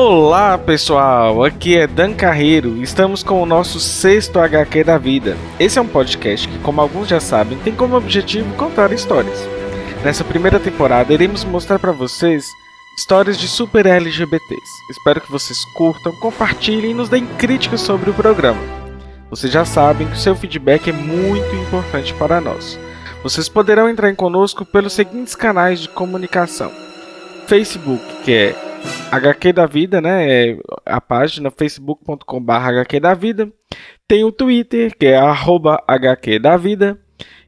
Olá 0.00 0.56
pessoal, 0.56 1.42
aqui 1.42 1.76
é 1.76 1.84
Dan 1.84 2.14
Carreiro 2.14 2.80
estamos 2.80 3.24
com 3.24 3.42
o 3.42 3.44
nosso 3.44 3.80
sexto 3.80 4.38
HQ 4.38 4.84
da 4.84 4.96
vida. 4.96 5.36
Esse 5.58 5.76
é 5.76 5.82
um 5.82 5.88
podcast 5.88 6.46
que, 6.46 6.56
como 6.60 6.80
alguns 6.80 7.08
já 7.08 7.18
sabem, 7.18 7.58
tem 7.58 7.74
como 7.74 7.96
objetivo 7.96 8.54
contar 8.54 8.92
histórias. 8.92 9.36
Nessa 10.04 10.22
primeira 10.22 10.60
temporada, 10.60 11.12
iremos 11.12 11.42
mostrar 11.42 11.80
para 11.80 11.90
vocês 11.90 12.46
histórias 12.96 13.36
de 13.36 13.48
super 13.48 13.86
LGBTs. 13.86 14.70
Espero 14.88 15.20
que 15.20 15.32
vocês 15.32 15.58
curtam, 15.76 16.12
compartilhem 16.20 16.92
e 16.92 16.94
nos 16.94 17.08
deem 17.08 17.26
críticas 17.36 17.80
sobre 17.80 18.08
o 18.08 18.14
programa. 18.14 18.62
Vocês 19.28 19.52
já 19.52 19.64
sabem 19.64 20.06
que 20.06 20.14
o 20.14 20.20
seu 20.20 20.36
feedback 20.36 20.90
é 20.90 20.92
muito 20.92 21.56
importante 21.56 22.14
para 22.14 22.40
nós. 22.40 22.78
Vocês 23.20 23.48
poderão 23.48 23.88
entrar 23.88 24.08
em 24.08 24.14
conosco 24.14 24.64
pelos 24.64 24.92
seguintes 24.92 25.34
canais 25.34 25.80
de 25.80 25.88
comunicação: 25.88 26.70
Facebook, 27.48 28.04
que 28.22 28.32
é 28.32 28.67
HQ 29.10 29.52
da 29.52 29.66
Vida, 29.66 30.00
né? 30.00 30.30
É 30.30 30.56
a 30.84 31.00
página 31.00 31.50
facebook.com.br 31.50 32.52
HQ 32.52 33.00
da 33.00 33.14
Vida. 33.14 33.48
Tem 34.06 34.22
o 34.24 34.30
Twitter, 34.32 34.96
que 34.96 35.06
é 35.06 35.16
arroba 35.16 35.82
HQ 35.86 36.38
da 36.38 36.56
Vida. 36.56 36.96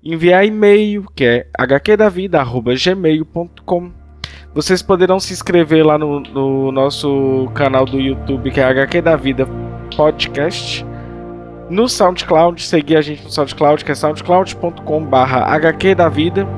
Enviar 0.02 0.46
e-mail, 0.46 1.04
que 1.14 1.24
é 1.24 1.46
hqdavida.gmail.com. 1.58 3.92
Vocês 4.52 4.82
poderão 4.82 5.20
se 5.20 5.32
inscrever 5.32 5.86
lá 5.86 5.96
no, 5.96 6.18
no, 6.20 6.72
nosso 6.72 7.48
canal 7.54 7.84
do 7.84 8.00
YouTube, 8.00 8.50
que 8.50 8.58
é 8.60 8.64
HQ 8.64 9.02
da 9.02 9.14
Vida 9.14 9.46
Podcast. 9.96 10.84
No 11.68 11.88
SoundCloud, 11.88 12.60
seguir 12.60 12.96
a 12.96 13.00
gente 13.00 13.22
no 13.22 13.30
SoundCloud, 13.30 13.84
que 13.84 13.92
é 13.92 13.94
soundcloud.com.br 13.94 15.16
HQ 15.16 15.94
da 15.94 16.08
Vida. 16.08 16.48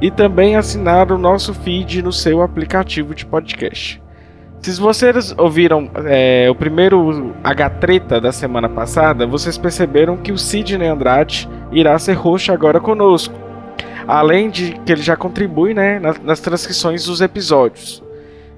E 0.00 0.10
também 0.10 0.56
assinar 0.56 1.12
o 1.12 1.18
nosso 1.18 1.52
feed 1.54 2.02
no 2.02 2.12
seu 2.12 2.42
aplicativo 2.42 3.14
de 3.14 3.24
podcast. 3.24 4.01
Se 4.62 4.80
vocês 4.80 5.34
ouviram 5.36 5.90
é, 6.06 6.48
o 6.48 6.54
primeiro 6.54 7.34
H-Treta 7.42 8.20
da 8.20 8.30
semana 8.30 8.68
passada, 8.68 9.26
vocês 9.26 9.58
perceberam 9.58 10.16
que 10.16 10.30
o 10.30 10.38
Sidney 10.38 10.86
Andrade 10.86 11.48
irá 11.72 11.98
ser 11.98 12.12
roxo 12.12 12.52
agora 12.52 12.78
conosco. 12.78 13.34
Além 14.06 14.48
de 14.50 14.74
que 14.86 14.92
ele 14.92 15.02
já 15.02 15.16
contribui 15.16 15.74
né, 15.74 15.98
nas, 15.98 16.20
nas 16.20 16.38
transcrições 16.38 17.06
dos 17.06 17.20
episódios. 17.20 18.04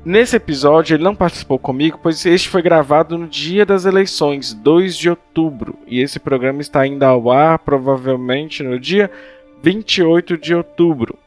Nesse 0.05 0.37
episódio 0.37 0.95
ele 0.95 1.03
não 1.03 1.15
participou 1.15 1.59
comigo, 1.59 1.99
pois 2.03 2.27
este 2.27 2.51
foi 2.51 2.61
gravado 2.61 3.17
no 3.17 3.27
dia 3.27 3.65
das 3.65 3.87
eleições, 3.87 4.53
2 4.53 4.99
de 4.99 5.09
outubro. 5.09 5.75
E 5.87 6.03
esse 6.03 6.21
programa 6.21 6.61
está 6.61 6.83
ainda 6.83 7.07
ao 7.07 7.33
ar, 7.33 7.59
provavelmente 7.61 8.63
no 8.63 8.79
dia 8.79 9.11
28 9.63 10.37
de 10.37 10.55
outubro. 10.55 11.19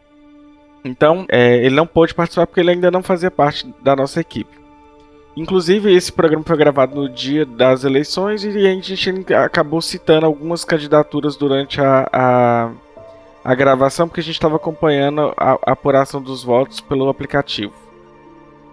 Então, 0.86 1.26
é, 1.30 1.66
ele 1.66 1.76
não 1.76 1.88
pôde 1.88 2.14
participar 2.14 2.46
porque 2.46 2.60
ele 2.60 2.70
ainda 2.70 2.92
não 2.92 3.02
fazia 3.02 3.32
parte 3.32 3.68
da 3.82 3.96
nossa 3.96 4.22
equipe. 4.22 4.67
Inclusive, 5.38 5.94
esse 5.94 6.12
programa 6.12 6.44
foi 6.44 6.58
gravado 6.58 6.96
no 6.96 7.08
dia 7.08 7.46
das 7.46 7.84
eleições 7.84 8.44
e 8.44 8.66
a 8.66 8.74
gente 8.74 9.32
acabou 9.36 9.80
citando 9.84 10.26
algumas 10.26 10.66
candidaturas 10.66 11.36
durante 11.36 11.80
a, 11.80 12.10
a, 12.12 12.72
a 13.44 13.54
gravação, 13.54 14.08
porque 14.08 14.20
a 14.20 14.24
gente 14.24 14.34
estava 14.34 14.56
acompanhando 14.56 15.32
a, 15.38 15.52
a 15.64 15.74
apuração 15.74 16.20
dos 16.20 16.44
votos 16.44 16.82
pelo 16.82 17.08
aplicativo. 17.08 17.87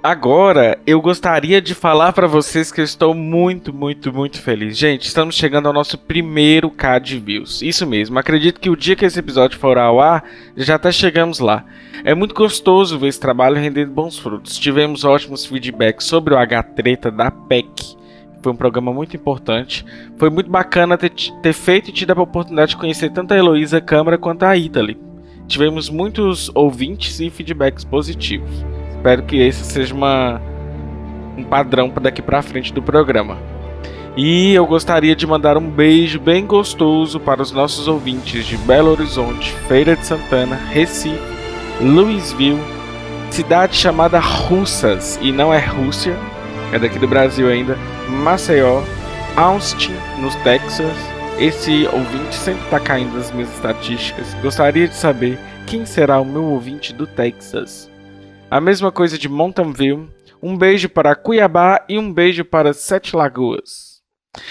Agora, 0.05 0.79
eu 0.87 1.01
gostaria 1.01 1.63
de 1.63 1.75
falar 1.75 2.13
para 2.13 2.27
vocês 2.27 2.71
que 2.71 2.79
eu 2.79 2.85
estou 2.85 3.15
muito, 3.15 3.73
muito, 3.73 4.13
muito 4.13 4.39
feliz. 4.39 4.77
Gente, 4.77 5.07
estamos 5.07 5.35
chegando 5.35 5.67
ao 5.67 5.73
nosso 5.73 5.97
primeiro 5.97 6.71
K 6.71 6.99
de 6.99 7.19
views. 7.19 7.63
Isso 7.63 7.87
mesmo, 7.87 8.19
acredito 8.19 8.61
que 8.61 8.69
o 8.69 8.77
dia 8.77 8.95
que 8.95 9.07
esse 9.07 9.19
episódio 9.19 9.59
for 9.59 9.79
ao 9.79 9.99
ar, 10.03 10.23
já 10.59 10.75
até 10.75 10.93
chegamos 10.93 11.39
lá. 11.39 11.65
É 12.05 12.15
muito 12.15 12.35
gostoso 12.35 12.99
ver 12.99 13.09
esse 13.09 13.19
trabalho 13.19 13.57
rendendo 13.57 13.93
bons 13.93 14.19
frutos. 14.19 14.59
Tivemos 14.59 15.05
ótimos 15.05 15.47
feedbacks 15.47 16.07
sobre 16.07 16.35
o 16.35 16.37
H-Treta 16.37 17.11
da 17.11 17.31
PEC. 17.31 17.97
Foi 18.43 18.53
um 18.53 18.57
programa 18.57 18.93
muito 18.93 19.17
importante. 19.17 19.87
Foi 20.19 20.29
muito 20.29 20.51
bacana 20.51 20.99
ter, 20.99 21.13
ter 21.41 21.55
feito 21.55 21.89
e 21.89 21.95
tido 21.95 22.11
a 22.11 22.23
oportunidade 22.23 22.73
de 22.73 22.77
conhecer 22.77 23.11
tanto 23.11 23.33
a 23.33 23.39
Heloísa 23.39 23.81
Câmara 23.81 24.19
quanto 24.19 24.43
a 24.43 24.55
Italy. 24.55 24.99
Tivemos 25.49 25.89
muitos 25.89 26.51
ouvintes 26.55 27.21
e 27.21 27.31
feedbacks 27.31 27.85
positivos. 27.85 28.67
Espero 29.05 29.23
que 29.25 29.37
esse 29.37 29.63
seja 29.65 29.95
uma, 29.95 30.41
um 31.37 31.45
padrão 31.45 31.93
daqui 32.01 32.23
para 32.23 32.41
frente 32.41 32.73
do 32.73 32.81
programa. 32.83 33.37
E 34.17 34.55
eu 34.55 34.67
gostaria 34.67 35.15
de 35.15 35.27
mandar 35.27 35.59
um 35.59 35.69
beijo 35.69 36.19
bem 36.19 36.47
gostoso 36.47 37.21
para 37.21 37.43
os 37.43 37.53
nossos 37.53 37.87
ouvintes 37.87 38.47
de 38.47 38.57
Belo 38.57 38.93
Horizonte, 38.93 39.53
Feira 39.69 39.95
de 39.95 40.07
Santana, 40.07 40.57
Recife, 40.57 41.21
Louisville, 41.83 42.59
cidade 43.31 43.77
chamada 43.77 44.19
Russas, 44.19 45.19
e 45.21 45.31
não 45.31 45.53
é 45.53 45.59
Rússia, 45.59 46.17
é 46.73 46.79
daqui 46.79 46.99
do 46.99 47.07
Brasil 47.07 47.47
ainda, 47.47 47.77
Maceió, 48.09 48.81
Austin, 49.37 49.93
nos 50.19 50.35
Texas. 50.37 50.97
Esse 51.39 51.87
ouvinte 51.93 52.35
sempre 52.37 52.65
está 52.65 52.81
caindo 52.81 53.15
nas 53.19 53.31
minhas 53.31 53.53
estatísticas. 53.53 54.33
Gostaria 54.41 54.89
de 54.89 54.95
saber 54.95 55.39
quem 55.67 55.85
será 55.85 56.19
o 56.19 56.25
meu 56.25 56.45
ouvinte 56.45 56.95
do 56.95 57.07
Texas. 57.07 57.93
A 58.51 58.61
mesma 58.61 58.93
coisa 58.93 59.19
de 59.19 59.29
Mountain 59.29 59.73
View. 59.73 60.09
Um 60.43 60.57
beijo 60.57 60.89
para 60.89 61.15
Cuiabá 61.15 61.85
e 61.89 61.99
um 61.99 62.13
beijo 62.13 62.45
para 62.45 62.75
Sete 62.75 63.17
Lagoas. 63.17 63.95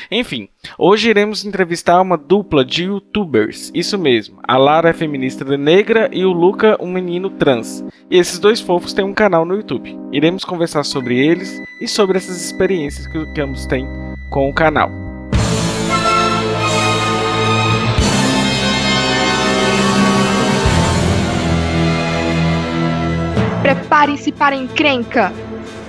Enfim, 0.09 0.49
hoje 0.77 1.09
iremos 1.09 1.45
entrevistar 1.45 2.01
uma 2.01 2.17
dupla 2.17 2.63
de 2.63 2.85
youtubers, 2.85 3.69
isso 3.73 3.97
mesmo. 3.97 4.39
A 4.47 4.57
Lara 4.57 4.89
é 4.89 4.93
feminista 4.93 5.45
negra 5.57 6.09
e 6.11 6.25
o 6.25 6.31
Luca 6.31 6.77
um 6.81 6.91
menino 6.91 7.29
trans. 7.29 7.83
E 8.09 8.17
esses 8.17 8.39
dois 8.39 8.61
fofos 8.61 8.93
têm 8.93 9.05
um 9.05 9.13
canal 9.13 9.45
no 9.45 9.55
YouTube. 9.55 9.97
Iremos 10.11 10.45
conversar 10.45 10.83
sobre 10.83 11.19
eles 11.19 11.61
e 11.81 11.87
sobre 11.87 12.17
essas 12.17 12.43
experiências 12.43 13.07
que 13.07 13.41
ambos 13.41 13.65
têm 13.65 13.87
com 14.31 14.49
o 14.49 14.53
canal. 14.53 14.89
Preparem-se 23.93 24.31
para 24.31 24.55
encrenca. 24.55 25.31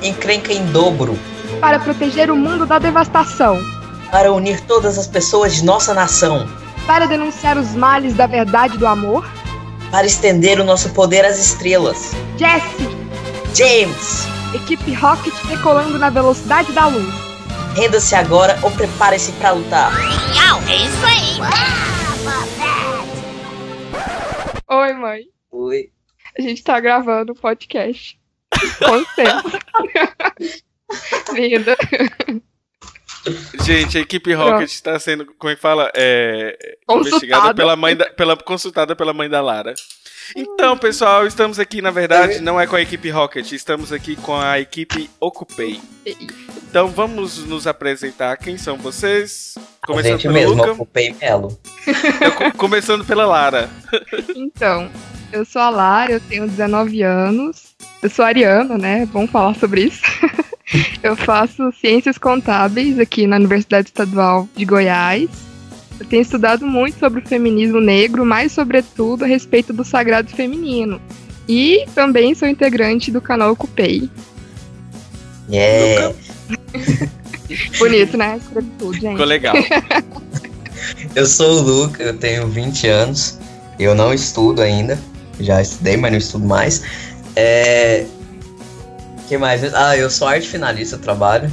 Encrenca 0.02 0.52
em 0.52 0.62
dobro. 0.72 1.18
Para 1.58 1.78
proteger 1.78 2.30
o 2.30 2.36
mundo 2.36 2.66
da 2.66 2.78
devastação. 2.78 3.58
Para 4.10 4.30
unir 4.30 4.60
todas 4.66 4.98
as 4.98 5.06
pessoas 5.06 5.54
de 5.54 5.64
nossa 5.64 5.94
nação. 5.94 6.46
Para 6.86 7.06
denunciar 7.06 7.56
os 7.56 7.74
males 7.74 8.12
da 8.12 8.26
verdade 8.26 8.74
e 8.74 8.78
do 8.78 8.86
amor. 8.86 9.26
Para 9.90 10.06
estender 10.06 10.60
o 10.60 10.64
nosso 10.64 10.90
poder 10.90 11.24
às 11.24 11.38
estrelas. 11.38 12.10
Jesse. 12.36 12.86
James. 13.54 14.26
Equipe 14.52 14.92
Rocket 14.92 15.32
decolando 15.46 15.98
na 15.98 16.10
velocidade 16.10 16.72
da 16.72 16.86
luz. 16.88 17.08
Renda-se 17.74 18.14
agora 18.14 18.58
ou 18.60 18.70
prepare-se 18.72 19.32
para 19.32 19.52
lutar. 19.52 19.90
É 20.68 20.76
isso 20.76 21.06
aí. 21.06 21.40
Oi, 24.68 24.92
mãe. 24.92 25.22
Oi. 25.50 25.93
A 26.36 26.42
gente 26.42 26.62
tá 26.62 26.78
gravando 26.80 27.32
o 27.32 27.36
podcast. 27.36 28.18
Com 28.78 29.04
tempo. 29.14 29.50
Linda. 31.32 31.76
Gente, 33.62 33.96
a 33.96 34.00
equipe 34.00 34.32
Rocket 34.34 34.70
está 34.70 34.98
sendo, 34.98 35.26
como 35.38 35.50
é 35.50 35.56
que 35.56 35.60
fala? 35.60 35.90
É, 35.94 36.76
investigada 36.90 37.54
pela 37.54 37.74
mãe 37.74 37.96
da, 37.96 38.10
pela, 38.10 38.36
consultada 38.36 38.94
pela 38.94 39.14
mãe 39.14 39.28
da 39.28 39.40
Lara. 39.40 39.74
Então, 40.36 40.76
pessoal, 40.76 41.26
estamos 41.26 41.58
aqui, 41.58 41.80
na 41.80 41.90
verdade, 41.90 42.40
não 42.40 42.60
é 42.60 42.66
com 42.66 42.76
a 42.76 42.82
equipe 42.82 43.10
Rocket, 43.10 43.52
estamos 43.52 43.92
aqui 43.92 44.16
com 44.16 44.36
a 44.36 44.58
equipe 44.60 45.10
Ocupei. 45.20 45.80
Então, 46.68 46.88
vamos 46.88 47.38
nos 47.38 47.66
apresentar. 47.66 48.36
Quem 48.36 48.58
são 48.58 48.76
vocês? 48.76 49.54
A 49.84 49.86
Começando 49.86 50.12
gente 50.12 50.22
pelo 50.22 50.34
mesmo, 50.34 50.54
Luca. 50.54 50.72
ocupei 50.72 51.14
Melo. 51.20 51.58
Começando 52.56 53.04
pela 53.04 53.26
Lara. 53.26 53.68
Então, 54.34 54.88
eu 55.30 55.44
sou 55.44 55.60
a 55.60 55.68
Lara, 55.68 56.12
eu 56.12 56.20
tenho 56.20 56.48
19 56.48 57.02
anos. 57.02 57.74
Eu 58.02 58.08
sou 58.08 58.24
ariana, 58.24 58.78
né? 58.78 59.06
Vamos 59.12 59.30
falar 59.30 59.54
sobre 59.56 59.82
isso. 59.82 60.02
eu 61.02 61.14
faço 61.14 61.70
ciências 61.72 62.16
contábeis 62.16 62.98
aqui 62.98 63.26
na 63.26 63.36
Universidade 63.36 63.88
Estadual 63.88 64.48
de 64.56 64.64
Goiás. 64.64 65.28
Eu 66.00 66.06
tenho 66.06 66.22
estudado 66.22 66.66
muito 66.66 66.98
sobre 66.98 67.20
o 67.20 67.28
feminismo 67.28 67.78
negro, 67.78 68.24
mais 68.24 68.52
sobretudo 68.52 69.24
a 69.24 69.26
respeito 69.26 69.72
do 69.72 69.84
sagrado 69.84 70.30
feminino. 70.30 70.98
E 71.46 71.84
também 71.94 72.34
sou 72.34 72.48
integrante 72.48 73.10
do 73.10 73.20
canal 73.20 73.52
Ocupei. 73.52 74.08
Yeah. 75.50 76.14
Bonito, 77.78 78.16
né? 78.16 78.40
Tudo, 78.78 78.94
gente. 78.94 79.12
Ficou 79.12 79.26
legal. 79.26 79.54
Eu 81.14 81.26
sou 81.26 81.58
o 81.58 81.62
Luca, 81.62 82.02
eu 82.02 82.16
tenho 82.16 82.46
20 82.46 82.88
anos. 82.88 83.38
Eu 83.78 83.94
não 83.94 84.12
estudo 84.12 84.60
ainda. 84.60 84.98
Já 85.40 85.62
estudei, 85.62 85.96
mas 85.96 86.10
não 86.10 86.18
estudo 86.18 86.46
mais. 86.46 86.82
É. 87.36 88.04
que 89.28 89.38
mais? 89.38 89.72
Ah, 89.72 89.96
eu 89.96 90.10
sou 90.10 90.28
arte 90.28 90.48
finalista, 90.48 90.96
eu 90.96 91.00
trabalho 91.00 91.50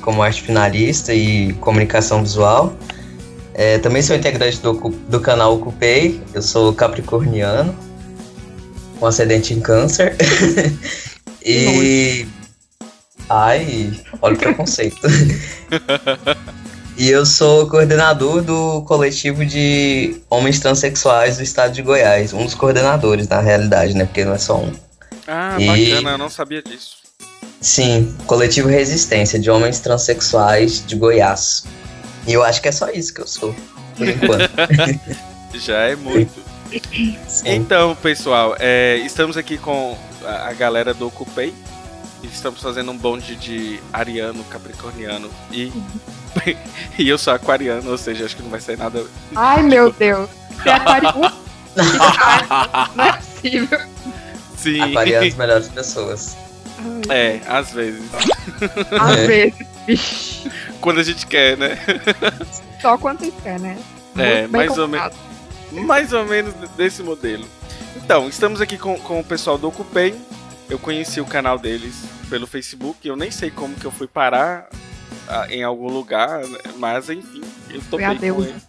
como 0.00 0.22
arte 0.22 0.42
finalista 0.42 1.14
e 1.14 1.52
comunicação 1.54 2.22
visual. 2.22 2.74
É, 3.54 3.78
também 3.78 4.02
sou 4.02 4.16
integrante 4.16 4.58
do, 4.60 4.72
do 4.72 5.20
canal 5.20 5.54
Ocupei. 5.54 6.20
Eu 6.32 6.42
sou 6.42 6.72
capricorniano, 6.72 7.74
com 8.98 9.06
ascendente 9.06 9.54
em 9.54 9.60
câncer. 9.60 10.16
e. 11.44 12.26
Ai, 13.30 13.92
olha 14.20 14.34
o 14.34 14.38
preconceito. 14.38 14.98
e 16.98 17.08
eu 17.08 17.24
sou 17.24 17.68
coordenador 17.68 18.42
do 18.42 18.82
coletivo 18.82 19.46
de 19.46 20.20
homens 20.28 20.58
transexuais 20.58 21.36
do 21.36 21.44
estado 21.44 21.72
de 21.72 21.80
Goiás. 21.80 22.32
Um 22.32 22.44
dos 22.44 22.56
coordenadores, 22.56 23.28
na 23.28 23.40
realidade, 23.40 23.94
né? 23.94 24.04
Porque 24.04 24.24
não 24.24 24.34
é 24.34 24.38
só 24.38 24.56
um. 24.58 24.72
Ah, 25.28 25.56
E- 25.60 25.66
bacana, 25.66 26.10
eu 26.10 26.18
não 26.18 26.28
sabia 26.28 26.60
disso. 26.60 26.96
Sim, 27.60 28.12
coletivo 28.26 28.68
Resistência 28.68 29.38
de 29.38 29.48
homens 29.48 29.78
transexuais 29.78 30.84
de 30.84 30.96
Goiás. 30.96 31.64
E 32.26 32.32
eu 32.32 32.42
acho 32.42 32.60
que 32.60 32.68
é 32.68 32.72
só 32.72 32.90
isso 32.90 33.14
que 33.14 33.20
eu 33.20 33.26
sou, 33.28 33.54
por 33.96 34.08
enquanto. 34.08 34.50
Já 35.54 35.78
é 35.82 35.94
muito. 35.94 36.40
Sim. 37.28 37.44
Então, 37.46 37.94
pessoal, 37.96 38.56
é, 38.58 38.96
estamos 39.04 39.36
aqui 39.36 39.56
com 39.56 39.96
a, 40.24 40.52
galera 40.52 40.94
do 40.94 41.06
Ocupei. 41.06 41.54
E 42.22 42.26
Estamos 42.26 42.60
fazendo 42.62 42.90
um 42.92 42.96
bonde 42.96 43.34
de 43.36 43.80
ariano, 43.92 44.44
capricorniano 44.44 45.30
e, 45.50 45.72
e 46.98 47.08
eu 47.08 47.16
sou 47.18 47.32
aquariano, 47.32 47.90
ou 47.90 47.98
seja, 47.98 48.24
acho 48.24 48.36
que 48.36 48.42
não 48.42 48.50
vai 48.50 48.60
sair 48.60 48.76
nada. 48.76 49.04
Ai, 49.34 49.62
meu 49.62 49.90
Deus. 49.92 50.28
Você 50.50 50.68
é 50.68 50.72
aquariano? 50.74 51.32
Não 52.96 53.04
é 53.04 53.12
possível. 53.12 53.78
Sim, 54.56 54.80
Aquarianos 54.80 55.34
melhores 55.36 55.68
pessoas. 55.68 56.36
Ai, 57.08 57.16
é, 57.16 57.40
às 57.46 57.72
vezes. 57.72 58.02
Às 59.00 59.18
É. 59.18 59.26
vezes, 59.26 59.66
bicho. 59.86 60.50
Quando 60.80 61.00
a 61.00 61.02
gente 61.02 61.26
quer, 61.26 61.56
né? 61.56 61.78
Só 62.82 62.98
quando 62.98 63.20
você 63.20 63.32
quer, 63.42 63.60
né? 63.60 63.78
É, 64.18 64.40
Muito 64.42 64.52
mais 64.52 64.70
ou 64.70 64.88
colocado. 64.88 65.16
Mais 65.72 66.12
ou 66.12 66.24
menos 66.26 66.52
desse 66.76 67.02
modelo. 67.02 67.46
Então, 67.96 68.28
estamos 68.28 68.60
aqui 68.60 68.76
com, 68.76 68.98
com 68.98 69.20
o 69.20 69.24
pessoal 69.24 69.56
do 69.56 69.68
Ocupei. 69.68 70.20
Eu 70.70 70.78
conheci 70.78 71.20
o 71.20 71.26
canal 71.26 71.58
deles 71.58 71.94
pelo 72.28 72.46
Facebook. 72.46 73.06
Eu 73.06 73.16
nem 73.16 73.30
sei 73.30 73.50
como 73.50 73.74
que 73.74 73.84
eu 73.84 73.90
fui 73.90 74.06
parar 74.06 74.68
ah, 75.28 75.46
em 75.50 75.62
algum 75.64 75.88
lugar, 75.88 76.42
mas 76.76 77.10
enfim, 77.10 77.42
eu 77.68 77.80
topei 77.90 78.06
a 78.06 78.10
com 78.10 78.44
eles. 78.50 78.62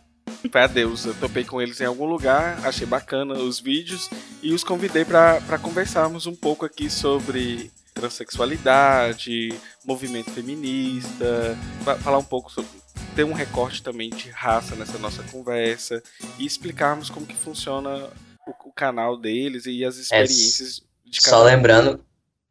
Foi 0.51 0.61
a 0.61 0.67
Deus. 0.67 1.05
Eu 1.05 1.13
topei 1.15 1.43
com 1.43 1.61
eles 1.61 1.79
em 1.79 1.85
algum 1.85 2.05
lugar, 2.05 2.59
achei 2.65 2.87
bacana 2.87 3.35
os 3.35 3.59
vídeos 3.59 4.09
e 4.41 4.53
os 4.53 4.63
convidei 4.63 5.05
para 5.05 5.59
conversarmos 5.61 6.25
um 6.25 6.35
pouco 6.35 6.65
aqui 6.65 6.89
sobre 6.89 7.71
transexualidade, 7.93 9.49
movimento 9.85 10.31
feminista, 10.31 11.55
fa- 11.83 11.95
falar 11.97 12.17
um 12.17 12.23
pouco 12.23 12.51
sobre 12.51 12.71
ter 13.15 13.23
um 13.25 13.33
recorte 13.33 13.83
também 13.83 14.09
de 14.09 14.29
raça 14.29 14.75
nessa 14.75 14.97
nossa 14.97 15.21
conversa 15.23 16.01
e 16.39 16.45
explicarmos 16.45 17.09
como 17.09 17.25
que 17.27 17.35
funciona 17.35 18.09
o, 18.47 18.69
o 18.69 18.71
canal 18.71 19.17
deles 19.17 19.65
e 19.67 19.83
as 19.85 19.97
experiências 19.97 20.81
de 21.11 21.19
cada 21.19 21.37
Só 21.37 21.43
lembrando 21.43 22.03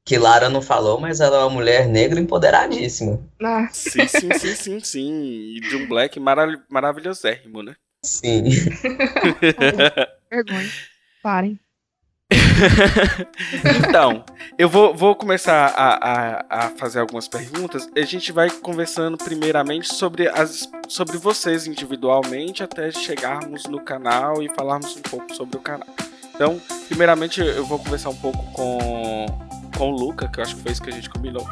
que 0.05 0.19
Lara 0.19 0.49
não 0.49 0.61
falou, 0.61 1.01
mas 1.01 1.21
ela 1.21 1.37
é 1.37 1.41
uma 1.41 1.51
mulher 1.51 1.89
negra 1.89 2.21
empoderadíssima. 2.21 3.21
Ah, 3.43 3.69
Sim, 3.73 4.07
sim, 4.07 4.33
sim, 4.39 4.55
sim, 4.55 4.81
sim. 4.81 5.23
E 5.57 5.61
de 5.61 5.77
um 5.77 5.89
black 5.89 6.19
mara 6.21 6.63
maravilhosérrimo, 6.69 7.63
né? 7.63 7.75
Sim. 8.05 8.45
vergonha. 10.31 10.71
Parem. 11.23 11.59
então, 13.89 14.25
eu 14.59 14.69
vou, 14.69 14.95
vou 14.95 15.17
começar 15.17 15.67
a, 15.77 15.95
a, 15.95 16.67
a 16.67 16.71
fazer 16.71 17.01
algumas 17.01 17.27
perguntas. 17.27 17.89
A 17.97 18.03
gente 18.03 18.31
vai 18.33 18.51
conversando 18.51 19.19
primeiramente 19.19 19.95
sobre, 19.95 20.29
as, 20.29 20.69
sobre 20.89 21.19
vocês 21.19 21.67
individualmente, 21.67 22.63
até 22.63 22.91
chegarmos 22.91 23.65
no 23.65 23.81
canal 23.81 24.43
e 24.43 24.49
falarmos 24.55 24.97
um 24.97 25.03
pouco 25.03 25.35
sobre 25.35 25.57
o 25.57 25.61
canal. 25.61 25.89
Então, 26.41 26.59
primeiramente, 26.89 27.39
eu 27.43 27.67
vou 27.67 27.79
conversar 27.79 28.09
um 28.09 28.17
pouco 28.17 28.43
com, 28.55 29.27
com 29.77 29.91
o 29.91 29.95
Luca, 29.95 30.27
que 30.27 30.41
eu 30.41 30.43
acho 30.43 30.57
que 30.57 30.63
foi 30.63 30.73
isso 30.73 30.81
que 30.81 30.89
a 30.89 30.93
gente 30.95 31.11
combinou. 31.11 31.47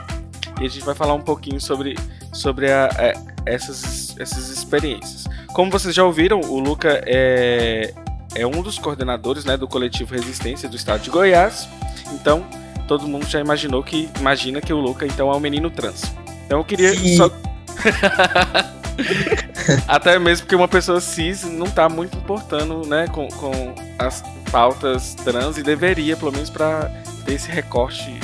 E 0.59 0.65
a 0.65 0.69
gente 0.69 0.83
vai 0.83 0.95
falar 0.95 1.13
um 1.13 1.21
pouquinho 1.21 1.61
sobre, 1.61 1.95
sobre 2.33 2.73
a- 2.73 2.87
a- 2.87 3.13
essas, 3.45 4.17
essas 4.19 4.49
experiências. 4.49 5.27
Como 5.49 5.71
vocês 5.71 5.95
já 5.95 6.03
ouviram, 6.05 6.41
o 6.41 6.59
Luca 6.59 7.03
é, 7.05 7.93
é 8.35 8.47
um 8.47 8.63
dos 8.63 8.79
coordenadores 8.79 9.45
né, 9.45 9.59
do 9.59 9.69
coletivo 9.69 10.15
Resistência 10.15 10.71
do 10.71 10.77
estado 10.77 11.03
de 11.03 11.11
Goiás. 11.11 11.69
Então, 12.15 12.47
todo 12.87 13.07
mundo 13.07 13.27
já 13.27 13.41
imaginou 13.41 13.85
que 13.85 14.09
imagina 14.19 14.59
que 14.59 14.73
o 14.73 14.79
Luca 14.81 15.05
então 15.05 15.31
é 15.31 15.37
um 15.37 15.41
menino 15.41 15.71
trans. 15.71 16.11
Então 16.47 16.61
eu 16.61 16.65
queria 16.65 16.97
Sim. 16.97 17.15
só 17.19 17.29
até 19.87 20.19
mesmo 20.19 20.47
porque 20.47 20.57
uma 20.57 20.67
pessoa 20.67 20.99
cis 20.99 21.45
não 21.45 21.67
tá 21.67 21.91
muito 21.91 22.17
importando, 22.17 22.87
né, 22.87 23.07
com, 23.09 23.29
com 23.29 23.75
as 23.99 24.25
pautas 24.51 25.15
trans 25.15 25.59
e 25.59 25.63
deveria, 25.63 26.17
pelo 26.17 26.33
menos 26.33 26.51
para 26.51 26.91
ter 27.25 27.35
esse 27.35 27.51
recorte 27.51 28.19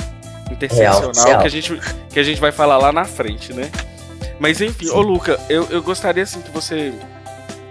interseccional 0.51 1.39
que 1.39 1.47
a 1.47 1.49
gente 1.49 1.79
que 2.09 2.19
a 2.19 2.23
gente 2.23 2.39
vai 2.39 2.51
falar 2.51 2.77
lá 2.77 2.91
na 2.91 3.05
frente, 3.05 3.53
né? 3.53 3.71
Mas 4.39 4.61
enfim, 4.61 4.89
ô 4.89 5.01
Luca, 5.01 5.39
eu, 5.49 5.65
eu 5.69 5.81
gostaria 5.81 6.23
assim 6.23 6.41
que 6.41 6.51
você 6.51 6.93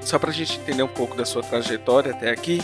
só 0.00 0.18
pra 0.18 0.30
gente 0.32 0.58
entender 0.58 0.82
um 0.82 0.88
pouco 0.88 1.16
da 1.16 1.24
sua 1.24 1.42
trajetória 1.42 2.12
até 2.12 2.30
aqui, 2.30 2.62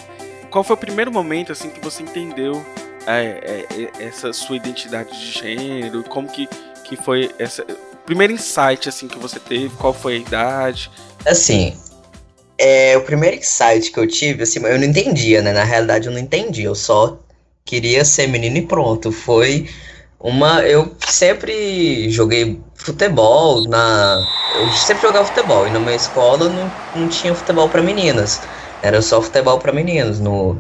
qual 0.50 0.62
foi 0.62 0.75
o 0.75 0.78
primeiro 0.78 1.10
momento 1.10 1.52
assim 1.52 1.70
que 1.70 1.81
você 1.81 2.02
entendeu 2.02 2.64
é, 3.06 3.66
é, 3.70 3.82
é, 4.00 4.04
essa 4.04 4.32
sua 4.32 4.56
identidade 4.56 5.10
de 5.10 5.32
gênero? 5.32 6.02
Como 6.04 6.28
que, 6.28 6.48
que 6.84 6.96
foi 6.96 7.34
essa 7.38 7.64
primeiro 8.04 8.32
insight 8.32 8.88
assim 8.88 9.08
que 9.08 9.19
você 9.19 9.38
teve? 9.38 9.75
Qual 9.76 9.94
foi 9.94 10.16
a 10.16 10.19
idade? 10.19 10.90
Assim, 11.26 11.78
é, 12.60 12.96
o 12.96 13.00
primeiro 13.00 13.36
insight 13.36 13.90
que 13.90 13.98
eu 13.98 14.06
tive, 14.06 14.42
assim, 14.42 14.60
eu 14.62 14.78
não 14.78 14.84
entendia, 14.84 15.40
né? 15.40 15.50
Na 15.52 15.64
realidade, 15.64 16.08
eu 16.08 16.12
não 16.12 16.20
entendi. 16.20 16.64
Eu 16.64 16.74
só 16.74 17.18
queria 17.64 18.04
ser 18.04 18.26
menino 18.26 18.58
e 18.58 18.66
pronto. 18.66 19.10
Foi 19.10 19.66
uma. 20.18 20.60
Eu 20.62 20.94
sempre 21.08 22.11
joguei 22.11 22.61
futebol 22.75 23.66
na. 23.66 24.23
Eu 24.61 24.70
sempre 24.73 25.02
jogava 25.02 25.25
futebol. 25.25 25.66
E 25.66 25.70
na 25.70 25.80
minha 25.80 25.96
escola 25.96 26.50
não, 26.50 26.70
não 26.94 27.08
tinha 27.08 27.35
futebol 27.35 27.68
para 27.70 27.82
meninas. 27.82 28.42
Era 28.82 29.00
só 29.00 29.23
futebol 29.23 29.58
para 29.58 29.73
meninos 29.73 30.20
no, 30.20 30.58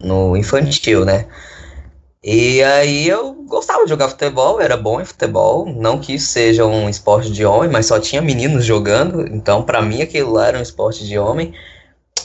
no 0.00 0.36
infantil, 0.36 1.04
né? 1.04 1.26
E 2.24 2.62
aí 2.62 3.08
eu 3.08 3.35
gostava 3.46 3.84
de 3.84 3.90
jogar 3.90 4.08
futebol, 4.08 4.60
era 4.60 4.76
bom 4.76 5.00
em 5.00 5.04
futebol, 5.04 5.66
não 5.66 5.98
que 5.98 6.14
isso 6.14 6.28
seja 6.28 6.64
um 6.66 6.88
esporte 6.88 7.30
de 7.30 7.44
homem, 7.44 7.70
mas 7.70 7.86
só 7.86 7.98
tinha 7.98 8.20
meninos 8.20 8.64
jogando, 8.64 9.26
então 9.26 9.62
pra 9.62 9.80
mim 9.80 10.02
aquilo 10.02 10.32
lá 10.32 10.48
era 10.48 10.58
um 10.58 10.62
esporte 10.62 11.06
de 11.06 11.18
homem. 11.18 11.54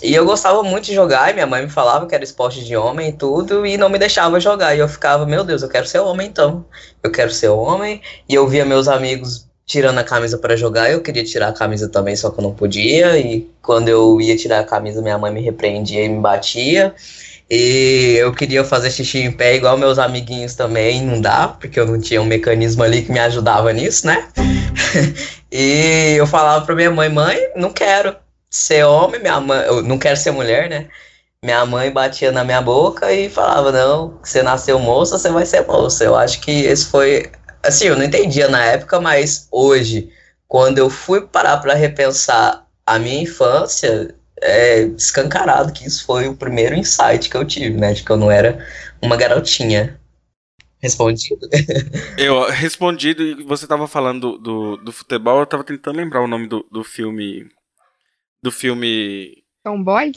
E 0.02 0.16
eu 0.16 0.26
gostava 0.26 0.64
muito 0.64 0.86
de 0.86 0.96
jogar, 0.96 1.30
e 1.30 1.34
minha 1.34 1.46
mãe 1.46 1.64
me 1.64 1.70
falava 1.70 2.08
que 2.08 2.16
era 2.16 2.24
esporte 2.24 2.66
de 2.66 2.76
homem 2.76 3.10
e 3.10 3.14
tudo, 3.14 3.66
e 3.68 3.78
não 3.78 3.88
me 3.88 4.00
deixava 4.00 4.40
jogar. 4.40 4.76
E 4.76 4.80
eu 4.80 4.88
ficava, 4.88 5.28
meu 5.28 5.44
Deus, 5.44 5.62
eu 5.62 5.70
quero 5.70 5.86
ser 5.86 6.00
homem 6.00 6.28
então. 6.28 6.66
Eu 7.04 7.12
quero 7.12 7.30
ser 7.30 7.50
homem. 7.50 8.02
E 8.28 8.34
eu 8.34 8.48
via 8.48 8.66
meus 8.66 8.88
amigos 8.88 9.48
tirando 9.64 10.00
a 10.00 10.04
camisa 10.04 10.38
pra 10.38 10.56
jogar, 10.56 10.92
eu 10.92 11.02
queria 11.02 11.24
tirar 11.24 11.50
a 11.50 11.54
camisa 11.54 11.88
também, 11.88 12.16
só 12.16 12.32
que 12.32 12.40
eu 12.40 12.44
não 12.44 12.54
podia. 12.54 13.18
E 13.20 13.48
quando 13.62 13.90
eu 13.90 14.20
ia 14.20 14.36
tirar 14.36 14.60
a 14.60 14.64
camisa, 14.64 15.02
minha 15.04 15.20
mãe 15.20 15.32
me 15.32 15.42
repreendia 15.42 16.04
e 16.04 16.10
me 16.10 16.20
batia. 16.20 16.96
E 17.54 18.16
eu 18.18 18.32
queria 18.34 18.64
fazer 18.64 18.90
xixi 18.90 19.20
em 19.20 19.32
pé 19.32 19.56
igual 19.56 19.78
meus 19.78 20.00
amiguinhos 20.00 20.56
também, 20.56 21.02
não 21.02 21.20
dá, 21.20 21.50
porque 21.50 21.78
eu 21.78 21.86
não 21.86 22.00
tinha 22.00 22.22
um 22.22 22.26
mecanismo 22.26 22.82
ali 22.82 23.02
que 23.02 23.12
me 23.12 23.20
ajudava 23.20 23.74
nisso, 23.74 24.08
né? 24.08 24.26
e 25.52 26.16
eu 26.18 26.26
falava 26.26 26.66
pra 26.66 26.74
minha 26.74 26.90
mãe, 26.90 27.10
mãe, 27.10 27.38
não 27.58 27.74
quero 27.74 28.16
ser 28.50 28.86
homem, 28.86 29.20
minha 29.20 29.38
mãe, 29.42 29.66
eu 29.68 29.84
não 29.84 30.00
quero 30.00 30.16
ser 30.16 30.32
mulher, 30.32 30.70
né? 30.70 30.88
Minha 31.44 31.66
mãe 31.66 31.92
batia 31.92 32.32
na 32.32 32.46
minha 32.46 32.62
boca 32.62 33.12
e 33.12 33.30
falava, 33.30 33.70
não, 33.70 34.18
você 34.24 34.42
nasceu 34.42 34.80
moça, 34.80 35.18
você 35.18 35.30
vai 35.30 35.46
ser 35.46 35.68
moça. 35.68 36.06
Eu 36.06 36.16
acho 36.16 36.40
que 36.40 36.52
esse 36.52 36.86
foi, 36.86 37.30
assim, 37.62 37.88
eu 37.88 37.98
não 37.98 38.06
entendia 38.06 38.48
na 38.48 38.64
época, 38.64 39.02
mas 39.02 39.50
hoje, 39.52 40.10
quando 40.48 40.78
eu 40.78 40.90
fui 40.90 41.20
parar 41.20 41.58
pra 41.58 41.74
repensar 41.74 42.66
a 42.86 42.98
minha 42.98 43.24
infância, 43.24 44.16
é 44.42 44.84
escancarado 44.84 45.72
que 45.72 45.88
isso 45.88 46.06
foi 46.06 46.28
o 46.28 46.36
primeiro 46.36 46.76
insight 46.76 47.30
que 47.30 47.38
eu 47.38 47.46
tive, 47.46 47.78
né? 47.78 47.94
De 47.94 48.04
que 48.04 48.12
eu 48.12 48.18
não 48.18 48.32
era 48.32 48.66
uma 49.02 49.16
garotinha. 49.16 50.00
Respondido? 50.82 51.48
Eu 52.18 52.50
respondido 52.50 53.22
e 53.22 53.44
você 53.44 53.68
tava 53.68 53.88
falando 53.88 54.32
do, 54.32 54.38
do, 54.40 54.78
do 54.78 54.92
futebol, 54.92 55.40
eu 55.40 55.46
tava 55.46 55.64
tentando 55.64 55.98
lembrar 55.98 56.22
o 56.24 56.28
nome 56.28 56.48
do, 56.48 56.66
do 56.72 56.84
filme. 56.84 57.48
Do 58.42 58.52
filme 58.52 59.42
Tomboy? 59.64 60.12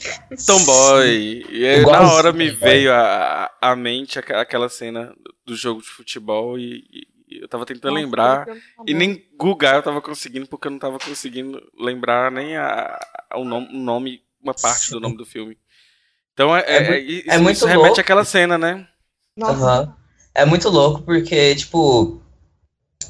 Tomboy. 0.47 1.45
E 1.51 1.67
aí, 1.67 1.85
na 1.85 2.11
hora 2.11 2.33
me 2.33 2.49
veio 2.49 2.91
a, 2.91 3.51
a 3.61 3.75
mente 3.75 4.17
aquela 4.17 4.69
cena 4.69 5.13
do 5.45 5.55
jogo 5.55 5.81
de 5.81 5.87
futebol 5.87 6.57
e, 6.57 6.83
e 6.91 7.07
eu 7.29 7.47
tava 7.47 7.65
tentando 7.65 7.93
Nossa, 7.93 8.05
lembrar. 8.05 8.47
E 8.85 8.93
nem 8.93 9.23
Google 9.37 9.69
eu 9.69 9.83
tava 9.83 10.01
conseguindo, 10.01 10.47
porque 10.47 10.67
eu 10.67 10.71
não 10.71 10.79
tava 10.79 10.99
conseguindo 10.99 11.61
lembrar 11.79 12.31
nem 12.31 12.55
a, 12.55 12.99
a, 13.29 13.37
o, 13.37 13.45
nome, 13.45 13.67
o 13.67 13.79
nome, 13.79 14.21
uma 14.41 14.53
parte 14.53 14.85
Sim. 14.85 14.93
do 14.93 14.99
nome 14.99 15.17
do 15.17 15.25
filme. 15.25 15.57
Então 16.33 16.55
é, 16.55 16.61
é, 16.61 16.77
é, 16.77 16.91
é 16.91 16.99
isso, 16.99 17.31
é 17.31 17.37
muito 17.37 17.57
isso 17.57 17.65
remete 17.65 17.87
louco. 17.87 18.01
àquela 18.01 18.23
cena, 18.23 18.57
né? 18.57 18.87
Nossa. 19.37 19.81
Uhum. 19.81 19.93
É 20.33 20.45
muito 20.45 20.69
louco 20.69 21.01
porque, 21.01 21.55
tipo, 21.55 22.21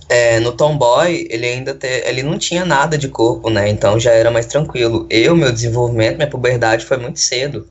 é, 0.07 0.39
no 0.39 0.55
Tomboy, 0.55 1.27
ele 1.29 1.47
ainda 1.47 1.73
te, 1.73 1.87
ele 2.05 2.21
não 2.21 2.37
tinha 2.37 2.63
nada 2.63 2.97
de 2.97 3.09
corpo, 3.09 3.49
né? 3.49 3.67
Então 3.69 3.99
já 3.99 4.11
era 4.11 4.29
mais 4.29 4.45
tranquilo. 4.45 5.07
Eu, 5.09 5.35
meu 5.35 5.51
desenvolvimento, 5.51 6.17
minha 6.17 6.29
puberdade 6.29 6.85
foi 6.85 6.97
muito 6.97 7.19
cedo. 7.19 7.67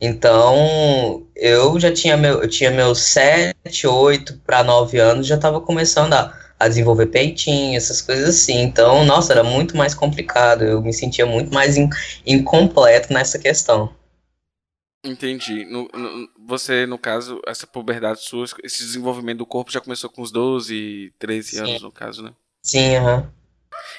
Então, 0.00 1.26
eu 1.34 1.78
já 1.80 1.92
tinha 1.92 2.16
meu, 2.16 2.40
eu 2.42 2.48
tinha 2.48 2.70
meus 2.70 3.00
7, 3.00 3.86
8 3.86 4.38
para 4.46 4.62
9 4.62 4.98
anos, 4.98 5.26
já 5.26 5.34
estava 5.34 5.60
começando 5.60 6.12
a, 6.12 6.38
a 6.58 6.68
desenvolver 6.68 7.06
peitinho, 7.06 7.76
essas 7.76 8.00
coisas 8.00 8.28
assim. 8.28 8.62
Então, 8.62 9.04
nossa, 9.04 9.32
era 9.32 9.42
muito 9.42 9.76
mais 9.76 9.94
complicado. 9.94 10.62
Eu 10.62 10.80
me 10.80 10.92
sentia 10.92 11.26
muito 11.26 11.52
mais 11.52 11.76
in, 11.76 11.88
incompleto 12.24 13.12
nessa 13.12 13.38
questão. 13.38 13.92
Entendi. 15.04 15.64
No, 15.64 15.88
no, 15.92 16.28
você, 16.46 16.86
no 16.86 16.98
caso, 16.98 17.40
essa 17.46 17.66
puberdade 17.66 18.20
sua, 18.20 18.44
esse 18.62 18.84
desenvolvimento 18.84 19.38
do 19.38 19.46
corpo 19.46 19.72
já 19.72 19.80
começou 19.80 20.10
com 20.10 20.22
uns 20.22 20.30
12, 20.30 21.12
13 21.18 21.50
Sim. 21.50 21.58
anos, 21.60 21.82
no 21.82 21.92
caso, 21.92 22.22
né? 22.22 22.32
Sim, 22.62 22.96
aham. 22.96 23.16
Uhum. 23.16 23.38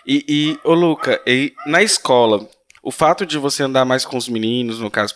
E, 0.05 0.25
e, 0.27 0.59
ô 0.63 0.73
Luca, 0.73 1.21
e 1.25 1.53
na 1.65 1.81
escola, 1.81 2.47
o 2.81 2.91
fato 2.91 3.25
de 3.25 3.37
você 3.37 3.63
andar 3.63 3.85
mais 3.85 4.05
com 4.05 4.17
os 4.17 4.29
meninos, 4.29 4.79
no 4.79 4.89
caso, 4.89 5.15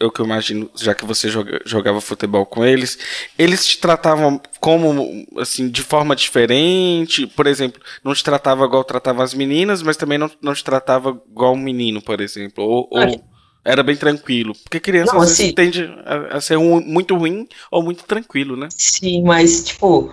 eu 0.00 0.10
que 0.10 0.20
eu 0.20 0.26
imagino, 0.26 0.70
já 0.74 0.94
que 0.94 1.04
você 1.04 1.28
joga, 1.28 1.60
jogava 1.64 2.00
futebol 2.00 2.44
com 2.46 2.64
eles, 2.64 2.98
eles 3.38 3.66
te 3.66 3.78
tratavam 3.78 4.40
como, 4.60 5.26
assim, 5.38 5.68
de 5.68 5.82
forma 5.82 6.14
diferente? 6.14 7.26
Por 7.26 7.46
exemplo, 7.46 7.80
não 8.04 8.14
te 8.14 8.22
tratava 8.22 8.64
igual 8.64 8.84
tratava 8.84 9.22
as 9.22 9.34
meninas, 9.34 9.82
mas 9.82 9.96
também 9.96 10.18
não, 10.18 10.30
não 10.40 10.54
te 10.54 10.64
tratava 10.64 11.20
igual 11.30 11.54
um 11.54 11.58
menino, 11.58 12.00
por 12.00 12.20
exemplo? 12.20 12.64
Ou, 12.64 12.88
ou 12.90 13.24
era 13.64 13.82
bem 13.82 13.96
tranquilo. 13.96 14.54
Porque 14.62 14.80
criança 14.80 15.14
não, 15.14 15.22
assim, 15.22 15.52
tende 15.52 15.84
a, 16.04 16.36
a 16.36 16.40
ser 16.40 16.56
um, 16.56 16.80
muito 16.80 17.16
ruim 17.16 17.48
ou 17.70 17.82
muito 17.82 18.04
tranquilo, 18.04 18.56
né? 18.56 18.68
Sim, 18.70 19.22
mas, 19.22 19.64
tipo, 19.64 20.12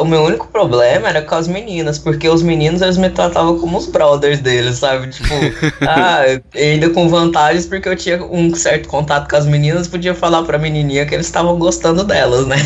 o 0.00 0.04
meu 0.04 0.22
único 0.22 0.48
problema 0.48 1.08
era 1.08 1.22
com 1.22 1.34
as 1.34 1.46
meninas, 1.46 1.98
porque 1.98 2.28
os 2.28 2.42
meninos 2.42 2.80
eles 2.80 2.96
me 2.96 3.10
tratavam 3.10 3.58
como 3.58 3.76
os 3.76 3.86
brothers 3.86 4.40
deles, 4.40 4.78
sabe? 4.78 5.08
Tipo, 5.08 5.34
ah, 5.86 6.22
ainda 6.54 6.90
com 6.90 7.08
vantagens 7.08 7.66
porque 7.66 7.88
eu 7.88 7.96
tinha 7.96 8.24
um 8.24 8.54
certo 8.54 8.88
contato 8.88 9.28
com 9.28 9.36
as 9.36 9.46
meninas, 9.46 9.86
podia 9.86 10.14
falar 10.14 10.42
pra 10.44 10.58
menininha 10.58 11.04
que 11.04 11.14
eles 11.14 11.26
estavam 11.26 11.58
gostando 11.58 12.04
delas, 12.04 12.46
né? 12.46 12.56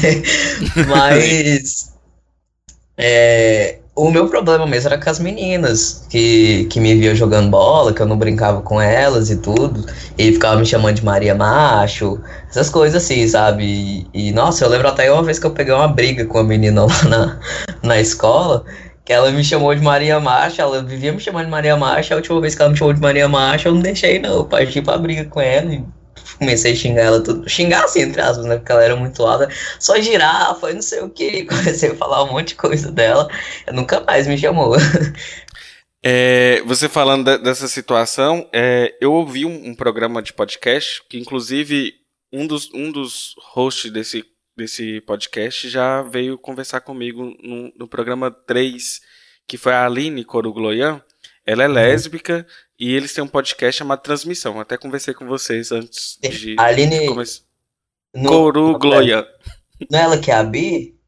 Mas. 0.88 1.90
É, 2.96 3.79
o 3.94 4.10
meu 4.10 4.28
problema 4.28 4.66
mesmo 4.66 4.88
era 4.88 5.02
com 5.02 5.10
as 5.10 5.18
meninas, 5.18 6.06
que, 6.08 6.66
que 6.70 6.80
me 6.80 6.94
viam 6.94 7.14
jogando 7.14 7.50
bola, 7.50 7.92
que 7.92 8.00
eu 8.00 8.06
não 8.06 8.16
brincava 8.16 8.62
com 8.62 8.80
elas 8.80 9.30
e 9.30 9.36
tudo, 9.36 9.84
e 10.16 10.32
ficava 10.32 10.58
me 10.58 10.64
chamando 10.66 10.96
de 10.96 11.04
Maria 11.04 11.34
Macho, 11.34 12.20
essas 12.48 12.70
coisas 12.70 13.02
assim, 13.02 13.26
sabe? 13.28 13.64
E, 13.64 14.28
e, 14.28 14.32
nossa, 14.32 14.64
eu 14.64 14.68
lembro 14.68 14.88
até 14.88 15.10
uma 15.12 15.22
vez 15.22 15.38
que 15.38 15.46
eu 15.46 15.50
peguei 15.50 15.74
uma 15.74 15.88
briga 15.88 16.24
com 16.24 16.38
a 16.38 16.44
menina 16.44 16.84
lá 16.86 17.04
na, 17.08 17.40
na 17.82 18.00
escola, 18.00 18.64
que 19.04 19.12
ela 19.12 19.30
me 19.30 19.42
chamou 19.42 19.74
de 19.74 19.82
Maria 19.82 20.20
Macho, 20.20 20.60
ela 20.62 20.82
vivia 20.82 21.12
me 21.12 21.20
chamando 21.20 21.46
de 21.46 21.50
Maria 21.50 21.76
Macho, 21.76 22.14
a 22.14 22.16
última 22.16 22.40
vez 22.40 22.54
que 22.54 22.62
ela 22.62 22.70
me 22.70 22.78
chamou 22.78 22.94
de 22.94 23.00
Maria 23.00 23.28
Macho, 23.28 23.68
eu 23.68 23.74
não 23.74 23.82
deixei 23.82 24.18
não, 24.18 24.36
eu 24.36 24.44
parti 24.44 24.80
pra 24.80 24.96
briga 24.98 25.24
com 25.24 25.40
ela 25.40 25.74
e 25.74 25.84
comecei 26.40 26.72
a 26.72 26.76
xingar 26.76 27.02
ela 27.02 27.22
tudo. 27.22 27.48
Xingar 27.48 27.84
assim, 27.84 28.00
entre 28.00 28.20
aspas, 28.20 28.46
né? 28.46 28.56
Porque 28.56 28.72
ela 28.72 28.82
era 28.82 28.96
muito 28.96 29.24
alta. 29.24 29.48
Só 29.78 30.00
girafa 30.00 30.72
não 30.72 30.82
sei 30.82 31.00
o 31.00 31.10
que. 31.10 31.44
Comecei 31.46 31.90
a 31.90 31.94
falar 31.94 32.24
um 32.24 32.32
monte 32.32 32.48
de 32.48 32.54
coisa 32.56 32.90
dela. 32.90 33.28
Nunca 33.72 34.00
mais 34.00 34.26
me 34.26 34.36
chamou. 34.36 34.74
É, 36.02 36.62
você 36.64 36.88
falando 36.88 37.26
de, 37.26 37.36
dessa 37.44 37.68
situação, 37.68 38.48
é, 38.54 38.96
eu 39.02 39.12
ouvi 39.12 39.44
um, 39.44 39.68
um, 39.68 39.74
programa 39.74 40.22
de 40.22 40.32
podcast 40.32 41.02
que, 41.10 41.18
inclusive, 41.18 41.92
um 42.32 42.46
dos, 42.46 42.72
um 42.72 42.90
dos 42.90 43.34
hosts 43.52 43.92
desse, 43.92 44.24
desse 44.56 45.02
podcast 45.02 45.68
já 45.68 46.00
veio 46.00 46.38
conversar 46.38 46.80
comigo 46.80 47.36
no, 47.42 47.70
no 47.76 47.86
programa 47.86 48.30
3, 48.30 48.98
que 49.46 49.58
foi 49.58 49.74
a 49.74 49.84
Aline 49.84 50.24
Corugloian. 50.24 51.02
Ela 51.44 51.64
é 51.64 51.68
uhum. 51.68 51.74
lésbica 51.74 52.46
e 52.80 52.94
eles 52.94 53.12
têm 53.12 53.22
um 53.22 53.28
podcast 53.28 53.78
chamado 53.78 54.00
Transmissão. 54.00 54.58
Até 54.58 54.78
conversei 54.78 55.12
com 55.12 55.26
vocês 55.26 55.70
antes 55.70 56.18
de, 56.22 56.56
Aline... 56.58 57.00
de 57.00 57.06
começar. 57.06 57.42
No... 58.14 58.78
Gloia. 58.78 59.26
Não 59.90 59.98
é 59.98 60.02
ela 60.02 60.18
que 60.18 60.30
é 60.30 60.34
a 60.34 60.42
Bi? 60.42 60.98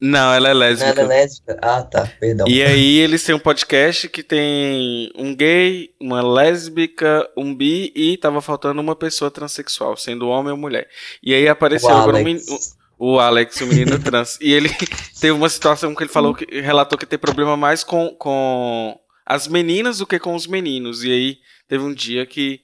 Não, 0.00 0.32
ela 0.32 0.48
é 0.48 0.54
lésbica. 0.54 0.94
Não, 0.94 1.02
ela 1.02 1.14
é 1.14 1.18
lésbica? 1.18 1.58
Ah, 1.60 1.82
tá, 1.82 2.10
perdão. 2.18 2.48
E 2.48 2.62
aí 2.62 2.98
eles 2.98 3.22
têm 3.22 3.34
um 3.34 3.40
podcast 3.40 4.08
que 4.08 4.22
tem 4.22 5.12
um 5.14 5.34
gay, 5.34 5.90
uma 6.00 6.22
lésbica, 6.22 7.28
um 7.36 7.54
bi 7.54 7.92
e 7.94 8.16
tava 8.16 8.40
faltando 8.40 8.80
uma 8.80 8.96
pessoa 8.96 9.30
transexual, 9.30 9.96
sendo 9.98 10.28
homem 10.28 10.52
ou 10.52 10.56
mulher. 10.56 10.88
E 11.22 11.34
aí 11.34 11.46
apareceu 11.48 11.90
agora 11.90 12.16
um 12.16 12.24
menino, 12.24 12.58
o 12.98 13.18
Alex, 13.18 13.60
o 13.62 13.66
menino 13.66 13.98
trans. 14.04 14.38
E 14.40 14.52
ele 14.52 14.70
teve 15.20 15.32
uma 15.32 15.48
situação 15.48 15.94
que 15.94 16.02
ele 16.02 16.12
falou 16.12 16.34
que 16.34 16.46
relatou 16.60 16.98
que 16.98 17.04
tem 17.04 17.18
problema 17.18 17.56
mais 17.56 17.82
com, 17.82 18.14
com 18.18 18.98
as 19.30 19.46
meninas 19.46 19.98
do 19.98 20.06
que 20.06 20.18
com 20.18 20.34
os 20.34 20.48
meninos. 20.48 21.04
E 21.04 21.12
aí 21.12 21.38
teve 21.68 21.84
um 21.84 21.94
dia 21.94 22.26
que 22.26 22.60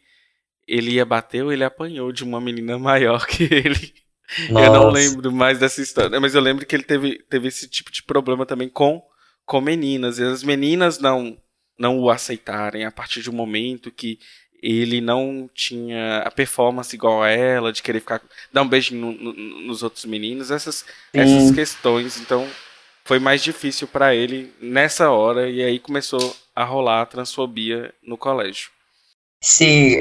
ele 0.67 0.95
ia 0.95 1.05
bater 1.05 1.45
ou 1.45 1.53
ele 1.53 1.63
apanhou 1.63 2.11
de 2.11 2.25
uma 2.25 2.41
menina 2.41 2.77
maior 2.79 3.25
que 3.25 3.45
ele. 3.45 3.95
Nossa. 4.51 4.67
Eu 4.67 4.73
não 4.73 4.91
lembro 4.91 5.31
mais 5.31 5.61
dessa 5.61 5.81
história, 5.81 6.19
mas 6.19 6.35
eu 6.35 6.41
lembro 6.41 6.67
que 6.67 6.75
ele 6.75 6.83
teve, 6.83 7.23
teve 7.31 7.47
esse 7.47 7.69
tipo 7.69 7.93
de 7.93 8.03
problema 8.03 8.45
também 8.45 8.69
com, 8.69 9.01
com 9.45 9.61
meninas. 9.61 10.19
E 10.19 10.25
as 10.25 10.43
meninas 10.43 10.99
não, 10.99 11.41
não 11.79 12.01
o 12.01 12.11
aceitarem 12.11 12.85
a 12.85 12.91
partir 12.91 13.23
de 13.23 13.31
um 13.31 13.35
momento 13.35 13.93
que 13.93 14.19
ele 14.61 15.01
não 15.01 15.49
tinha 15.55 16.23
a 16.23 16.31
performance 16.33 16.97
igual 16.97 17.23
a 17.23 17.31
ela, 17.31 17.73
de 17.73 17.81
querer 17.81 18.01
ficar 18.01 18.21
dar 18.53 18.63
um 18.63 18.69
beijo 18.69 18.97
no, 18.97 19.13
no, 19.13 19.33
nos 19.33 19.85
outros 19.85 20.05
meninos, 20.05 20.51
essas, 20.51 20.85
essas 21.13 21.55
questões. 21.55 22.21
Então 22.21 22.49
foi 23.05 23.21
mais 23.21 23.45
difícil 23.45 23.87
para 23.87 24.17
ele 24.17 24.53
nessa 24.61 25.13
hora 25.13 25.49
e 25.49 25.63
aí 25.63 25.79
começou 25.79 26.35
a 26.57 26.65
rolar 26.65 27.05
transfobia 27.07 27.93
no 28.03 28.17
colégio. 28.17 28.71
Sim, 29.43 29.99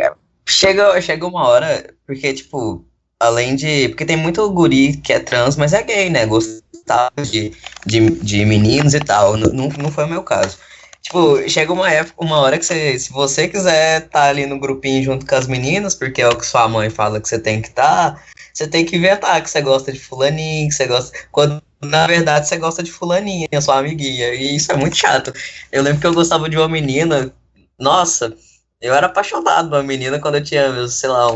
chega, 0.48 1.00
chega 1.02 1.28
uma 1.28 1.46
hora, 1.46 1.94
porque, 2.08 2.34
tipo, 2.34 2.86
além 3.20 3.56
de. 3.56 3.90
Porque 3.90 4.06
tem 4.06 4.16
muito 4.16 4.50
guri 4.52 4.96
que 4.98 5.12
é 5.12 5.20
trans, 5.20 5.58
mas 5.58 5.74
é 5.74 5.84
gay, 5.84 6.10
né? 6.10 6.26
Gostava 6.26 7.12
de, 7.22 7.52
de, 7.86 8.10
de 8.22 8.46
meninos 8.46 8.94
e 8.94 9.00
tal. 9.02 9.36
Não, 9.36 9.68
não 9.70 9.92
foi 9.92 10.06
o 10.06 10.10
meu 10.10 10.24
caso. 10.24 10.58
Tipo, 11.02 11.48
chega 11.48 11.72
uma 11.72 11.92
época, 11.92 12.24
uma 12.24 12.40
hora 12.40 12.58
que 12.58 12.66
você, 12.66 12.98
se 12.98 13.12
você 13.12 13.48
quiser 13.48 14.06
estar 14.06 14.10
tá 14.10 14.24
ali 14.24 14.48
no 14.48 14.60
grupinho 14.60 15.04
junto 15.04 15.26
com 15.26 15.36
as 15.36 15.46
meninas, 15.46 15.94
porque 15.94 16.22
é 16.22 16.28
o 16.28 16.36
que 16.36 16.46
sua 16.46 16.68
mãe 16.68 16.90
fala 16.90 17.22
que 17.22 17.30
você 17.30 17.38
tem 17.38 17.62
que 17.62 17.68
estar, 17.68 18.16
tá, 18.16 18.24
você 18.52 18.68
tem 18.68 18.84
que 18.84 18.96
inventar 18.96 19.44
que 19.44 19.50
você 19.50 19.62
gosta 19.62 19.92
de 19.92 20.00
fulaninho, 20.00 20.68
que 20.68 20.74
você 20.74 20.88
gosta. 20.88 21.16
Quando 21.32 21.62
na 21.82 22.08
verdade 22.08 22.48
você 22.48 22.58
gosta 22.58 22.82
de 22.84 22.92
fulaninha, 22.92 23.48
sua 23.62 23.80
amiguinha. 23.80 24.34
E 24.34 24.56
isso 24.56 24.72
é 24.72 24.76
muito 24.76 24.96
chato. 24.96 25.34
Eu 25.72 25.84
lembro 25.84 26.02
que 26.02 26.08
eu 26.08 26.14
gostava 26.14 26.50
de 26.50 26.58
uma 26.58 26.70
menina. 26.70 27.34
Nossa, 27.80 28.36
eu 28.82 28.94
era 28.94 29.08
apaixonado 29.08 29.70
por 29.70 29.78
uma 29.78 29.84
menina 29.84 30.20
quando 30.20 30.36
eu 30.36 30.44
tinha, 30.44 30.88
sei 30.88 31.10
lá, 31.10 31.28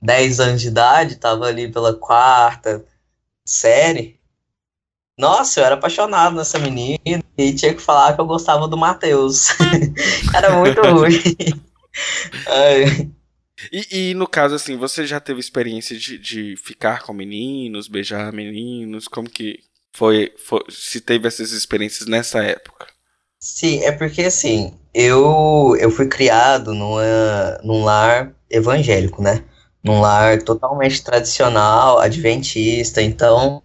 10 0.00 0.40
anos 0.40 0.60
de 0.60 0.68
idade, 0.68 1.16
tava 1.16 1.46
ali 1.46 1.70
pela 1.70 1.94
quarta 1.94 2.84
série. 3.44 4.18
Nossa, 5.18 5.60
eu 5.60 5.64
era 5.64 5.74
apaixonado 5.76 6.36
nessa 6.36 6.58
menina 6.58 7.24
e 7.38 7.54
tinha 7.54 7.72
que 7.72 7.80
falar 7.80 8.14
que 8.14 8.20
eu 8.20 8.26
gostava 8.26 8.68
do 8.68 8.76
Matheus. 8.76 9.48
era 10.34 10.54
muito 10.56 10.80
ruim. 10.84 11.22
E, 13.72 14.10
e, 14.10 14.14
no 14.14 14.26
caso, 14.26 14.54
assim, 14.54 14.76
você 14.76 15.06
já 15.06 15.18
teve 15.18 15.40
experiência 15.40 15.96
de, 15.96 16.18
de 16.18 16.56
ficar 16.56 17.02
com 17.02 17.14
meninos, 17.14 17.88
beijar 17.88 18.30
meninos? 18.32 19.08
Como 19.08 19.30
que, 19.30 19.60
foi, 19.96 20.30
foi, 20.36 20.60
se 20.68 21.00
teve 21.00 21.26
essas 21.26 21.52
experiências 21.52 22.06
nessa 22.06 22.42
época. 22.42 22.86
Sim, 23.40 23.82
é 23.82 23.92
porque 23.92 24.24
assim, 24.24 24.74
eu, 24.92 25.74
eu 25.80 25.90
fui 25.90 26.06
criado 26.06 26.74
numa, 26.74 27.58
num 27.64 27.82
lar 27.82 28.34
evangélico, 28.50 29.22
né? 29.22 29.42
Num 29.82 30.00
lar 30.00 30.42
totalmente 30.42 31.02
tradicional, 31.02 31.98
adventista, 31.98 33.00
então 33.00 33.62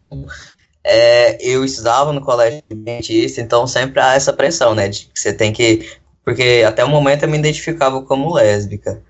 é, 0.84 1.38
eu 1.46 1.66
estudava 1.66 2.14
no 2.14 2.22
colégio 2.22 2.64
adventista, 2.70 3.42
então 3.42 3.68
sempre 3.68 4.00
há 4.00 4.14
essa 4.14 4.32
pressão, 4.32 4.74
né? 4.74 4.88
De 4.88 5.08
que 5.08 5.20
você 5.20 5.34
tem 5.34 5.52
que. 5.52 5.90
Porque 6.24 6.64
até 6.66 6.84
o 6.86 6.90
momento 6.90 7.24
eu 7.24 7.30
me 7.30 7.38
identificava 7.38 8.02
como 8.04 8.34
lésbica. 8.34 9.04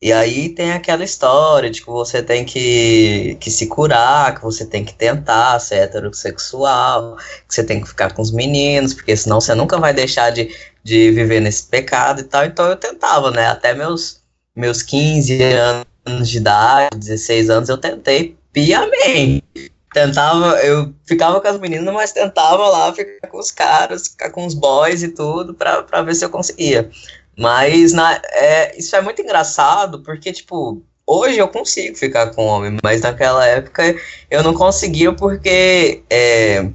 E 0.00 0.12
aí 0.12 0.50
tem 0.50 0.72
aquela 0.72 1.02
história 1.02 1.68
de 1.68 1.80
que 1.80 1.88
você 1.88 2.22
tem 2.22 2.44
que, 2.44 3.36
que 3.40 3.50
se 3.50 3.66
curar, 3.66 4.36
que 4.36 4.42
você 4.42 4.64
tem 4.64 4.84
que 4.84 4.94
tentar 4.94 5.58
ser 5.58 5.76
heterossexual, 5.76 7.16
que 7.48 7.52
você 7.54 7.64
tem 7.64 7.80
que 7.80 7.88
ficar 7.88 8.14
com 8.14 8.22
os 8.22 8.30
meninos, 8.30 8.94
porque 8.94 9.16
senão 9.16 9.40
você 9.40 9.56
nunca 9.56 9.76
vai 9.76 9.92
deixar 9.92 10.30
de, 10.30 10.54
de 10.84 11.10
viver 11.10 11.40
nesse 11.40 11.66
pecado 11.66 12.20
e 12.20 12.24
tal. 12.24 12.44
Então 12.44 12.66
eu 12.66 12.76
tentava, 12.76 13.32
né? 13.32 13.48
Até 13.48 13.74
meus, 13.74 14.22
meus 14.54 14.82
15 14.82 15.42
anos 15.42 16.30
de 16.30 16.38
idade, 16.38 16.96
16 16.96 17.50
anos, 17.50 17.68
eu 17.68 17.78
tentei 17.78 18.36
piamente. 18.52 19.72
Tentava, 19.92 20.60
eu 20.60 20.94
ficava 21.06 21.40
com 21.40 21.48
as 21.48 21.58
meninas, 21.58 21.92
mas 21.92 22.12
tentava 22.12 22.68
lá 22.68 22.92
ficar 22.94 23.26
com 23.26 23.38
os 23.38 23.50
caras, 23.50 24.08
ficar 24.08 24.30
com 24.30 24.46
os 24.46 24.54
boys 24.54 25.02
e 25.02 25.08
tudo, 25.08 25.54
pra, 25.54 25.82
pra 25.82 26.02
ver 26.02 26.14
se 26.14 26.24
eu 26.24 26.30
conseguia. 26.30 26.88
Mas 27.38 27.92
na, 27.92 28.20
é, 28.32 28.76
isso 28.76 28.96
é 28.96 29.00
muito 29.00 29.22
engraçado, 29.22 30.02
porque, 30.02 30.32
tipo, 30.32 30.82
hoje 31.06 31.38
eu 31.38 31.46
consigo 31.46 31.96
ficar 31.96 32.34
com 32.34 32.44
homem, 32.44 32.76
mas 32.82 33.02
naquela 33.02 33.46
época 33.46 33.94
eu 34.28 34.42
não 34.42 34.52
conseguia 34.52 35.12
porque 35.12 36.02
é, 36.10 36.68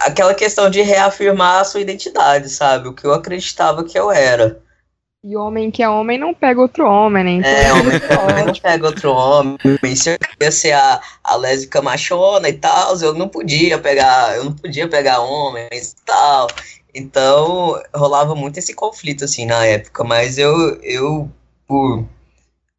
aquela 0.00 0.34
questão 0.34 0.68
de 0.68 0.82
reafirmar 0.82 1.60
a 1.60 1.64
sua 1.64 1.80
identidade, 1.80 2.48
sabe? 2.50 2.88
O 2.88 2.92
que 2.92 3.06
eu 3.06 3.14
acreditava 3.14 3.84
que 3.84 3.96
eu 3.96 4.10
era. 4.10 4.60
E 5.22 5.36
homem 5.36 5.70
que 5.70 5.82
é 5.82 5.88
homem 5.88 6.16
não 6.18 6.32
pega 6.32 6.60
outro 6.60 6.86
homem, 6.86 7.40
né? 7.40 7.64
É, 7.64 7.72
homem 7.72 7.98
que 7.98 8.12
é 8.12 8.18
homem 8.18 8.44
não 8.44 8.54
pega 8.54 8.86
outro 8.86 9.12
homem. 9.12 9.58
Se 9.96 10.10
eu 10.14 10.18
queria 10.18 10.50
ser 10.50 10.72
a, 10.72 11.00
a 11.24 11.36
lésbica 11.36 11.82
machona 11.82 12.48
e 12.48 12.52
tal, 12.52 12.96
eu 13.00 13.14
não 13.14 13.28
podia 13.28 13.78
pegar, 13.78 14.36
eu 14.36 14.44
não 14.44 14.52
podia 14.52 14.88
pegar 14.88 15.20
homens 15.20 15.92
e 15.92 16.04
tal. 16.04 16.46
Então, 16.94 17.80
rolava 17.94 18.34
muito 18.34 18.58
esse 18.58 18.74
conflito, 18.74 19.24
assim, 19.24 19.46
na 19.46 19.64
época. 19.64 20.04
Mas 20.04 20.38
eu, 20.38 20.80
eu 20.82 21.30
por, 21.66 22.06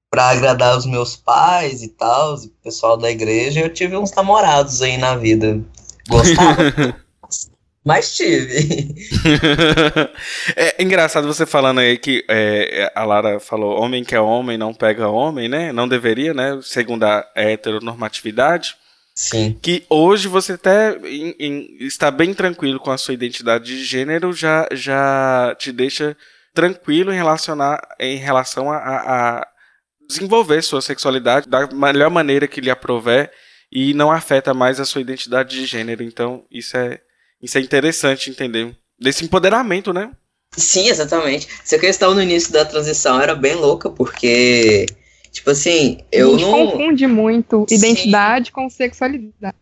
pra 0.09 0.29
agradar 0.29 0.77
os 0.77 0.85
meus 0.85 1.15
pais 1.15 1.83
e 1.83 1.89
tal, 1.89 2.35
o 2.35 2.49
pessoal 2.63 2.97
da 2.97 3.11
igreja, 3.11 3.61
eu 3.61 3.73
tive 3.73 3.95
uns 3.95 4.11
namorados 4.13 4.81
aí 4.81 4.97
na 4.97 5.15
vida. 5.15 5.61
Gostava. 6.07 6.99
Mas 7.85 8.15
tive. 8.15 8.93
é 10.55 10.83
engraçado 10.83 11.25
você 11.25 11.45
falando 11.45 11.79
aí 11.79 11.97
que 11.97 12.25
é, 12.29 12.91
a 12.93 13.05
Lara 13.05 13.39
falou: 13.39 13.81
homem 13.81 14.03
que 14.03 14.13
é 14.13 14.19
homem 14.19 14.57
não 14.57 14.73
pega 14.73 15.07
homem, 15.07 15.47
né? 15.47 15.71
Não 15.71 15.87
deveria, 15.87 16.33
né? 16.33 16.59
Segundo 16.61 17.05
a 17.05 17.25
heteronormatividade. 17.35 18.75
Sim. 19.19 19.59
Que 19.61 19.83
hoje 19.89 20.29
você 20.29 20.53
até 20.53 20.97
em, 21.03 21.35
em, 21.37 21.77
está 21.81 22.09
bem 22.09 22.33
tranquilo 22.33 22.79
com 22.79 22.89
a 22.89 22.97
sua 22.97 23.13
identidade 23.13 23.65
de 23.65 23.83
gênero, 23.83 24.31
já, 24.31 24.65
já 24.71 25.53
te 25.59 25.73
deixa 25.73 26.15
tranquilo 26.53 27.11
em, 27.11 27.17
relacionar, 27.17 27.81
em 27.99 28.15
relação 28.15 28.71
a, 28.71 28.77
a 28.77 29.47
desenvolver 30.07 30.61
sua 30.61 30.81
sexualidade 30.81 31.49
da 31.49 31.67
melhor 31.67 32.09
maneira 32.09 32.47
que 32.47 32.61
lhe 32.61 32.69
aprover 32.69 33.29
e 33.69 33.93
não 33.93 34.09
afeta 34.09 34.53
mais 34.53 34.79
a 34.79 34.85
sua 34.85 35.01
identidade 35.01 35.53
de 35.53 35.65
gênero. 35.65 36.01
Então, 36.01 36.45
isso 36.49 36.77
é 36.77 37.01
isso 37.41 37.57
é 37.57 37.61
interessante 37.61 38.29
entender. 38.29 38.73
Desse 38.97 39.25
empoderamento, 39.25 39.91
né? 39.91 40.11
Sim, 40.55 40.87
exatamente. 40.87 41.45
Essa 41.61 41.77
questão 41.77 42.15
no 42.15 42.21
início 42.21 42.53
da 42.53 42.63
transição 42.63 43.19
era 43.19 43.35
bem 43.35 43.55
louca, 43.55 43.89
porque, 43.89 44.85
tipo 45.31 45.51
assim, 45.51 45.99
eu 46.11 46.35
a 46.35 46.37
gente 46.37 46.49
não. 46.49 46.67
confunde 46.67 47.07
muito 47.07 47.65
identidade 47.69 48.47
Sim. 48.47 48.51
com 48.51 48.69
sexualidade. 48.69 49.55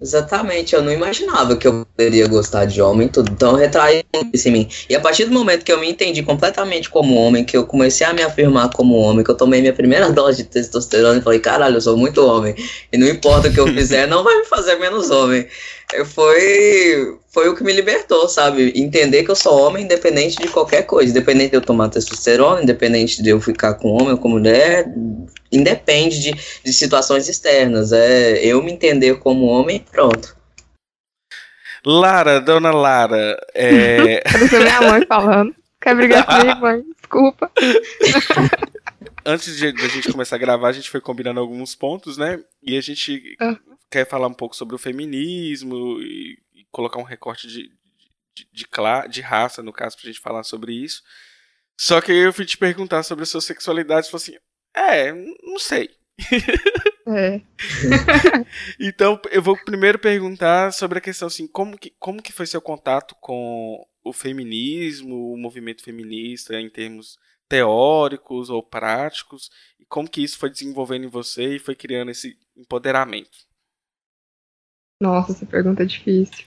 Exatamente, 0.00 0.74
eu 0.74 0.82
não 0.82 0.92
imaginava 0.92 1.56
que 1.56 1.66
eu 1.66 1.84
poderia 1.84 2.26
gostar 2.28 2.64
de 2.66 2.80
homem, 2.80 3.08
tudo. 3.08 3.56
Retrai 3.56 4.04
isso 4.32 4.48
em 4.48 4.52
mim. 4.52 4.68
E 4.88 4.94
a 4.94 5.00
partir 5.00 5.24
do 5.24 5.32
momento 5.32 5.64
que 5.64 5.72
eu 5.72 5.80
me 5.80 5.90
entendi 5.90 6.22
completamente 6.22 6.88
como 6.88 7.14
homem, 7.16 7.44
que 7.44 7.56
eu 7.56 7.66
comecei 7.66 8.06
a 8.06 8.12
me 8.12 8.22
afirmar 8.22 8.70
como 8.70 8.94
homem, 8.94 9.24
que 9.24 9.30
eu 9.30 9.36
tomei 9.36 9.60
minha 9.60 9.72
primeira 9.72 10.10
dose 10.12 10.44
de 10.44 10.48
testosterona 10.48 11.18
e 11.18 11.22
falei, 11.22 11.40
caralho, 11.40 11.76
eu 11.76 11.80
sou 11.80 11.96
muito 11.96 12.24
homem. 12.24 12.54
E 12.92 12.96
não 12.96 13.08
importa 13.08 13.48
o 13.48 13.52
que 13.52 13.58
eu 13.58 13.66
fizer, 13.66 14.06
não 14.06 14.22
vai 14.22 14.38
me 14.38 14.44
fazer 14.44 14.76
menos 14.76 15.10
homem 15.10 15.46
foi, 16.04 17.18
foi 17.28 17.48
o 17.48 17.54
que 17.54 17.64
me 17.64 17.72
libertou, 17.72 18.28
sabe? 18.28 18.72
Entender 18.76 19.24
que 19.24 19.30
eu 19.30 19.34
sou 19.36 19.58
homem 19.58 19.84
independente 19.84 20.36
de 20.36 20.48
qualquer 20.48 20.82
coisa. 20.82 21.10
Independente 21.10 21.50
de 21.50 21.56
eu 21.56 21.62
tomar 21.62 21.88
testosterona, 21.88 22.62
independente 22.62 23.22
de 23.22 23.30
eu 23.30 23.40
ficar 23.40 23.74
com 23.74 23.90
homem 23.92 24.10
ou 24.10 24.18
com 24.18 24.28
mulher, 24.28 24.86
independe 25.50 26.20
de, 26.20 26.32
de 26.64 26.72
situações 26.72 27.28
externas. 27.28 27.92
É 27.92 28.44
eu 28.44 28.62
me 28.62 28.72
entender 28.72 29.18
como 29.18 29.46
homem 29.46 29.84
pronto. 29.90 30.36
Lara, 31.84 32.40
dona 32.40 32.70
Lara. 32.70 33.38
É... 33.54 34.20
Quero 34.48 34.62
minha 34.62 34.80
mãe 34.82 35.06
falando. 35.06 35.54
Quer 35.80 35.94
brigar 35.94 36.26
comigo, 36.26 36.60
mãe? 36.60 36.84
Desculpa. 36.96 37.50
Antes 39.24 39.56
de, 39.56 39.72
de, 39.72 39.84
a 39.84 39.88
gente 39.88 40.10
começar 40.10 40.36
a 40.36 40.38
gravar, 40.38 40.68
a 40.68 40.72
gente 40.72 40.88
foi 40.88 41.00
combinando 41.00 41.38
alguns 41.38 41.74
pontos, 41.74 42.16
né? 42.16 42.42
E 42.62 42.78
a 42.78 42.80
gente 42.80 43.36
ah 43.40 43.56
quer 43.90 44.06
falar 44.06 44.28
um 44.28 44.34
pouco 44.34 44.56
sobre 44.56 44.74
o 44.74 44.78
feminismo 44.78 46.00
e, 46.00 46.38
e 46.54 46.64
colocar 46.70 46.98
um 46.98 47.04
recorte 47.04 47.46
de, 47.46 47.70
de, 48.34 48.46
de, 48.52 48.66
de, 49.10 49.20
raça, 49.20 49.62
no 49.62 49.72
caso, 49.72 49.96
pra 49.96 50.06
gente 50.06 50.20
falar 50.20 50.42
sobre 50.42 50.72
isso. 50.72 51.02
Só 51.76 52.00
que 52.00 52.12
eu 52.12 52.32
fui 52.32 52.44
te 52.44 52.58
perguntar 52.58 53.02
sobre 53.02 53.22
a 53.22 53.26
sua 53.26 53.40
sexualidade 53.40 54.06
e 54.06 54.10
falei 54.10 54.22
assim: 54.22 54.38
é, 54.78 55.12
não 55.12 55.58
sei. 55.58 55.90
É. 57.10 57.40
então, 58.78 59.18
eu 59.30 59.42
vou 59.42 59.56
primeiro 59.56 59.98
perguntar 59.98 60.74
sobre 60.74 60.98
a 60.98 61.00
questão 61.00 61.26
assim, 61.26 61.46
como 61.46 61.78
que, 61.78 61.90
como 61.98 62.22
que 62.22 62.32
foi 62.32 62.46
seu 62.46 62.60
contato 62.60 63.14
com 63.18 63.82
o 64.04 64.12
feminismo, 64.12 65.32
o 65.32 65.38
movimento 65.38 65.82
feminista 65.82 66.60
em 66.60 66.68
termos 66.68 67.18
teóricos 67.48 68.50
ou 68.50 68.62
práticos, 68.62 69.50
e 69.80 69.86
como 69.86 70.08
que 70.08 70.22
isso 70.22 70.38
foi 70.38 70.50
desenvolvendo 70.50 71.04
em 71.04 71.10
você 71.10 71.56
e 71.56 71.58
foi 71.58 71.74
criando 71.74 72.10
esse 72.10 72.36
empoderamento? 72.54 73.38
Nossa, 75.00 75.32
essa 75.32 75.46
pergunta 75.46 75.84
é 75.84 75.86
difícil. 75.86 76.44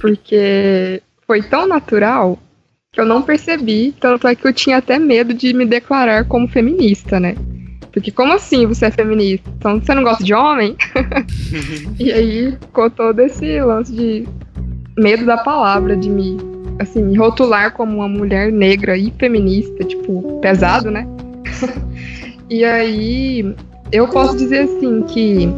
Porque 0.00 1.02
foi 1.26 1.42
tão 1.42 1.66
natural 1.66 2.38
que 2.90 3.00
eu 3.00 3.04
não 3.04 3.22
percebi, 3.22 3.92
tanto 3.92 4.26
é 4.26 4.34
que 4.34 4.46
eu 4.46 4.54
tinha 4.54 4.78
até 4.78 4.98
medo 4.98 5.34
de 5.34 5.52
me 5.52 5.66
declarar 5.66 6.26
como 6.26 6.48
feminista, 6.48 7.20
né? 7.20 7.34
Porque 7.92 8.10
como 8.10 8.32
assim 8.32 8.66
você 8.66 8.86
é 8.86 8.90
feminista? 8.90 9.48
Então 9.58 9.80
você 9.80 9.94
não 9.94 10.02
gosta 10.02 10.24
de 10.24 10.32
homem? 10.32 10.76
e 12.00 12.10
aí 12.10 12.52
ficou 12.60 12.90
todo 12.90 13.20
esse 13.20 13.60
lance 13.60 13.92
de 13.92 14.26
medo 14.96 15.26
da 15.26 15.38
palavra, 15.38 15.96
de 15.96 16.08
me, 16.08 16.38
assim, 16.78 17.02
me 17.02 17.16
rotular 17.16 17.72
como 17.72 17.96
uma 17.98 18.08
mulher 18.08 18.50
negra 18.50 18.96
e 18.96 19.12
feminista, 19.18 19.84
tipo, 19.84 20.38
pesado, 20.40 20.90
né? 20.90 21.06
e 22.48 22.64
aí 22.64 23.54
eu 23.90 24.08
posso 24.08 24.36
dizer 24.36 24.60
assim 24.60 25.02
que 25.02 25.48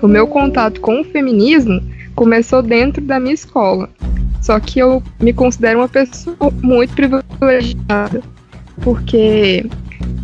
o 0.00 0.08
meu 0.08 0.26
contato 0.26 0.80
com 0.80 1.00
o 1.00 1.04
feminismo 1.04 1.82
começou 2.14 2.62
dentro 2.62 3.02
da 3.04 3.20
minha 3.20 3.34
escola. 3.34 3.90
Só 4.40 4.58
que 4.60 4.78
eu 4.78 5.02
me 5.20 5.32
considero 5.32 5.80
uma 5.80 5.88
pessoa 5.88 6.50
muito 6.62 6.94
privilegiada, 6.94 8.22
porque 8.82 9.66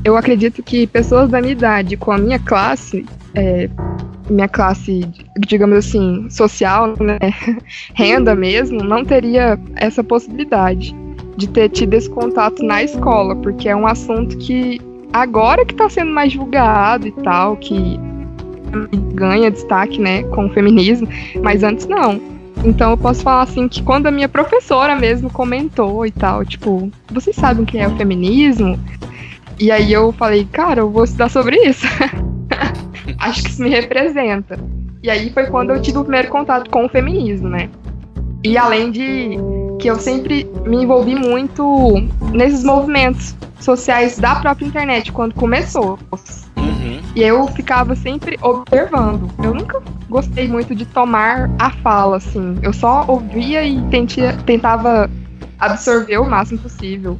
eu 0.05 0.17
acredito 0.17 0.63
que 0.63 0.87
pessoas 0.87 1.31
da 1.31 1.41
minha 1.41 1.53
idade, 1.53 1.97
com 1.97 2.13
a 2.13 2.19
minha 2.19 2.39
classe, 2.39 3.05
é, 3.35 3.69
minha 4.29 4.49
classe, 4.49 5.09
digamos 5.39 5.79
assim, 5.79 6.27
social, 6.31 6.95
né, 7.01 7.19
renda 7.95 8.35
mesmo, 8.35 8.83
não 8.83 9.05
teria 9.05 9.59
essa 9.77 10.03
possibilidade 10.03 10.95
de 11.37 11.49
ter 11.49 11.69
tido 11.69 11.95
esse 11.95 12.11
contato 12.11 12.63
na 12.63 12.83
escola, 12.83 13.37
porque 13.37 13.69
é 13.69 13.77
um 13.77 13.87
assunto 13.87 14.37
que 14.39 14.81
agora 15.13 15.65
que 15.65 15.73
está 15.73 15.89
sendo 15.89 16.11
mais 16.11 16.33
divulgado 16.33 17.07
e 17.07 17.13
tal, 17.13 17.57
que 17.57 17.99
ganha 19.15 19.51
destaque, 19.51 20.01
né, 20.01 20.23
com 20.25 20.47
o 20.47 20.51
feminismo, 20.51 21.09
mas 21.43 21.63
antes 21.63 21.87
não. 21.87 22.21
Então 22.65 22.93
eu 22.93 22.99
posso 22.99 23.23
falar 23.23 23.43
assim 23.43 23.67
que 23.67 23.83
quando 23.83 24.07
a 24.07 24.11
minha 24.11 24.29
professora 24.29 24.95
mesmo 24.95 25.31
comentou 25.31 26.07
e 26.07 26.11
tal, 26.11 26.45
tipo, 26.45 26.91
vocês 27.11 27.35
sabem 27.35 27.65
o 27.65 27.67
que 27.67 27.79
é 27.79 27.89
o 27.89 27.97
feminismo? 27.97 28.79
E 29.63 29.71
aí 29.71 29.93
eu 29.93 30.11
falei, 30.11 30.45
cara, 30.45 30.81
eu 30.81 30.91
vou 30.91 31.05
estudar 31.05 31.29
sobre 31.29 31.57
isso. 31.57 31.87
Acho 33.17 33.45
que 33.45 33.49
isso 33.49 33.63
me 33.63 33.69
representa. 33.69 34.59
E 35.01 35.09
aí 35.09 35.31
foi 35.31 35.47
quando 35.47 35.71
eu 35.71 35.81
tive 35.81 35.99
o 35.99 36.03
primeiro 36.03 36.27
contato 36.27 36.69
com 36.69 36.85
o 36.85 36.89
feminismo, 36.89 37.49
né? 37.49 37.71
E 38.43 38.59
além 38.59 38.91
de 38.91 39.39
que 39.79 39.89
eu 39.89 40.01
sempre 40.01 40.51
me 40.67 40.83
envolvi 40.83 41.15
muito 41.15 41.95
nesses 42.33 42.65
movimentos 42.65 43.37
sociais 43.61 44.19
da 44.19 44.35
própria 44.35 44.67
internet, 44.67 45.13
quando 45.13 45.33
começou. 45.35 45.97
E 47.15 47.23
eu 47.23 47.47
ficava 47.47 47.95
sempre 47.95 48.37
observando. 48.43 49.31
Eu 49.45 49.55
nunca 49.55 49.81
gostei 50.09 50.49
muito 50.49 50.75
de 50.75 50.85
tomar 50.87 51.49
a 51.57 51.71
fala, 51.71 52.17
assim. 52.17 52.59
Eu 52.63 52.73
só 52.73 53.05
ouvia 53.07 53.63
e 53.63 53.81
tentia, 53.91 54.33
tentava 54.45 55.09
absorver 55.65 56.19
o 56.19 56.29
máximo 56.29 56.61
possível. 56.61 57.19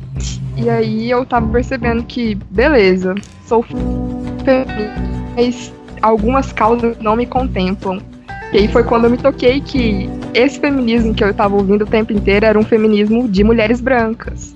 E 0.57 0.69
aí 0.69 1.11
eu 1.11 1.25
tava 1.25 1.49
percebendo 1.49 2.03
que, 2.05 2.35
beleza, 2.51 3.15
sou 3.47 3.63
feminista, 3.63 4.67
mas 5.37 5.73
algumas 6.03 6.53
causas 6.53 6.99
não 6.99 7.17
me 7.17 7.27
contemplam. 7.27 8.01
E 8.53 8.59
aí 8.59 8.69
foi 8.69 8.85
quando 8.85 9.05
eu 9.05 9.11
me 9.11 9.17
toquei 9.17 9.61
que 9.61 10.09
esse 10.35 10.61
feminismo 10.61 11.15
que 11.15 11.25
eu 11.25 11.33
tava 11.33 11.55
ouvindo 11.55 11.83
o 11.83 11.87
tempo 11.87 12.13
inteiro 12.13 12.45
era 12.45 12.59
um 12.59 12.65
feminismo 12.65 13.27
de 13.29 13.43
mulheres 13.43 13.81
brancas. 13.81 14.55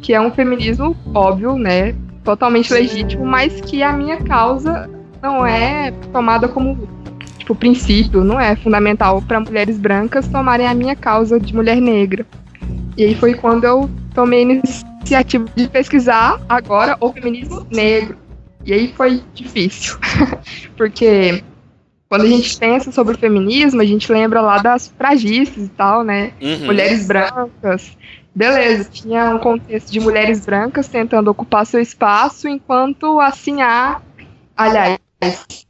Que 0.00 0.14
é 0.14 0.20
um 0.20 0.30
feminismo 0.30 0.96
óbvio, 1.14 1.58
né? 1.58 1.94
totalmente 2.26 2.72
legítimo, 2.72 3.24
mas 3.24 3.60
que 3.60 3.84
a 3.84 3.92
minha 3.92 4.16
causa 4.16 4.90
não 5.22 5.46
é 5.46 5.92
tomada 6.12 6.48
como 6.48 6.76
tipo 7.38 7.54
princípio, 7.54 8.24
não 8.24 8.40
é 8.40 8.56
fundamental 8.56 9.22
para 9.22 9.38
mulheres 9.38 9.78
brancas 9.78 10.26
tomarem 10.26 10.66
a 10.66 10.74
minha 10.74 10.96
causa 10.96 11.38
de 11.38 11.54
mulher 11.54 11.80
negra. 11.80 12.26
E 12.96 13.04
aí 13.04 13.14
foi 13.14 13.34
quando 13.34 13.64
eu 13.64 13.90
tomei 14.14 14.42
iniciativa 14.42 15.44
de 15.54 15.68
pesquisar 15.68 16.40
agora 16.48 16.96
o 17.00 17.12
feminismo 17.12 17.66
negro. 17.70 18.16
E 18.64 18.72
aí 18.72 18.92
foi 18.96 19.22
difícil, 19.34 19.96
porque 20.76 21.42
quando 22.08 22.22
a 22.22 22.26
gente 22.26 22.56
pensa 22.56 22.90
sobre 22.90 23.14
o 23.14 23.18
feminismo, 23.18 23.80
a 23.80 23.84
gente 23.84 24.10
lembra 24.10 24.40
lá 24.40 24.58
das 24.58 24.88
fragices 24.88 25.66
e 25.66 25.70
tal, 25.70 26.02
né? 26.02 26.32
Uhum. 26.40 26.66
Mulheres 26.66 27.06
brancas. 27.06 27.96
Beleza, 28.34 28.88
tinha 28.90 29.34
um 29.34 29.38
contexto 29.38 29.90
de 29.90 29.98
mulheres 29.98 30.44
brancas 30.44 30.88
tentando 30.88 31.30
ocupar 31.30 31.66
seu 31.66 31.80
espaço, 31.80 32.48
enquanto 32.48 33.20
assim 33.20 33.62
a. 33.62 34.00
Aliás, 34.56 34.98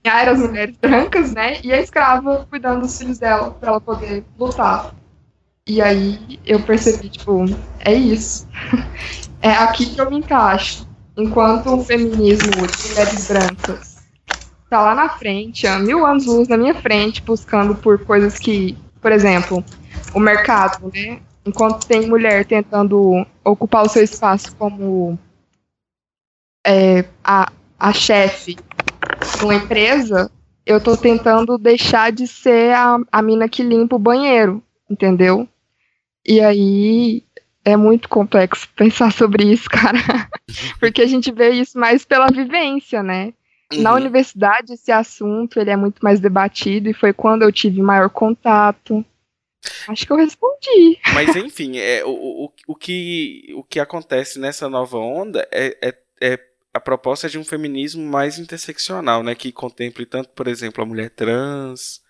a 0.05 0.21
eram 0.23 0.33
as 0.33 0.41
mulheres 0.41 0.77
brancas, 0.77 1.33
né? 1.33 1.59
E 1.62 1.73
a 1.73 1.81
escrava 1.81 2.47
cuidando 2.51 2.81
dos 2.81 2.99
filhos 2.99 3.19
dela 3.19 3.51
para 3.53 3.71
ela 3.71 3.81
poder 3.81 4.25
lutar. 4.39 4.93
E 5.69 5.83
aí 5.83 6.39
eu 6.47 6.63
percebi, 6.63 7.09
tipo, 7.09 7.45
é 7.81 7.93
isso. 7.93 8.47
É 9.43 9.51
aqui 9.51 9.87
que 9.95 10.01
eu 10.01 10.11
me 10.11 10.17
encaixo. 10.17 10.89
Enquanto 11.17 11.73
o 11.73 11.85
feminismo 11.85 12.51
de 12.51 12.89
mulheres 12.89 13.29
brancas 13.29 13.97
tá 14.69 14.81
lá 14.81 14.95
na 14.95 15.09
frente, 15.11 15.67
há 15.67 15.79
mil 15.79 16.05
anos 16.05 16.27
luz 16.27 16.49
na 16.49 16.57
minha 16.57 16.75
frente, 16.75 17.23
buscando 17.23 17.75
por 17.75 18.05
coisas 18.05 18.39
que, 18.39 18.77
por 19.01 19.13
exemplo, 19.13 19.65
o 20.13 20.19
mercado, 20.19 20.91
né? 20.93 21.21
Enquanto 21.45 21.87
tem 21.87 22.09
mulher 22.09 22.45
tentando 22.45 23.25
ocupar 23.45 23.85
o 23.85 23.89
seu 23.89 24.03
espaço 24.03 24.57
como 24.57 25.17
é, 26.67 27.05
a, 27.23 27.53
a 27.79 27.93
chefe 27.93 28.57
de 28.57 29.45
uma 29.45 29.55
empresa, 29.55 30.31
eu 30.65 30.81
tô 30.81 30.97
tentando 30.97 31.57
deixar 31.57 32.11
de 32.11 32.27
ser 32.27 32.75
a, 32.75 32.99
a 33.13 33.23
mina 33.23 33.49
que 33.49 33.63
limpa 33.63 33.95
o 33.95 34.01
banheiro, 34.01 34.61
entendeu? 34.91 35.49
E 36.27 36.41
aí 36.41 37.23
é 37.65 37.77
muito 37.77 38.09
complexo 38.09 38.69
pensar 38.77 39.12
sobre 39.12 39.45
isso, 39.45 39.69
cara. 39.71 39.99
Porque 40.79 41.03
a 41.03 41.07
gente 41.07 41.31
vê 41.33 41.51
isso 41.51 41.79
mais 41.79 42.05
pela 42.05 42.27
vivência, 42.29 43.03
né? 43.03 43.33
Na 43.75 43.91
Uhum. 43.91 43.97
universidade, 43.97 44.73
esse 44.75 44.93
assunto 44.93 45.59
ele 45.59 45.71
é 45.71 45.77
muito 45.77 45.99
mais 46.01 46.21
debatido 46.21 46.89
e 46.89 46.95
foi 46.95 47.12
quando 47.12 47.43
eu 47.43 47.51
tive 47.51 47.83
maior 47.83 48.09
contato. 48.09 49.05
Acho 49.89 50.07
que 50.07 50.12
eu 50.12 50.17
respondi. 50.17 50.99
Mas 51.12 51.35
enfim, 51.35 51.77
é, 51.77 52.05
o, 52.05 52.11
o, 52.11 52.53
o, 52.69 52.75
que, 52.77 53.53
o 53.57 53.65
que 53.65 53.81
acontece 53.81 54.39
nessa 54.39 54.69
nova 54.69 54.99
onda 54.99 55.47
é, 55.51 55.77
é, 55.83 55.95
é 56.21 56.39
a 56.73 56.79
proposta 56.79 57.29
de 57.29 57.39
um 57.39 57.45
feminismo 57.45 58.05
mais 58.07 58.39
interseccional, 58.39 59.25
né? 59.25 59.35
Que 59.35 59.51
contemple 59.51 60.07
tanto, 60.07 60.29
por 60.29 60.47
exemplo, 60.47 60.85
a 60.85 60.87
mulher 60.87 61.11
trans, 61.11 62.01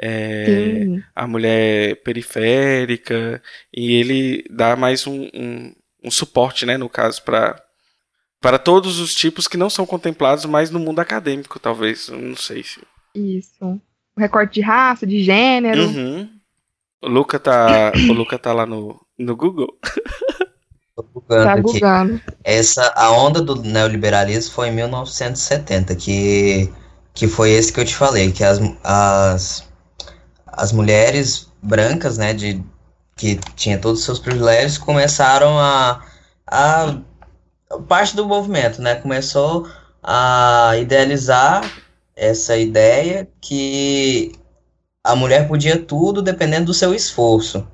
é, 0.00 0.84
a 1.14 1.26
mulher 1.26 2.02
periférica, 2.02 3.42
e 3.74 3.92
ele 3.94 4.44
dá 4.50 4.76
mais 4.76 5.06
um, 5.06 5.28
um, 5.34 5.74
um 6.04 6.10
suporte, 6.10 6.64
né, 6.66 6.76
no 6.76 6.88
caso, 6.88 7.22
para 7.22 7.62
para 8.40 8.58
todos 8.58 9.00
os 9.00 9.14
tipos 9.14 9.48
que 9.48 9.56
não 9.56 9.68
são 9.68 9.84
contemplados 9.84 10.44
mais 10.44 10.70
no 10.70 10.78
mundo 10.78 11.00
acadêmico, 11.00 11.58
talvez. 11.58 12.08
Não 12.08 12.36
sei 12.36 12.62
se. 12.62 12.80
Isso. 13.14 13.64
O 14.16 14.20
recorte 14.20 14.54
de 14.54 14.60
raça, 14.60 15.04
de 15.06 15.22
gênero. 15.24 15.82
Uhum. 15.86 16.30
O 17.02 17.08
Luca 17.08 17.38
tá, 17.38 17.92
o 18.08 18.12
Luca 18.12 18.38
tá 18.38 18.52
lá 18.52 18.64
no, 18.64 19.00
no 19.18 19.36
Google. 19.36 19.76
Tô 20.94 21.02
bugando 21.02 21.44
Tá 21.44 21.52
aqui. 21.54 21.62
bugando. 21.62 22.20
Essa, 22.44 22.92
a 22.96 23.10
onda 23.10 23.40
do 23.40 23.56
neoliberalismo 23.62 24.52
foi 24.54 24.68
em 24.68 24.72
1970, 24.74 25.94
que, 25.96 26.72
que 27.14 27.28
foi 27.28 27.50
esse 27.50 27.72
que 27.72 27.80
eu 27.80 27.84
te 27.84 27.94
falei, 27.94 28.32
que 28.32 28.42
as, 28.42 28.58
as, 28.82 29.67
as 30.58 30.72
mulheres 30.72 31.48
brancas, 31.62 32.18
né, 32.18 32.34
de, 32.34 32.62
que 33.16 33.38
tinham 33.54 33.80
todos 33.80 34.00
os 34.00 34.04
seus 34.04 34.18
privilégios, 34.18 34.76
começaram 34.76 35.58
a, 35.58 36.02
a 36.46 36.98
parte 37.86 38.16
do 38.16 38.26
movimento, 38.26 38.82
né, 38.82 38.96
começou 38.96 39.68
a 40.02 40.72
idealizar 40.80 41.62
essa 42.16 42.56
ideia 42.56 43.28
que 43.40 44.32
a 45.04 45.14
mulher 45.14 45.46
podia 45.46 45.78
tudo 45.78 46.20
dependendo 46.20 46.66
do 46.66 46.74
seu 46.74 46.92
esforço. 46.92 47.66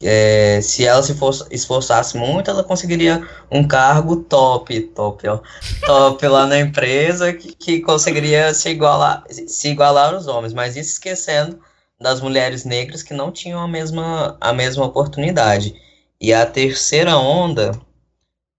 É, 0.00 0.60
se 0.62 0.86
ela 0.86 1.02
se 1.02 1.14
for- 1.14 1.48
esforçasse 1.50 2.16
muito, 2.16 2.48
ela 2.50 2.62
conseguiria 2.62 3.26
um 3.50 3.66
cargo 3.66 4.16
top, 4.16 4.80
top, 4.80 5.26
ó, 5.26 5.40
top 5.84 6.24
lá 6.28 6.46
na 6.46 6.60
empresa 6.60 7.32
que, 7.32 7.52
que 7.52 7.80
conseguiria 7.80 8.54
se 8.54 8.68
igualar, 8.68 9.24
se 9.28 9.68
igualar 9.68 10.14
aos 10.14 10.28
homens, 10.28 10.52
mas 10.52 10.76
isso 10.76 10.92
esquecendo 10.92 11.58
das 12.00 12.20
mulheres 12.20 12.64
negras 12.64 13.02
que 13.02 13.14
não 13.14 13.30
tinham 13.32 13.60
a 13.60 13.68
mesma, 13.68 14.36
a 14.40 14.52
mesma 14.52 14.84
oportunidade. 14.86 15.74
E 16.20 16.32
a 16.32 16.46
terceira 16.46 17.16
onda 17.16 17.72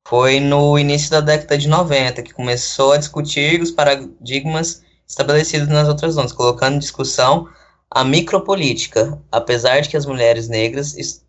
foi 0.07 0.39
no 0.39 0.77
início 0.77 1.09
da 1.11 1.21
década 1.21 1.57
de 1.57 1.67
90, 1.67 2.21
que 2.23 2.33
começou 2.33 2.93
a 2.93 2.97
discutir 2.97 3.61
os 3.61 3.71
paradigmas 3.71 4.83
estabelecidos 5.07 5.67
nas 5.69 5.87
outras 5.87 6.17
ondas, 6.17 6.33
colocando 6.33 6.75
em 6.75 6.79
discussão 6.79 7.49
a 7.89 8.03
micropolítica, 8.03 9.19
apesar 9.31 9.81
de 9.81 9.89
que 9.89 9.97
as 9.97 10.05
mulheres 10.05 10.47
negras 10.47 10.95
es- 10.97 11.23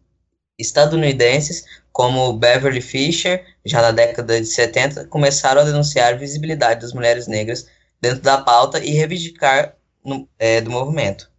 estadunidenses, 0.58 1.64
como 1.92 2.32
Beverly 2.34 2.80
Fisher, 2.82 3.44
já 3.64 3.82
na 3.82 3.92
década 3.92 4.40
de 4.40 4.46
70, 4.46 5.06
começaram 5.06 5.62
a 5.62 5.64
denunciar 5.64 6.14
a 6.14 6.16
visibilidade 6.16 6.80
das 6.82 6.92
mulheres 6.92 7.26
negras 7.26 7.66
dentro 8.00 8.22
da 8.22 8.38
pauta 8.38 8.78
e 8.84 8.90
reivindicar 8.92 9.76
no- 10.04 10.28
é, 10.38 10.60
do 10.60 10.70
movimento. 10.70 11.29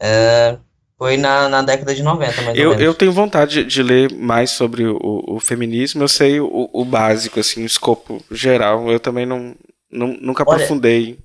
É, 0.00 0.58
foi 0.96 1.16
na, 1.16 1.48
na 1.48 1.62
década 1.62 1.94
de 1.94 2.02
90, 2.02 2.42
mais 2.42 2.58
ou 2.58 2.64
Eu, 2.64 2.70
menos. 2.70 2.84
eu 2.84 2.94
tenho 2.94 3.12
vontade 3.12 3.62
de, 3.62 3.64
de 3.64 3.82
ler 3.82 4.12
mais 4.14 4.50
sobre 4.50 4.84
o, 4.86 4.98
o 5.26 5.40
feminismo. 5.40 6.02
Eu 6.02 6.08
sei 6.08 6.40
o, 6.40 6.68
o 6.72 6.84
básico, 6.84 7.38
assim, 7.40 7.62
o 7.62 7.66
escopo 7.66 8.22
geral. 8.30 8.90
Eu 8.90 9.00
também 9.00 9.26
não, 9.26 9.54
não 9.90 10.08
nunca 10.20 10.42
Olha- 10.44 10.56
aprofundei. 10.56 11.18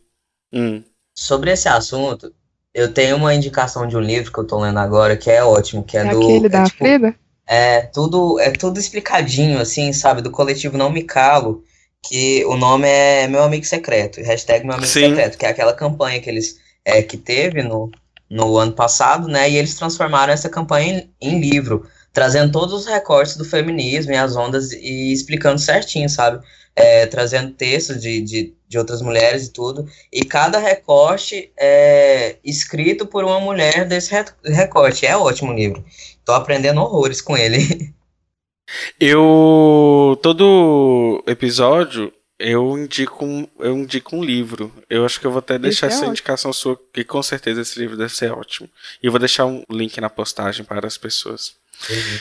Hum. 0.53 0.83
Sobre 1.15 1.51
esse 1.51 1.67
assunto, 1.67 2.33
eu 2.73 2.93
tenho 2.93 3.15
uma 3.17 3.33
indicação 3.33 3.87
de 3.87 3.95
um 3.95 3.99
livro 3.99 4.31
que 4.31 4.39
eu 4.39 4.47
tô 4.47 4.59
lendo 4.59 4.79
agora 4.79 5.15
que 5.17 5.29
é 5.29 5.43
ótimo, 5.43 5.83
que 5.83 5.97
é, 5.97 6.01
É 6.01 6.09
do 6.09 6.21
aquele 6.21 6.45
é, 6.45 6.49
da 6.49 6.63
tipo, 6.65 6.77
Frida? 6.77 7.15
É 7.47 7.81
tudo, 7.83 8.39
é 8.39 8.51
tudo 8.51 8.79
explicadinho, 8.79 9.59
assim, 9.59 9.93
sabe? 9.93 10.21
Do 10.21 10.31
coletivo 10.31 10.77
Não 10.77 10.89
Me 10.91 11.03
Calo, 11.03 11.63
que 12.01 12.43
o 12.45 12.55
nome 12.57 12.87
é 12.87 13.27
Meu 13.27 13.43
Amigo 13.43 13.65
Secreto, 13.65 14.21
hashtag 14.21 14.65
Meu 14.65 14.75
Amigo 14.75 14.87
Sim. 14.87 15.09
Secreto, 15.09 15.37
que 15.37 15.45
é 15.45 15.49
aquela 15.49 15.73
campanha 15.73 16.21
que 16.21 16.29
eles, 16.29 16.59
é, 16.85 17.03
que 17.03 17.17
teve 17.17 17.61
no, 17.63 17.91
no 18.33 18.57
ano 18.57 18.71
passado, 18.73 19.27
né? 19.27 19.49
E 19.49 19.57
eles 19.57 19.75
transformaram 19.75 20.33
essa 20.33 20.49
campanha 20.49 21.07
em, 21.21 21.35
em 21.35 21.39
livro, 21.39 21.85
trazendo 22.11 22.51
todos 22.51 22.73
os 22.73 22.85
recortes 22.87 23.37
do 23.37 23.45
feminismo 23.45 24.11
e 24.11 24.17
as 24.17 24.35
ondas 24.35 24.71
e 24.71 25.13
explicando 25.13 25.59
certinho, 25.59 26.09
sabe? 26.09 26.43
É, 26.75 27.05
trazendo 27.05 27.51
textos 27.51 28.01
de, 28.01 28.19
de, 28.21 28.53
de 28.67 28.77
outras 28.79 29.03
mulheres 29.03 29.45
e 29.45 29.53
tudo. 29.53 29.87
E 30.11 30.25
cada 30.25 30.57
recorte 30.57 31.51
é 31.55 32.37
escrito 32.43 33.05
por 33.05 33.23
uma 33.23 33.39
mulher 33.39 33.87
desse 33.87 34.11
re- 34.11 34.25
recorte. 34.43 35.05
É 35.05 35.15
ótimo 35.15 35.51
o 35.51 35.55
livro. 35.55 35.85
Tô 36.25 36.31
aprendendo 36.33 36.81
horrores 36.81 37.21
com 37.21 37.37
ele. 37.37 37.93
Eu. 38.99 40.17
Todo 40.23 41.23
episódio 41.27 42.11
eu 42.43 42.77
indico, 42.77 43.25
um, 43.25 43.47
eu 43.57 43.77
indico 43.77 44.17
um 44.17 44.23
livro. 44.23 44.71
Eu 44.89 45.05
acho 45.05 45.17
que 45.17 45.25
eu 45.25 45.31
vou 45.31 45.39
até 45.39 45.57
deixar 45.57 45.87
é 45.87 45.89
essa 45.89 45.99
ótimo. 45.99 46.11
indicação 46.11 46.51
sua, 46.51 46.77
que 46.91 47.03
com 47.03 47.23
certeza 47.23 47.61
esse 47.61 47.79
livro 47.79 47.95
deve 47.95 48.13
ser 48.13 48.31
ótimo. 48.33 48.69
E 49.01 49.07
eu 49.07 49.11
vou 49.11 49.19
deixar 49.19 49.45
um 49.45 49.63
link 49.69 49.99
na 50.01 50.09
postagem 50.09 50.65
para 50.65 50.85
as 50.85 50.97
pessoas. 50.97 51.55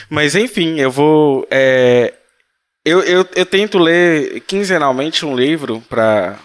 Mas 0.09 0.33
enfim, 0.33 0.79
eu 0.79 0.89
vou. 0.89 1.45
é, 1.51 2.13
eu, 2.85 3.01
eu, 3.01 3.27
eu 3.35 3.45
tento 3.45 3.77
ler 3.77 4.39
quinzenalmente 4.41 5.25
um 5.25 5.35
livro 5.35 5.81
para 5.89 6.39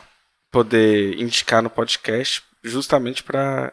poder 0.50 1.20
indicar 1.20 1.62
no 1.62 1.70
podcast, 1.70 2.42
justamente 2.64 3.22
para 3.22 3.72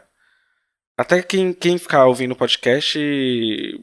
até 0.96 1.22
quem, 1.22 1.52
quem 1.52 1.76
ficar 1.78 2.06
ouvindo 2.06 2.32
o 2.32 2.36
podcast 2.36 2.98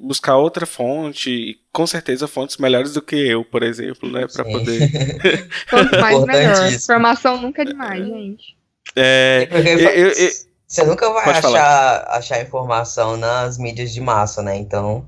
buscar 0.01 0.37
outra 0.37 0.65
fonte, 0.65 1.29
e 1.29 1.55
com 1.71 1.85
certeza 1.85 2.27
fontes 2.27 2.57
melhores 2.57 2.93
do 2.93 3.01
que 3.01 3.15
eu, 3.15 3.45
por 3.45 3.61
exemplo, 3.63 4.11
né, 4.11 4.25
para 4.31 4.43
Sim. 4.43 4.51
poder. 4.51 5.47
Quanto 5.69 5.99
mais, 5.99 6.25
melhor. 6.25 6.71
Informação 6.73 7.39
nunca 7.41 7.61
é 7.61 7.65
demais, 7.65 8.05
gente. 8.05 8.57
É, 8.95 9.47
eu- 9.51 9.63
eu- 9.79 10.09
eu- 10.09 10.31
você 10.67 10.83
nunca 10.85 11.07
vai 11.13 11.29
achar, 11.29 12.05
achar 12.09 12.41
informação 12.41 13.15
nas 13.15 13.59
mídias 13.59 13.93
de 13.93 14.01
massa, 14.01 14.41
né? 14.41 14.55
Então, 14.57 15.07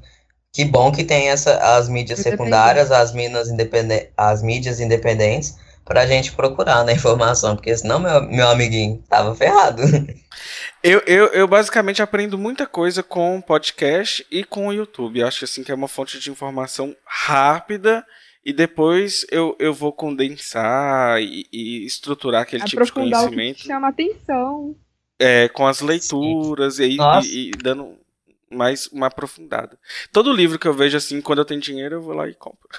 que 0.54 0.64
bom 0.64 0.92
que 0.92 1.04
tem 1.04 1.30
essa, 1.30 1.58
as 1.76 1.90
mídias 1.90 2.20
secundárias, 2.20 2.92
as, 2.92 3.12
minas 3.14 3.50
independen 3.50 4.08
as 4.16 4.44
mídias 4.44 4.80
independentes, 4.80 5.56
pra 5.86 6.06
gente 6.08 6.32
procurar 6.34 6.84
na 6.84 6.92
informação, 6.92 7.56
porque 7.56 7.76
senão 7.78 8.00
meu, 8.00 8.22
meu 8.24 8.50
amiguinho 8.50 9.04
tava 9.08 9.34
ferrado. 9.36 9.82
Eu, 10.84 11.00
eu, 11.08 11.28
eu 11.28 11.48
basicamente 11.48 12.02
aprendo 12.02 12.38
muita 12.38 12.66
coisa 12.68 13.02
com 13.02 13.42
podcast 13.42 14.26
e 14.30 14.44
com 14.44 14.68
o 14.68 14.74
YouTube. 14.74 15.20
Eu 15.20 15.28
acho 15.28 15.46
assim 15.46 15.64
que 15.64 15.72
é 15.72 15.76
uma 15.76 15.88
fonte 15.88 16.20
de 16.20 16.30
informação 16.30 16.96
rápida 17.06 18.06
e 18.44 18.54
depois 18.54 19.26
eu, 19.32 19.56
eu 19.60 19.74
vou 19.74 19.92
condensar 19.92 21.22
e, 21.22 21.48
e 21.52 21.86
estruturar 21.86 22.42
aquele 22.44 22.64
tipo 22.64 22.84
de 22.84 22.90
Aprofundar 22.92 23.22
o 23.22 23.30
que 23.30 23.36
conhecimento 23.36 23.64
chama 23.66 23.88
atenção. 23.88 24.76
é, 25.20 25.48
com 25.50 25.66
as 25.66 25.82
leituras 25.82 26.78
e, 26.80 26.98
e- 27.24 27.50
e 27.50 27.52
dando 27.52 27.98
mais 28.52 28.86
uma 28.88 29.08
aprofundada. 29.08 29.78
Todo 30.12 30.32
livro 30.32 30.60
que 30.60 30.68
eu 30.68 30.74
vejo 30.74 30.96
assim, 30.98 31.20
quando 31.22 31.40
eu 31.40 31.46
tenho 31.46 31.60
dinheiro, 31.60 31.96
eu 31.96 32.02
vou 32.02 32.14
lá 32.14 32.28
e 32.28 32.36
compro. 32.36 32.70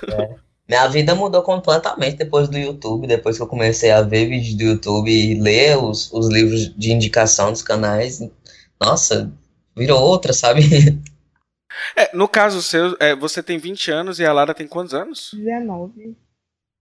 Minha 0.68 0.88
vida 0.88 1.14
mudou 1.14 1.42
completamente 1.42 2.16
depois 2.16 2.48
do 2.48 2.59
YouTube, 2.59 3.07
depois 3.07 3.37
que 3.37 3.42
eu 3.42 3.46
comecei 3.46 3.90
a 3.90 4.02
ver 4.02 4.29
vídeos 4.29 4.55
do 4.57 4.64
YouTube 4.64 5.11
e 5.11 5.40
ler 5.40 5.79
os, 5.79 6.12
os 6.12 6.29
livros 6.29 6.74
de 6.76 6.92
indicação 6.92 7.52
dos 7.52 7.62
canais. 7.62 8.20
Nossa, 8.81 9.33
virou 9.76 10.00
outra, 10.02 10.33
sabe? 10.33 10.61
É, 11.94 12.16
no 12.16 12.26
caso 12.26 12.62
seu, 12.62 12.96
é, 12.98 13.14
você 13.14 13.42
tem 13.42 13.59
20 13.59 13.90
anos 13.90 14.18
e 14.18 14.24
a 14.24 14.33
Lara 14.33 14.55
tem 14.55 14.66
quantos 14.66 14.94
anos? 14.94 15.33
19. 15.35 16.16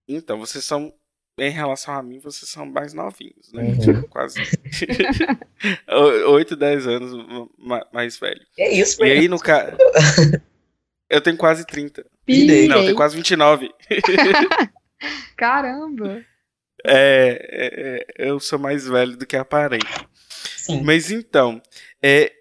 Então, 0.08 0.38
vocês 0.38 0.64
são, 0.64 0.90
em 1.38 1.50
relação 1.50 1.92
a 1.92 2.02
mim, 2.02 2.18
vocês 2.18 2.50
são 2.50 2.64
mais 2.64 2.94
novinhos, 2.94 3.52
né? 3.52 3.62
Uhum. 3.64 4.02
Quase. 4.08 4.38
8, 6.28 6.56
10 6.56 6.86
anos 6.86 7.48
ma- 7.58 7.86
mais 7.92 8.18
velho. 8.18 8.40
É 8.58 8.72
isso 8.72 9.04
E 9.04 9.12
aí, 9.12 9.28
no 9.28 9.38
caso. 9.38 9.76
Eu 11.10 11.20
tenho 11.20 11.36
quase 11.36 11.66
30. 11.66 12.06
Pirei. 12.26 12.68
Não, 12.68 12.78
eu 12.78 12.84
tenho 12.84 12.96
quase 12.96 13.16
29. 13.16 13.70
Caramba. 15.36 16.24
É, 16.84 18.04
é, 18.18 18.24
é, 18.24 18.28
eu 18.28 18.38
sou 18.40 18.58
mais 18.58 18.86
velho 18.86 19.16
do 19.16 19.26
que 19.26 19.36
aparento. 19.36 20.08
Sim. 20.28 20.82
Mas 20.82 21.10
então, 21.10 21.62
é, 22.02 22.32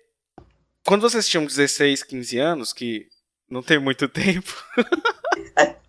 quando 0.85 1.01
vocês 1.01 1.27
tinham 1.27 1.45
16, 1.45 2.03
15 2.03 2.37
anos, 2.39 2.73
que 2.73 3.07
não 3.49 3.61
tem 3.61 3.79
muito 3.79 4.09
tempo, 4.09 4.51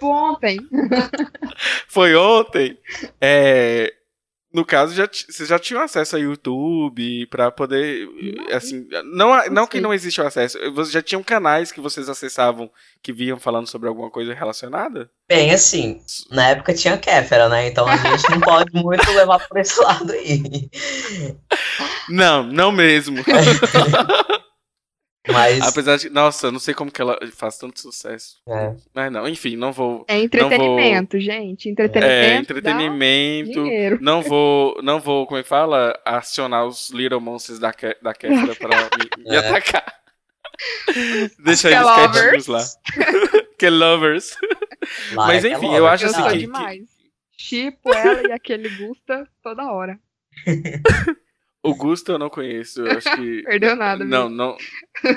Ontem. 0.00 0.58
foi 1.88 2.14
ontem, 2.14 2.78
é, 3.20 3.92
no 4.56 4.64
caso, 4.64 4.94
já, 4.94 5.06
vocês 5.06 5.46
já 5.46 5.58
tinham 5.58 5.82
acesso 5.82 6.16
a 6.16 6.18
YouTube 6.18 7.26
pra 7.26 7.50
poder, 7.50 8.08
assim, 8.54 8.88
não, 9.04 9.46
não 9.50 9.66
que 9.66 9.82
não 9.82 9.92
existe 9.92 10.18
o 10.18 10.26
acesso, 10.26 10.56
vocês 10.72 10.92
já 10.92 11.02
tinham 11.02 11.22
canais 11.22 11.70
que 11.70 11.78
vocês 11.78 12.08
acessavam 12.08 12.70
que 13.02 13.12
vinham 13.12 13.38
falando 13.38 13.66
sobre 13.66 13.86
alguma 13.86 14.10
coisa 14.10 14.32
relacionada? 14.32 15.10
Bem, 15.28 15.50
assim, 15.50 16.00
na 16.30 16.48
época 16.48 16.72
tinha 16.72 16.96
Kéfera, 16.96 17.50
né? 17.50 17.66
Então 17.66 17.86
a 17.86 17.98
gente 17.98 18.30
não 18.30 18.40
pode 18.40 18.72
muito 18.72 19.10
levar 19.12 19.46
por 19.46 19.58
esse 19.58 19.78
lado 19.78 20.10
aí. 20.10 20.70
Não, 22.08 22.42
não 22.42 22.72
mesmo. 22.72 23.22
Mas, 25.32 25.60
Apesar 25.66 25.96
de, 25.96 26.08
nossa, 26.10 26.46
eu 26.48 26.52
não 26.52 26.58
sei 26.60 26.72
como 26.74 26.90
que 26.90 27.00
ela 27.02 27.18
faz 27.32 27.58
tanto 27.58 27.80
sucesso. 27.80 28.36
é, 28.48 28.74
Mas 28.94 29.10
não, 29.12 29.26
enfim, 29.28 29.56
não 29.56 29.72
vou 29.72 30.04
É 30.08 30.18
entretenimento, 30.20 31.18
gente. 31.18 31.68
Entretenimento. 31.68 32.12
É, 32.22 32.36
entretenimento. 32.36 33.64
Não 34.00 34.22
vou, 34.22 34.80
não 34.82 35.00
vou, 35.00 35.26
como 35.26 35.38
é 35.38 35.42
que 35.42 35.48
fala? 35.48 35.98
Acionar 36.04 36.64
os 36.66 36.90
Little 36.90 37.20
Monsters 37.20 37.58
da, 37.58 37.72
Ke- 37.72 37.96
da 38.00 38.14
Kéfera 38.14 38.54
pra 38.54 38.68
me, 38.98 39.24
me 39.30 39.34
É. 39.34 39.38
atacar. 39.38 39.84
Deixa 41.40 41.70
eles 41.70 41.82
quietinhos 42.12 42.46
lá. 42.46 42.64
que 43.58 43.68
lovers. 43.68 44.36
lá 45.14 45.26
Mas 45.26 45.44
é 45.44 45.48
enfim, 45.50 45.66
logo, 45.66 45.76
eu 45.76 45.86
acho 45.86 46.04
Eu 46.06 46.10
assim 46.10 46.22
que-. 46.48 46.84
Chipo 47.38 47.92
ela 47.92 48.28
e 48.28 48.32
aquele 48.32 48.68
Gusta 48.70 49.28
toda 49.42 49.70
hora. 49.70 49.98
O 51.68 51.74
Gusto 51.74 52.12
eu 52.12 52.18
não 52.18 52.30
conheço. 52.30 52.80
Eu 52.80 52.96
acho 52.96 53.16
que. 53.16 53.42
Perdeu 53.46 53.76
nada, 53.76 54.04
Não, 54.04 54.28
não. 54.28 54.56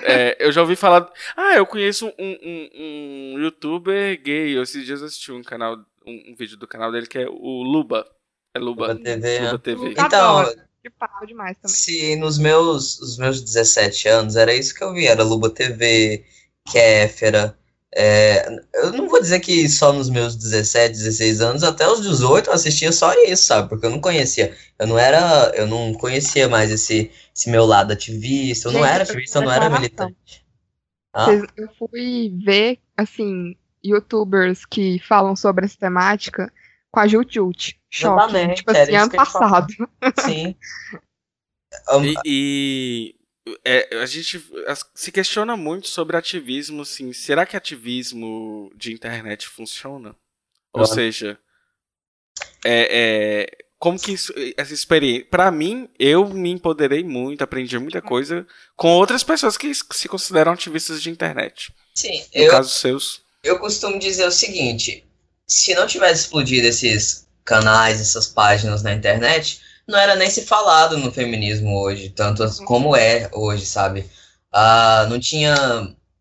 É, 0.03 0.37
eu 0.39 0.51
já 0.51 0.61
ouvi 0.61 0.75
falar. 0.75 1.11
Ah, 1.35 1.55
eu 1.55 1.65
conheço 1.65 2.07
um, 2.19 2.37
um, 2.43 2.69
um 2.75 3.39
youtuber 3.39 4.21
gay. 4.21 4.57
Eu, 4.57 4.63
Esses 4.63 4.85
dias 4.85 5.01
eu 5.01 5.07
assisti 5.07 5.31
um 5.31 5.43
canal, 5.43 5.77
um, 6.05 6.31
um 6.31 6.35
vídeo 6.35 6.57
do 6.57 6.67
canal 6.67 6.91
dele 6.91 7.07
que 7.07 7.17
é 7.17 7.27
o 7.27 7.63
Luba. 7.63 8.05
É 8.53 8.59
Luba. 8.59 8.87
Luba 8.87 9.03
TV, 9.03 9.39
Luba 9.39 9.51
né? 9.51 9.57
TV. 9.57 9.91
Então. 9.91 10.45
De 10.81 10.89
pau 10.89 11.25
demais 11.25 11.57
também. 11.57 11.75
se 11.75 12.15
nos 12.15 12.37
meus, 12.37 12.99
os 13.01 13.17
meus 13.17 13.41
17 13.41 14.07
anos 14.07 14.35
era 14.37 14.53
isso 14.53 14.73
que 14.73 14.81
eu 14.81 14.93
vi, 14.93 15.07
era 15.07 15.23
Luba 15.23 15.49
TV, 15.49 16.25
Kéfera. 16.71 17.57
É, 17.95 18.47
eu 18.75 18.93
não 18.93 19.09
vou 19.09 19.19
dizer 19.19 19.39
que 19.39 19.67
só 19.67 19.91
nos 19.91 20.09
meus 20.09 20.35
17, 20.35 20.91
16 20.97 21.41
anos, 21.41 21.63
até 21.63 21.87
os 21.87 22.01
18 22.01 22.49
eu 22.49 22.53
assistia 22.53 22.91
só 22.91 23.13
isso, 23.23 23.45
sabe? 23.45 23.69
Porque 23.69 23.85
eu 23.85 23.89
não 23.89 23.99
conhecia, 23.99 24.55
eu 24.77 24.85
não 24.87 24.97
era, 24.97 25.51
eu 25.55 25.65
não 25.67 25.93
conhecia 25.93 26.47
mais 26.47 26.69
esse, 26.71 27.11
esse 27.35 27.49
meu 27.49 27.65
lado 27.65 27.91
ativista, 27.91 28.67
eu 28.67 28.73
não 28.73 28.81
Gente, 28.81 28.89
era 28.89 29.03
eu 29.03 29.07
ativista, 29.09 29.37
eu 29.39 29.41
não 29.41 29.51
era 29.51 29.69
militante. 29.69 30.45
Vocês- 31.15 31.43
Eu 31.57 31.69
fui 31.79 32.37
ver, 32.43 32.79
assim, 32.95 33.55
youtubers 33.83 34.65
que 34.65 34.99
falam 34.99 35.35
sobre 35.35 35.65
essa 35.65 35.77
temática 35.77 36.51
com 36.91 36.99
a 36.99 37.07
Jut 37.07 37.33
Jut. 37.33 37.79
Choque. 37.89 38.53
Tipo 38.55 38.71
era 38.71 38.83
assim, 38.83 38.95
ano 38.95 39.11
passado. 39.11 39.73
Sim. 40.25 40.55
E, 42.03 42.15
e, 42.25 43.15
é, 43.65 43.97
a 44.01 44.05
gente 44.05 44.43
se 44.95 45.11
questiona 45.11 45.55
muito 45.57 45.87
sobre 45.87 46.17
ativismo, 46.17 46.81
assim. 46.81 47.13
Será 47.13 47.45
que 47.45 47.55
ativismo 47.57 48.71
de 48.75 48.93
internet 48.93 49.47
funciona? 49.47 50.15
Ou 50.73 50.83
Ah. 50.83 50.87
seja, 50.87 51.37
é, 52.65 52.87
é, 53.51 53.57
como 53.77 53.99
que 53.99 54.11
isso, 54.13 54.33
essa 54.57 54.73
experiência. 54.73 55.25
Pra 55.29 55.49
mim, 55.51 55.89
eu 55.97 56.27
me 56.29 56.49
empoderei 56.51 57.03
muito, 57.03 57.41
aprendi 57.43 57.77
muita 57.79 58.01
coisa 58.01 58.45
com 58.75 58.89
outras 58.91 59.23
pessoas 59.23 59.57
que 59.57 59.71
se 59.73 60.07
consideram 60.07 60.51
ativistas 60.51 61.01
de 61.01 61.09
internet. 61.09 61.73
sim, 61.95 62.19
No 62.35 62.41
eu, 62.43 62.51
caso 62.51 62.69
seus. 62.69 63.21
Eu 63.43 63.59
costumo 63.59 63.97
dizer 63.99 64.25
o 64.25 64.31
seguinte: 64.31 65.05
se 65.47 65.73
não 65.75 65.87
tivesse 65.87 66.21
explodido 66.23 66.67
esses 66.67 67.27
canais, 67.45 67.99
essas 67.99 68.27
páginas 68.27 68.83
na 68.83 68.93
internet, 68.93 69.61
não 69.89 69.97
era 69.97 70.15
nem 70.15 70.29
se 70.29 70.45
falado 70.45 70.97
no 70.97 71.11
feminismo 71.11 71.81
hoje, 71.81 72.09
tanto 72.11 72.45
como 72.63 72.95
é 72.95 73.27
hoje, 73.33 73.65
sabe? 73.65 74.05
Ah, 74.51 75.07
não 75.09 75.19
tinha 75.19 75.55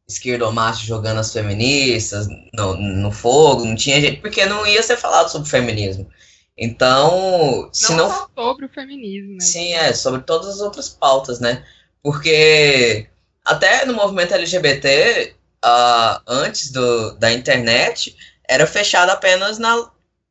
esquerdomacho 0.09 0.87
jogando 0.87 1.21
as 1.21 1.31
feministas 1.31 2.27
no, 2.55 2.75
no 2.77 3.13
fogo, 3.13 3.67
não 3.67 3.77
tinha 3.77 4.01
gente, 4.01 4.23
porque 4.23 4.47
não 4.47 4.67
ia 4.67 4.83
ser 4.83 4.97
falado 4.97 5.31
sobre 5.31 5.51
feminismo. 5.51 6.09
Então, 6.57 7.69
se 7.71 7.93
não 7.93 8.09
não 8.09 8.11
só 8.11 8.31
sobre 8.35 8.65
o 8.65 8.69
feminismo, 8.71 9.35
né? 9.35 9.41
Sim, 9.41 9.75
é, 9.75 9.93
sobre 9.93 10.23
todas 10.23 10.49
as 10.49 10.61
outras 10.61 10.89
pautas, 10.89 11.39
né? 11.39 11.63
Porque 12.03 13.07
até 13.45 13.85
no 13.85 13.93
movimento 13.93 14.33
LGBT, 14.33 15.35
ah, 15.63 16.23
antes 16.27 16.73
do, 16.73 17.13
da 17.19 17.31
internet, 17.31 18.17
era 18.49 18.67
fechado 18.67 19.11
apenas 19.11 19.59
na 19.59 19.91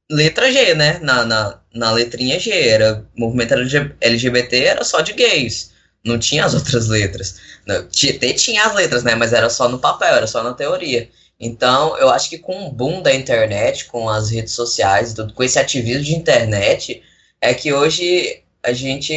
letra 0.09 0.51
G, 0.51 0.73
né? 0.73 0.99
Na, 1.01 1.25
na, 1.25 1.59
na 1.73 1.91
letrinha 1.91 2.39
G. 2.39 2.51
Era, 2.51 3.05
movimento 3.15 3.53
LG 3.53 3.95
LGBT 4.01 4.63
era 4.63 4.83
só 4.83 5.01
de 5.01 5.13
gays. 5.13 5.71
Não 6.03 6.17
tinha 6.17 6.45
as 6.45 6.53
outras 6.53 6.87
letras. 6.87 7.39
Até 7.67 8.33
tinha 8.33 8.65
as 8.65 8.75
letras, 8.75 9.03
né? 9.03 9.15
Mas 9.15 9.33
era 9.33 9.49
só 9.49 9.67
no 9.67 9.79
papel, 9.79 10.15
era 10.15 10.27
só 10.27 10.43
na 10.43 10.53
teoria. 10.53 11.09
Então, 11.39 11.97
eu 11.97 12.09
acho 12.09 12.29
que 12.29 12.37
com 12.37 12.67
o 12.67 12.71
boom 12.71 13.01
da 13.01 13.13
internet, 13.13 13.85
com 13.85 14.09
as 14.09 14.31
redes 14.31 14.53
sociais, 14.53 15.13
tudo, 15.13 15.33
com 15.33 15.43
esse 15.43 15.59
ativismo 15.59 16.03
de 16.03 16.15
internet, 16.15 17.03
é 17.39 17.53
que 17.53 17.71
hoje 17.71 18.41
a 18.63 18.73
gente, 18.73 19.13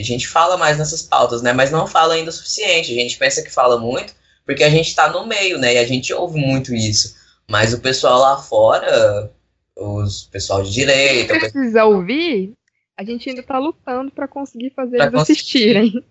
a 0.00 0.02
gente 0.02 0.28
fala 0.28 0.56
mais 0.56 0.76
nessas 0.78 1.02
pautas, 1.02 1.42
né? 1.42 1.52
Mas 1.52 1.70
não 1.70 1.86
fala 1.86 2.14
ainda 2.14 2.30
o 2.30 2.32
suficiente. 2.32 2.92
A 2.92 3.02
gente 3.02 3.16
pensa 3.16 3.42
que 3.42 3.50
fala 3.50 3.78
muito 3.78 4.14
porque 4.44 4.62
a 4.62 4.70
gente 4.70 4.94
tá 4.94 5.08
no 5.08 5.26
meio, 5.26 5.58
né? 5.58 5.74
E 5.74 5.78
a 5.78 5.86
gente 5.86 6.12
ouve 6.14 6.38
muito 6.38 6.72
isso. 6.72 7.16
Mas 7.48 7.74
o 7.74 7.80
pessoal 7.80 8.20
lá 8.20 8.36
fora, 8.38 9.30
os 9.76 10.24
pessoal 10.24 10.62
de 10.62 10.72
direita, 10.72 11.34
pessoal 11.34 11.52
Precisa 11.52 11.84
ouvir, 11.84 12.52
a 12.96 13.04
gente 13.04 13.28
ainda 13.28 13.42
tá 13.42 13.58
lutando 13.58 14.10
pra 14.10 14.26
conseguir 14.26 14.72
fazer 14.74 14.96
Pra 14.96 15.06
eles 15.06 15.14
conseguir. 15.18 15.32
assistirem. 15.40 16.04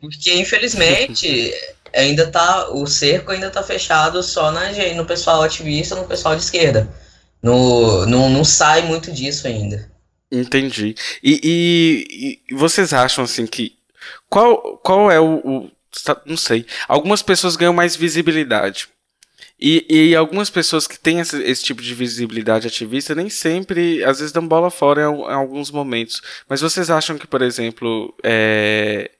Porque, 0.00 0.32
infelizmente, 0.34 1.52
ainda 1.94 2.30
tá. 2.30 2.70
O 2.70 2.86
cerco 2.86 3.32
ainda 3.32 3.50
tá 3.50 3.62
fechado 3.62 4.22
só 4.22 4.50
na, 4.52 4.70
no 4.94 5.04
pessoal 5.04 5.42
ativista, 5.42 5.94
no 5.96 6.06
pessoal 6.06 6.36
de 6.36 6.42
esquerda. 6.42 6.88
No, 7.42 8.06
não, 8.06 8.28
não 8.30 8.44
sai 8.44 8.82
muito 8.82 9.10
disso 9.12 9.46
ainda. 9.46 9.90
Entendi. 10.30 10.94
E, 11.22 11.40
e- 11.42 12.40
e 12.48 12.54
vocês 12.54 12.92
acham 12.92 13.24
assim 13.24 13.46
que 13.46 13.74
qual, 14.28 14.78
qual 14.78 15.10
é 15.10 15.20
o, 15.20 15.36
o- 15.44 15.70
não 16.24 16.36
sei. 16.36 16.66
Algumas 16.88 17.22
pessoas 17.22 17.56
ganham 17.56 17.72
mais 17.72 17.94
visibilidade. 17.96 18.88
E, 19.58 19.86
e 19.88 20.14
algumas 20.14 20.50
pessoas 20.50 20.86
que 20.86 20.98
têm 20.98 21.20
esse, 21.20 21.42
esse 21.42 21.64
tipo 21.64 21.80
de 21.80 21.94
visibilidade 21.94 22.66
ativista 22.66 23.14
nem 23.14 23.30
sempre, 23.30 24.04
às 24.04 24.18
vezes 24.18 24.32
dão 24.32 24.46
bola 24.46 24.70
fora 24.70 25.02
em, 25.02 25.04
em 25.04 25.32
alguns 25.32 25.70
momentos. 25.70 26.20
Mas 26.48 26.60
vocês 26.60 26.90
acham 26.90 27.16
que, 27.16 27.26
por 27.26 27.40
exemplo, 27.40 28.14
é, 28.22 29.10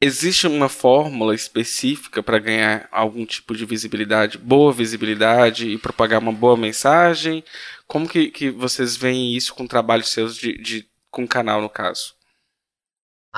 existe 0.00 0.46
uma 0.46 0.68
fórmula 0.68 1.34
específica 1.34 2.22
para 2.22 2.38
ganhar 2.40 2.88
algum 2.90 3.24
tipo 3.24 3.54
de 3.54 3.64
visibilidade, 3.64 4.38
boa 4.38 4.72
visibilidade 4.72 5.68
e 5.68 5.78
propagar 5.78 6.20
uma 6.20 6.32
boa 6.32 6.56
mensagem? 6.56 7.44
Como 7.86 8.08
que, 8.08 8.30
que 8.30 8.50
vocês 8.50 8.96
veem 8.96 9.36
isso 9.36 9.54
com 9.54 9.66
trabalhos 9.66 10.08
seus 10.08 10.36
de, 10.36 10.58
de 10.60 10.88
com 11.10 11.26
canal, 11.26 11.62
no 11.62 11.70
caso? 11.70 12.17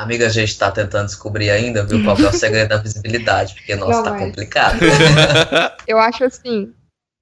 Amiga, 0.02 0.26
a 0.26 0.30
gente 0.30 0.58
tá 0.58 0.70
tentando 0.70 1.06
descobrir 1.06 1.50
ainda, 1.50 1.84
viu, 1.84 2.02
qual 2.02 2.16
é 2.18 2.28
o 2.28 2.32
segredo 2.32 2.68
da 2.70 2.78
visibilidade, 2.78 3.54
porque, 3.54 3.76
nossa, 3.76 3.98
Não, 3.98 4.02
tá 4.04 4.10
mas- 4.12 4.20
complicado. 4.22 4.78
Eu 5.86 5.98
acho 5.98 6.24
assim, 6.24 6.72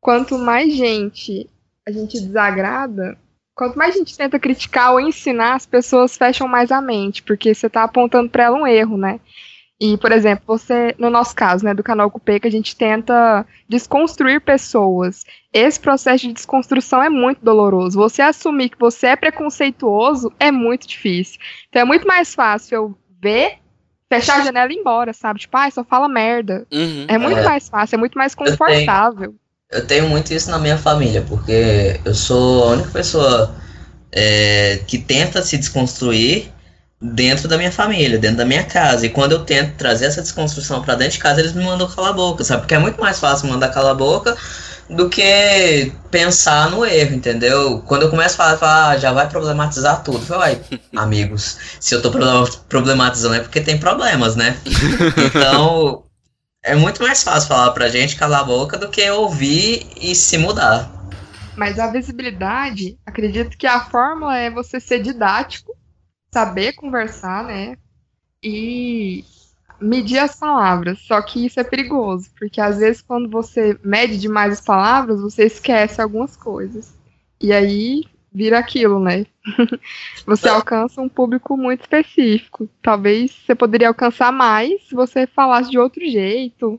quanto 0.00 0.38
mais 0.38 0.72
gente 0.74 1.48
a 1.86 1.90
gente 1.90 2.20
desagrada, 2.20 3.16
quanto 3.54 3.76
mais 3.78 3.94
gente 3.94 4.16
tenta 4.16 4.38
criticar 4.38 4.92
ou 4.92 5.00
ensinar, 5.00 5.54
as 5.54 5.66
pessoas 5.66 6.16
fecham 6.16 6.46
mais 6.46 6.70
a 6.70 6.80
mente, 6.80 7.22
porque 7.22 7.54
você 7.54 7.68
tá 7.68 7.82
apontando 7.82 8.28
pra 8.30 8.44
ela 8.44 8.56
um 8.58 8.66
erro, 8.66 8.96
né? 8.96 9.18
E, 9.80 9.96
por 9.96 10.10
exemplo, 10.10 10.42
você, 10.46 10.94
no 10.98 11.08
nosso 11.08 11.36
caso, 11.36 11.64
né, 11.64 11.72
do 11.72 11.84
canal 11.84 12.10
Cupê, 12.10 12.40
que 12.40 12.48
a 12.48 12.50
gente 12.50 12.74
tenta 12.74 13.46
desconstruir 13.68 14.40
pessoas. 14.40 15.24
Esse 15.52 15.78
processo 15.78 16.26
de 16.26 16.32
desconstrução 16.32 17.00
é 17.00 17.08
muito 17.08 17.44
doloroso. 17.44 17.96
Você 17.96 18.20
assumir 18.20 18.70
que 18.70 18.78
você 18.78 19.08
é 19.08 19.16
preconceituoso 19.16 20.32
é 20.40 20.50
muito 20.50 20.86
difícil. 20.88 21.38
Então 21.68 21.82
é 21.82 21.84
muito 21.84 22.08
mais 22.08 22.34
fácil 22.34 22.74
eu 22.74 22.98
ver, 23.22 23.58
fechar 24.08 24.40
a 24.40 24.44
janela 24.44 24.72
e 24.72 24.74
ir 24.74 24.80
embora, 24.80 25.12
sabe? 25.12 25.38
Tipo, 25.38 25.56
ai, 25.56 25.70
só 25.70 25.84
fala 25.84 26.08
merda. 26.08 26.66
Uhum. 26.72 27.04
É 27.06 27.16
muito 27.16 27.38
É. 27.38 27.44
mais 27.44 27.68
fácil, 27.68 27.94
é 27.94 27.98
muito 27.98 28.18
mais 28.18 28.34
confortável. 28.34 29.34
Eu 29.70 29.86
tenho 29.86 30.08
muito 30.08 30.32
isso 30.32 30.50
na 30.50 30.58
minha 30.58 30.78
família, 30.78 31.22
porque 31.28 32.00
eu 32.04 32.14
sou 32.14 32.64
a 32.64 32.66
única 32.72 32.90
pessoa 32.90 33.54
é, 34.10 34.80
que 34.88 34.98
tenta 34.98 35.42
se 35.42 35.56
desconstruir 35.56 36.50
dentro 37.00 37.46
da 37.48 37.56
minha 37.56 37.70
família, 37.72 38.18
dentro 38.18 38.38
da 38.38 38.44
minha 38.44 38.64
casa. 38.64 39.06
E 39.06 39.10
quando 39.10 39.32
eu 39.32 39.44
tento 39.44 39.76
trazer 39.76 40.06
essa 40.06 40.22
desconstrução 40.22 40.82
pra 40.82 40.94
dentro 40.94 41.14
de 41.14 41.18
casa, 41.18 41.40
eles 41.40 41.52
me 41.52 41.64
mandam 41.64 41.88
calar 41.88 42.10
a 42.10 42.14
boca, 42.14 42.44
sabe? 42.44 42.62
Porque 42.62 42.74
é 42.74 42.78
muito 42.78 43.00
mais 43.00 43.18
fácil 43.20 43.48
mandar 43.48 43.68
calar 43.70 43.92
a 43.92 43.94
boca 43.94 44.36
do 44.90 45.08
que 45.08 45.92
pensar 46.10 46.70
no 46.70 46.84
erro, 46.84 47.14
entendeu? 47.14 47.82
Quando 47.86 48.02
eu 48.02 48.10
começo 48.10 48.40
a 48.42 48.56
falar, 48.56 48.88
ah, 48.90 48.98
já 48.98 49.12
vai 49.12 49.28
problematizar 49.28 50.02
tudo. 50.02 50.18
Eu 50.18 50.26
falo, 50.26 50.42
ai, 50.42 50.60
amigos, 50.96 51.58
se 51.78 51.94
eu 51.94 52.02
tô 52.02 52.10
pro- 52.10 52.50
problematizando 52.68 53.34
é 53.34 53.40
porque 53.40 53.60
tem 53.60 53.78
problemas, 53.78 54.34
né? 54.34 54.56
Então, 55.16 56.04
é 56.64 56.74
muito 56.74 57.02
mais 57.02 57.22
fácil 57.22 57.48
falar 57.48 57.70
pra 57.72 57.88
gente 57.88 58.16
calar 58.16 58.40
a 58.40 58.44
boca 58.44 58.76
do 58.76 58.88
que 58.88 59.08
ouvir 59.10 59.86
e 60.00 60.14
se 60.14 60.38
mudar. 60.38 60.90
Mas 61.56 61.78
a 61.78 61.90
visibilidade, 61.90 62.98
acredito 63.04 63.56
que 63.56 63.66
a 63.66 63.80
fórmula 63.80 64.36
é 64.36 64.50
você 64.50 64.80
ser 64.80 65.02
didático, 65.02 65.77
saber 66.30 66.72
conversar, 66.74 67.44
né? 67.44 67.76
E 68.42 69.24
medir 69.80 70.18
as 70.18 70.34
palavras. 70.36 70.98
Só 71.00 71.20
que 71.22 71.46
isso 71.46 71.58
é 71.58 71.64
perigoso, 71.64 72.30
porque 72.38 72.60
às 72.60 72.78
vezes 72.78 73.02
quando 73.02 73.28
você 73.28 73.78
mede 73.84 74.18
demais 74.18 74.54
as 74.54 74.60
palavras, 74.60 75.20
você 75.20 75.44
esquece 75.44 76.00
algumas 76.00 76.36
coisas. 76.36 76.94
E 77.40 77.52
aí 77.52 78.04
vira 78.32 78.58
aquilo, 78.58 79.00
né? 79.00 79.26
você 80.26 80.48
alcança 80.48 81.00
um 81.00 81.08
público 81.08 81.56
muito 81.56 81.80
específico. 81.80 82.68
Talvez 82.82 83.32
você 83.32 83.54
poderia 83.54 83.88
alcançar 83.88 84.32
mais 84.32 84.86
se 84.88 84.94
você 84.94 85.26
falasse 85.26 85.70
de 85.70 85.78
outro 85.78 86.04
jeito. 86.04 86.78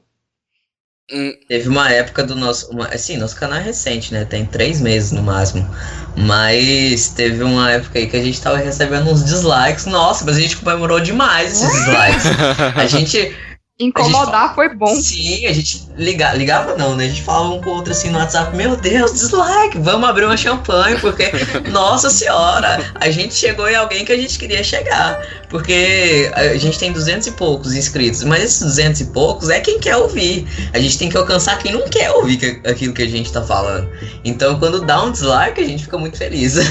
Hum, 1.11 1.33
Teve 1.47 1.67
uma 1.67 1.91
época 1.91 2.23
do 2.23 2.35
nosso. 2.35 2.69
Uma, 2.71 2.87
assim, 2.87 3.17
nosso 3.17 3.35
canal 3.35 3.59
é 3.59 3.63
recente, 3.63 4.13
né? 4.13 4.25
Tem 4.25 4.45
três 4.45 4.79
meses 4.79 5.11
no 5.11 5.23
máximo. 5.23 5.67
Mas 6.15 7.09
teve 7.09 7.43
uma 7.43 7.71
época 7.71 7.97
aí 7.97 8.07
que 8.07 8.15
a 8.17 8.23
gente 8.23 8.39
tava 8.39 8.57
recebendo 8.57 9.09
uns 9.09 9.23
dislikes. 9.23 9.85
Nossa, 9.85 10.23
mas 10.25 10.37
a 10.37 10.39
gente 10.39 10.57
comemorou 10.57 10.99
demais 10.99 11.53
esses 11.53 11.71
dislikes. 11.71 12.25
A 12.75 12.85
gente. 12.85 13.35
Incomodar 13.79 14.53
foi 14.55 14.75
bom. 14.75 14.93
Sim, 14.93 15.45
a 15.45 15.53
gente 15.53 15.83
liga, 15.97 16.33
ligava 16.33 16.75
não, 16.75 16.95
né? 16.97 17.05
A 17.05 17.07
gente 17.07 17.21
falava 17.21 17.53
um 17.53 17.61
com 17.61 17.69
o 17.69 17.73
outro 17.75 17.93
assim 17.93 18.09
no 18.09 18.17
WhatsApp, 18.19 18.53
meu 18.55 18.75
Deus, 18.75 19.13
dislike, 19.13 19.77
vamos 19.79 20.09
abrir 20.09 20.25
uma 20.25 20.35
champanhe, 20.35 20.99
porque, 20.99 21.31
nossa 21.71 22.09
senhora, 22.09 22.91
a 22.95 23.09
gente 23.09 23.33
chegou 23.33 23.69
em 23.69 23.75
alguém 23.75 24.03
que 24.03 24.11
a 24.11 24.17
gente 24.17 24.37
queria 24.37 24.61
chegar. 24.65 25.39
Porque 25.49 26.29
a 26.35 26.57
gente 26.57 26.77
tem 26.77 26.91
duzentos 26.91 27.25
e 27.27 27.31
poucos 27.31 27.73
inscritos, 27.73 28.21
mas 28.23 28.43
esses 28.43 28.59
duzentos 28.59 29.01
e 29.01 29.05
poucos 29.05 29.49
é 29.49 29.59
quem 29.59 29.79
quer 29.79 29.95
ouvir. 29.95 30.45
A 30.73 30.79
gente 30.79 30.97
tem 30.99 31.09
que 31.09 31.17
alcançar 31.17 31.57
quem 31.57 31.71
não 31.71 31.87
quer 31.87 32.11
ouvir 32.11 32.37
que- 32.37 32.69
aquilo 32.69 32.93
que 32.93 33.01
a 33.01 33.07
gente 33.09 33.31
tá 33.31 33.41
falando. 33.41 33.89
Então, 34.23 34.59
quando 34.59 34.85
dá 34.85 35.01
um 35.03 35.11
dislike, 35.11 35.59
a 35.59 35.65
gente 35.65 35.83
fica 35.85 35.97
muito 35.97 36.17
feliz. 36.17 36.55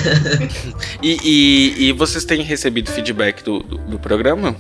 E, 1.03 1.17
e, 1.23 1.89
e 1.89 1.93
vocês 1.93 2.25
têm 2.25 2.43
recebido 2.43 2.91
feedback 2.91 3.43
do, 3.45 3.61
do, 3.61 3.79
do 3.79 3.99
programa? 3.99 4.57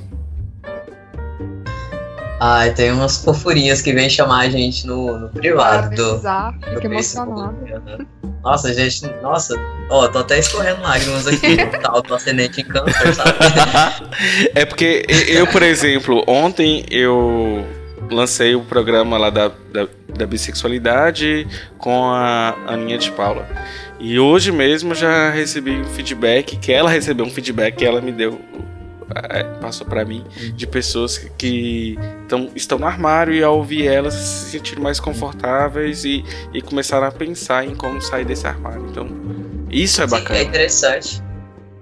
Ai, 2.40 2.72
tem 2.72 2.92
umas 2.92 3.24
fofurinhas 3.24 3.83
que 3.83 3.92
vêm 3.92 4.09
chamar 4.09 4.40
a 4.46 4.48
gente 4.48 4.87
no, 4.87 5.18
no 5.18 5.29
privado. 5.29 5.94
do- 5.96 6.12
no 6.22 6.74
fica 6.74 6.87
emocionada. 6.87 7.53
Facebook. 7.57 7.72
Aham. 7.90 8.07
Nossa, 8.44 8.72
gente, 8.72 9.05
nossa, 9.20 9.55
ó, 9.90 10.07
tô 10.07 10.20
até 10.20 10.38
escorrendo 10.38 10.81
lágrimas 10.81 11.27
aqui 11.27 11.57
no 11.57 11.70
tal 11.83 12.01
do 12.01 12.14
ascendente 12.14 12.61
em 12.61 12.64
câncer, 12.64 13.14
sabe? 13.14 13.33
é 14.55 14.64
porque 14.64 15.05
eu, 15.29 15.46
por 15.48 15.62
exemplo, 15.62 16.22
ontem 16.27 16.87
eu 16.90 17.66
lancei 18.11 18.55
o 18.55 18.62
programa 18.62 19.18
lá 19.18 19.29
da, 19.29 19.48
da, 19.72 19.88
da 20.16 20.27
bissexualidade 20.27 21.46
com 21.79 22.05
a 22.11 22.55
Aninha 22.68 22.96
de 22.98 23.11
Paula. 23.11 23.46
E 23.98 24.18
hoje 24.18 24.53
mesmo 24.53 24.94
já 24.94 25.31
recebi 25.31 25.72
um 25.72 25.85
feedback, 25.85 26.57
que 26.57 26.72
ela 26.72 26.88
recebeu 26.88 27.27
um 27.27 27.31
feedback 27.31 27.74
que 27.77 27.85
ela 27.85 28.01
me 28.01 28.12
deu, 28.12 28.40
passou 29.60 29.86
pra 29.86 30.04
mim, 30.04 30.24
de 30.54 30.66
pessoas 30.66 31.18
que 31.36 31.98
tão, 32.28 32.50
estão 32.54 32.78
no 32.78 32.86
armário 32.86 33.32
e 33.34 33.42
ao 33.42 33.56
ouvir 33.56 33.86
elas 33.86 34.14
se 34.14 34.50
sentiram 34.50 34.82
mais 34.82 35.00
confortáveis 35.00 36.04
e, 36.04 36.24
e 36.52 36.60
começaram 36.60 37.06
a 37.06 37.10
pensar 37.12 37.64
em 37.66 37.74
como 37.74 38.00
sair 38.00 38.24
desse 38.24 38.46
armário. 38.46 38.86
Então, 38.90 39.08
isso 39.70 40.02
é 40.02 40.06
Sim, 40.06 40.10
bacana. 40.10 40.38
é 40.38 40.42
interessante. 40.42 41.22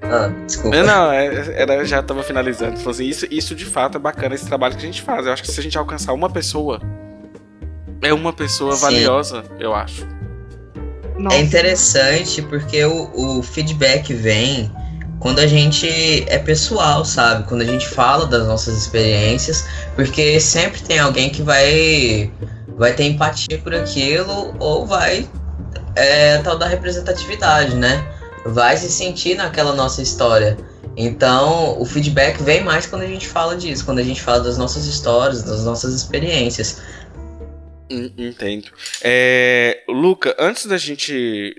Ah, 0.02 0.30
desculpa. 0.46 0.76
É, 0.76 0.82
Não, 0.82 1.10
é- 1.12 1.62
era, 1.62 1.84
já 1.84 2.02
tava 2.02 2.22
finalizando. 2.22 2.76
Falou 2.76 2.90
assim, 2.92 3.06
isso, 3.06 3.26
isso 3.30 3.54
de 3.54 3.64
fato 3.64 3.96
é 3.96 4.00
bacana, 4.00 4.34
esse 4.34 4.46
trabalho 4.46 4.74
que 4.76 4.82
a 4.82 4.86
gente 4.86 5.02
faz. 5.02 5.26
Eu 5.26 5.32
acho 5.32 5.42
que 5.42 5.50
se 5.50 5.58
a 5.58 5.62
gente 5.62 5.76
alcançar 5.76 6.12
uma 6.12 6.30
pessoa, 6.30 6.80
é 8.02 8.12
uma 8.12 8.32
pessoa 8.32 8.72
Sim. 8.76 8.82
valiosa, 8.82 9.44
eu 9.58 9.74
acho. 9.74 10.06
Nossa. 11.18 11.36
É 11.36 11.40
interessante 11.40 12.42
porque 12.42 12.84
o, 12.84 13.38
o 13.38 13.42
feedback 13.42 14.12
vem 14.12 14.70
quando 15.18 15.38
a 15.38 15.46
gente 15.46 16.24
é 16.28 16.38
pessoal, 16.38 17.04
sabe? 17.04 17.44
Quando 17.44 17.62
a 17.62 17.64
gente 17.64 17.88
fala 17.88 18.26
das 18.26 18.46
nossas 18.46 18.76
experiências, 18.76 19.66
porque 19.94 20.38
sempre 20.40 20.80
tem 20.82 20.98
alguém 20.98 21.30
que 21.30 21.42
vai 21.42 22.30
vai 22.76 22.92
ter 22.92 23.04
empatia 23.04 23.58
por 23.58 23.74
aquilo 23.74 24.54
ou 24.58 24.86
vai 24.86 25.26
é, 25.94 26.38
tal 26.38 26.58
da 26.58 26.66
representatividade, 26.66 27.74
né? 27.74 28.06
Vai 28.44 28.76
se 28.76 28.90
sentir 28.90 29.34
naquela 29.34 29.74
nossa 29.74 30.02
história. 30.02 30.56
Então, 30.96 31.78
o 31.78 31.84
feedback 31.84 32.42
vem 32.42 32.64
mais 32.64 32.86
quando 32.86 33.02
a 33.02 33.06
gente 33.06 33.28
fala 33.28 33.56
disso, 33.56 33.84
quando 33.84 33.98
a 33.98 34.02
gente 34.02 34.22
fala 34.22 34.40
das 34.40 34.56
nossas 34.56 34.86
histórias, 34.86 35.42
das 35.42 35.64
nossas 35.64 35.94
experiências. 35.94 36.78
En- 37.88 38.12
Entendo. 38.18 38.70
É, 39.02 39.84
Luca, 39.88 40.34
antes 40.38 40.66
da 40.66 40.76
gente 40.76 41.12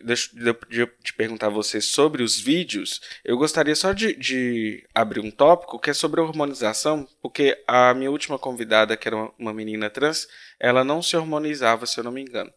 de, 0.04 0.52
eu 0.80 0.88
te 1.04 1.14
perguntar 1.14 1.48
a 1.48 1.50
você 1.52 1.80
sobre 1.80 2.22
os 2.24 2.38
vídeos, 2.40 3.00
eu 3.24 3.38
gostaria 3.38 3.76
só 3.76 3.94
de, 3.94 4.14
de 4.16 4.86
abrir 4.94 5.20
um 5.22 5.32
tópico 5.32 5.80
que 5.80 5.90
é 5.90 5.94
sobre 5.94 6.20
a 6.20 6.24
hormonização, 6.24 7.08
porque 7.22 7.62
a 7.68 7.94
minha 7.94 8.12
última 8.12 8.38
convidada, 8.38 8.98
que 8.98 9.08
era 9.08 9.16
uma, 9.16 9.34
uma 9.40 9.54
menina 9.54 9.90
trans, 9.90 10.28
ela 10.60 10.84
não 10.84 11.02
se 11.02 11.16
hormonizava, 11.16 11.86
se 11.86 11.98
eu 12.00 12.04
não 12.04 12.12
me 12.12 12.22
engano. 12.22 12.52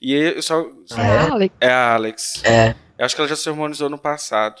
E 0.00 0.12
eu 0.14 0.42
só. 0.42 0.66
Ah, 0.92 1.32
Alex, 1.32 1.54
É 1.60 1.68
a 1.70 1.94
Alex. 1.94 2.42
É, 2.44 2.74
Eu 2.98 3.04
acho 3.06 3.14
que 3.14 3.20
ela 3.20 3.28
já 3.28 3.36
se 3.36 3.48
harmonizou 3.48 3.88
no 3.88 3.98
passado. 3.98 4.60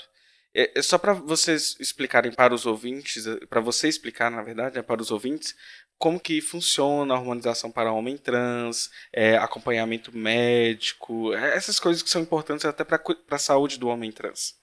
É, 0.54 0.78
é 0.78 0.82
só 0.82 0.96
para 0.96 1.12
vocês 1.12 1.76
explicarem 1.80 2.32
para 2.32 2.54
os 2.54 2.64
ouvintes, 2.64 3.24
para 3.50 3.60
você 3.60 3.88
explicar, 3.88 4.30
na 4.30 4.42
verdade, 4.42 4.76
né, 4.76 4.82
para 4.82 5.02
os 5.02 5.10
ouvintes, 5.10 5.54
como 5.98 6.20
que 6.20 6.40
funciona 6.40 7.14
a 7.14 7.16
harmonização 7.16 7.70
para 7.70 7.92
homem 7.92 8.16
trans, 8.16 8.90
é, 9.12 9.36
acompanhamento 9.36 10.16
médico, 10.16 11.32
é, 11.32 11.56
essas 11.56 11.78
coisas 11.78 12.02
que 12.02 12.10
são 12.10 12.22
importantes 12.22 12.64
até 12.64 12.84
para 12.84 13.00
a 13.30 13.38
saúde 13.38 13.78
do 13.78 13.88
homem 13.88 14.12
trans. 14.12 14.54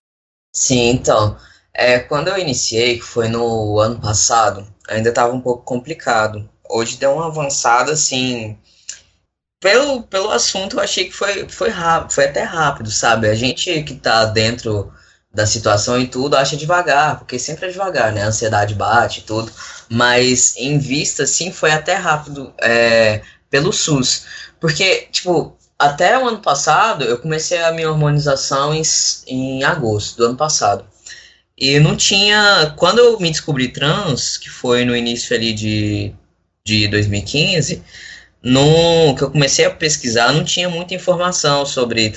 Sim, 0.56 0.90
então, 0.90 1.38
é, 1.74 2.00
quando 2.00 2.28
eu 2.28 2.38
iniciei, 2.38 2.98
que 2.98 3.04
foi 3.04 3.28
no 3.28 3.80
ano 3.80 4.00
passado, 4.00 4.68
ainda 4.88 5.10
estava 5.10 5.34
um 5.34 5.42
pouco 5.42 5.64
complicado. 5.64 6.48
Hoje 6.70 6.98
deu 6.98 7.14
uma 7.14 7.28
avançada, 7.28 7.92
assim, 7.92 8.58
pelo, 9.60 10.04
pelo 10.04 10.30
assunto 10.30 10.76
eu 10.76 10.84
achei 10.84 11.06
que 11.06 11.14
foi, 11.14 11.48
foi 11.50 11.70
rápido, 11.70 12.14
foi 12.14 12.26
até 12.26 12.44
rápido, 12.44 12.92
sabe? 12.92 13.28
A 13.28 13.34
gente 13.34 13.82
que 13.84 13.96
tá 13.96 14.26
dentro 14.26 14.94
da 15.34 15.46
situação 15.48 16.00
e 16.00 16.06
tudo 16.08 16.36
acha 16.36 16.56
devagar, 16.56 17.18
porque 17.18 17.40
sempre 17.40 17.68
é 17.68 17.72
devagar, 17.72 18.12
né? 18.12 18.24
A 18.24 18.28
ansiedade 18.28 18.76
bate 18.76 19.22
e 19.22 19.24
tudo, 19.24 19.52
mas 19.94 20.56
em 20.58 20.80
vista, 20.80 21.22
assim, 21.22 21.52
foi 21.52 21.70
até 21.70 21.94
rápido 21.94 22.52
é, 22.60 23.22
pelo 23.48 23.72
SUS. 23.72 24.26
Porque, 24.60 25.08
tipo, 25.12 25.56
até 25.78 26.18
o 26.18 26.28
ano 26.28 26.40
passado, 26.40 27.04
eu 27.04 27.20
comecei 27.20 27.62
a 27.62 27.72
minha 27.72 27.92
hormonização 27.92 28.74
em, 28.74 28.82
em 29.28 29.64
agosto 29.64 30.18
do 30.18 30.26
ano 30.26 30.36
passado. 30.36 30.84
E 31.56 31.80
não 31.80 31.96
tinha. 31.96 32.74
Quando 32.76 32.98
eu 32.98 33.20
me 33.20 33.30
descobri 33.30 33.68
trans, 33.68 34.36
que 34.38 34.50
foi 34.50 34.84
no 34.84 34.96
início 34.96 35.36
ali 35.36 35.54
de, 35.54 36.12
de 36.66 36.88
2015, 36.88 37.84
no, 38.42 39.16
que 39.16 39.24
eu 39.24 39.30
comecei 39.30 39.64
a 39.66 39.70
pesquisar, 39.70 40.34
não 40.34 40.44
tinha 40.44 40.68
muita 40.70 40.96
informação 40.96 41.66
sobre 41.68 42.12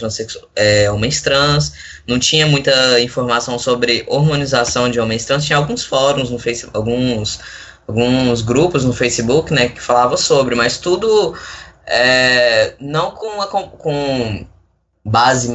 é, 0.57 0.91
homens 0.91 1.21
trans, 1.21 1.73
não 2.07 2.19
tinha 2.19 2.47
muita 2.47 2.99
informação 3.01 3.59
sobre 3.59 4.03
hormonização 4.09 4.91
de 4.91 4.99
homens 4.99 5.27
trans, 5.27 5.45
tinha 5.45 5.59
alguns 5.59 5.85
fóruns 5.85 6.31
no 6.31 6.39
Facebook, 6.39 6.77
alguns, 6.77 7.39
alguns 7.87 8.43
grupos 8.43 8.85
no 8.85 8.93
Facebook, 8.93 9.53
né, 9.53 9.69
que 9.69 9.81
falavam 9.81 10.17
sobre, 10.17 10.55
mas 10.55 10.79
tudo 10.79 11.35
é, 11.87 12.75
não 12.81 13.13
com, 13.13 13.41
a, 13.41 13.47
com, 13.47 14.47
base, 15.07 15.55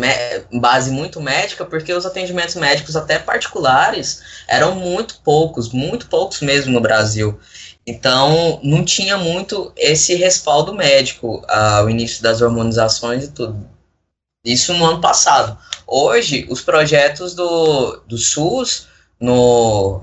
base 0.54 0.92
muito 0.92 1.20
médica, 1.20 1.66
porque 1.66 1.94
os 1.94 2.06
atendimentos 2.06 2.56
médicos, 2.56 2.96
até 2.96 3.20
particulares, 3.20 4.22
eram 4.48 4.76
muito 4.76 5.20
poucos, 5.24 5.70
muito 5.74 6.08
poucos 6.08 6.40
mesmo 6.40 6.72
no 6.72 6.80
Brasil. 6.80 7.38
Então, 7.86 8.60
não 8.64 8.86
tinha 8.86 9.18
muito 9.18 9.74
esse 9.76 10.16
respaldo 10.16 10.74
médico 10.74 11.44
ao 11.48 11.90
início 11.90 12.24
das 12.24 12.42
hormonizações 12.42 13.26
e 13.26 13.32
tudo. 13.32 13.68
Isso 14.46 14.74
no 14.74 14.86
ano 14.86 15.02
passado. 15.02 15.58
Hoje, 15.86 16.48
os 16.50 16.62
projetos 16.62 17.36
do, 17.36 17.98
do 18.08 18.18
SUS 18.18 18.88
no 19.20 20.02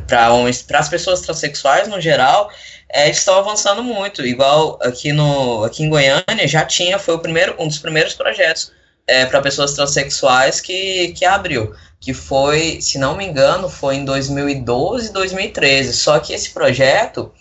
para 0.00 0.78
as 0.78 0.88
pessoas 0.88 1.20
transexuais 1.20 1.88
no 1.88 2.00
geral 2.00 2.50
é, 2.88 3.10
estão 3.10 3.38
avançando 3.38 3.82
muito. 3.82 4.24
Igual 4.24 4.78
aqui 4.82 5.12
no 5.12 5.64
aqui 5.64 5.82
em 5.82 5.88
Goiânia 5.88 6.46
já 6.46 6.64
tinha 6.64 6.98
foi 6.98 7.14
o 7.14 7.18
primeiro 7.18 7.54
um 7.58 7.66
dos 7.66 7.78
primeiros 7.78 8.14
projetos 8.14 8.72
é, 9.06 9.26
para 9.26 9.40
pessoas 9.40 9.74
transexuais 9.74 10.60
que, 10.60 11.08
que 11.08 11.24
abriu 11.24 11.74
que 12.00 12.12
foi 12.12 12.80
se 12.80 12.98
não 12.98 13.16
me 13.16 13.24
engano 13.24 13.68
foi 13.68 13.96
em 13.96 14.04
2012 14.04 15.12
2013 15.12 15.92
só 15.92 16.18
que 16.18 16.32
esse 16.32 16.50
projeto 16.50 17.32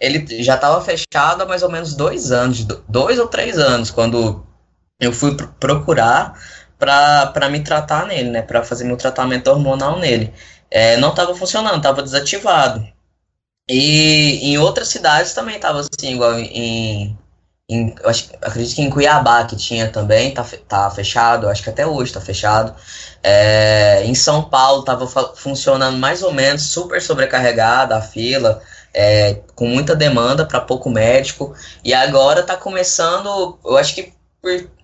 ele 0.00 0.42
já 0.42 0.54
estava 0.54 0.80
fechado 0.80 1.42
há 1.42 1.46
mais 1.46 1.62
ou 1.62 1.70
menos 1.70 1.94
dois 1.94 2.32
anos 2.32 2.64
dois 2.88 3.18
ou 3.18 3.26
três 3.28 3.58
anos 3.58 3.90
quando 3.90 4.44
eu 5.00 5.12
fui 5.12 5.36
procurar 5.60 6.40
para 6.78 7.48
me 7.48 7.60
tratar 7.60 8.06
nele 8.06 8.30
né 8.30 8.42
para 8.42 8.64
fazer 8.64 8.84
meu 8.84 8.96
tratamento 8.96 9.48
hormonal 9.48 9.98
nele 9.98 10.32
é, 10.72 10.96
não 10.96 11.10
estava 11.10 11.34
funcionando, 11.34 11.76
estava 11.76 12.02
desativado. 12.02 12.86
E 13.68 14.40
em 14.52 14.58
outras 14.58 14.88
cidades 14.88 15.34
também 15.34 15.56
estava 15.56 15.80
assim, 15.80 16.14
igual 16.14 16.38
em. 16.38 17.16
em 17.68 17.94
acho, 18.04 18.30
acredito 18.40 18.76
que 18.76 18.82
em 18.82 18.90
Cuiabá, 18.90 19.44
que 19.44 19.56
tinha 19.56 19.88
também, 19.90 20.32
tá, 20.34 20.44
tá 20.68 20.90
fechado, 20.90 21.48
acho 21.48 21.62
que 21.62 21.70
até 21.70 21.86
hoje 21.86 22.10
está 22.10 22.20
fechado. 22.20 22.74
É, 23.22 24.02
em 24.04 24.14
São 24.14 24.44
Paulo 24.48 24.80
estava 24.80 25.06
funcionando 25.36 25.98
mais 25.98 26.22
ou 26.22 26.32
menos, 26.32 26.62
super 26.62 27.00
sobrecarregada 27.00 27.96
a 27.96 28.02
fila, 28.02 28.60
é, 28.94 29.40
com 29.54 29.66
muita 29.68 29.94
demanda 29.94 30.46
para 30.46 30.60
pouco 30.60 30.90
médico. 30.90 31.54
E 31.84 31.94
agora 31.94 32.40
está 32.40 32.56
começando, 32.56 33.58
eu 33.64 33.76
acho 33.76 33.94
que 33.94 34.12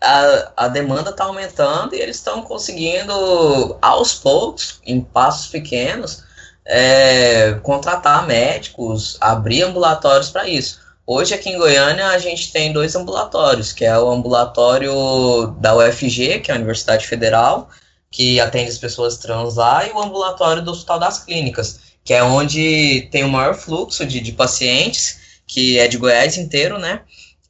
a, 0.00 0.52
a 0.56 0.68
demanda 0.68 1.10
está 1.10 1.24
aumentando 1.24 1.94
e 1.94 2.00
eles 2.00 2.16
estão 2.16 2.42
conseguindo, 2.42 3.76
aos 3.82 4.14
poucos, 4.14 4.80
em 4.86 5.00
passos 5.00 5.48
pequenos, 5.48 6.22
é, 6.64 7.54
contratar 7.62 8.26
médicos, 8.26 9.16
abrir 9.20 9.62
ambulatórios 9.62 10.30
para 10.30 10.48
isso. 10.48 10.80
Hoje 11.06 11.34
aqui 11.34 11.48
em 11.48 11.58
Goiânia 11.58 12.08
a 12.08 12.18
gente 12.18 12.52
tem 12.52 12.72
dois 12.72 12.94
ambulatórios, 12.94 13.72
que 13.72 13.84
é 13.84 13.98
o 13.98 14.10
ambulatório 14.10 15.56
da 15.58 15.74
UFG, 15.74 16.40
que 16.40 16.50
é 16.50 16.54
a 16.54 16.56
Universidade 16.58 17.06
Federal, 17.06 17.70
que 18.10 18.38
atende 18.38 18.70
as 18.70 18.78
pessoas 18.78 19.16
trans 19.16 19.56
lá, 19.56 19.86
e 19.86 19.90
o 19.90 20.00
ambulatório 20.00 20.62
do 20.62 20.70
Hospital 20.70 20.98
das 20.98 21.18
Clínicas, 21.24 21.80
que 22.04 22.12
é 22.14 22.22
onde 22.22 23.08
tem 23.10 23.24
o 23.24 23.28
maior 23.28 23.54
fluxo 23.54 24.04
de, 24.06 24.20
de 24.20 24.32
pacientes, 24.32 25.18
que 25.46 25.78
é 25.78 25.88
de 25.88 25.96
Goiás 25.96 26.36
inteiro, 26.36 26.78
né? 26.78 27.00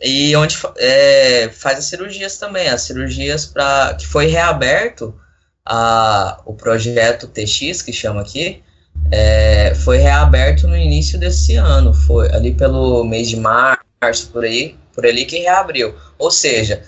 E 0.01 0.35
onde 0.37 0.59
é, 0.77 1.51
faz 1.53 1.79
as 1.79 1.85
cirurgias 1.87 2.39
também, 2.39 2.69
as 2.69 2.83
cirurgias 2.83 3.47
para 3.47 3.95
que 3.95 4.07
foi 4.07 4.27
reaberto 4.27 5.19
a, 5.65 6.41
o 6.45 6.55
projeto 6.55 7.27
TX 7.27 7.83
que 7.83 7.93
chama 7.93 8.21
aqui 8.21 8.63
é, 9.11 9.75
foi 9.75 9.99
reaberto 9.99 10.67
no 10.67 10.77
início 10.77 11.19
desse 11.19 11.57
ano, 11.57 11.93
foi 11.93 12.31
ali 12.33 12.55
pelo 12.55 13.05
mês 13.05 13.29
de 13.29 13.37
março 13.37 14.29
por 14.33 14.45
aí, 14.45 14.77
por 14.93 15.07
ali 15.07 15.25
que 15.25 15.39
reabriu. 15.39 15.95
Ou 16.19 16.31
seja, 16.31 16.83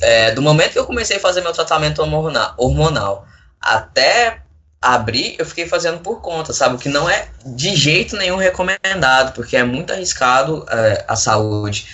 é, 0.00 0.30
do 0.32 0.42
momento 0.42 0.72
que 0.72 0.78
eu 0.78 0.86
comecei 0.86 1.16
a 1.16 1.20
fazer 1.20 1.40
meu 1.40 1.52
tratamento 1.52 2.00
hormonal, 2.00 3.26
até 3.60 4.40
abrir, 4.80 5.36
eu 5.38 5.46
fiquei 5.46 5.66
fazendo 5.66 6.00
por 6.00 6.20
conta, 6.20 6.52
sabe? 6.52 6.74
O 6.74 6.78
que 6.78 6.88
não 6.88 7.08
é 7.08 7.28
de 7.46 7.74
jeito 7.74 8.16
nenhum 8.16 8.36
recomendado, 8.36 9.32
porque 9.34 9.56
é 9.56 9.64
muito 9.64 9.92
arriscado 9.92 10.66
é, 10.68 11.04
a 11.08 11.16
saúde. 11.16 11.86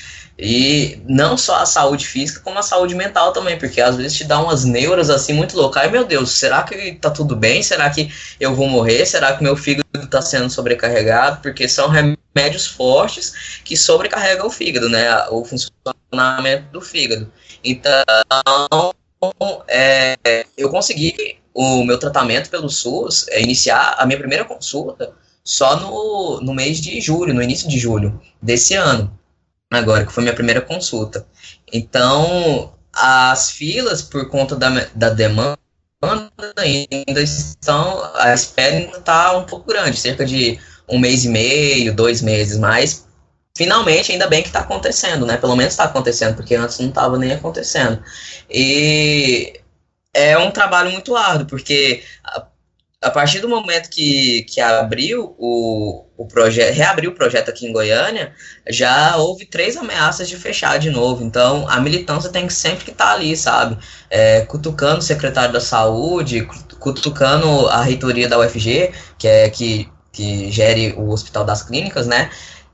E 0.42 0.98
não 1.06 1.36
só 1.36 1.56
a 1.56 1.66
saúde 1.66 2.06
física, 2.06 2.40
como 2.40 2.58
a 2.58 2.62
saúde 2.62 2.94
mental 2.94 3.30
também, 3.30 3.58
porque 3.58 3.78
às 3.78 3.96
vezes 3.96 4.16
te 4.16 4.24
dá 4.24 4.40
umas 4.40 4.64
neuras 4.64 5.10
assim 5.10 5.34
muito 5.34 5.54
loucas. 5.54 5.82
Ai 5.82 5.90
meu 5.90 6.02
Deus, 6.02 6.30
será 6.30 6.62
que 6.62 6.94
tá 6.94 7.10
tudo 7.10 7.36
bem? 7.36 7.62
Será 7.62 7.90
que 7.90 8.10
eu 8.40 8.54
vou 8.54 8.66
morrer? 8.66 9.04
Será 9.04 9.36
que 9.36 9.42
meu 9.42 9.54
fígado 9.54 10.06
tá 10.08 10.22
sendo 10.22 10.48
sobrecarregado? 10.48 11.42
Porque 11.42 11.68
são 11.68 11.90
remédios 11.90 12.66
fortes 12.66 13.60
que 13.62 13.76
sobrecarregam 13.76 14.46
o 14.46 14.50
fígado, 14.50 14.88
né? 14.88 15.26
O 15.28 15.44
funcionamento 15.44 16.72
do 16.72 16.80
fígado. 16.80 17.30
Então, 17.62 18.94
é, 19.68 20.16
eu 20.56 20.70
consegui 20.70 21.38
o 21.52 21.84
meu 21.84 21.98
tratamento 21.98 22.48
pelo 22.48 22.70
SUS, 22.70 23.28
é, 23.28 23.42
iniciar 23.42 23.96
a 23.98 24.06
minha 24.06 24.18
primeira 24.18 24.46
consulta 24.46 25.12
só 25.44 25.76
no, 25.76 26.40
no 26.40 26.54
mês 26.54 26.80
de 26.80 26.98
julho, 26.98 27.34
no 27.34 27.42
início 27.42 27.68
de 27.68 27.78
julho 27.78 28.18
desse 28.40 28.74
ano 28.74 29.19
agora, 29.70 30.04
que 30.04 30.12
foi 30.12 30.22
minha 30.22 30.34
primeira 30.34 30.60
consulta. 30.60 31.26
Então, 31.72 32.72
as 32.92 33.50
filas, 33.50 34.02
por 34.02 34.28
conta 34.28 34.56
da, 34.56 34.86
da 34.94 35.10
demanda, 35.10 35.58
ainda 36.56 37.20
estão. 37.20 38.02
A 38.14 38.34
espera 38.34 38.76
ainda 38.76 38.98
está 38.98 39.36
um 39.36 39.44
pouco 39.44 39.68
grande, 39.68 39.98
cerca 39.98 40.24
de 40.24 40.58
um 40.88 40.98
mês 40.98 41.24
e 41.24 41.28
meio, 41.28 41.94
dois 41.94 42.20
meses, 42.20 42.58
mas 42.58 43.06
finalmente, 43.56 44.12
ainda 44.12 44.26
bem 44.26 44.42
que 44.42 44.48
está 44.48 44.60
acontecendo, 44.60 45.26
né? 45.26 45.36
Pelo 45.36 45.56
menos 45.56 45.72
está 45.72 45.84
acontecendo, 45.84 46.34
porque 46.36 46.54
antes 46.54 46.78
não 46.78 46.88
estava 46.88 47.18
nem 47.18 47.32
acontecendo. 47.32 48.02
E 48.48 49.60
é 50.14 50.36
um 50.38 50.50
trabalho 50.50 50.90
muito 50.90 51.14
árduo, 51.14 51.46
porque 51.46 52.02
a 53.02 53.10
partir 53.10 53.40
do 53.40 53.48
momento 53.48 53.88
que, 53.88 54.42
que 54.42 54.60
abriu 54.60 55.34
o, 55.38 56.04
o 56.18 56.26
projeto, 56.26 56.74
reabriu 56.74 57.10
o 57.10 57.14
projeto 57.14 57.48
aqui 57.48 57.66
em 57.66 57.72
Goiânia, 57.72 58.34
já 58.68 59.16
houve 59.16 59.46
três 59.46 59.74
ameaças 59.74 60.28
de 60.28 60.36
fechar 60.36 60.78
de 60.78 60.90
novo. 60.90 61.24
Então, 61.24 61.66
a 61.66 61.80
militância 61.80 62.28
tem 62.28 62.46
que 62.46 62.52
sempre 62.52 62.84
que 62.84 62.90
estar 62.90 63.06
tá 63.06 63.12
ali, 63.12 63.34
sabe? 63.34 63.78
É, 64.10 64.42
cutucando 64.42 64.98
o 64.98 65.02
secretário 65.02 65.52
da 65.52 65.60
saúde, 65.60 66.46
cutucando 66.78 67.68
a 67.68 67.82
reitoria 67.82 68.28
da 68.28 68.38
UFG, 68.38 68.92
que 69.18 69.26
é 69.26 69.48
que, 69.48 69.88
que 70.12 70.50
gere 70.50 70.92
o 70.92 71.08
Hospital 71.08 71.44
das 71.44 71.62
Clínicas, 71.62 72.06
né? 72.06 72.30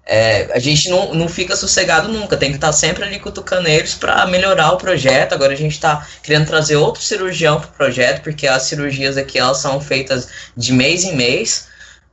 É, 0.08 0.52
a 0.52 0.60
gente 0.60 0.88
não, 0.88 1.12
não 1.12 1.28
fica 1.28 1.56
sossegado 1.56 2.06
nunca, 2.08 2.36
tem 2.36 2.50
que 2.50 2.56
estar 2.56 2.68
tá 2.68 2.72
sempre 2.72 3.02
ali 3.02 3.18
cutucando 3.18 3.66
eles 3.66 3.94
para 3.94 4.24
melhorar 4.26 4.70
o 4.72 4.76
projeto. 4.76 5.32
Agora 5.32 5.52
a 5.52 5.56
gente 5.56 5.72
está 5.72 6.06
querendo 6.22 6.46
trazer 6.46 6.76
outro 6.76 7.02
cirurgião 7.02 7.60
para 7.60 7.68
o 7.68 7.72
projeto, 7.72 8.22
porque 8.22 8.46
as 8.46 8.62
cirurgias 8.62 9.16
aqui 9.16 9.38
elas 9.38 9.58
são 9.58 9.80
feitas 9.80 10.28
de 10.56 10.72
mês 10.72 11.02
em 11.02 11.16
mês, 11.16 11.66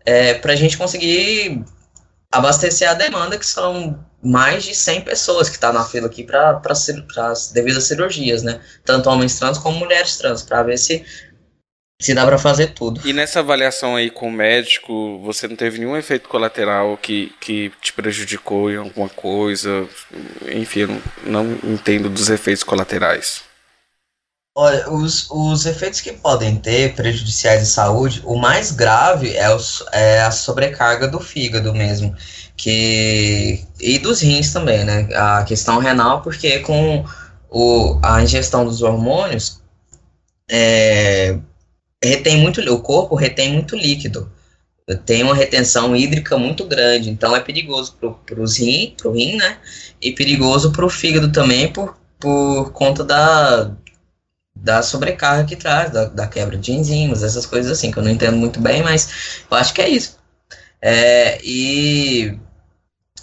é, 0.06 0.34
para 0.34 0.54
a 0.54 0.56
gente 0.56 0.76
conseguir 0.76 1.64
abastecer 2.32 2.90
a 2.90 2.96
demanda, 2.96 3.38
que 3.38 3.46
são 3.46 4.04
mais 4.24 4.64
de 4.64 4.74
100 4.74 5.02
pessoas 5.02 5.50
que 5.50 5.56
estão 5.56 5.72
tá 5.72 5.80
na 5.80 5.86
fila 5.86 6.08
aqui 6.08 6.24
para 6.24 6.60
as 7.18 7.52
devidas 7.52 7.84
cirurgias, 7.84 8.42
né? 8.42 8.60
Tanto 8.84 9.10
homens 9.10 9.38
trans 9.38 9.58
como 9.58 9.78
mulheres 9.78 10.18
trans, 10.18 10.42
para 10.42 10.64
ver 10.64 10.78
se 10.78 11.06
se 12.02 12.14
dá 12.14 12.26
para 12.26 12.38
fazer 12.38 12.74
tudo. 12.74 13.02
E 13.08 13.14
nessa 13.14 13.40
avaliação 13.40 13.96
aí 13.96 14.10
com 14.10 14.28
o 14.28 14.32
médico, 14.32 15.20
você 15.24 15.48
não 15.48 15.56
teve 15.56 15.80
nenhum 15.80 15.96
efeito 15.96 16.28
colateral 16.28 16.98
que, 16.98 17.34
que 17.40 17.72
te 17.82 17.94
prejudicou 17.94 18.72
em 18.72 18.78
alguma 18.78 19.10
coisa? 19.10 19.88
Enfim, 20.54 20.82
eu 20.82 20.88
não, 20.88 21.44
não 21.44 21.74
entendo 21.74 22.10
dos 22.10 22.30
efeitos 22.30 22.64
colaterais. 22.64 23.44
Olha, 24.56 24.88
os, 24.92 25.28
os 25.32 25.66
efeitos 25.66 26.00
que 26.00 26.12
podem 26.12 26.58
ter 26.58 26.94
prejudiciais 26.94 27.62
de 27.62 27.66
saúde, 27.66 28.22
o 28.24 28.36
mais 28.36 28.72
grave 28.72 29.36
é, 29.36 29.50
o, 29.50 29.58
é 29.92 30.22
a 30.22 30.30
sobrecarga 30.30 31.08
do 31.08 31.20
fígado 31.20 31.74
mesmo, 31.74 32.16
que 32.56 33.66
e 33.80 33.98
dos 33.98 34.22
rins 34.22 34.54
também, 34.54 34.84
né? 34.84 35.10
A 35.16 35.44
questão 35.44 35.80
renal, 35.80 36.22
porque 36.22 36.60
com 36.60 37.04
o, 37.50 38.00
a 38.04 38.22
ingestão 38.22 38.64
dos 38.64 38.84
hormônios, 38.84 39.60
é, 40.48 41.40
retém 42.04 42.38
muito, 42.38 42.62
o 42.62 42.82
corpo 42.82 43.16
retém 43.16 43.54
muito 43.54 43.76
líquido, 43.76 44.32
tem 45.06 45.24
uma 45.24 45.36
retenção 45.36 45.96
hídrica 45.96 46.38
muito 46.38 46.66
grande, 46.66 47.10
então 47.10 47.36
é 47.36 47.40
perigoso 47.40 47.96
para 48.00 48.40
o 48.40 48.46
rim, 48.46 48.94
pro 48.98 49.12
rim, 49.12 49.38
né? 49.38 49.58
E 50.02 50.12
perigoso 50.12 50.72
para 50.72 50.86
o 50.86 50.90
fígado 50.90 51.32
também 51.32 51.72
por, 51.72 51.98
por 52.20 52.72
conta 52.74 53.04
da, 53.04 53.72
da 54.54 54.82
sobrecarga 54.82 55.46
que 55.46 55.56
traz, 55.56 55.92
da, 55.92 56.06
da, 56.06 56.28
quebra 56.28 56.58
de 56.58 56.74
enzimas, 56.74 57.24
essas 57.24 57.46
coisas 57.46 57.72
assim, 57.72 57.92
que 57.92 57.98
eu 57.98 58.04
não 58.04 58.12
entendo 58.12 58.36
muito 58.36 58.60
bem, 58.60 58.84
mas 58.84 59.44
eu 59.50 59.56
acho 59.56 59.74
que 59.74 59.82
é 59.82 59.88
isso. 59.88 60.18
É, 60.82 61.40
e, 61.42 62.38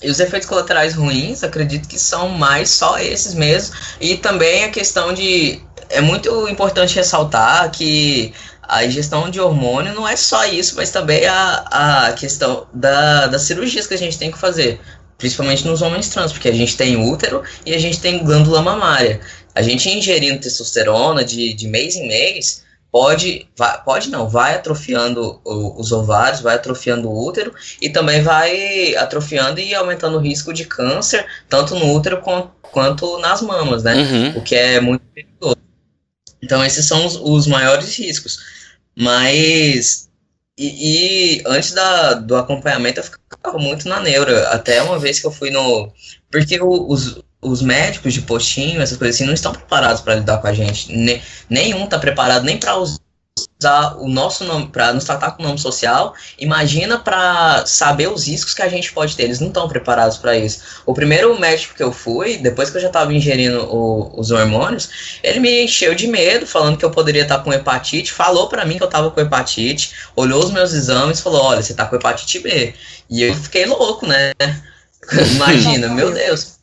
e 0.02 0.10
os 0.10 0.18
efeitos 0.18 0.48
colaterais 0.48 0.94
ruins, 0.94 1.44
acredito 1.44 1.88
que 1.88 1.98
são 1.98 2.30
mais 2.30 2.70
só 2.70 2.98
esses 2.98 3.34
mesmo, 3.34 3.76
e 4.00 4.16
também 4.16 4.64
a 4.64 4.70
questão 4.70 5.12
de. 5.12 5.60
É 5.90 6.00
muito 6.00 6.48
importante 6.48 6.94
ressaltar 6.94 7.70
que 7.70 8.32
a 8.70 8.86
ingestão 8.86 9.28
de 9.28 9.40
hormônio 9.40 9.92
não 9.92 10.06
é 10.06 10.16
só 10.16 10.46
isso, 10.46 10.76
mas 10.76 10.90
também 10.90 11.26
a, 11.26 12.06
a 12.06 12.12
questão 12.12 12.66
da, 12.72 13.26
das 13.26 13.42
cirurgias 13.42 13.86
que 13.86 13.94
a 13.94 13.98
gente 13.98 14.16
tem 14.16 14.30
que 14.30 14.38
fazer. 14.38 14.80
principalmente 15.18 15.66
nos 15.66 15.82
homens 15.82 16.08
trans, 16.08 16.32
porque 16.32 16.48
a 16.48 16.54
gente 16.54 16.76
tem 16.76 16.96
útero 16.96 17.42
e 17.66 17.74
a 17.74 17.78
gente 17.78 18.00
tem 18.00 18.22
glândula 18.22 18.62
mamária. 18.62 19.20
A 19.54 19.60
gente 19.60 19.90
ingerindo 19.90 20.40
testosterona 20.40 21.24
de, 21.24 21.52
de 21.52 21.66
mês 21.66 21.96
em 21.96 22.06
mês, 22.06 22.64
pode, 22.92 23.48
vai, 23.56 23.82
pode 23.82 24.08
não, 24.08 24.28
vai 24.28 24.54
atrofiando 24.54 25.40
os 25.44 25.90
ovários, 25.90 26.40
vai 26.40 26.54
atrofiando 26.54 27.10
o 27.10 27.26
útero 27.26 27.52
e 27.82 27.90
também 27.90 28.22
vai 28.22 28.94
atrofiando 28.94 29.58
e 29.58 29.74
aumentando 29.74 30.16
o 30.16 30.20
risco 30.20 30.52
de 30.52 30.64
câncer, 30.64 31.26
tanto 31.48 31.74
no 31.74 31.92
útero 31.92 32.20
quanto, 32.20 32.50
quanto 32.62 33.18
nas 33.18 33.42
mamas, 33.42 33.82
né? 33.82 33.96
Uhum. 33.96 34.38
O 34.38 34.42
que 34.42 34.54
é 34.54 34.80
muito 34.80 35.02
perigoso. 35.12 35.56
Então, 36.42 36.64
esses 36.64 36.86
são 36.86 37.04
os, 37.04 37.16
os 37.16 37.46
maiores 37.46 37.98
riscos. 37.98 38.59
Mas. 39.00 40.10
E, 40.58 41.38
e 41.38 41.42
antes 41.46 41.72
da, 41.72 42.14
do 42.14 42.36
acompanhamento 42.36 43.00
eu 43.00 43.04
ficava 43.04 43.58
muito 43.58 43.88
na 43.88 43.98
neura. 44.00 44.48
Até 44.50 44.82
uma 44.82 44.98
vez 44.98 45.18
que 45.18 45.26
eu 45.26 45.30
fui 45.30 45.50
no. 45.50 45.90
Porque 46.30 46.60
os, 46.62 47.22
os 47.40 47.62
médicos 47.62 48.12
de 48.12 48.20
postinho, 48.22 48.82
essas 48.82 48.98
coisas 48.98 49.16
assim, 49.16 49.24
não 49.24 49.32
estão 49.32 49.52
preparados 49.52 50.02
para 50.02 50.16
lidar 50.16 50.38
com 50.38 50.46
a 50.48 50.52
gente. 50.52 50.94
Ne, 50.94 51.22
nenhum 51.48 51.84
está 51.84 51.98
preparado 51.98 52.44
nem 52.44 52.58
para 52.58 52.76
usar 52.76 53.00
o 53.98 54.08
nosso 54.08 54.44
nome, 54.44 54.68
para 54.68 54.92
nos 54.92 55.04
tratar 55.04 55.32
com 55.32 55.42
o 55.42 55.46
nome 55.46 55.58
social. 55.58 56.14
Imagina 56.38 56.98
para 56.98 57.64
saber 57.66 58.08
os 58.08 58.26
riscos 58.26 58.54
que 58.54 58.62
a 58.62 58.68
gente 58.68 58.92
pode 58.92 59.16
ter. 59.16 59.24
Eles 59.24 59.40
não 59.40 59.48
estão 59.48 59.68
preparados 59.68 60.16
para 60.16 60.36
isso. 60.36 60.60
O 60.86 60.94
primeiro 60.94 61.38
médico 61.38 61.74
que 61.74 61.82
eu 61.82 61.92
fui, 61.92 62.38
depois 62.38 62.70
que 62.70 62.76
eu 62.76 62.80
já 62.80 62.88
estava 62.88 63.12
ingerindo 63.12 63.64
o, 63.64 64.18
os 64.18 64.30
hormônios, 64.30 65.18
ele 65.22 65.40
me 65.40 65.64
encheu 65.64 65.94
de 65.94 66.06
medo, 66.06 66.46
falando 66.46 66.76
que 66.76 66.84
eu 66.84 66.90
poderia 66.90 67.22
estar 67.22 67.38
com 67.40 67.52
hepatite. 67.52 68.12
Falou 68.12 68.48
para 68.48 68.64
mim 68.64 68.76
que 68.76 68.82
eu 68.82 68.88
estava 68.88 69.10
com 69.10 69.20
hepatite, 69.20 69.92
olhou 70.16 70.42
os 70.42 70.50
meus 70.50 70.72
exames 70.72 71.20
falou: 71.20 71.42
Olha, 71.42 71.62
você 71.62 71.72
está 71.72 71.86
com 71.86 71.96
hepatite 71.96 72.38
B. 72.38 72.74
E 73.08 73.22
eu 73.22 73.34
fiquei 73.34 73.66
louco, 73.66 74.06
né? 74.06 74.32
Imagina, 75.34 75.88
meu 75.88 76.12
Deus. 76.12 76.59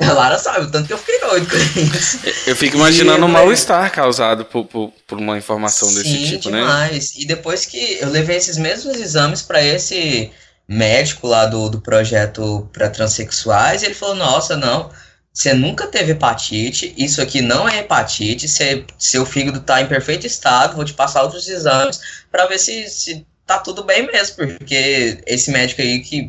A 0.00 0.12
Lara 0.12 0.38
sabe, 0.38 0.66
o 0.66 0.70
tanto 0.70 0.86
que 0.86 0.92
eu 0.92 0.98
fiquei 0.98 1.20
doido 1.20 1.46
com 1.48 1.56
isso. 1.56 2.20
Eu 2.46 2.56
fico 2.56 2.76
imaginando 2.76 3.24
o 3.24 3.28
mal-estar 3.28 3.90
causado 3.92 4.44
por, 4.44 4.64
por, 4.64 4.92
por, 5.06 5.18
uma 5.18 5.36
informação 5.36 5.92
desse 5.92 6.10
Sim, 6.10 6.24
tipo, 6.36 6.50
né? 6.50 6.60
demais. 6.60 7.14
E 7.16 7.26
depois 7.26 7.64
que 7.64 7.98
eu 8.00 8.08
levei 8.08 8.36
esses 8.36 8.56
mesmos 8.56 8.96
exames 8.96 9.42
para 9.42 9.62
esse 9.62 10.30
médico 10.68 11.26
lá 11.26 11.46
do, 11.46 11.68
do 11.68 11.80
projeto 11.80 12.68
para 12.72 12.90
transexuais, 12.90 13.82
ele 13.82 13.94
falou: 13.94 14.14
Nossa, 14.14 14.56
não, 14.56 14.90
você 15.32 15.54
nunca 15.54 15.86
teve 15.86 16.12
hepatite, 16.12 16.92
isso 16.96 17.22
aqui 17.22 17.40
não 17.40 17.68
é 17.68 17.78
hepatite, 17.78 18.48
você, 18.48 18.84
seu 18.98 19.24
fígado 19.24 19.60
tá 19.60 19.80
em 19.80 19.86
perfeito 19.86 20.26
estado, 20.26 20.74
vou 20.74 20.84
te 20.84 20.94
passar 20.94 21.22
outros 21.22 21.48
exames 21.48 22.00
para 22.30 22.46
ver 22.46 22.58
se, 22.58 22.88
se 22.88 23.26
tá 23.46 23.58
tudo 23.58 23.84
bem 23.84 24.06
mesmo, 24.06 24.36
porque 24.36 25.20
esse 25.26 25.50
médico 25.50 25.80
aí 25.80 26.00
que 26.00 26.28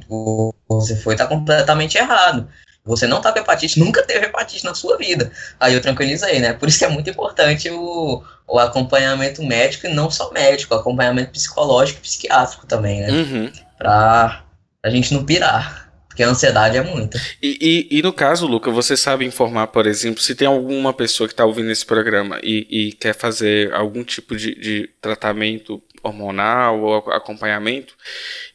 você 0.67 0.95
foi 0.95 1.15
tá 1.15 1.27
completamente 1.27 1.97
errado. 1.97 2.47
Você 2.85 3.05
não 3.05 3.21
tá 3.21 3.31
com 3.31 3.39
hepatite, 3.39 3.79
nunca 3.79 4.03
teve 4.03 4.25
hepatite 4.25 4.65
na 4.65 4.73
sua 4.73 4.97
vida. 4.97 5.31
Aí 5.59 5.73
eu 5.73 5.81
tranquilizei, 5.81 6.39
né? 6.39 6.53
Por 6.53 6.67
isso 6.67 6.79
que 6.79 6.85
é 6.85 6.89
muito 6.89 7.09
importante 7.09 7.69
o, 7.69 8.23
o 8.47 8.59
acompanhamento 8.59 9.43
médico 9.43 9.85
e 9.85 9.93
não 9.93 10.09
só 10.09 10.31
médico, 10.31 10.73
o 10.73 10.77
acompanhamento 10.77 11.31
psicológico 11.31 11.99
e 11.99 12.01
psiquiátrico 12.01 12.65
também, 12.65 13.01
né? 13.01 13.11
Uhum. 13.11 13.51
Pra 13.77 14.43
a 14.83 14.89
gente 14.89 15.13
não 15.13 15.25
pirar. 15.25 15.89
Porque 16.19 16.23
a 16.23 16.29
ansiedade 16.29 16.75
é 16.75 16.81
muita. 16.81 17.17
E, 17.41 17.87
e, 17.91 17.99
e, 17.99 18.01
no 18.01 18.11
caso, 18.11 18.45
Luca, 18.45 18.69
você 18.69 18.97
sabe 18.97 19.25
informar, 19.25 19.67
por 19.67 19.87
exemplo, 19.87 20.21
se 20.21 20.35
tem 20.35 20.47
alguma 20.47 20.91
pessoa 20.91 21.27
que 21.27 21.33
está 21.33 21.45
ouvindo 21.45 21.71
esse 21.71 21.85
programa 21.85 22.39
e, 22.43 22.67
e, 22.69 22.91
quer 22.91 23.15
fazer 23.15 23.73
algum 23.73 24.03
tipo 24.03 24.35
de, 24.35 24.53
de 24.55 24.89
tratamento 24.99 25.81
hormonal 26.03 26.81
ou 26.81 26.97
acompanhamento, 27.11 27.95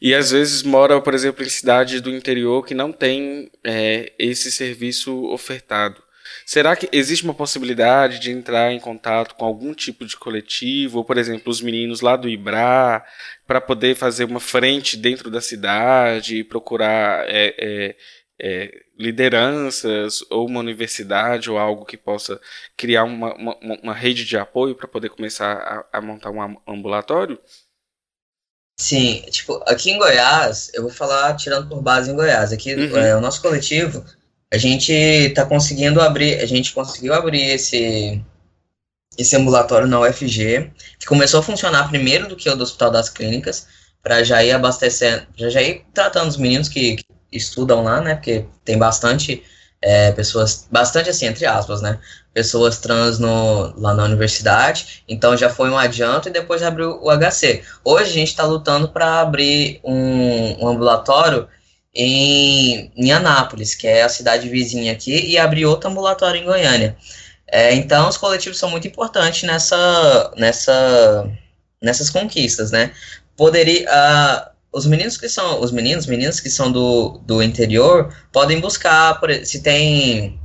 e 0.01 0.13
às 0.13 0.31
vezes 0.31 0.63
mora, 0.63 0.99
por 1.01 1.13
exemplo, 1.13 1.43
em 1.43 1.49
cidade 1.49 1.99
do 2.01 2.09
interior 2.09 2.65
que 2.65 2.73
não 2.73 2.91
tem 2.91 3.51
é, 3.63 4.13
esse 4.17 4.51
serviço 4.51 5.25
ofertado. 5.25 6.03
Será 6.45 6.75
que 6.75 6.87
existe 6.91 7.23
uma 7.23 7.33
possibilidade 7.33 8.19
de 8.19 8.31
entrar 8.31 8.71
em 8.71 8.79
contato 8.79 9.35
com 9.35 9.45
algum 9.45 9.73
tipo 9.73 10.05
de 10.05 10.15
coletivo, 10.15 10.99
ou, 10.99 11.05
por 11.05 11.17
exemplo, 11.17 11.51
os 11.51 11.61
meninos 11.61 12.01
lá 12.01 12.15
do 12.15 12.29
IBRA, 12.29 13.03
para 13.47 13.59
poder 13.61 13.95
fazer 13.95 14.25
uma 14.25 14.39
frente 14.39 14.97
dentro 14.97 15.31
da 15.31 15.41
cidade 15.41 16.37
e 16.37 16.43
procurar 16.43 17.25
é, 17.27 17.55
é, 17.57 17.95
é, 18.39 18.83
lideranças 18.97 20.23
ou 20.29 20.47
uma 20.47 20.59
universidade 20.59 21.49
ou 21.49 21.57
algo 21.57 21.85
que 21.85 21.97
possa 21.97 22.39
criar 22.75 23.03
uma, 23.03 23.33
uma, 23.35 23.57
uma 23.81 23.93
rede 23.93 24.25
de 24.25 24.37
apoio 24.37 24.75
para 24.75 24.87
poder 24.87 25.09
começar 25.09 25.53
a, 25.53 25.97
a, 25.97 26.01
montar 26.01 26.31
um 26.31 26.57
ambulatório? 26.67 27.39
Sim, 28.77 29.23
tipo, 29.29 29.63
aqui 29.65 29.91
em 29.91 29.97
Goiás, 29.97 30.69
eu 30.73 30.81
vou 30.81 30.91
falar 30.91 31.33
tirando 31.35 31.69
por 31.69 31.81
base 31.81 32.11
em 32.11 32.15
Goiás, 32.15 32.51
aqui 32.51 32.75
uhum. 32.75 32.97
é, 32.97 33.15
o 33.15 33.21
nosso 33.21 33.41
coletivo, 33.41 34.03
a 34.51 34.57
gente 34.57 34.91
está 34.91 35.45
conseguindo 35.45 36.01
abrir, 36.01 36.39
a 36.39 36.45
gente 36.45 36.73
conseguiu 36.73 37.13
abrir 37.13 37.43
esse 37.51 38.21
esse 39.17 39.33
ambulatório 39.35 39.87
na 39.87 40.01
UFG, 40.01 40.73
que 40.99 41.05
começou 41.05 41.39
a 41.39 41.43
funcionar 41.43 41.87
primeiro 41.87 42.27
do 42.27 42.35
que 42.35 42.49
o 42.49 42.55
do 42.55 42.63
Hospital 42.63 42.91
das 42.91 43.09
Clínicas, 43.09 43.65
para 44.03 44.23
já 44.23 44.43
ir 44.43 44.51
abastecendo, 44.51 45.25
já, 45.35 45.49
já 45.49 45.61
ir 45.61 45.85
tratando 45.93 46.27
os 46.27 46.37
meninos 46.37 46.67
que, 46.67 46.97
que 46.97 47.05
estudam 47.35 47.83
lá, 47.83 48.01
né? 48.01 48.15
Porque 48.15 48.45
tem 48.63 48.77
bastante 48.77 49.43
é, 49.81 50.11
pessoas, 50.11 50.67
bastante 50.71 51.09
assim, 51.09 51.27
entre 51.27 51.45
aspas, 51.45 51.81
né? 51.81 51.99
Pessoas 52.33 52.79
trans 52.79 53.19
no, 53.19 53.73
lá 53.79 53.93
na 53.93 54.03
universidade. 54.03 55.03
Então 55.07 55.37
já 55.37 55.49
foi 55.49 55.69
um 55.69 55.77
adianto 55.77 56.29
e 56.29 56.31
depois 56.31 56.63
abriu 56.63 56.99
o 57.01 57.09
HC. 57.11 57.63
Hoje 57.83 58.09
a 58.09 58.13
gente 58.13 58.29
está 58.29 58.43
lutando 58.45 58.89
para 58.89 59.21
abrir 59.21 59.79
um, 59.83 60.63
um 60.63 60.67
ambulatório 60.67 61.47
em, 61.93 62.91
em 62.95 63.11
Anápolis, 63.11 63.73
que 63.73 63.87
é 63.87 64.03
a 64.03 64.09
cidade 64.09 64.49
vizinha 64.49 64.91
aqui, 64.91 65.31
e 65.31 65.37
abrir 65.37 65.65
outro 65.65 65.89
ambulatório 65.89 66.41
em 66.41 66.45
Goiânia. 66.45 66.97
É, 67.47 67.73
então 67.73 68.09
os 68.09 68.17
coletivos 68.17 68.57
são 68.57 68.69
muito 68.69 68.87
importantes 68.87 69.43
nessa, 69.43 70.33
nessa, 70.35 71.29
nessas 71.81 72.09
conquistas, 72.09 72.71
né? 72.71 72.91
Poderia, 73.37 73.87
uh, 73.89 74.49
os 74.75 74.85
meninos 74.85 75.17
que 75.17 75.29
são 75.29 75.61
os 75.61 75.71
meninos, 75.71 76.05
meninas 76.05 76.41
que 76.41 76.49
são 76.49 76.69
do, 76.69 77.17
do 77.19 77.41
interior 77.41 78.13
podem 78.33 78.59
buscar 78.59 79.17
por, 79.21 79.33
se 79.45 79.63
tem 79.63 80.37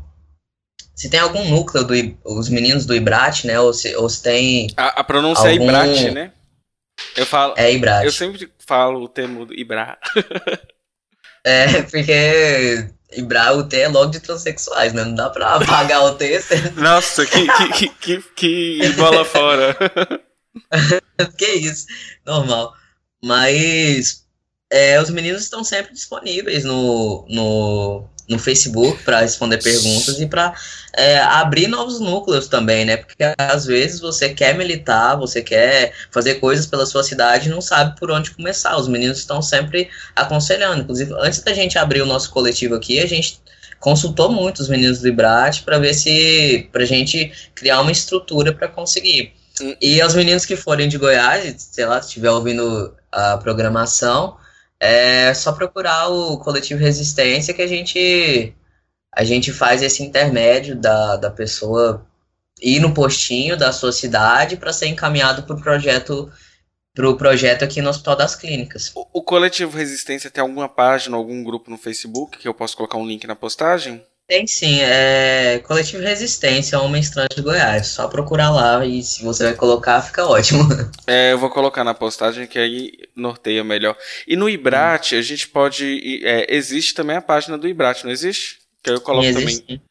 se 0.95 1.11
tem 1.11 1.19
algum 1.19 1.49
núcleo 1.49 1.83
do 1.83 1.95
os 2.25 2.49
meninos 2.49 2.87
do 2.87 2.95
Ibrat, 2.95 3.45
né? 3.45 3.59
Ou 3.59 3.75
se, 3.75 3.97
ou 3.97 4.09
se 4.09 4.23
tem 4.23 4.73
a, 4.77 5.01
a 5.01 5.05
pronúncia 5.05 5.49
é 5.49 5.53
algum... 5.53 5.65
é 5.65 5.67
Ibrat, 5.67 6.11
né? 6.13 6.33
Eu 7.17 7.27
falo. 7.27 7.55
É 7.57 7.73
Ibrat. 7.73 8.05
Eu 8.05 8.13
sempre 8.13 8.49
falo 8.65 9.03
o 9.03 9.09
termo 9.09 9.49
Ibrat. 9.53 9.99
é 11.43 11.83
porque 11.83 12.89
Ibra, 13.13 13.53
o 13.55 13.65
T 13.65 13.81
é 13.81 13.89
logo 13.89 14.13
de 14.13 14.21
transexuais, 14.21 14.93
né? 14.93 15.05
Não 15.05 15.15
dá 15.17 15.29
pra 15.29 15.57
apagar 15.57 16.05
o 16.05 16.15
T. 16.15 16.41
Nossa, 16.77 17.27
que, 17.27 17.47
que, 17.73 17.89
que, 17.89 18.23
que 18.37 18.89
bola 18.91 19.25
fora. 19.25 19.77
que 21.37 21.47
isso, 21.47 21.87
normal. 22.25 22.73
Mas 23.23 24.20
é, 24.71 25.01
os 25.01 25.11
meninos 25.11 25.43
estão 25.43 25.65
sempre 25.65 25.93
disponíveis 25.93 26.65
no, 26.65 27.27
no, 27.29 28.05
no 28.29 28.39
Facebook 28.39 29.03
para 29.03 29.21
responder 29.21 29.59
perguntas 29.59 30.21
e 30.21 30.27
para 30.27 30.55
é, 30.93 31.19
abrir 31.19 31.67
novos 31.67 31.99
núcleos 31.99 32.47
também, 32.47 32.85
né? 32.85 32.97
Porque 32.97 33.17
às 33.37 33.67
vezes 33.67 33.99
você 33.99 34.29
quer 34.29 34.57
militar, 34.57 35.17
você 35.17 35.43
quer 35.43 35.93
fazer 36.13 36.37
coisas 36.37 36.67
pela 36.67 36.87
sua 36.87 37.03
cidade 37.03 37.49
e 37.49 37.51
não 37.51 37.61
sabe 37.61 37.99
por 37.99 38.13
onde 38.13 38.31
começar. 38.31 38.77
Os 38.77 38.87
meninos 38.87 39.19
estão 39.19 39.43
sempre 39.43 39.91
aconselhando. 40.15 40.83
Inclusive, 40.83 41.13
antes 41.19 41.41
da 41.41 41.53
gente 41.53 41.77
abrir 41.77 42.01
o 42.03 42.07
nosso 42.07 42.31
coletivo 42.31 42.77
aqui, 42.77 43.01
a 43.01 43.07
gente 43.07 43.41
consultou 43.81 44.31
muito 44.31 44.61
os 44.61 44.69
meninos 44.69 45.01
do 45.01 45.09
Ibrat 45.09 45.63
para 45.63 45.79
ver 45.79 45.95
se 45.95 46.69
para 46.71 46.83
a 46.83 46.87
gente 46.87 47.33
criar 47.57 47.81
uma 47.81 47.91
estrutura 47.91 48.53
para 48.53 48.69
conseguir. 48.69 49.33
Hum. 49.61 49.75
E 49.81 50.01
aos 50.01 50.15
meninos 50.15 50.47
que 50.47 50.55
forem 50.55 50.89
de 50.89 50.97
Goiás, 50.97 51.69
sei 51.73 51.87
lá, 51.87 52.01
se 52.01 52.09
estiver 52.09 52.31
ouvindo 52.31 52.95
a 53.11 53.37
programação, 53.39 54.37
é 54.81 55.35
só 55.35 55.53
procurar 55.53 56.09
o 56.09 56.39
coletivo 56.39 56.81
Resistência 56.81 57.53
que 57.53 57.63
a 57.63 57.67
gente 57.67 58.55
a 59.15 59.25
gente 59.25 59.53
faz 59.53 59.83
esse 59.83 60.03
intermédio 60.03 60.77
da, 60.77 61.17
da 61.17 61.31
pessoa 61.31 62.07
ir 62.63 62.81
no 62.81 62.95
postinho 62.95 63.57
da 63.57 63.73
sua 63.73 63.93
cidade 63.93 64.57
para 64.57 64.73
ser 64.73 64.87
encaminhado 64.87 65.43
para 65.43 65.57
o 65.57 65.61
projeto 65.61 66.33
para 66.95 67.09
o 67.09 67.17
projeto 67.17 67.65
aqui 67.65 67.81
no 67.81 67.89
Hospital 67.89 68.17
das 68.17 68.35
Clínicas. 68.35 68.91
O, 68.95 69.07
o, 69.13 69.23
coletivo 69.23 69.77
Resistência 69.77 70.31
tem 70.31 70.43
alguma 70.43 70.69
página, 70.69 71.17
algum 71.17 71.43
grupo 71.43 71.71
no 71.71 71.79
Facebook 71.79 72.39
que 72.39 72.49
eu 72.49 72.55
posso 72.55 72.77
colocar 72.77 72.99
um 72.99 73.07
link 73.07 73.27
na 73.27 73.37
postagem? 73.37 74.05
Tem 74.31 74.47
sim, 74.47 74.79
é 74.81 75.59
Coletivo 75.67 76.05
Resistência, 76.05 76.79
Homens 76.79 77.11
Trans 77.11 77.35
de 77.35 77.43
Goiás. 77.43 77.89
Só 77.89 78.07
procurar 78.07 78.51
lá 78.51 78.87
e 78.87 79.03
se 79.03 79.25
você 79.25 79.43
vai 79.43 79.55
colocar, 79.55 80.01
fica 80.03 80.25
ótimo. 80.25 80.63
É, 81.05 81.33
eu 81.33 81.39
vou 81.39 81.51
colocar 81.51 81.83
na 81.83 81.93
postagem 81.93 82.47
que 82.47 82.57
aí 82.57 82.93
norteia 83.17 83.65
melhor. 83.65 83.97
E 84.29 84.37
no 84.37 84.49
Ibrat, 84.49 85.17
a 85.17 85.23
gente 85.23 85.49
pode. 85.49 86.21
É, 86.23 86.55
existe 86.55 86.95
também 86.95 87.17
a 87.17 87.21
página 87.21 87.59
do 87.59 87.67
Ibrat, 87.67 88.05
não 88.05 88.13
existe? 88.13 88.59
Que 88.81 88.91
eu 88.91 89.01
coloco 89.01 89.27
sim, 89.27 89.33
também. 89.35 89.83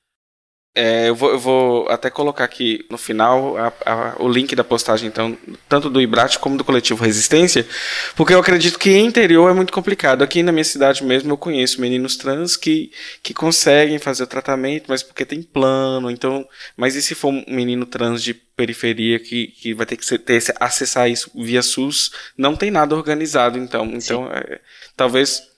É, 0.82 1.10
eu, 1.10 1.16
vou, 1.16 1.32
eu, 1.32 1.40
vou, 1.40 1.90
até 1.90 2.10
colocar 2.10 2.46
aqui 2.46 2.86
no 2.90 2.98
final 2.98 3.58
a, 3.58 3.74
a, 3.86 4.16
o 4.18 4.30
link 4.30 4.56
da 4.56 4.64
postagem, 4.64 5.10
então, 5.10 5.38
tanto 5.68 5.90
do 5.90 6.02
Ibrat 6.02 6.40
como 6.40 6.56
do 6.56 6.64
coletivo 6.64 7.04
Resistência, 7.04 7.68
porque 8.16 8.34
eu 8.34 8.40
acredito 8.40 8.80
que 8.80 8.98
interior 8.98 9.52
é 9.52 9.54
muito 9.54 9.74
complicado. 9.74 10.22
Aqui 10.22 10.42
na 10.42 10.54
minha 10.54 10.64
cidade 10.64 11.04
mesmo 11.04 11.34
eu 11.34 11.38
conheço 11.38 11.82
meninos 11.82 12.16
trans 12.16 12.56
que, 12.56 12.94
que 13.22 13.34
conseguem 13.34 14.00
fazer 14.00 14.24
o 14.24 14.28
tratamento, 14.28 14.86
mas 14.88 15.04
porque 15.04 15.26
tem 15.26 15.42
plano, 15.42 16.10
então. 16.10 16.48
Mas 16.78 16.96
e 16.96 17.02
se 17.02 17.14
for 17.14 17.28
um 17.28 17.44
menino 17.46 17.86
trans 17.86 18.24
de 18.24 18.34
periferia 18.34 19.20
que, 19.20 19.48
que 19.48 19.74
vai 19.74 19.86
ter 19.86 19.98
que 19.98 20.06
ser, 20.06 20.20
ter, 20.20 20.42
acessar 20.62 21.10
isso 21.10 21.30
via 21.36 21.62
SUS? 21.62 22.10
Não 22.38 22.56
tem 22.56 22.72
nada 22.72 22.96
organizado, 22.96 23.58
então. 23.58 23.86
Então, 23.94 24.32
é, 24.32 24.62
talvez 24.96 25.49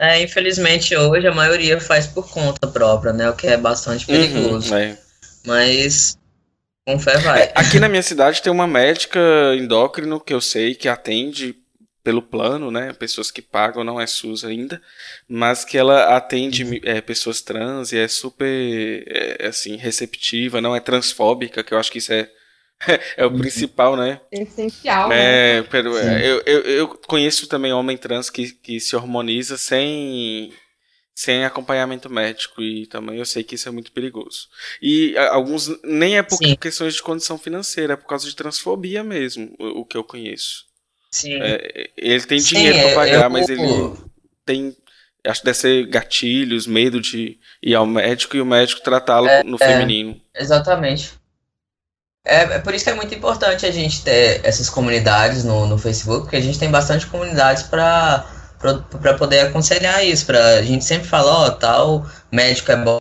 é, 0.00 0.22
infelizmente 0.22 0.96
hoje 0.96 1.26
a 1.26 1.34
maioria 1.34 1.78
faz 1.78 2.06
por 2.06 2.28
conta 2.30 2.66
própria, 2.66 3.12
né? 3.12 3.28
O 3.28 3.36
que 3.36 3.46
é 3.46 3.56
bastante 3.58 4.10
uhum, 4.10 4.16
perigoso. 4.18 4.72
Uhum, 4.72 4.78
é. 4.78 4.98
Mas 5.46 6.18
com 6.86 6.98
fé 6.98 7.18
vai. 7.18 7.42
É, 7.42 7.52
aqui 7.54 7.78
na 7.78 7.88
minha 7.88 8.02
cidade 8.02 8.40
tem 8.40 8.50
uma 8.50 8.66
médica 8.66 9.20
endócrino 9.54 10.18
que 10.18 10.32
eu 10.32 10.40
sei 10.40 10.74
que 10.74 10.88
atende 10.88 11.54
pelo 12.02 12.22
plano, 12.22 12.70
né? 12.70 12.94
Pessoas 12.94 13.30
que 13.30 13.42
pagam, 13.42 13.84
não 13.84 14.00
é 14.00 14.06
SUS 14.06 14.42
ainda, 14.42 14.80
mas 15.28 15.66
que 15.66 15.76
ela 15.76 16.16
atende 16.16 16.64
uhum. 16.64 16.80
é, 16.82 17.02
pessoas 17.02 17.42
trans 17.42 17.92
e 17.92 17.98
é 17.98 18.08
super 18.08 19.04
é, 19.06 19.48
assim 19.48 19.76
receptiva, 19.76 20.62
não 20.62 20.74
é 20.74 20.80
transfóbica, 20.80 21.62
que 21.62 21.74
eu 21.74 21.78
acho 21.78 21.92
que 21.92 21.98
isso 21.98 22.12
é 22.12 22.30
é 23.16 23.24
o 23.24 23.36
principal, 23.36 23.96
né? 23.96 24.20
Essencial. 24.32 25.12
É, 25.12 25.60
né? 25.60 25.68
pero, 25.70 25.96
é, 25.96 26.26
eu, 26.26 26.42
eu, 26.46 26.60
eu, 26.62 26.88
conheço 27.06 27.46
também 27.46 27.72
homem 27.72 27.96
trans 27.96 28.30
que, 28.30 28.52
que 28.52 28.80
se 28.80 28.96
hormoniza 28.96 29.58
sem, 29.58 30.52
sem 31.14 31.44
acompanhamento 31.44 32.10
médico 32.10 32.62
e 32.62 32.86
também 32.86 33.18
eu 33.18 33.26
sei 33.26 33.44
que 33.44 33.54
isso 33.54 33.68
é 33.68 33.72
muito 33.72 33.92
perigoso. 33.92 34.48
E 34.80 35.16
alguns 35.18 35.68
nem 35.84 36.16
é 36.16 36.22
por 36.22 36.36
Sim. 36.36 36.56
questões 36.56 36.94
de 36.94 37.02
condição 37.02 37.36
financeira, 37.36 37.92
é 37.92 37.96
por 37.96 38.06
causa 38.06 38.26
de 38.26 38.34
transfobia 38.34 39.04
mesmo, 39.04 39.54
o, 39.58 39.80
o 39.80 39.84
que 39.84 39.96
eu 39.96 40.04
conheço. 40.04 40.64
Sim. 41.10 41.38
É, 41.42 41.90
ele 41.96 42.24
tem 42.24 42.38
Sim, 42.38 42.54
dinheiro 42.54 42.78
para 42.78 42.94
pagar, 42.94 43.24
eu... 43.24 43.30
mas 43.30 43.48
ele 43.48 43.62
tem 44.46 44.74
acho 45.22 45.40
que 45.40 45.44
deve 45.44 45.58
ser 45.58 45.86
gatilhos, 45.86 46.66
medo 46.66 46.98
de 46.98 47.38
ir 47.62 47.74
ao 47.74 47.84
médico 47.84 48.38
e 48.38 48.40
o 48.40 48.46
médico 48.46 48.80
tratá-lo 48.80 49.28
é, 49.28 49.44
no 49.44 49.58
feminino. 49.58 50.18
exatamente. 50.34 51.19
É, 52.30 52.42
é, 52.42 52.58
por 52.60 52.72
isso 52.72 52.84
que 52.84 52.90
é 52.90 52.94
muito 52.94 53.12
importante 53.12 53.66
a 53.66 53.72
gente 53.72 54.04
ter 54.04 54.40
essas 54.44 54.70
comunidades 54.70 55.42
no, 55.42 55.66
no 55.66 55.76
Facebook, 55.76 56.22
porque 56.22 56.36
a 56.36 56.40
gente 56.40 56.60
tem 56.60 56.70
bastante 56.70 57.06
comunidades 57.06 57.64
para 57.64 58.24
para 59.00 59.14
poder 59.14 59.40
aconselhar 59.40 60.04
isso, 60.04 60.26
para 60.26 60.58
a 60.58 60.62
gente 60.62 60.84
sempre 60.84 61.08
falar, 61.08 61.46
ó, 61.46 61.50
tal 61.50 62.06
médico 62.30 62.70
é 62.70 62.76
bom, 62.76 63.00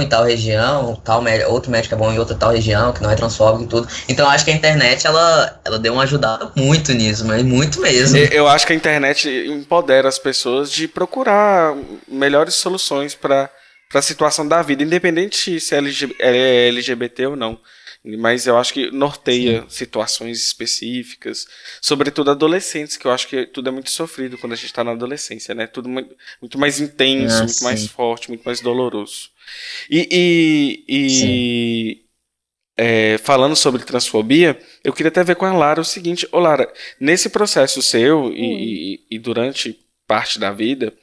em 0.00 0.08
tal 0.08 0.22
região, 0.22 0.94
tal 1.04 1.24
outro 1.48 1.72
médico 1.72 1.92
é 1.96 1.98
bom 1.98 2.12
em 2.12 2.20
outra 2.20 2.36
tal 2.36 2.52
região, 2.52 2.92
que 2.92 3.02
não 3.02 3.10
é 3.10 3.16
transfóbico 3.16 3.64
e 3.64 3.66
tudo. 3.66 3.88
Então 4.08 4.30
acho 4.30 4.44
que 4.44 4.52
a 4.52 4.54
internet 4.54 5.04
ela, 5.08 5.60
ela 5.64 5.76
deu 5.76 5.92
uma 5.92 6.04
ajudada 6.04 6.52
muito 6.54 6.92
nisso, 6.92 7.26
mas 7.26 7.42
muito 7.42 7.80
mesmo. 7.80 8.16
Eu 8.16 8.46
acho 8.46 8.64
que 8.64 8.72
a 8.72 8.76
internet 8.76 9.28
empodera 9.28 10.08
as 10.08 10.20
pessoas 10.20 10.70
de 10.70 10.86
procurar 10.86 11.74
melhores 12.06 12.54
soluções 12.54 13.12
para 13.12 13.50
a 13.92 14.02
situação 14.02 14.46
da 14.46 14.62
vida, 14.62 14.84
independente 14.84 15.58
se 15.58 15.74
é 16.20 16.68
LGBT 16.68 17.26
ou 17.26 17.36
não 17.36 17.58
mas 18.04 18.46
eu 18.46 18.56
acho 18.56 18.72
que 18.72 18.90
norteia 18.90 19.60
Sim. 19.62 19.66
situações 19.68 20.42
específicas, 20.42 21.46
sobretudo 21.82 22.30
adolescentes, 22.30 22.96
que 22.96 23.06
eu 23.06 23.10
acho 23.10 23.28
que 23.28 23.46
tudo 23.46 23.68
é 23.68 23.72
muito 23.72 23.90
sofrido 23.90 24.38
quando 24.38 24.54
a 24.54 24.56
gente 24.56 24.66
está 24.66 24.82
na 24.82 24.92
adolescência, 24.92 25.54
né? 25.54 25.66
Tudo 25.66 25.88
muito, 25.88 26.16
muito 26.40 26.58
mais 26.58 26.80
intenso, 26.80 27.36
ah, 27.36 27.38
muito 27.40 27.52
sim. 27.52 27.64
mais 27.64 27.86
forte, 27.86 28.28
muito 28.28 28.42
mais 28.42 28.60
doloroso. 28.60 29.30
E, 29.90 30.08
e, 30.10 30.84
e 30.88 32.04
é, 32.76 33.18
falando 33.18 33.54
sobre 33.54 33.84
transfobia, 33.84 34.58
eu 34.82 34.94
queria 34.94 35.10
até 35.10 35.22
ver 35.22 35.36
com 35.36 35.44
a 35.44 35.52
Lara 35.52 35.82
o 35.82 35.84
seguinte: 35.84 36.26
Ô 36.32 36.38
Lara, 36.38 36.72
nesse 36.98 37.28
processo 37.28 37.82
seu 37.82 38.32
e, 38.32 38.94
e, 38.94 39.06
e 39.10 39.18
durante 39.18 39.78
parte 40.06 40.38
da 40.38 40.50
vida, 40.50 40.94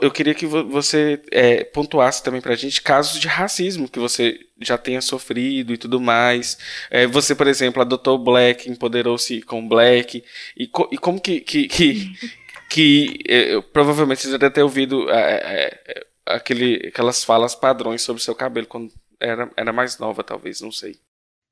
eu 0.00 0.10
queria 0.10 0.34
que 0.34 0.46
você 0.46 1.20
é, 1.32 1.64
pontuasse 1.64 2.22
também 2.22 2.40
pra 2.40 2.54
gente 2.54 2.80
casos 2.80 3.18
de 3.18 3.26
racismo 3.26 3.88
que 3.88 3.98
você 3.98 4.38
já 4.60 4.78
tenha 4.78 5.00
sofrido 5.00 5.72
e 5.72 5.78
tudo 5.78 6.00
mais. 6.00 6.56
É, 6.90 7.06
você, 7.06 7.34
por 7.34 7.48
exemplo, 7.48 7.82
adotou 7.82 8.16
Black, 8.16 8.70
empoderou-se 8.70 9.42
com 9.42 9.66
Black. 9.66 10.24
E, 10.56 10.68
co 10.68 10.88
e 10.92 10.98
como 10.98 11.20
que. 11.20 11.40
que, 11.40 11.66
que, 11.66 12.12
que 12.70 13.18
é, 13.28 13.60
provavelmente 13.60 14.22
você 14.22 14.30
já 14.30 14.36
deve 14.36 14.54
ter 14.54 14.62
ouvido 14.62 15.10
é, 15.10 15.20
é, 15.20 15.82
é, 15.88 16.06
aquele, 16.26 16.88
aquelas 16.88 17.24
falas 17.24 17.54
padrões 17.54 18.02
sobre 18.02 18.22
seu 18.22 18.34
cabelo 18.34 18.66
quando 18.66 18.92
era, 19.18 19.50
era 19.56 19.72
mais 19.72 19.98
nova, 19.98 20.22
talvez, 20.22 20.60
não 20.60 20.70
sei. 20.70 20.96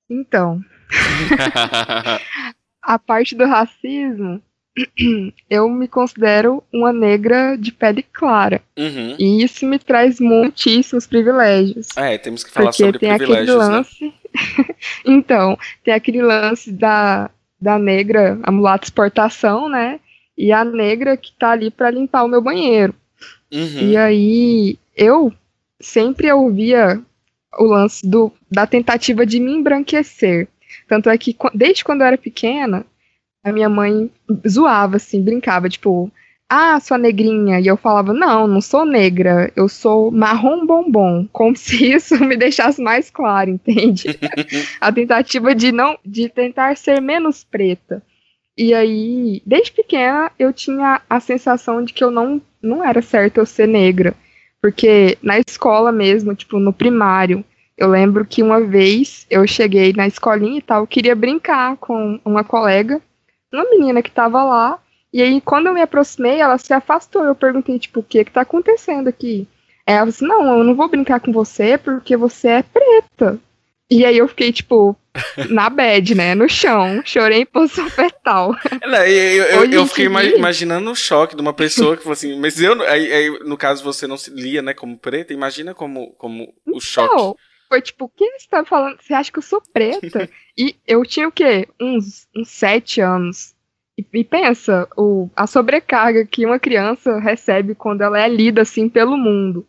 Então. 0.08 0.60
a 2.82 2.98
parte 3.00 3.34
do 3.34 3.46
racismo 3.46 4.40
eu 5.50 5.68
me 5.68 5.86
considero 5.86 6.62
uma 6.72 6.92
negra 6.92 7.56
de 7.56 7.72
pele 7.72 8.02
clara. 8.02 8.62
Uhum. 8.76 9.16
E 9.18 9.42
isso 9.42 9.66
me 9.66 9.78
traz 9.78 10.18
muitíssimos 10.18 11.06
privilégios. 11.06 11.88
É, 11.96 12.16
temos 12.18 12.42
que 12.44 12.50
falar 12.50 12.70
porque 12.70 12.84
sobre 12.84 12.98
tem 12.98 13.16
privilégios. 13.16 13.50
Aquele 13.50 13.68
né? 13.68 13.76
lance... 13.76 14.04
Né? 14.04 14.12
então, 15.04 15.58
tem 15.84 15.92
aquele 15.92 16.22
lance 16.22 16.72
da, 16.72 17.30
da 17.60 17.78
negra, 17.78 18.38
a 18.42 18.50
mulata 18.50 18.86
exportação, 18.86 19.68
né? 19.68 20.00
E 20.36 20.50
a 20.50 20.64
negra 20.64 21.16
que 21.16 21.32
tá 21.38 21.50
ali 21.50 21.70
para 21.70 21.90
limpar 21.90 22.24
o 22.24 22.28
meu 22.28 22.40
banheiro. 22.40 22.94
Uhum. 23.52 23.90
E 23.90 23.96
aí, 23.96 24.78
eu 24.96 25.32
sempre 25.78 26.32
ouvia 26.32 27.00
o 27.58 27.64
lance 27.64 28.06
do, 28.06 28.32
da 28.50 28.66
tentativa 28.66 29.26
de 29.26 29.38
me 29.38 29.52
embranquecer. 29.52 30.48
Tanto 30.88 31.10
é 31.10 31.18
que, 31.18 31.36
desde 31.54 31.84
quando 31.84 32.00
eu 32.00 32.06
era 32.06 32.16
pequena, 32.16 32.86
a 33.44 33.52
minha 33.52 33.68
mãe 33.68 34.10
zoava, 34.48 34.96
assim, 34.96 35.22
brincava, 35.22 35.68
tipo, 35.68 36.10
ah, 36.48 36.78
sua 36.80 36.98
negrinha. 36.98 37.60
E 37.60 37.66
eu 37.66 37.76
falava, 37.76 38.12
não, 38.12 38.46
não 38.46 38.60
sou 38.60 38.84
negra, 38.84 39.50
eu 39.56 39.68
sou 39.68 40.10
marrom 40.10 40.66
bombom. 40.66 41.26
Como 41.32 41.56
se 41.56 41.92
isso 41.92 42.18
me 42.24 42.36
deixasse 42.36 42.80
mais 42.80 43.10
claro, 43.10 43.50
entende? 43.50 44.18
a 44.80 44.92
tentativa 44.92 45.54
de 45.54 45.72
não, 45.72 45.98
de 46.04 46.28
tentar 46.28 46.76
ser 46.76 47.00
menos 47.00 47.42
preta. 47.42 48.02
E 48.56 48.74
aí, 48.74 49.42
desde 49.46 49.72
pequena, 49.72 50.30
eu 50.38 50.52
tinha 50.52 51.00
a 51.08 51.20
sensação 51.20 51.82
de 51.82 51.92
que 51.92 52.04
eu 52.04 52.10
não, 52.10 52.40
não 52.62 52.84
era 52.84 53.00
certo 53.00 53.38
eu 53.38 53.46
ser 53.46 53.66
negra. 53.66 54.14
Porque 54.60 55.18
na 55.22 55.38
escola 55.38 55.90
mesmo, 55.90 56.34
tipo, 56.34 56.58
no 56.60 56.72
primário, 56.72 57.42
eu 57.78 57.88
lembro 57.88 58.26
que 58.26 58.42
uma 58.42 58.60
vez 58.60 59.26
eu 59.30 59.46
cheguei 59.46 59.92
na 59.94 60.06
escolinha 60.06 60.58
e 60.58 60.62
tal, 60.62 60.86
queria 60.86 61.16
brincar 61.16 61.76
com 61.78 62.20
uma 62.24 62.44
colega 62.44 63.00
uma 63.52 63.68
menina 63.70 64.02
que 64.02 64.10
tava 64.10 64.42
lá. 64.42 64.78
E 65.12 65.20
aí, 65.20 65.40
quando 65.40 65.66
eu 65.66 65.74
me 65.74 65.82
aproximei, 65.82 66.40
ela 66.40 66.58
se 66.58 66.72
afastou. 66.72 67.24
Eu 67.24 67.34
perguntei, 67.34 67.78
tipo, 67.78 68.00
o 68.00 68.02
que 68.02 68.24
que 68.24 68.30
tá 68.30 68.40
acontecendo 68.40 69.08
aqui? 69.08 69.46
Ela 69.86 70.06
disse, 70.06 70.24
não, 70.24 70.58
eu 70.58 70.64
não 70.64 70.74
vou 70.74 70.88
brincar 70.88 71.20
com 71.20 71.32
você 71.32 71.76
porque 71.76 72.16
você 72.16 72.48
é 72.48 72.62
preta. 72.62 73.38
E 73.90 74.06
aí 74.06 74.16
eu 74.16 74.26
fiquei, 74.26 74.50
tipo, 74.52 74.96
na 75.50 75.68
bed, 75.68 76.14
né? 76.14 76.34
No 76.34 76.48
chão. 76.48 77.02
Chorei 77.04 77.42
em 77.42 77.46
posição 77.46 77.90
fetal. 77.90 78.56
Não, 78.86 79.04
eu, 79.04 79.44
eu, 79.44 79.70
eu 79.70 79.86
fiquei 79.86 80.06
imaginando 80.06 80.90
o 80.90 80.96
choque 80.96 81.36
de 81.36 81.42
uma 81.42 81.52
pessoa 81.52 81.96
que 81.96 82.02
falou 82.02 82.14
assim, 82.14 82.38
mas 82.38 82.60
eu, 82.60 82.80
aí, 82.82 83.12
aí, 83.12 83.30
no 83.44 83.56
caso 83.56 83.84
você 83.84 84.06
não 84.06 84.16
se 84.16 84.30
lia, 84.30 84.62
né, 84.62 84.72
como 84.72 84.96
preta, 84.96 85.34
imagina 85.34 85.74
como, 85.74 86.12
como 86.12 86.44
o 86.66 86.70
então, 86.70 86.80
choque. 86.80 87.40
Foi 87.72 87.80
tipo, 87.80 88.04
o 88.04 88.08
que 88.10 88.38
você 88.38 88.46
tá 88.50 88.62
falando? 88.66 88.98
Você 89.00 89.14
acha 89.14 89.32
que 89.32 89.38
eu 89.38 89.42
sou 89.42 89.62
preta? 89.72 90.28
E 90.54 90.76
eu 90.86 91.02
tinha 91.06 91.26
o 91.26 91.32
quê? 91.32 91.66
Uns, 91.80 92.28
uns 92.36 92.50
sete 92.50 93.00
anos. 93.00 93.54
E, 93.96 94.04
e, 94.12 94.22
pensa, 94.22 94.86
o, 94.94 95.30
a 95.34 95.46
sobrecarga 95.46 96.26
que 96.26 96.44
uma 96.44 96.58
criança 96.58 97.18
recebe 97.18 97.74
quando 97.74 98.02
ela 98.02 98.20
é 98.20 98.28
lida 98.28 98.60
assim 98.60 98.86
pelo 98.86 99.16
mundo. 99.16 99.66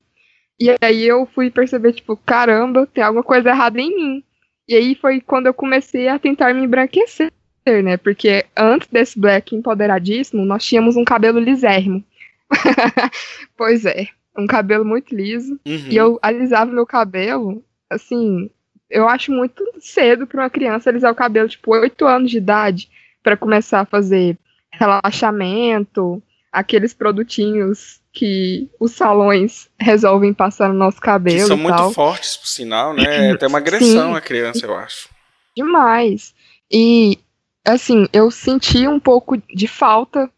E 0.60 0.76
aí 0.82 1.08
eu 1.08 1.26
fui 1.26 1.50
perceber, 1.50 1.94
tipo, 1.94 2.18
caramba, 2.18 2.86
tem 2.86 3.02
alguma 3.02 3.24
coisa 3.24 3.52
errada 3.52 3.80
em 3.80 3.96
mim. 3.96 4.24
E 4.68 4.76
aí 4.76 4.96
foi 4.96 5.22
quando 5.22 5.48
eu 5.48 5.54
comecei 5.54 6.10
a 6.10 6.20
tentar 6.20 6.54
me 6.54 6.66
embranquecer, 6.66 7.32
né? 7.66 7.96
Porque 7.96 8.46
antes 8.58 8.90
desse 8.90 9.18
black 9.18 9.56
empoderadíssimo, 9.56 10.44
nós 10.44 10.66
tínhamos 10.66 10.98
um 10.98 11.06
cabelo 11.06 11.40
lisérrimo. 11.40 12.04
pois 13.56 13.86
é, 13.86 14.10
um 14.38 14.48
cabelo 14.48 14.84
muito 14.84 15.16
liso. 15.16 15.58
Uhum. 15.66 15.88
E 15.90 15.96
eu 15.96 16.20
alisava 16.22 16.70
meu 16.70 16.86
cabelo, 16.86 17.64
assim, 17.94 18.50
eu 18.90 19.08
acho 19.08 19.32
muito 19.32 19.64
cedo 19.80 20.28
para 20.28 20.44
uma 20.44 20.50
criança 20.50 20.90
alisar 20.90 21.12
o 21.12 21.16
cabelo, 21.16 21.50
tipo, 21.50 21.72
8 21.72 22.06
anos 22.06 22.32
de 22.32 22.38
idade, 22.38 22.90
para 23.24 23.38
começar 23.38 23.82
a 23.82 23.86
fazer 23.86 24.38
relaxamento, 24.72 26.22
aqueles 26.52 26.94
produtinhos 26.94 28.02
que 28.12 28.70
os 28.80 28.92
salões 28.92 29.70
resolvem 29.80 30.34
passar 30.34 30.70
no 30.70 30.76
nosso 30.76 31.02
cabelo. 31.02 31.38
Que 31.38 31.46
são 31.46 31.58
muito 31.58 31.76
tal. 31.76 31.92
fortes, 31.92 32.38
por 32.38 32.48
sinal, 32.48 32.94
né? 32.94 33.30
É 33.30 33.32
até 33.32 33.48
uma 33.48 33.58
agressão 33.58 34.12
Sim. 34.12 34.18
à 34.18 34.22
criança, 34.22 34.66
eu 34.66 34.76
acho. 34.76 35.10
Demais. 35.58 36.34
E, 36.72 37.18
assim, 37.66 38.08
eu 38.14 38.30
senti 38.30 38.88
um 38.88 39.00
pouco 39.00 39.38
de 39.38 39.68
falta 39.68 40.30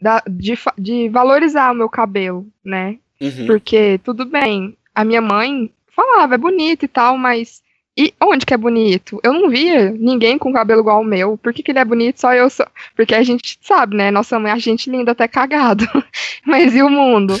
da, 0.00 0.22
de, 0.28 0.58
de 0.76 1.08
valorizar 1.08 1.72
o 1.72 1.74
meu 1.74 1.88
cabelo, 1.88 2.46
né? 2.62 2.98
Uhum. 3.18 3.46
Porque, 3.46 3.98
tudo 4.04 4.26
bem, 4.26 4.76
a 4.94 5.04
minha 5.04 5.22
mãe 5.22 5.72
falava, 5.96 6.34
é 6.34 6.38
bonito 6.38 6.84
e 6.84 6.88
tal, 6.88 7.16
mas 7.16 7.62
e 7.98 8.12
onde 8.20 8.44
que 8.44 8.52
é 8.52 8.58
bonito? 8.58 9.18
Eu 9.22 9.32
não 9.32 9.48
via 9.48 9.90
ninguém 9.90 10.36
com 10.36 10.52
cabelo 10.52 10.82
igual 10.82 10.98
ao 10.98 11.04
meu. 11.04 11.38
Por 11.38 11.54
que, 11.54 11.62
que 11.62 11.72
ele 11.72 11.78
é 11.78 11.84
bonito? 11.84 12.20
Só 12.20 12.34
eu 12.34 12.50
sou. 12.50 12.66
Porque 12.94 13.14
a 13.14 13.22
gente 13.22 13.58
sabe, 13.62 13.96
né? 13.96 14.10
Nossa 14.10 14.38
mãe, 14.38 14.52
a 14.52 14.58
gente 14.58 14.90
linda 14.90 15.12
até 15.12 15.26
cagado. 15.26 15.86
Mas 16.44 16.74
e 16.74 16.82
o 16.82 16.90
mundo? 16.90 17.34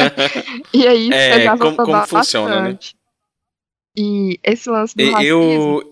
e 0.72 0.86
aí, 0.86 1.12
é, 1.12 1.46
como, 1.58 1.76
como 1.76 2.06
funciona, 2.06 2.62
né? 2.62 2.78
E 3.94 4.40
esse 4.42 4.70
lance 4.70 4.96
do 4.96 5.10
racismo... 5.10 5.22
Eu... 5.22 5.90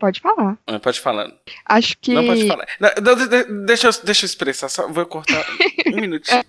Pode 0.00 0.20
falar. 0.20 0.56
Ah, 0.66 0.78
pode 0.78 1.00
falar. 1.00 1.28
Acho 1.64 1.98
que. 2.00 2.14
Não, 2.14 2.24
pode 2.24 2.46
falar. 2.46 2.68
Não, 2.78 3.66
deixa, 3.66 3.88
eu, 3.88 3.92
deixa 4.04 4.24
eu 4.24 4.26
expressar, 4.26 4.68
só 4.68 4.86
vou 4.86 5.04
cortar 5.06 5.44
um 5.88 5.96
minutinho. 6.00 6.40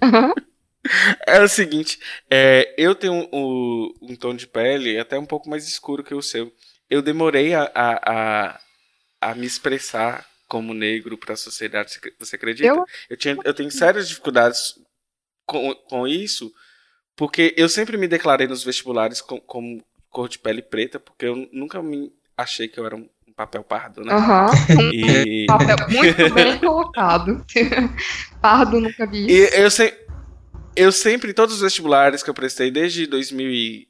É 1.27 1.41
o 1.41 1.47
seguinte, 1.47 1.99
é, 2.29 2.73
eu 2.77 2.95
tenho 2.95 3.27
um, 3.33 3.93
um, 4.01 4.15
tom 4.15 4.33
de 4.33 4.47
pele 4.47 4.97
até 4.97 5.19
um 5.19 5.25
pouco 5.25 5.49
mais 5.49 5.67
escuro 5.67 6.03
que 6.03 6.13
o 6.13 6.21
seu 6.21 6.53
eu 6.89 7.01
demorei 7.01 7.53
a, 7.53 7.69
a, 7.75 8.11
a, 8.11 8.59
a 9.21 9.35
me 9.35 9.45
expressar 9.45 10.25
como 10.47 10.73
negro 10.73 11.17
para 11.17 11.33
a 11.33 11.37
sociedade. 11.37 11.99
Você 12.19 12.35
acredita? 12.35 12.67
Eu, 12.67 12.85
eu, 13.09 13.17
tinha, 13.17 13.37
eu 13.43 13.53
tenho 13.53 13.69
sérias 13.69 14.09
dificuldades 14.09 14.73
com, 15.45 15.73
com 15.75 16.07
isso, 16.07 16.51
porque 17.15 17.53
eu 17.55 17.69
sempre 17.69 17.95
me 17.95 18.07
declarei 18.07 18.47
nos 18.47 18.63
vestibulares 18.63 19.21
com, 19.21 19.39
como 19.39 19.83
cor 20.09 20.27
de 20.27 20.39
pele 20.39 20.63
preta, 20.63 20.99
porque 20.99 21.25
eu 21.25 21.47
nunca 21.51 21.81
me 21.83 22.11
achei 22.35 22.67
que 22.67 22.79
eu 22.79 22.85
era 22.85 22.95
um 22.95 23.07
papel 23.35 23.63
pardo, 23.63 24.03
né? 24.03 24.13
Uhum. 24.13 24.91
E... 24.91 25.45
papel 25.45 25.75
muito 25.89 26.33
bem 26.33 26.57
colocado. 26.57 27.45
pardo 28.41 28.81
nunca 28.81 29.05
vi 29.05 29.27
isso. 29.27 29.55
E 29.55 29.61
eu, 29.61 29.69
se... 29.69 30.08
eu 30.79 30.91
sempre, 30.91 31.33
todos 31.33 31.55
os 31.55 31.61
vestibulares 31.61 32.23
que 32.23 32.29
eu 32.29 32.33
prestei, 32.33 32.71
desde 32.71 33.05
2000 33.05 33.89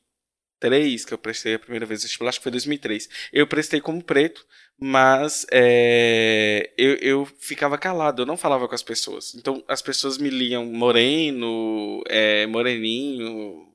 2003, 0.60 1.06
que 1.06 1.14
eu 1.14 1.18
prestei 1.18 1.56
a 1.56 1.60
primeira 1.60 1.86
vez 1.86 2.04
vestibular, 2.04 2.30
acho 2.30 2.40
que 2.40 2.44
foi 2.44 2.52
2003. 2.52 3.10
Eu 3.32 3.48
prestei 3.48 3.80
como 3.80 4.04
preto, 4.04 4.46
mas 4.78 5.46
é, 5.52 6.72
eu, 6.78 6.96
eu 6.96 7.26
ficava 7.40 7.78
calado, 7.78 8.22
eu 8.22 8.26
não 8.26 8.38
falava 8.38 8.68
com 8.68 8.76
as 8.76 8.84
pessoas. 8.84 9.34
Então 9.36 9.64
as 9.68 9.82
pessoas 9.82 10.18
me 10.18 10.30
liam 10.30 10.66
moreno, 10.66 12.04
é, 12.08 12.46
moreninho, 12.48 13.74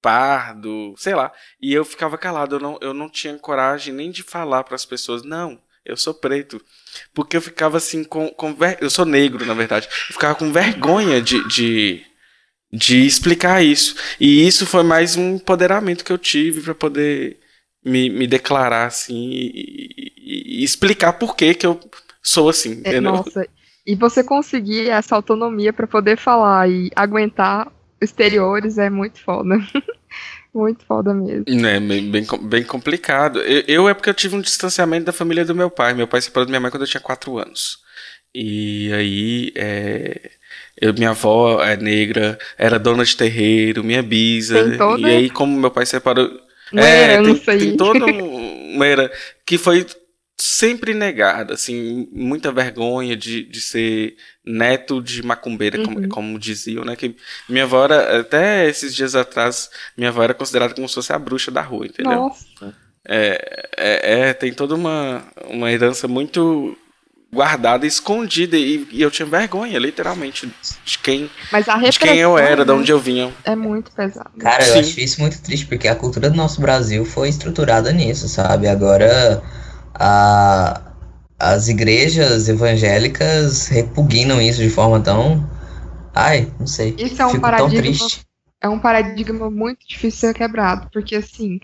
pardo, 0.00 0.94
sei 0.98 1.14
lá. 1.14 1.32
E 1.60 1.72
eu 1.72 1.84
ficava 1.84 2.18
calado, 2.18 2.56
eu 2.56 2.60
não, 2.60 2.78
eu 2.82 2.94
não 2.94 3.08
tinha 3.08 3.36
coragem 3.38 3.94
nem 3.94 4.10
de 4.10 4.22
falar 4.22 4.64
para 4.64 4.74
as 4.74 4.84
pessoas, 4.84 5.22
não, 5.22 5.60
eu 5.84 5.96
sou 5.96 6.14
preto. 6.14 6.62
Porque 7.14 7.36
eu 7.36 7.42
ficava 7.42 7.76
assim 7.78 8.04
com. 8.04 8.28
com 8.28 8.54
ver... 8.54 8.78
Eu 8.80 8.90
sou 8.90 9.04
negro, 9.04 9.44
na 9.46 9.54
verdade. 9.54 9.88
Eu 10.08 10.14
ficava 10.14 10.34
com 10.34 10.52
vergonha 10.52 11.20
de, 11.22 11.46
de 11.48 12.04
de 12.72 13.06
explicar 13.06 13.62
isso. 13.62 13.96
E 14.20 14.46
isso 14.46 14.66
foi 14.66 14.82
mais 14.82 15.16
um 15.16 15.36
empoderamento 15.36 16.04
que 16.04 16.12
eu 16.12 16.18
tive 16.18 16.60
para 16.60 16.74
poder 16.74 17.38
me, 17.84 18.10
me 18.10 18.26
declarar 18.26 18.86
assim 18.86 19.30
e, 19.30 20.12
e, 20.16 20.60
e, 20.60 20.64
explicar 20.64 21.14
por 21.14 21.36
que, 21.36 21.54
que 21.54 21.66
eu 21.66 21.78
sou 22.22 22.48
assim. 22.48 22.80
É, 22.84 23.00
nossa, 23.00 23.46
e 23.86 23.94
você 23.94 24.24
conseguir 24.24 24.88
essa 24.88 25.14
autonomia 25.14 25.72
para 25.72 25.86
poder 25.86 26.18
falar 26.18 26.68
e 26.68 26.90
aguentar 26.96 27.70
exteriores 28.00 28.78
é 28.78 28.90
muito 28.90 29.20
foda. 29.20 29.56
muito 30.52 30.84
foda 30.84 31.14
mesmo. 31.14 31.44
É 31.48 31.78
bem, 31.78 32.10
bem, 32.10 32.26
bem 32.42 32.64
complicado. 32.64 33.40
Eu, 33.40 33.62
eu, 33.68 33.88
é 33.88 33.94
porque 33.94 34.10
eu 34.10 34.14
tive 34.14 34.34
um 34.34 34.40
distanciamento 34.40 35.06
da 35.06 35.12
família 35.12 35.44
do 35.44 35.54
meu 35.54 35.70
pai. 35.70 35.94
Meu 35.94 36.08
pai 36.08 36.20
se 36.20 36.26
separou 36.26 36.46
da 36.46 36.50
minha 36.50 36.60
mãe 36.60 36.70
quando 36.70 36.82
eu 36.82 36.88
tinha 36.88 37.00
4 37.00 37.38
anos. 37.38 37.78
E 38.34 38.92
aí 38.92 39.52
é, 39.54 40.32
eu, 40.80 40.92
minha 40.92 41.10
avó 41.10 41.62
é 41.62 41.76
negra, 41.76 42.38
era 42.58 42.78
dona 42.78 43.04
de 43.04 43.16
terreiro, 43.16 43.82
minha 43.82 44.02
bisa. 44.02 44.76
Toda... 44.76 45.00
E 45.00 45.04
aí, 45.04 45.30
como 45.30 45.58
meu 45.58 45.70
pai 45.70 45.86
separou. 45.86 46.30
Uma 46.72 46.82
é, 46.82 47.22
tem, 47.22 47.36
tem 47.36 47.76
toda 47.76 48.04
uma 48.10 48.86
era 48.86 49.10
que 49.44 49.56
foi 49.56 49.86
sempre 50.38 50.92
negada, 50.92 51.54
assim, 51.54 52.08
muita 52.12 52.52
vergonha 52.52 53.16
de, 53.16 53.42
de 53.44 53.60
ser 53.60 54.16
neto 54.44 55.00
de 55.00 55.22
macumbeira, 55.22 55.78
uhum. 55.78 55.84
como, 55.84 56.08
como 56.08 56.38
diziam, 56.38 56.84
né? 56.84 56.94
Que 56.94 57.16
minha 57.48 57.64
avó 57.64 57.84
era, 57.84 58.20
até 58.20 58.68
esses 58.68 58.94
dias 58.94 59.14
atrás, 59.14 59.70
minha 59.96 60.10
avó 60.10 60.22
era 60.22 60.34
considerada 60.34 60.74
como 60.74 60.88
se 60.88 60.94
fosse 60.94 61.12
a 61.12 61.18
bruxa 61.18 61.50
da 61.50 61.62
rua, 61.62 61.86
entendeu? 61.86 62.12
Nossa. 62.12 62.74
É, 63.08 63.68
é, 63.76 64.20
é, 64.20 64.32
tem 64.34 64.52
toda 64.52 64.74
uma, 64.74 65.24
uma 65.48 65.72
herança 65.72 66.06
muito 66.06 66.76
guardada, 67.32 67.86
escondida, 67.86 68.56
e, 68.56 68.86
e, 68.90 69.02
eu 69.02 69.10
tinha 69.10 69.26
vergonha, 69.26 69.78
literalmente, 69.78 70.50
de 70.84 70.98
quem, 70.98 71.30
de 71.90 71.98
quem 71.98 72.18
eu 72.18 72.38
era, 72.38 72.64
de 72.64 72.70
onde 72.70 72.90
eu 72.90 72.98
vinha. 72.98 73.32
É 73.44 73.54
muito 73.54 73.90
pesado. 73.92 74.30
Cara, 74.38 74.66
eu 74.66 74.72
Sim. 74.72 74.80
acho 74.80 75.00
isso 75.00 75.20
muito 75.20 75.40
triste, 75.42 75.66
porque 75.66 75.88
a 75.88 75.94
cultura 75.94 76.30
do 76.30 76.36
nosso 76.36 76.60
Brasil 76.60 77.04
foi 77.04 77.28
estruturada 77.28 77.92
nisso, 77.92 78.28
sabe? 78.28 78.68
Agora, 78.68 79.42
a, 79.94 80.80
as 81.38 81.68
igrejas 81.68 82.48
evangélicas 82.48 83.68
repugnam 83.68 84.40
isso 84.40 84.62
de 84.62 84.70
forma 84.70 85.00
tão. 85.00 85.48
Ai, 86.14 86.50
não 86.58 86.66
sei. 86.66 86.94
Isso 86.98 87.20
é 87.20 87.26
um 87.26 87.30
Fico 87.30 87.42
paradigma. 87.42 88.06
É 88.58 88.68
um 88.68 88.78
paradigma 88.78 89.50
muito 89.50 89.86
difícil 89.86 90.10
de 90.10 90.16
ser 90.16 90.34
quebrado, 90.34 90.88
porque 90.90 91.16
assim, 91.16 91.60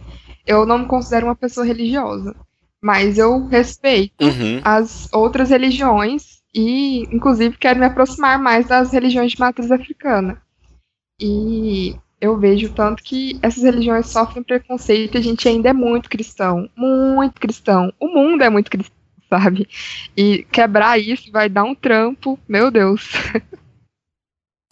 eu 0.47 0.67
não 0.67 0.79
me 0.79 0.87
considero 0.87 1.27
uma 1.27 1.35
pessoa 1.35 1.65
religiosa 1.65 2.35
mas 2.83 3.17
eu 3.17 3.47
respeito 3.47 4.25
uhum. 4.25 4.61
as 4.65 5.09
outras 5.13 5.51
religiões 5.51 6.43
e, 6.55 7.05
inclusive, 7.15 7.57
quero 7.57 7.79
me 7.79 7.87
aproximar 7.87 8.39
mais 8.39 8.67
das 8.67 8.93
religiões 8.93 9.33
de 9.33 9.41
matriz 9.41 9.71
africana. 9.71 10.43
E 11.21 11.97
eu 12.21 12.37
vejo 12.39 12.73
tanto 12.73 13.03
que 13.03 13.39
essas 13.41 13.63
religiões 13.63 14.09
sofrem 14.09 14.43
preconceito 14.43 15.15
e 15.15 15.19
a 15.19 15.23
gente 15.23 15.49
ainda 15.49 15.71
é 15.71 15.73
muito 15.73 16.11
cristão, 16.11 16.69
muito 16.77 17.41
cristão. 17.41 17.93
O 17.99 18.09
mundo 18.09 18.43
é 18.43 18.51
muito 18.51 18.71
cristão, 18.71 18.97
sabe? 19.31 19.69
E 20.17 20.45
quebrar 20.51 20.99
isso 20.99 21.31
vai 21.31 21.49
dar 21.49 21.65
um 21.65 21.75
trampo, 21.75 22.39
meu 22.49 22.71
Deus. 22.71 23.13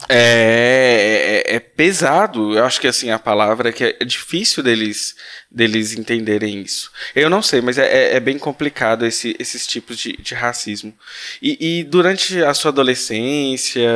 É, 0.09 1.44
é, 1.46 1.57
é, 1.57 1.61
pesado, 1.61 2.57
eu 2.57 2.64
acho 2.64 2.80
que 2.80 2.86
assim 2.86 3.11
a 3.11 3.18
palavra 3.18 3.68
é 3.68 3.72
que 3.72 3.96
é 4.01 4.05
difícil 4.05 4.62
deles 4.62 5.14
deles 5.51 5.96
entenderem 5.96 6.61
isso. 6.61 6.90
Eu 7.14 7.28
não 7.28 7.42
sei, 7.42 7.61
mas 7.61 7.76
é, 7.76 7.86
é, 7.86 8.16
é 8.16 8.20
bem 8.20 8.38
complicado 8.38 9.05
esse, 9.05 9.36
esses 9.38 9.66
tipos 9.66 9.98
de, 9.98 10.16
de 10.16 10.34
racismo. 10.34 10.94
E, 11.42 11.80
e, 11.80 11.84
durante 11.84 12.42
a 12.42 12.55
sua 12.55 12.70
adolescência, 12.70 13.90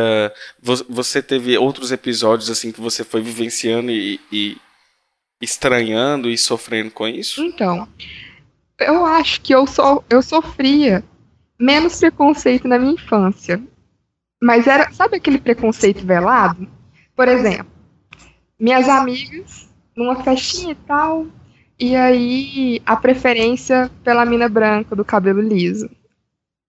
você 0.89 1.23
teve 1.23 1.57
outros 1.57 1.93
episódios 1.93 2.51
assim 2.51 2.73
que 2.73 2.81
você 2.81 3.05
foi 3.05 3.23
vivenciando 3.23 3.91
e, 3.91 4.21
e 4.33 4.57
estranhando 5.41 6.29
e 6.29 6.37
sofrendo 6.37 6.91
com 6.91 7.07
isso? 7.07 7.43
Então, 7.43 7.89
eu 8.81 9.05
acho 9.07 9.41
que 9.41 9.55
eu, 9.55 9.67
so, 9.67 10.03
eu 10.11 10.23
sofria 10.23 11.05
menos 11.59 11.99
preconceito 11.99 12.67
na 12.67 12.79
minha 12.79 12.95
infância. 12.95 13.63
Mas 14.45 14.67
era, 14.67 14.93
sabe 14.93 15.17
aquele 15.17 15.39
preconceito 15.39 16.05
velado? 16.05 16.69
Por 17.17 17.29
exemplo, 17.29 17.67
minhas 18.61 18.87
amigas, 18.91 19.71
numa 19.97 20.23
festinha 20.23 20.73
e 20.73 20.75
tal, 20.75 21.27
e 21.81 21.97
aí 21.97 22.83
a 22.85 22.95
preferência 22.95 23.91
pela 24.05 24.27
mina 24.27 24.47
branca 24.47 24.95
do 24.95 25.03
cabelo 25.03 25.41
liso. 25.41 25.89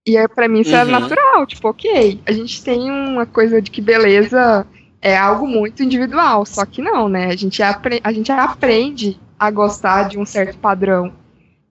E 0.07 0.15
aí, 0.17 0.25
pra 0.25 0.47
mim, 0.47 0.61
isso 0.61 0.69
uhum. 0.69 0.77
era 0.77 0.89
natural, 0.89 1.45
tipo, 1.45 1.67
ok, 1.67 2.21
a 2.25 2.31
gente 2.31 2.63
tem 2.63 2.89
uma 2.89 3.25
coisa 3.25 3.61
de 3.61 3.69
que 3.69 3.81
beleza 3.81 4.65
é 5.01 5.17
algo 5.17 5.45
muito 5.45 5.83
individual, 5.83 6.45
só 6.45 6.65
que 6.65 6.81
não, 6.81 7.09
né? 7.09 7.25
A 7.25 7.35
gente, 7.35 7.61
apre 7.61 7.99
a 8.01 8.13
gente 8.13 8.31
aprende 8.31 9.19
a 9.37 9.51
gostar 9.51 10.07
de 10.07 10.17
um 10.17 10.25
certo 10.25 10.57
padrão. 10.59 11.11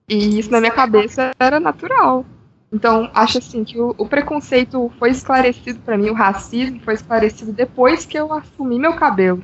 E 0.07 0.37
isso 0.37 0.51
na 0.51 0.59
minha 0.59 0.71
cabeça 0.71 1.31
era 1.39 1.59
natural. 1.59 2.23
Então, 2.75 3.09
acho 3.13 3.37
assim 3.37 3.63
que 3.63 3.79
o, 3.79 3.95
o 3.97 4.05
preconceito 4.05 4.91
foi 4.99 5.09
esclarecido 5.09 5.79
para 5.79 5.97
mim, 5.97 6.09
o 6.09 6.13
racismo 6.13 6.77
foi 6.81 6.95
esclarecido 6.95 7.53
depois 7.53 8.05
que 8.05 8.19
eu 8.19 8.33
assumi 8.33 8.77
meu 8.77 8.95
cabelo. 8.95 9.41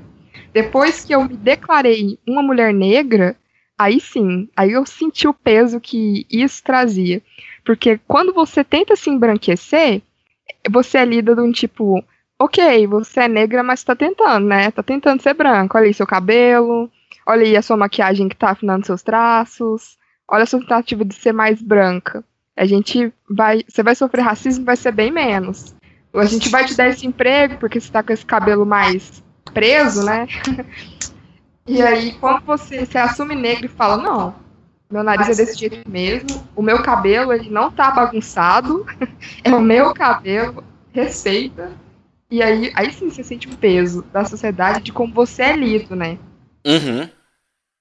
Depois 0.51 1.05
que 1.05 1.15
eu 1.15 1.23
me 1.23 1.37
declarei 1.37 2.19
uma 2.27 2.43
mulher 2.43 2.73
negra, 2.73 3.37
aí 3.79 4.01
sim, 4.01 4.49
aí 4.53 4.73
eu 4.73 4.85
senti 4.85 5.29
o 5.29 5.33
peso 5.33 5.79
que 5.79 6.27
isso 6.29 6.61
trazia. 6.61 7.21
Porque 7.63 8.01
quando 8.05 8.33
você 8.33 8.65
tenta 8.65 8.97
se 8.97 9.09
embranquecer, 9.09 10.01
você 10.69 10.97
é 10.97 11.05
lida 11.05 11.33
de 11.33 11.39
um 11.39 11.53
tipo, 11.53 12.03
ok, 12.37 12.85
você 12.85 13.21
é 13.21 13.27
negra, 13.29 13.63
mas 13.63 13.81
tá 13.81 13.95
tentando, 13.95 14.45
né? 14.45 14.71
Tá 14.71 14.83
tentando 14.83 15.21
ser 15.21 15.35
branco. 15.35 15.77
Olha 15.77 15.87
aí 15.87 15.93
seu 15.93 16.05
cabelo, 16.05 16.91
olha 17.25 17.43
aí 17.43 17.55
a 17.55 17.61
sua 17.61 17.77
maquiagem 17.77 18.27
que 18.27 18.35
tá 18.35 18.49
afinando 18.49 18.85
seus 18.85 19.01
traços, 19.01 19.97
olha 20.29 20.43
a 20.43 20.45
sua 20.45 20.59
tentativa 20.59 21.05
de 21.05 21.15
ser 21.15 21.31
mais 21.31 21.61
branca 21.61 22.21
a 22.55 22.65
gente 22.65 23.13
vai. 23.29 23.61
Você 23.67 23.83
vai 23.83 23.95
sofrer 23.95 24.21
racismo, 24.21 24.65
vai 24.65 24.75
ser 24.75 24.91
bem 24.91 25.11
menos. 25.11 25.75
A 26.13 26.25
gente 26.25 26.49
vai 26.49 26.65
te 26.65 26.75
dar 26.75 26.89
esse 26.89 27.07
emprego 27.07 27.57
porque 27.57 27.79
você 27.79 27.91
tá 27.91 28.03
com 28.03 28.11
esse 28.11 28.25
cabelo 28.25 28.65
mais 28.65 29.23
preso, 29.53 30.03
né? 30.03 30.27
e 31.65 31.81
aí, 31.81 32.13
quando 32.13 32.43
você 32.43 32.85
se 32.85 32.97
assume 32.97 33.33
negro 33.35 33.65
e 33.65 33.69
fala, 33.69 33.97
não, 33.97 34.35
meu 34.89 35.03
nariz 35.03 35.29
é 35.29 35.35
desse 35.35 35.57
jeito 35.57 35.89
mesmo, 35.89 36.45
o 36.53 36.61
meu 36.61 36.83
cabelo 36.83 37.31
ele 37.31 37.49
não 37.49 37.71
tá 37.71 37.91
bagunçado, 37.91 38.85
é 39.41 39.53
o 39.53 39.61
meu 39.61 39.93
cabelo, 39.93 40.63
respeita. 40.91 41.71
E 42.29 42.41
aí, 42.41 42.71
aí 42.75 42.91
sim 42.91 43.09
você 43.09 43.23
sente 43.23 43.47
o 43.47 43.55
peso 43.55 44.03
da 44.11 44.25
sociedade 44.25 44.81
de 44.81 44.91
como 44.91 45.13
você 45.13 45.43
é 45.43 45.55
lido, 45.55 45.95
né? 45.95 46.17
Uhum. 46.65 47.09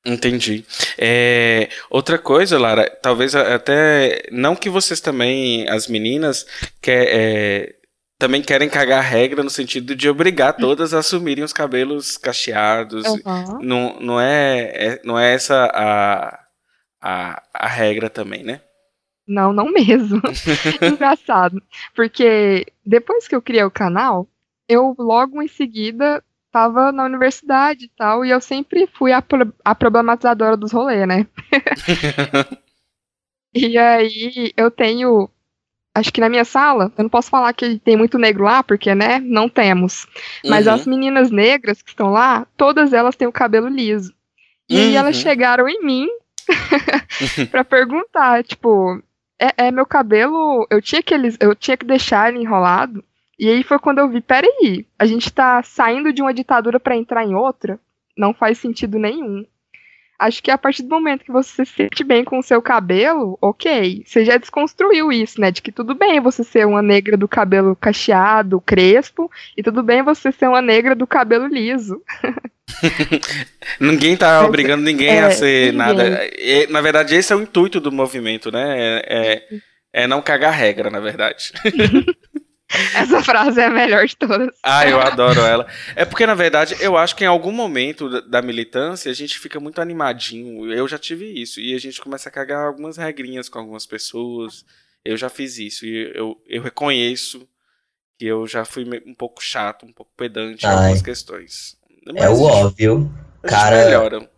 Entendi. 0.04 0.64
É, 0.98 1.68
outra 1.90 2.18
coisa, 2.18 2.58
Lara, 2.58 2.88
talvez 3.02 3.34
até 3.34 4.22
não 4.32 4.56
que 4.56 4.70
vocês 4.70 5.00
também, 5.00 5.68
as 5.68 5.88
meninas, 5.88 6.46
quer, 6.80 7.06
é, 7.08 7.74
também 8.18 8.40
querem 8.40 8.68
cagar 8.68 8.98
a 8.98 9.06
regra 9.06 9.42
no 9.42 9.50
sentido 9.50 9.94
de 9.94 10.08
obrigar 10.08 10.54
todas 10.54 10.94
a 10.94 10.98
assumirem 11.00 11.44
os 11.44 11.52
cabelos 11.52 12.16
cacheados. 12.16 13.06
Uhum. 13.06 13.58
Não, 13.62 14.00
não, 14.00 14.20
é, 14.20 14.60
é, 14.74 15.00
não 15.04 15.18
é 15.18 15.34
essa 15.34 15.70
a, 15.72 16.46
a, 17.00 17.42
a 17.52 17.66
regra 17.66 18.08
também, 18.08 18.42
né? 18.42 18.62
Não, 19.26 19.52
não 19.52 19.70
mesmo. 19.70 20.20
Engraçado. 20.82 21.62
Porque 21.94 22.66
depois 22.84 23.28
que 23.28 23.34
eu 23.34 23.42
criei 23.42 23.64
o 23.64 23.70
canal, 23.70 24.26
eu 24.68 24.94
logo 24.98 25.42
em 25.42 25.48
seguida 25.48 26.22
tava 26.50 26.90
na 26.92 27.04
universidade 27.04 27.84
e 27.86 27.90
tal, 27.96 28.24
e 28.24 28.30
eu 28.30 28.40
sempre 28.40 28.86
fui 28.98 29.12
a, 29.12 29.22
pro- 29.22 29.52
a 29.64 29.74
problematizadora 29.74 30.56
dos 30.56 30.72
rolês, 30.72 31.06
né? 31.06 31.26
E 33.54 33.76
aí 33.76 34.52
eu 34.56 34.70
tenho. 34.70 35.28
Acho 35.92 36.12
que 36.12 36.20
na 36.20 36.28
minha 36.28 36.44
sala, 36.44 36.92
eu 36.96 37.02
não 37.02 37.10
posso 37.10 37.28
falar 37.28 37.52
que 37.52 37.78
tem 37.80 37.96
muito 37.96 38.16
negro 38.16 38.44
lá, 38.44 38.62
porque, 38.62 38.94
né, 38.94 39.18
não 39.18 39.48
temos. 39.48 40.06
Mas 40.48 40.66
Uhum. 40.68 40.72
as 40.74 40.86
meninas 40.86 41.30
negras 41.32 41.82
que 41.82 41.90
estão 41.90 42.10
lá, 42.10 42.46
todas 42.56 42.92
elas 42.92 43.16
têm 43.16 43.26
o 43.26 43.32
cabelo 43.32 43.66
liso. 43.66 44.14
E 44.68 44.78
aí 44.78 44.94
elas 44.94 45.16
Uhum. 45.16 45.22
chegaram 45.22 45.68
em 45.68 45.84
mim 45.84 46.06
pra 47.50 47.64
perguntar, 47.64 48.44
tipo, 48.44 49.02
é, 49.36 49.66
é 49.66 49.70
meu 49.72 49.84
cabelo, 49.84 50.64
eu 50.70 50.80
tinha 50.80 51.02
que 51.02 51.12
eles, 51.12 51.36
eu 51.40 51.56
tinha 51.56 51.76
que 51.76 51.84
deixar 51.84 52.28
ele 52.32 52.44
enrolado. 52.44 53.02
E 53.40 53.48
aí 53.48 53.62
foi 53.62 53.78
quando 53.78 54.00
eu 54.00 54.08
vi, 54.10 54.20
peraí, 54.20 54.84
a 54.98 55.06
gente 55.06 55.32
tá 55.32 55.62
saindo 55.62 56.12
de 56.12 56.20
uma 56.20 56.34
ditadura 56.34 56.78
pra 56.78 56.94
entrar 56.94 57.24
em 57.24 57.34
outra? 57.34 57.80
Não 58.14 58.34
faz 58.34 58.58
sentido 58.58 58.98
nenhum. 58.98 59.46
Acho 60.18 60.42
que 60.42 60.50
a 60.50 60.58
partir 60.58 60.82
do 60.82 60.90
momento 60.90 61.24
que 61.24 61.32
você 61.32 61.64
se 61.64 61.72
sente 61.72 62.04
bem 62.04 62.22
com 62.22 62.38
o 62.38 62.42
seu 62.42 62.60
cabelo, 62.60 63.38
ok. 63.40 64.02
Você 64.04 64.26
já 64.26 64.36
desconstruiu 64.36 65.10
isso, 65.10 65.40
né? 65.40 65.50
De 65.50 65.62
que 65.62 65.72
tudo 65.72 65.94
bem 65.94 66.20
você 66.20 66.44
ser 66.44 66.66
uma 66.66 66.82
negra 66.82 67.16
do 67.16 67.26
cabelo 67.26 67.74
cacheado, 67.74 68.60
crespo, 68.60 69.30
e 69.56 69.62
tudo 69.62 69.82
bem 69.82 70.02
você 70.02 70.30
ser 70.30 70.46
uma 70.46 70.60
negra 70.60 70.94
do 70.94 71.06
cabelo 71.06 71.46
liso. 71.46 72.02
Ninguém 73.80 74.18
tá 74.18 74.44
obrigando 74.44 74.84
ninguém 74.84 75.16
é, 75.16 75.22
a 75.22 75.30
ser 75.30 75.72
ninguém. 75.72 75.78
nada. 75.78 76.30
E, 76.38 76.66
na 76.66 76.82
verdade, 76.82 77.14
esse 77.14 77.32
é 77.32 77.36
o 77.36 77.40
intuito 77.40 77.80
do 77.80 77.90
movimento, 77.90 78.52
né? 78.52 78.76
É, 78.76 79.02
é, 79.08 80.02
é 80.02 80.06
não 80.06 80.20
cagar 80.20 80.52
regra, 80.52 80.90
na 80.90 81.00
verdade. 81.00 81.52
Essa 82.94 83.22
frase 83.22 83.60
é 83.60 83.64
a 83.66 83.70
melhor 83.70 84.06
de 84.06 84.16
todas. 84.16 84.48
Ah, 84.62 84.86
eu 84.88 85.00
adoro 85.00 85.40
ela. 85.40 85.66
É 85.96 86.04
porque, 86.04 86.24
na 86.26 86.34
verdade, 86.34 86.76
eu 86.80 86.96
acho 86.96 87.16
que 87.16 87.24
em 87.24 87.26
algum 87.26 87.50
momento 87.52 88.20
da- 88.28 88.40
militância 88.42 89.10
a 89.10 89.14
gente 89.14 89.38
fica 89.38 89.58
muito 89.58 89.80
animadinho. 89.80 90.72
Eu 90.72 90.86
já 90.86 90.98
tive 90.98 91.26
isso. 91.26 91.60
E 91.60 91.74
a 91.74 91.78
gente 91.78 92.00
começa 92.00 92.28
a 92.28 92.32
cagar 92.32 92.66
algumas 92.66 92.96
regrinhas 92.96 93.48
com 93.48 93.58
algumas 93.58 93.86
pessoas. 93.86 94.64
Eu 95.04 95.16
já 95.16 95.28
fiz 95.28 95.58
isso. 95.58 95.84
E 95.84 96.12
eu, 96.14 96.40
eu 96.46 96.62
reconheço 96.62 97.46
que 98.18 98.26
eu 98.26 98.46
já 98.46 98.64
fui 98.64 98.84
um 99.06 99.14
pouco 99.14 99.42
chato, 99.42 99.84
um 99.86 99.92
pouco 99.92 100.12
pedante 100.16 100.64
em 100.64 100.68
algumas 100.68 101.02
questões. 101.02 101.76
É 102.14 102.28
o 102.28 102.42
óbvio. 102.42 103.10
A 103.42 103.48
gente 103.48 103.56
Cara- 103.56 103.84
melhora. 103.84 104.30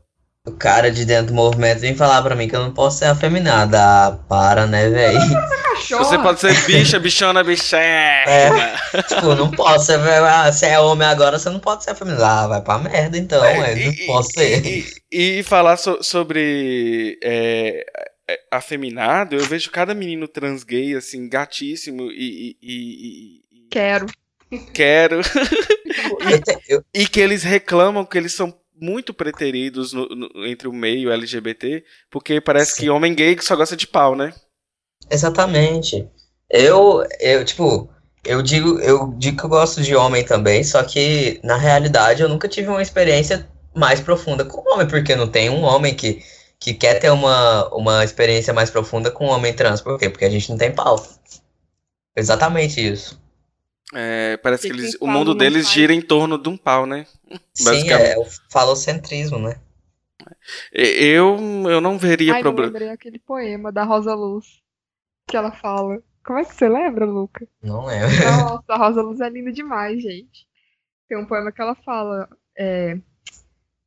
O 0.44 0.50
cara 0.50 0.90
de 0.90 1.04
dentro 1.04 1.26
do 1.28 1.34
movimento 1.34 1.78
vem 1.78 1.94
falar 1.94 2.20
pra 2.20 2.34
mim 2.34 2.48
que 2.48 2.56
eu 2.56 2.60
não 2.64 2.74
posso 2.74 2.98
ser 2.98 3.04
afeminada. 3.04 3.78
Ah, 3.80 4.10
para, 4.28 4.66
né, 4.66 4.88
velho? 4.90 5.20
Você 5.88 6.18
pode 6.18 6.40
ser 6.40 6.60
bicha, 6.66 6.98
bichona, 6.98 7.44
bichana. 7.44 7.82
É. 7.84 8.50
tipo, 9.06 9.36
não 9.36 9.48
posso 9.52 9.86
ser. 9.86 10.00
ah, 10.00 10.50
Você 10.50 10.66
é 10.66 10.80
homem 10.80 11.06
agora, 11.06 11.38
você 11.38 11.48
não 11.48 11.60
pode 11.60 11.84
ser 11.84 11.90
afeminada. 11.90 12.26
Ah, 12.26 12.46
vai 12.48 12.60
pra 12.60 12.76
merda 12.78 13.16
então, 13.16 13.44
É, 13.44 13.56
ué, 13.60 13.74
não 13.76 13.92
e- 13.92 14.06
posso 14.06 14.30
ser. 14.32 14.66
E, 14.66 14.84
e- 15.12 15.38
e 15.38 15.42
falar 15.44 15.76
so- 15.76 16.02
sobre 16.02 17.20
é, 17.22 17.84
é, 18.28 18.38
afeminado, 18.50 19.36
eu 19.36 19.44
vejo 19.44 19.70
cada 19.70 19.94
menino 19.94 20.26
trans 20.26 20.64
gay, 20.64 20.96
assim, 20.96 21.28
gatíssimo 21.28 22.10
e, 22.10 22.56
e- 22.60 22.68
e- 22.68 23.58
e- 23.60 23.68
Quero. 23.70 24.06
e 24.50 24.58
quero. 24.58 25.20
Eu- 26.68 26.82
e 26.92 27.06
que 27.06 27.20
eles 27.20 27.44
reclamam 27.44 28.04
que 28.04 28.18
eles 28.18 28.32
são 28.34 28.52
muito 28.82 29.14
preteridos 29.14 29.92
no- 29.92 30.08
no- 30.08 30.46
entre 30.46 30.66
o 30.68 30.72
meio 30.72 31.10
LGBT, 31.12 31.84
porque 32.10 32.40
parece 32.40 32.72
Sim. 32.72 32.80
que 32.82 32.90
homem 32.90 33.14
gay 33.14 33.36
só 33.40 33.54
gosta 33.56 33.76
de 33.76 33.86
pau, 33.86 34.16
né? 34.16 34.34
Exatamente. 35.10 36.08
Eu, 36.50 37.04
eu, 37.20 37.44
tipo, 37.44 37.88
eu 38.24 38.42
digo, 38.42 38.78
eu 38.80 39.14
digo 39.16 39.36
que 39.38 39.44
eu 39.44 39.48
gosto 39.48 39.80
de 39.82 39.94
homem 39.94 40.24
também, 40.24 40.64
só 40.64 40.82
que 40.82 41.40
na 41.44 41.56
realidade 41.56 42.22
eu 42.22 42.28
nunca 42.28 42.48
tive 42.48 42.68
uma 42.68 42.82
experiência 42.82 43.48
mais 43.74 44.00
profunda 44.00 44.44
com 44.44 44.60
homem, 44.74 44.86
porque 44.88 45.14
não 45.16 45.28
tem 45.28 45.48
um 45.48 45.62
homem 45.62 45.94
que, 45.94 46.22
que 46.58 46.74
quer 46.74 46.98
ter 46.98 47.10
uma, 47.10 47.68
uma 47.74 48.04
experiência 48.04 48.52
mais 48.52 48.70
profunda 48.70 49.10
com 49.10 49.26
homem 49.26 49.54
trans. 49.54 49.80
Por 49.80 49.98
quê? 49.98 50.10
Porque 50.10 50.24
a 50.24 50.30
gente 50.30 50.50
não 50.50 50.58
tem 50.58 50.74
pau. 50.74 50.96
Exatamente 52.16 52.80
isso. 52.80 53.21
É, 53.94 54.36
parece 54.38 54.62
que 54.68 54.72
Fica 54.74 54.82
eles, 54.82 54.96
o 55.00 55.06
mundo 55.06 55.34
deles 55.34 55.64
faz. 55.64 55.74
gira 55.74 55.92
em 55.92 56.00
torno 56.00 56.38
de 56.38 56.48
um 56.48 56.56
pau, 56.56 56.86
né? 56.86 57.06
Sim, 57.54 57.90
é 57.90 58.16
o 58.18 58.26
falocentrismo, 58.50 59.38
né? 59.38 59.60
Eu, 60.72 61.36
eu 61.68 61.80
não 61.80 61.98
veria 61.98 62.32
Ai, 62.34 62.38
eu 62.40 62.42
problema. 62.42 62.72
lembrei 62.72 62.88
aquele 62.90 63.18
poema 63.18 63.70
da 63.72 63.84
Rosa 63.84 64.14
Luz. 64.14 64.62
Que 65.28 65.36
ela 65.36 65.52
fala. 65.52 66.02
Como 66.24 66.38
é 66.38 66.44
que 66.44 66.54
você 66.54 66.68
lembra, 66.68 67.04
Luca? 67.04 67.46
Não 67.62 67.84
lembro. 67.86 68.08
Nossa, 68.24 68.64
a 68.72 68.76
Rosa 68.76 69.02
Luz 69.02 69.20
é 69.20 69.28
linda 69.28 69.52
demais, 69.52 70.02
gente. 70.02 70.46
Tem 71.08 71.18
um 71.18 71.26
poema 71.26 71.50
que 71.52 71.60
ela 71.60 71.74
fala. 71.74 72.28
É... 72.56 72.96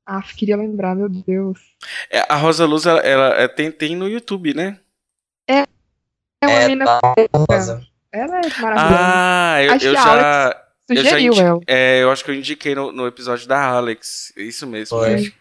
Ah, 0.06 0.22
queria 0.22 0.56
lembrar, 0.58 0.96
meu 0.96 1.10
Deus. 1.10 1.60
É, 2.12 2.20
A 2.32 2.36
Rosa 2.36 2.66
Luz, 2.66 2.86
ela, 2.86 3.00
ela- 3.00 3.34
é, 3.42 3.48
tem, 3.48 3.72
tem 3.72 3.96
no 3.96 4.08
YouTube, 4.08 4.54
né? 4.54 4.80
É 5.48 6.48
uma 6.48 6.52
É, 6.62 6.68
mina. 6.68 6.86
tá 6.86 7.00
rosa. 7.50 7.82
Ela 8.16 8.38
é 8.40 8.62
maravilhosa. 8.62 8.76
Ah, 8.78 9.58
eu, 9.64 9.72
eu 9.72 9.80
já. 9.80 10.66
eu 10.90 10.96
já 10.96 11.04
Sugeriu 11.04 11.34
indi-. 11.34 11.64
É, 11.68 12.04
eu 12.04 12.12
acho 12.12 12.24
que 12.24 12.32
eu 12.32 12.36
indiquei 12.36 12.76
no, 12.76 12.92
no 12.92 13.08
episódio 13.08 13.48
da 13.48 13.62
Alex. 13.64 14.32
Isso 14.38 14.66
mesmo. 14.68 14.98
Foi. 15.00 15.10
né? 15.16 15.32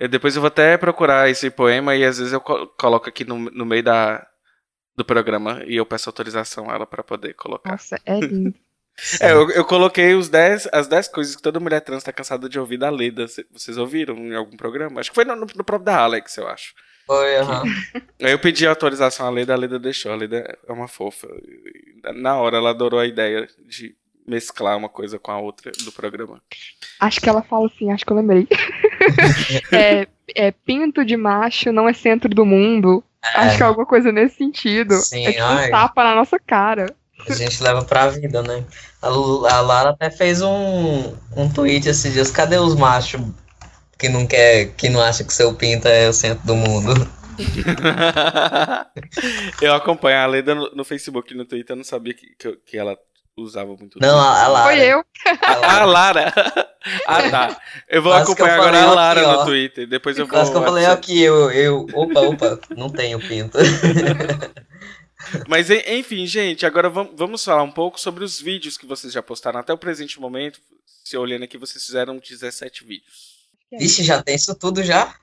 Eu, 0.00 0.08
depois 0.08 0.34
eu 0.34 0.40
vou 0.42 0.48
até 0.48 0.76
procurar 0.76 1.30
esse 1.30 1.50
poema 1.50 1.94
e 1.94 2.04
às 2.04 2.18
vezes 2.18 2.32
eu 2.32 2.40
co- 2.40 2.66
coloco 2.78 3.08
aqui 3.08 3.24
no, 3.24 3.38
no 3.38 3.64
meio 3.64 3.82
da, 3.82 4.26
do 4.96 5.04
programa 5.04 5.62
e 5.66 5.76
eu 5.76 5.86
peço 5.86 6.08
autorização 6.08 6.68
a 6.68 6.74
ela 6.74 6.86
pra 6.86 7.02
poder 7.04 7.34
colocar. 7.34 7.70
Nossa, 7.70 7.98
é 8.04 8.18
lindo. 8.20 8.54
É, 9.20 9.32
eu, 9.32 9.50
eu 9.50 9.64
coloquei 9.64 10.14
os 10.14 10.28
10, 10.28 10.68
as 10.72 10.86
10 10.86 11.08
coisas 11.08 11.34
que 11.34 11.42
toda 11.42 11.58
mulher 11.58 11.80
trans 11.80 12.04
tá 12.04 12.12
cansada 12.12 12.48
de 12.48 12.60
ouvir 12.60 12.76
da 12.78 12.90
Leda. 12.90 13.26
Cê- 13.26 13.44
Vocês 13.52 13.76
ouviram 13.76 14.14
em 14.16 14.36
algum 14.36 14.56
programa? 14.56 15.00
Acho 15.00 15.10
que 15.10 15.16
foi 15.16 15.24
no, 15.24 15.34
no 15.34 15.46
próprio 15.64 15.80
da 15.80 15.96
Alex, 15.98 16.36
eu 16.36 16.46
acho. 16.46 16.72
Foi, 17.06 17.36
aham. 17.36 17.62
Aí 18.22 18.32
eu 18.32 18.38
pedi 18.38 18.66
autorização 18.66 19.26
à 19.26 19.30
Leda, 19.30 19.52
a 19.52 19.56
Leda 19.56 19.78
deixou. 19.78 20.12
A 20.12 20.16
Leda 20.16 20.58
é 20.66 20.72
uma 20.72 20.88
fofa. 20.88 21.28
Na 22.14 22.36
hora 22.36 22.56
ela 22.56 22.70
adorou 22.70 23.00
a 23.00 23.06
ideia 23.06 23.46
de 23.66 23.94
mesclar 24.26 24.76
uma 24.76 24.88
coisa 24.88 25.18
com 25.18 25.30
a 25.30 25.38
outra 25.38 25.70
do 25.84 25.92
programa. 25.92 26.40
Acho 26.98 27.20
que 27.20 27.28
ela 27.28 27.42
fala 27.42 27.66
assim, 27.66 27.92
acho 27.92 28.04
que 28.04 28.12
eu 28.12 28.16
lembrei. 28.16 28.48
é, 29.70 30.06
é, 30.34 30.50
pinto 30.50 31.04
de 31.04 31.16
macho 31.16 31.72
não 31.72 31.88
é 31.88 31.92
centro 31.92 32.28
do 32.30 32.46
mundo. 32.46 33.04
Acho 33.34 33.56
que 33.56 33.62
é 33.62 33.66
alguma 33.66 33.86
coisa 33.86 34.12
nesse 34.12 34.36
sentido. 34.36 34.94
Sim, 34.96 35.26
é 35.26 35.32
tipo 35.32 35.44
ai. 35.44 35.68
um 35.68 35.70
tapa 35.70 36.04
na 36.04 36.14
nossa 36.14 36.38
cara. 36.38 36.94
A 37.26 37.32
gente 37.32 37.62
leva 37.62 37.82
pra 37.84 38.08
vida, 38.08 38.42
né? 38.42 38.64
A, 39.00 39.08
a 39.08 39.60
Lara 39.60 39.90
até 39.90 40.10
fez 40.10 40.42
um, 40.42 41.14
um 41.34 41.48
tweet 41.48 41.88
esses 41.88 42.12
dias. 42.12 42.30
Cadê 42.30 42.58
os 42.58 42.74
machos 42.74 43.22
que 44.04 44.08
não 44.10 44.26
quer, 44.26 44.66
que 44.76 44.90
não 44.90 45.00
acha 45.00 45.24
que 45.24 45.32
seu 45.32 45.54
pinto 45.54 45.88
é 45.88 46.06
o 46.08 46.12
centro 46.12 46.46
do 46.46 46.54
mundo? 46.54 46.92
eu 49.62 49.72
acompanho 49.74 50.18
a 50.18 50.26
Leda 50.26 50.54
no, 50.54 50.70
no 50.74 50.84
Facebook 50.84 51.32
e 51.32 51.36
no 51.36 51.46
Twitter, 51.46 51.72
eu 51.72 51.76
não 51.78 51.84
sabia 51.84 52.12
que, 52.12 52.26
que, 52.38 52.52
que 52.66 52.76
ela 52.76 52.94
usava 53.36 53.74
muito. 53.74 53.98
Não, 53.98 54.18
a, 54.20 54.42
a 54.44 54.48
Lara. 54.48 54.64
Foi 54.66 54.78
eu. 54.80 54.98
A 55.40 55.52
Ah, 55.52 55.56
Lara. 55.56 55.84
Lara! 55.86 56.34
ah, 57.06 57.30
tá. 57.30 57.60
Eu 57.88 58.02
vou 58.02 58.12
Quase 58.12 58.36
que 58.36 58.42
eu 58.42 58.46
acompanhar 58.46 58.68
agora 58.68 58.82
a 58.82 58.94
Lara 58.94 59.20
aqui, 59.22 59.32
no 59.38 59.44
Twitter. 59.46 59.86
Depois 59.88 60.18
eu 60.18 60.26
vou. 60.26 60.34
Quase 60.36 60.50
que 60.50 60.56
eu 60.58 60.62
falei 60.62 60.84
aqui, 60.86 61.22
eu, 61.22 61.50
eu. 61.50 61.86
Opa, 61.94 62.20
opa, 62.20 62.58
não 62.76 62.90
tenho 62.90 63.18
pinto. 63.20 63.56
Mas 65.48 65.70
en- 65.70 65.82
enfim, 65.98 66.26
gente, 66.26 66.66
agora 66.66 66.90
vam- 66.90 67.10
vamos 67.16 67.42
falar 67.42 67.62
um 67.62 67.72
pouco 67.72 67.98
sobre 67.98 68.22
os 68.22 68.38
vídeos 68.38 68.76
que 68.76 68.84
vocês 68.86 69.10
já 69.12 69.22
postaram 69.22 69.58
até 69.60 69.72
o 69.72 69.78
presente 69.78 70.20
momento. 70.20 70.60
Se 71.02 71.16
olhando 71.16 71.44
aqui, 71.44 71.56
vocês 71.58 71.82
fizeram 71.84 72.18
17 72.18 72.84
vídeos. 72.84 73.33
Vixe, 73.72 74.02
já 74.04 74.22
tem 74.22 74.36
isso 74.36 74.54
tudo 74.54 74.82
já? 74.82 75.18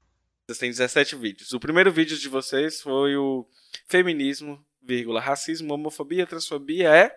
Vocês 0.46 0.58
têm 0.58 0.70
17 0.70 1.16
vídeos. 1.16 1.54
O 1.54 1.60
primeiro 1.60 1.92
vídeo 1.92 2.18
de 2.18 2.28
vocês 2.28 2.82
foi 2.82 3.16
o 3.16 3.48
feminismo, 3.88 4.64
vírgula, 4.82 5.22
racismo, 5.22 5.74
homofobia, 5.74 6.28
transfobia 6.28 6.90
é. 6.90 7.12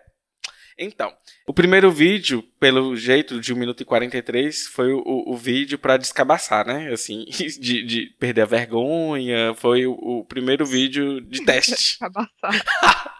Então, 0.77 1.13
o 1.47 1.53
primeiro 1.53 1.89
vídeo, 1.89 2.43
pelo 2.59 2.97
jeito, 2.97 3.39
de 3.39 3.53
1 3.53 3.55
minuto 3.55 3.81
e 3.81 3.85
43, 3.85 4.67
foi 4.67 4.91
o, 4.91 5.01
o 5.05 5.37
vídeo 5.37 5.79
pra 5.79 5.95
descabaçar, 5.95 6.67
né? 6.67 6.91
Assim, 6.91 7.25
de, 7.59 7.83
de 7.83 8.05
perder 8.19 8.41
a 8.41 8.45
vergonha. 8.45 9.53
Foi 9.55 9.85
o, 9.85 9.93
o 9.93 10.25
primeiro 10.25 10.65
vídeo 10.65 11.21
de 11.21 11.45
teste. 11.45 11.97
Abaçado. 12.03 12.63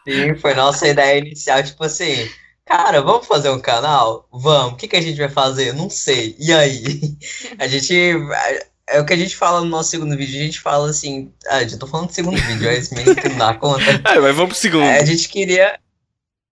Sim, 0.07 0.35
foi 0.35 0.53
nossa 0.53 0.87
ideia 0.87 1.17
inicial, 1.17 1.63
tipo 1.63 1.83
assim. 1.83 2.29
Cara, 2.65 3.01
vamos 3.01 3.27
fazer 3.27 3.49
um 3.49 3.59
canal? 3.59 4.27
Vamos. 4.31 4.73
O 4.73 4.75
que 4.75 4.87
que 4.87 4.95
a 4.95 5.01
gente 5.01 5.17
vai 5.17 5.29
fazer? 5.29 5.73
Não 5.73 5.89
sei. 5.89 6.35
E 6.39 6.51
aí? 6.51 7.17
A 7.59 7.67
gente. 7.67 7.93
A, 8.33 8.65
é 8.87 8.99
o 8.99 9.05
que 9.05 9.13
a 9.13 9.17
gente 9.17 9.35
fala 9.35 9.61
no 9.61 9.67
nosso 9.67 9.89
segundo 9.89 10.15
vídeo. 10.15 10.39
A 10.39 10.43
gente 10.43 10.59
fala 10.59 10.89
assim. 10.89 11.33
Ah, 11.47 11.63
já 11.63 11.77
tô 11.77 11.87
falando 11.87 12.07
do 12.07 12.13
segundo 12.13 12.39
vídeo, 12.39 12.69
é 12.69 12.75
esse 12.75 12.93
mesmo 12.93 13.15
que 13.15 13.29
não 13.29 13.37
dá 13.37 13.53
conta. 13.55 13.83
É, 14.05 14.19
mas 14.19 14.35
vamos 14.35 14.49
pro 14.49 14.55
segundo. 14.55 14.83
É, 14.83 14.99
a 14.99 15.05
gente 15.05 15.27
queria. 15.27 15.79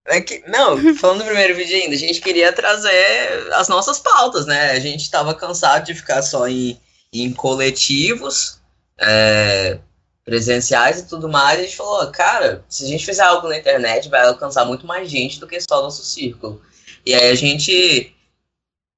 É 0.08 0.20
que, 0.20 0.44
não, 0.48 0.96
falando 0.96 1.20
do 1.20 1.26
primeiro 1.26 1.56
vídeo 1.56 1.76
ainda, 1.76 1.96
a 1.96 1.98
gente 1.98 2.20
queria 2.20 2.52
trazer 2.52 3.54
as 3.54 3.68
nossas 3.68 4.00
pautas, 4.00 4.46
né? 4.46 4.72
A 4.72 4.80
gente 4.80 5.10
tava 5.10 5.34
cansado 5.34 5.86
de 5.86 5.94
ficar 5.94 6.22
só 6.22 6.48
em, 6.48 6.78
em 7.14 7.32
coletivos 7.32 8.60
é, 9.00 9.80
presenciais 10.24 11.00
e 11.00 11.08
tudo 11.08 11.30
mais. 11.30 11.60
E 11.60 11.62
a 11.62 11.66
gente 11.66 11.78
falou, 11.78 12.12
cara, 12.12 12.64
se 12.70 12.86
a 12.86 12.88
gente 12.88 13.06
fizer 13.06 13.24
algo 13.24 13.48
na 13.48 13.58
internet, 13.58 14.10
vai 14.10 14.26
alcançar 14.26 14.66
muito 14.66 14.88
mais 14.88 15.10
gente 15.10 15.40
do 15.40 15.48
que 15.48 15.60
só 15.62 15.80
o 15.80 15.84
nosso 15.84 16.04
círculo. 16.04 16.62
E 17.06 17.14
aí 17.14 17.30
a 17.30 17.36
gente 17.36 18.14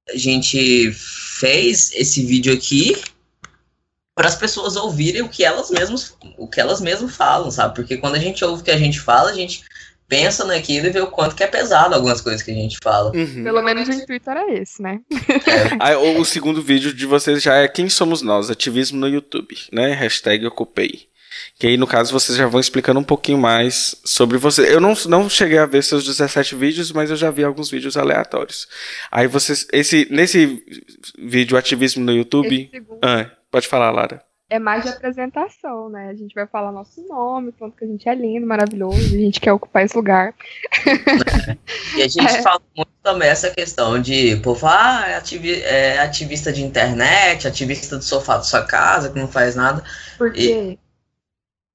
a 0.07 0.17
gente 0.17 0.91
fez 0.91 1.91
esse 1.93 2.23
vídeo 2.23 2.53
aqui 2.53 2.95
para 4.13 4.27
as 4.27 4.35
pessoas 4.35 4.75
ouvirem 4.75 5.23
o 5.23 5.29
que 5.29 5.43
elas 5.43 5.71
mesmas 5.71 6.15
o 6.37 6.47
que 6.47 6.61
elas 6.61 6.79
mesmas 6.79 7.15
falam, 7.15 7.49
sabe? 7.49 7.75
Porque 7.75 7.97
quando 7.97 8.15
a 8.15 8.19
gente 8.19 8.45
ouve 8.45 8.61
o 8.61 8.65
que 8.65 8.71
a 8.71 8.77
gente 8.77 8.99
fala, 8.99 9.31
a 9.31 9.33
gente 9.33 9.65
pensa 10.07 10.45
naquilo 10.45 10.85
e 10.85 10.91
vê 10.91 11.01
o 11.01 11.07
quanto 11.07 11.35
que 11.35 11.43
é 11.43 11.47
pesado 11.47 11.95
algumas 11.95 12.21
coisas 12.21 12.43
que 12.43 12.51
a 12.51 12.53
gente 12.53 12.77
fala. 12.81 13.11
Uhum. 13.15 13.43
Pelo 13.43 13.63
menos 13.63 13.89
o 13.89 13.91
intuito 13.91 14.29
era 14.29 14.53
esse, 14.53 14.79
né? 14.81 14.99
É, 15.11 15.77
Aí, 15.81 15.95
o 15.95 16.23
segundo 16.23 16.61
vídeo 16.61 16.93
de 16.93 17.07
vocês 17.07 17.41
já 17.41 17.55
é 17.55 17.67
Quem 17.67 17.89
Somos 17.89 18.21
Nós? 18.21 18.51
Ativismo 18.51 18.99
no 18.99 19.07
YouTube, 19.07 19.55
né? 19.71 19.93
Hashtag 19.93 20.45
Ocupei. 20.45 21.07
Que 21.57 21.67
aí, 21.67 21.77
no 21.77 21.87
caso, 21.87 22.11
vocês 22.11 22.37
já 22.37 22.47
vão 22.47 22.59
explicando 22.59 22.99
um 22.99 23.03
pouquinho 23.03 23.37
mais 23.37 23.95
sobre 24.05 24.37
você. 24.37 24.73
Eu 24.73 24.79
não, 24.81 24.93
não 25.07 25.29
cheguei 25.29 25.57
a 25.57 25.65
ver 25.65 25.83
seus 25.83 26.03
17 26.05 26.55
vídeos, 26.55 26.91
mas 26.91 27.09
eu 27.09 27.15
já 27.15 27.31
vi 27.31 27.43
alguns 27.43 27.69
vídeos 27.69 27.95
aleatórios. 27.97 28.67
Aí 29.11 29.27
vocês. 29.27 29.67
Esse, 29.71 30.07
nesse 30.11 30.63
vídeo 31.17 31.57
Ativismo 31.57 32.03
no 32.03 32.11
YouTube. 32.11 32.69
Ah, 33.01 33.29
pode 33.51 33.67
falar, 33.67 33.91
Lara. 33.91 34.21
é 34.49 34.59
mais 34.59 34.83
de 34.83 34.89
apresentação, 34.89 35.89
né? 35.89 36.09
A 36.09 36.13
gente 36.13 36.33
vai 36.35 36.45
falar 36.47 36.71
nosso 36.71 37.01
nome, 37.07 37.51
quanto 37.57 37.75
que 37.77 37.83
a 37.85 37.87
gente 37.87 38.07
é 38.07 38.13
lindo, 38.15 38.45
maravilhoso, 38.45 39.15
e 39.15 39.17
a 39.17 39.25
gente 39.25 39.39
quer 39.39 39.53
ocupar 39.53 39.83
esse 39.83 39.95
lugar. 39.95 40.33
E 41.97 42.01
a 42.03 42.07
gente 42.07 42.25
É. 42.35 42.41
fala 42.41 42.61
muito 42.75 42.91
também 43.03 43.29
essa 43.29 43.49
questão 43.51 44.01
de, 44.01 44.35
pô, 44.37 44.57
ah, 44.63 45.05
é, 45.07 45.15
ativi- 45.15 45.61
é 45.61 45.99
ativista 45.99 46.51
de 46.51 46.63
internet, 46.63 47.47
ativista 47.47 47.97
do 47.97 48.03
sofá 48.03 48.37
da 48.37 48.43
sua 48.43 48.63
casa, 48.63 49.09
que 49.11 49.19
não 49.19 49.27
faz 49.27 49.55
nada. 49.55 49.83
Porque 50.17 50.77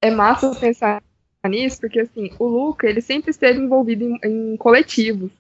é 0.02 0.10
massa 0.10 0.54
pensar 0.54 1.02
nisso, 1.48 1.80
porque 1.80 2.00
assim, 2.00 2.30
o 2.38 2.46
Luca, 2.46 2.86
ele 2.86 3.00
sempre 3.00 3.30
esteve 3.30 3.58
envolvido 3.58 4.04
em, 4.04 4.18
em 4.24 4.56
coletivos. 4.56 5.30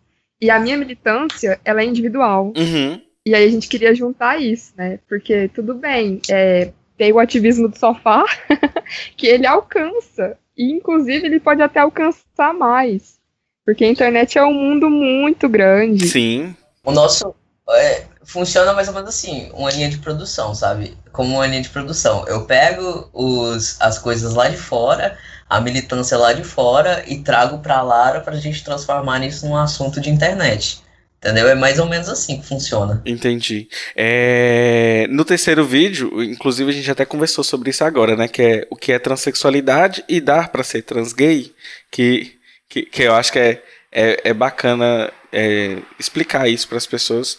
E 0.40 0.50
a 0.50 0.58
minha 0.58 0.76
militância, 0.76 1.60
ela 1.64 1.82
é 1.82 1.84
individual. 1.84 2.52
Uhum. 2.56 3.00
E 3.26 3.34
aí 3.34 3.44
a 3.44 3.50
gente 3.50 3.68
queria 3.68 3.94
juntar 3.94 4.40
isso, 4.40 4.72
né? 4.76 4.98
Porque 5.06 5.48
tudo 5.48 5.74
bem, 5.74 6.20
é, 6.30 6.72
tem 6.96 7.12
o 7.12 7.18
ativismo 7.18 7.68
do 7.68 7.78
sofá, 7.78 8.24
que 9.16 9.26
ele 9.26 9.46
alcança. 9.46 10.38
E 10.56 10.72
inclusive 10.72 11.26
ele 11.26 11.40
pode 11.40 11.60
até 11.60 11.80
alcançar 11.80 12.54
mais. 12.54 13.18
Porque 13.64 13.84
a 13.84 13.88
internet 13.88 14.38
é 14.38 14.44
um 14.44 14.54
mundo 14.54 14.88
muito 14.88 15.48
grande. 15.48 16.08
Sim. 16.08 16.54
O 16.82 16.92
nosso 16.92 17.34
é, 17.68 18.04
funciona 18.24 18.72
mais 18.72 18.88
ou 18.88 18.94
menos 18.94 19.08
assim, 19.10 19.50
uma 19.54 19.70
linha 19.70 19.88
de 19.88 19.98
produção, 19.98 20.54
sabe? 20.54 20.96
Como 21.12 21.36
uma 21.36 21.46
linha 21.46 21.62
de 21.62 21.70
produção. 21.70 22.26
Eu 22.26 22.46
pego 22.46 23.08
os, 23.12 23.76
as 23.80 23.98
coisas 23.98 24.34
lá 24.34 24.48
de 24.48 24.56
fora, 24.56 25.18
a 25.48 25.60
militância 25.60 26.16
lá 26.16 26.32
de 26.32 26.44
fora 26.44 27.04
e 27.06 27.22
trago 27.22 27.58
pra 27.58 27.82
Lara 27.82 28.20
pra 28.20 28.36
gente 28.36 28.62
transformar 28.64 29.18
nisso 29.18 29.46
num 29.46 29.56
assunto 29.56 30.00
de 30.00 30.10
internet. 30.10 30.82
Entendeu? 31.22 31.48
É 31.48 31.54
mais 31.54 31.78
ou 31.78 31.86
menos 31.86 32.08
assim 32.08 32.40
que 32.40 32.46
funciona. 32.46 33.02
Entendi. 33.04 33.68
É, 33.94 35.06
No 35.10 35.22
terceiro 35.24 35.66
vídeo, 35.66 36.22
inclusive 36.22 36.70
a 36.70 36.72
gente 36.74 36.90
até 36.90 37.04
conversou 37.04 37.44
sobre 37.44 37.70
isso 37.70 37.84
agora, 37.84 38.16
né? 38.16 38.26
Que 38.26 38.42
é 38.42 38.66
o 38.70 38.76
que 38.76 38.90
é 38.92 38.98
transexualidade 38.98 40.02
e 40.08 40.18
dar 40.18 40.48
pra 40.48 40.64
ser 40.64 40.82
trans 40.82 41.12
gay, 41.12 41.52
que, 41.90 42.38
que, 42.68 42.82
que 42.84 43.02
eu 43.02 43.14
acho 43.14 43.32
que 43.32 43.38
é, 43.38 43.62
é, 43.92 44.30
é 44.30 44.34
bacana 44.34 45.12
é, 45.30 45.82
explicar 45.98 46.48
isso 46.48 46.66
para 46.68 46.78
as 46.78 46.86
pessoas. 46.86 47.36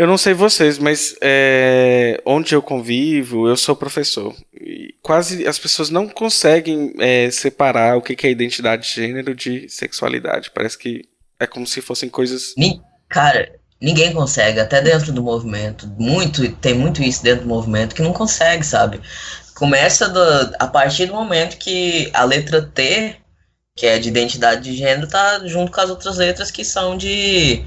Eu 0.00 0.06
não 0.06 0.16
sei 0.16 0.32
vocês, 0.32 0.78
mas 0.78 1.14
é, 1.20 2.22
onde 2.24 2.54
eu 2.54 2.62
convivo, 2.62 3.46
eu 3.46 3.54
sou 3.54 3.76
professor. 3.76 4.34
E 4.58 4.94
quase 5.02 5.46
as 5.46 5.58
pessoas 5.58 5.90
não 5.90 6.08
conseguem 6.08 6.94
é, 6.98 7.30
separar 7.30 7.98
o 7.98 8.00
que 8.00 8.26
é 8.26 8.30
identidade 8.30 8.88
de 8.88 8.94
gênero 8.94 9.34
de 9.34 9.68
sexualidade. 9.68 10.52
Parece 10.54 10.78
que 10.78 11.02
é 11.38 11.46
como 11.46 11.66
se 11.66 11.82
fossem 11.82 12.08
coisas. 12.08 12.54
Cara, 13.10 13.52
ninguém 13.78 14.14
consegue, 14.14 14.58
até 14.58 14.80
dentro 14.80 15.12
do 15.12 15.22
movimento. 15.22 15.86
Muito, 15.98 16.50
tem 16.50 16.72
muito 16.72 17.02
isso 17.02 17.22
dentro 17.22 17.42
do 17.42 17.48
movimento 17.48 17.94
que 17.94 18.00
não 18.00 18.14
consegue, 18.14 18.64
sabe? 18.64 19.02
Começa 19.54 20.08
do- 20.08 20.54
a 20.58 20.66
partir 20.66 21.08
do 21.08 21.12
momento 21.12 21.58
que 21.58 22.08
a 22.14 22.24
letra 22.24 22.62
T, 22.62 23.16
que 23.76 23.84
é 23.84 23.98
de 23.98 24.08
identidade 24.08 24.62
de 24.62 24.74
gênero, 24.74 25.06
tá 25.06 25.46
junto 25.46 25.70
com 25.70 25.80
as 25.82 25.90
outras 25.90 26.16
letras 26.16 26.50
que 26.50 26.64
são 26.64 26.96
de, 26.96 27.62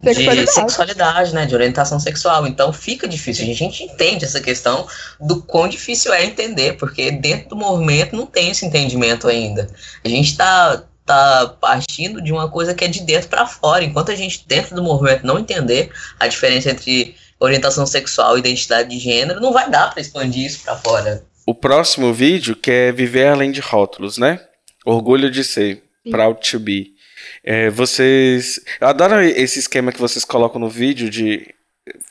de 0.00 0.14
Sexualidade. 0.14 0.52
sexualidade, 0.52 1.34
né? 1.34 1.46
De 1.46 1.54
orientação 1.54 1.98
sexual. 1.98 2.46
Então 2.46 2.72
fica 2.72 3.08
difícil. 3.08 3.50
A 3.50 3.54
gente 3.54 3.82
entende 3.82 4.24
essa 4.24 4.40
questão 4.40 4.86
do 5.20 5.42
quão 5.42 5.68
difícil 5.68 6.12
é 6.12 6.24
entender, 6.24 6.76
porque 6.76 7.10
dentro 7.10 7.50
do 7.50 7.56
movimento 7.56 8.14
não 8.14 8.26
tem 8.26 8.50
esse 8.50 8.64
entendimento 8.64 9.26
ainda. 9.26 9.68
A 10.04 10.08
gente 10.08 10.36
tá, 10.36 10.84
tá 11.04 11.56
partindo 11.60 12.22
de 12.22 12.32
uma 12.32 12.48
coisa 12.48 12.74
que 12.74 12.84
é 12.84 12.88
de 12.88 13.00
dentro 13.02 13.28
para 13.28 13.46
fora. 13.46 13.82
Enquanto 13.82 14.12
a 14.12 14.14
gente, 14.14 14.44
dentro 14.46 14.76
do 14.76 14.82
movimento, 14.82 15.26
não 15.26 15.38
entender 15.38 15.90
a 16.20 16.28
diferença 16.28 16.70
entre 16.70 17.16
orientação 17.40 17.86
sexual 17.86 18.36
e 18.36 18.40
identidade 18.40 18.90
de 18.90 18.98
gênero, 18.98 19.40
não 19.40 19.52
vai 19.52 19.68
dar 19.68 19.90
para 19.90 20.00
expandir 20.00 20.46
isso 20.46 20.60
para 20.64 20.76
fora. 20.76 21.24
O 21.46 21.54
próximo 21.54 22.12
vídeo 22.12 22.54
que 22.54 22.70
é 22.70 22.92
Viver 22.92 23.28
Além 23.28 23.50
de 23.50 23.60
Rótulos, 23.60 24.18
né? 24.18 24.40
Orgulho 24.84 25.30
de 25.30 25.42
ser, 25.42 25.82
Sim. 26.04 26.10
proud 26.10 26.50
to 26.50 26.58
be. 26.60 26.97
É, 27.42 27.70
vocês. 27.70 28.60
Eu 28.80 28.88
adoro 28.88 29.20
esse 29.20 29.58
esquema 29.58 29.92
que 29.92 29.98
vocês 30.00 30.24
colocam 30.24 30.60
no 30.60 30.68
vídeo 30.68 31.08
de 31.08 31.54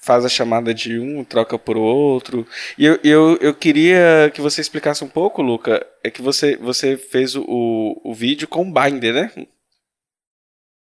faz 0.01 0.25
a 0.25 0.30
chamada 0.30 0.73
de 0.73 0.99
um, 0.99 1.23
troca 1.23 1.57
por 1.59 1.78
outro. 1.78 2.47
E 2.78 2.86
eu, 2.86 2.99
eu, 3.03 3.38
eu 3.41 3.53
queria 3.53 4.32
que 4.34 4.41
você 4.41 4.61
explicasse 4.61 5.03
um 5.03 5.07
pouco, 5.09 5.41
Luca. 5.41 5.86
É 6.03 6.09
que 6.09 6.21
você, 6.21 6.55
você 6.57 6.97
fez 6.97 7.36
o, 7.36 7.43
o, 7.47 8.13
vídeo 8.13 8.47
com 8.47 8.71
binder, 8.71 9.13
né? 9.13 9.32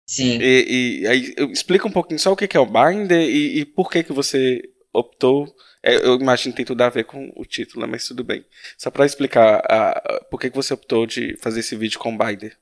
Sim. 0.05 0.39
E, 0.41 1.01
e 1.03 1.07
aí 1.07 1.33
eu- 1.37 1.51
explica 1.51 1.87
um 1.87 1.91
pouquinho 1.91 2.19
só 2.19 2.31
o 2.31 2.35
que 2.35 2.57
é 2.57 2.59
o 2.59 2.65
binder 2.65 3.21
e, 3.21 3.59
e 3.61 3.65
por 3.65 3.89
que 3.89 4.03
que 4.03 4.11
você 4.13 4.61
optou. 4.93 5.47
é, 5.81 5.95
eu 5.95 6.15
imagino 6.15 6.51
que 6.53 6.57
tem 6.57 6.65
tudo 6.65 6.81
a 6.81 6.89
ver 6.89 7.05
com 7.05 7.31
o 7.35 7.45
título, 7.45 7.85
né, 7.85 7.91
mas 7.91 8.05
tudo 8.05 8.23
bem. 8.23 8.45
Só 8.77 8.91
pra 8.91 9.05
explicar 9.05 9.63
a, 9.69 9.91
a- 9.91 10.23
por 10.29 10.39
que 10.39 10.49
que 10.49 10.55
você 10.55 10.73
optou 10.73 11.05
de 11.07 11.37
fazer 11.37 11.61
esse 11.61 11.75
vídeo 11.77 11.97
com 11.99 12.17
binder. 12.17 12.57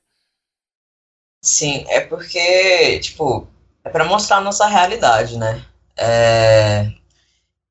Sim, 1.42 1.84
é 1.88 2.00
porque, 2.00 2.98
tipo, 3.00 3.48
é 3.84 3.88
pra 3.90 4.04
mostrar 4.04 4.38
a 4.38 4.40
nossa 4.40 4.66
realidade, 4.66 5.38
né? 5.38 5.64
É... 5.96 6.90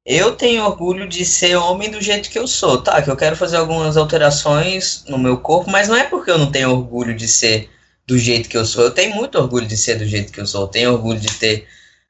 Eu 0.06 0.36
tenho 0.36 0.64
orgulho 0.66 1.08
de 1.08 1.24
ser 1.26 1.56
homem 1.56 1.92
do 1.92 2.02
jeito 2.02 2.30
que 2.32 2.40
eu 2.40 2.48
sou, 2.48 2.82
tá? 2.82 3.02
Que 3.02 3.12
eu 3.12 3.16
quero 3.18 3.36
fazer 3.36 3.58
algumas 3.58 3.96
alterações 3.96 5.04
no 5.08 5.20
meu 5.20 5.38
corpo, 5.38 5.70
mas 5.70 5.88
não 5.88 5.96
é 5.96 6.04
porque 6.06 6.32
eu 6.32 6.38
não 6.38 6.52
tenho 6.52 6.72
orgulho 6.72 7.16
de 7.16 7.28
ser 7.28 7.70
do 8.08 8.18
jeito 8.18 8.50
que 8.50 8.58
eu 8.58 8.66
sou. 8.66 8.86
Eu 8.86 8.92
tenho 8.92 9.16
muito 9.16 9.38
orgulho 9.38 9.68
de 9.68 9.78
ser 9.78 10.00
do 10.00 10.06
jeito 10.06 10.32
que 10.32 10.42
eu 10.42 10.48
sou. 10.48 10.62
Eu 10.64 10.68
tenho 10.68 10.94
orgulho 10.94 11.20
de 11.20 11.32
ter 11.34 11.68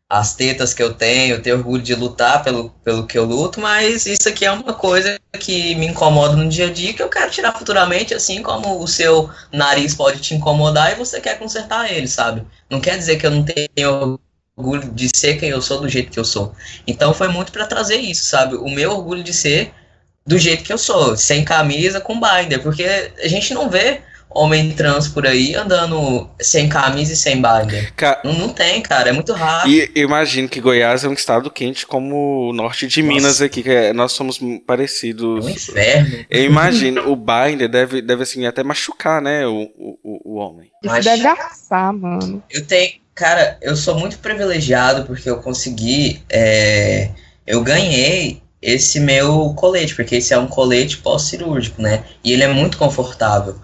as 0.10 0.34
tetas 0.34 0.74
que 0.74 0.82
eu 0.82 0.92
tenho, 0.92 1.40
tenho 1.40 1.58
orgulho 1.58 1.84
de 1.84 1.94
lutar 1.94 2.44
pelo, 2.44 2.72
pelo 2.84 3.06
que 3.06 3.16
eu 3.16 3.26
luto, 3.26 3.62
mas 3.62 4.08
isso 4.08 4.28
aqui 4.28 4.44
é 4.44 4.52
uma 4.52 4.74
coisa 4.74 5.20
que 5.40 5.76
me 5.76 5.86
incomoda 5.86 6.36
no 6.36 6.50
dia 6.50 6.66
a 6.66 6.74
dia 6.74 6.94
que 6.94 7.04
eu 7.04 7.10
quero 7.10 7.30
tirar 7.30 7.56
futuramente, 7.56 8.16
assim 8.16 8.42
como 8.42 8.82
o 8.82 8.88
seu 8.88 9.30
nariz 9.52 9.94
pode 9.94 10.20
te 10.20 10.34
incomodar 10.34 10.92
e 10.92 10.96
você 10.96 11.22
quer 11.22 11.38
consertar 11.38 11.92
ele, 11.92 12.08
sabe? 12.08 12.44
Não 12.68 12.82
quer 12.82 12.98
dizer 12.98 13.18
que 13.18 13.28
eu 13.28 13.30
não 13.30 13.46
tenho 13.46 14.20
orgulho 14.58 14.92
de 14.92 15.10
ser 15.16 15.38
quem 15.38 15.50
eu 15.50 15.62
sou 15.62 15.80
do 15.80 15.88
jeito 15.88 16.12
que 16.12 16.20
eu 16.20 16.26
sou. 16.26 16.56
Então 16.88 17.14
foi 17.14 17.28
muito 17.28 17.52
pra 17.52 17.68
trazer 17.68 17.98
isso, 17.98 18.26
sabe? 18.26 18.56
O 18.56 18.68
meu 18.68 18.92
orgulho 18.92 19.24
de 19.24 19.34
ser 19.34 19.72
do 20.26 20.40
jeito 20.40 20.64
que 20.64 20.74
eu 20.74 20.78
sou, 20.78 21.16
sem 21.16 21.46
camisa, 21.46 22.02
com 22.02 22.20
binder, 22.20 22.62
porque 22.64 22.84
a 23.24 23.28
gente 23.28 23.54
não 23.54 23.70
vê 23.70 24.02
homem 24.30 24.72
trans 24.72 25.08
por 25.08 25.26
aí 25.26 25.56
andando 25.56 26.30
sem 26.40 26.70
camisa 26.70 27.14
e 27.14 27.16
sem 27.16 27.36
binder. 27.42 27.92
Ca- 27.96 28.22
Não, 28.24 28.34
não 28.34 28.50
tem, 28.50 28.80
cara, 28.82 29.10
é 29.10 29.12
muito 29.12 29.34
raro. 29.34 29.68
E 29.68 29.92
eu 29.96 30.04
imagino 30.04 30.48
que 30.48 30.62
Goiás 30.62 31.04
é 31.04 31.08
um 31.10 31.14
estado 31.14 31.50
quente 31.50 31.86
como 31.88 32.50
o 32.50 32.54
norte 32.54 32.88
de 32.88 33.02
Nossa. 33.02 33.16
Minas 33.16 33.42
aqui, 33.42 33.64
que 33.64 33.70
é- 33.72 33.92
nós 33.94 34.12
somos 34.12 34.40
É 34.42 34.46
um 34.46 34.60
parecidos. 34.60 35.48
inferno. 35.48 36.26
Eu 36.30 36.44
imagino, 36.46 37.10
o 37.12 37.16
binder 37.16 37.68
deve, 37.70 38.02
deve 38.02 38.24
assim, 38.24 38.46
até 38.46 38.64
machucar, 38.64 39.22
né, 39.22 39.48
o, 39.48 39.70
o, 39.78 40.34
o 40.34 40.36
homem. 40.36 40.68
Isso 40.84 40.94
Mas- 40.94 41.06
deve 41.06 41.28
assar, 41.28 41.92
mano. 41.94 42.44
Eu 42.52 42.66
tenho, 42.66 42.92
cara, 43.16 43.58
eu 43.62 43.76
sou 43.76 43.98
muito 43.98 44.20
privilegiado 44.20 45.06
porque 45.06 45.30
eu 45.30 45.38
consegui, 45.42 46.22
é, 46.30 47.10
eu 47.48 47.62
ganhei 47.64 48.42
esse 48.62 49.00
meu 49.00 49.54
colete, 49.56 49.96
porque 49.96 50.18
esse 50.18 50.34
é 50.34 50.38
um 50.38 50.46
colete 50.48 50.98
pós-cirúrgico, 50.98 51.82
né? 51.82 52.04
E 52.24 52.32
ele 52.34 52.44
é 52.44 52.48
muito 52.48 52.78
confortável. 52.78 53.56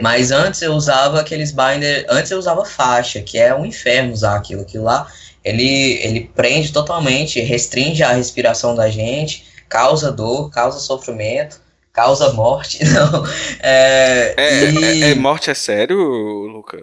Mas 0.00 0.30
antes 0.30 0.62
eu 0.62 0.72
usava 0.72 1.20
aqueles 1.20 1.52
binder, 1.52 2.06
antes 2.08 2.30
eu 2.30 2.38
usava 2.38 2.64
faixa, 2.64 3.20
que 3.20 3.38
é 3.38 3.54
um 3.54 3.66
inferno 3.66 4.12
usar 4.12 4.36
aquilo, 4.36 4.62
aquilo 4.62 4.84
lá, 4.84 5.06
ele 5.44 5.98
ele 6.02 6.30
prende 6.34 6.72
totalmente, 6.72 7.40
restringe 7.40 8.02
a 8.02 8.12
respiração 8.12 8.74
da 8.74 8.88
gente, 8.88 9.44
causa 9.68 10.10
dor, 10.10 10.50
causa 10.50 10.78
sofrimento, 10.78 11.60
causa 11.92 12.32
morte. 12.32 12.82
Não. 12.88 13.26
É, 13.60 14.34
É, 14.36 14.64
e- 14.70 15.02
é- 15.04 15.10
é- 15.10 15.14
morte 15.14 15.50
é 15.50 15.54
sério, 15.54 15.98
Luca? 15.98 16.78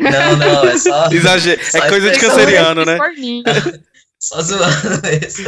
Não, 0.00 0.36
não, 0.36 0.64
é 0.68 0.78
só. 0.78 1.06
Exagero. 1.10 1.60
Só 1.64 1.78
É 1.78 1.88
coisa 1.88 2.10
de 2.10 2.20
canceriano, 2.20 2.84
né? 2.84 2.96
Forninho. 2.96 3.42
Só 4.20 4.40
zoando 4.42 5.00
mesmo. 5.02 5.46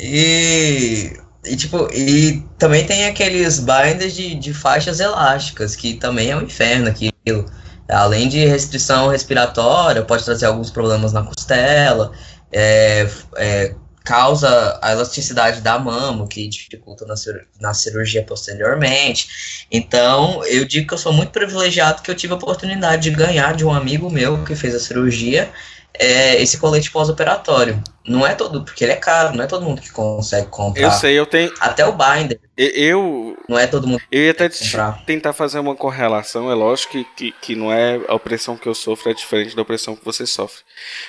E, 0.00 1.12
e 1.50 1.56
tipo, 1.56 1.88
e 1.92 2.44
também 2.58 2.86
tem 2.86 3.06
aqueles 3.06 3.58
binders 3.60 4.14
de, 4.14 4.34
de 4.34 4.52
faixas 4.54 5.00
elásticas, 5.00 5.74
que 5.74 5.94
também 5.94 6.30
é 6.30 6.36
um 6.36 6.42
inferno 6.42 6.88
aquilo. 6.88 7.50
Além 7.88 8.28
de 8.28 8.44
restrição 8.44 9.08
respiratória, 9.08 10.02
pode 10.02 10.24
trazer 10.24 10.46
alguns 10.46 10.70
problemas 10.70 11.12
na 11.12 11.22
costela, 11.22 12.12
é, 12.52 13.08
é, 13.36 13.74
causa 14.04 14.78
a 14.82 14.92
elasticidade 14.92 15.60
da 15.60 15.78
mama, 15.78 16.26
que 16.26 16.46
dificulta 16.48 17.06
na, 17.06 17.16
cir- 17.16 17.46
na 17.60 17.72
cirurgia 17.74 18.22
posteriormente. 18.22 19.66
Então, 19.70 20.44
eu 20.44 20.64
digo 20.64 20.86
que 20.86 20.94
eu 20.94 20.98
sou 20.98 21.12
muito 21.12 21.30
privilegiado 21.30 22.02
que 22.02 22.10
eu 22.10 22.14
tive 22.14 22.32
a 22.32 22.36
oportunidade 22.36 23.02
de 23.02 23.10
ganhar 23.16 23.54
de 23.54 23.64
um 23.64 23.72
amigo 23.72 24.10
meu 24.10 24.44
que 24.44 24.54
fez 24.54 24.74
a 24.74 24.80
cirurgia 24.80 25.50
é, 25.98 26.40
esse 26.40 26.58
colete 26.58 26.90
pós-operatório. 26.90 27.82
Não 28.06 28.26
é 28.26 28.34
todo, 28.34 28.64
porque 28.64 28.84
ele 28.84 28.92
é 28.92 28.96
caro, 28.96 29.36
não 29.36 29.44
é 29.44 29.46
todo 29.46 29.64
mundo 29.66 29.82
que 29.82 29.90
consegue 29.92 30.46
comprar. 30.48 30.82
Eu 30.82 30.90
sei, 30.90 31.18
eu 31.18 31.26
tenho. 31.26 31.52
Até 31.60 31.84
o 31.84 31.92
binder, 31.92 32.40
Eu, 32.56 33.36
não 33.46 33.58
é 33.58 33.66
todo 33.66 33.86
mundo 33.86 34.00
eu 34.10 34.22
ia 34.22 34.30
até 34.30 34.48
que 34.48 34.58
comprar. 34.64 35.04
tentar 35.04 35.32
fazer 35.34 35.58
uma 35.58 35.76
correlação. 35.76 36.50
É 36.50 36.54
lógico 36.54 36.92
que, 36.92 37.04
que, 37.16 37.32
que 37.42 37.54
não 37.54 37.70
é 37.70 38.00
a 38.08 38.14
opressão 38.14 38.56
que 38.56 38.66
eu 38.66 38.74
sofro, 38.74 39.10
é 39.10 39.14
diferente 39.14 39.54
da 39.54 39.60
opressão 39.60 39.94
que 39.94 40.04
você 40.04 40.26
sofre. 40.26 40.62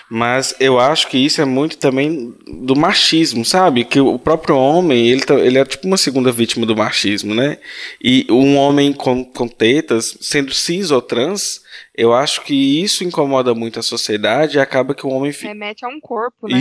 Mas 0.10 0.54
eu 0.60 0.78
acho 0.78 1.08
que 1.08 1.18
isso 1.18 1.42
é 1.42 1.46
muito 1.46 1.78
também 1.78 2.36
do 2.46 2.76
machismo, 2.76 3.46
sabe? 3.46 3.86
Que 3.86 4.02
o 4.02 4.20
próprio 4.20 4.58
homem, 4.58 5.08
ele, 5.08 5.22
tá- 5.22 5.36
ele 5.36 5.58
é 5.58 5.64
tipo 5.64 5.88
uma 5.88 5.98
segunda 5.98 6.32
vítima 6.34 6.66
do 6.66 6.76
machismo, 6.76 7.34
né? 7.34 7.60
E 8.04 8.28
um 8.30 8.58
homem 8.58 8.92
com, 8.92 9.24
com 9.24 9.48
tetas, 9.48 10.18
sendo 10.20 10.54
cis 10.54 10.92
ou 10.92 11.02
trans, 11.02 11.62
eu 11.96 12.14
acho 12.14 12.42
que 12.44 12.82
isso 12.84 13.04
incomoda 13.04 13.54
muito 13.56 13.80
a 13.80 13.84
sociedade 13.84 14.58
e 14.58 14.60
acaba 14.62 14.94
que 14.94 15.06
o 15.06 15.10
homem 15.10 15.32
fica. 15.32 15.48
Remete 15.50 15.86
a 15.86 15.88
um 15.88 16.00
corpo, 16.00 16.48
né? 16.48 16.58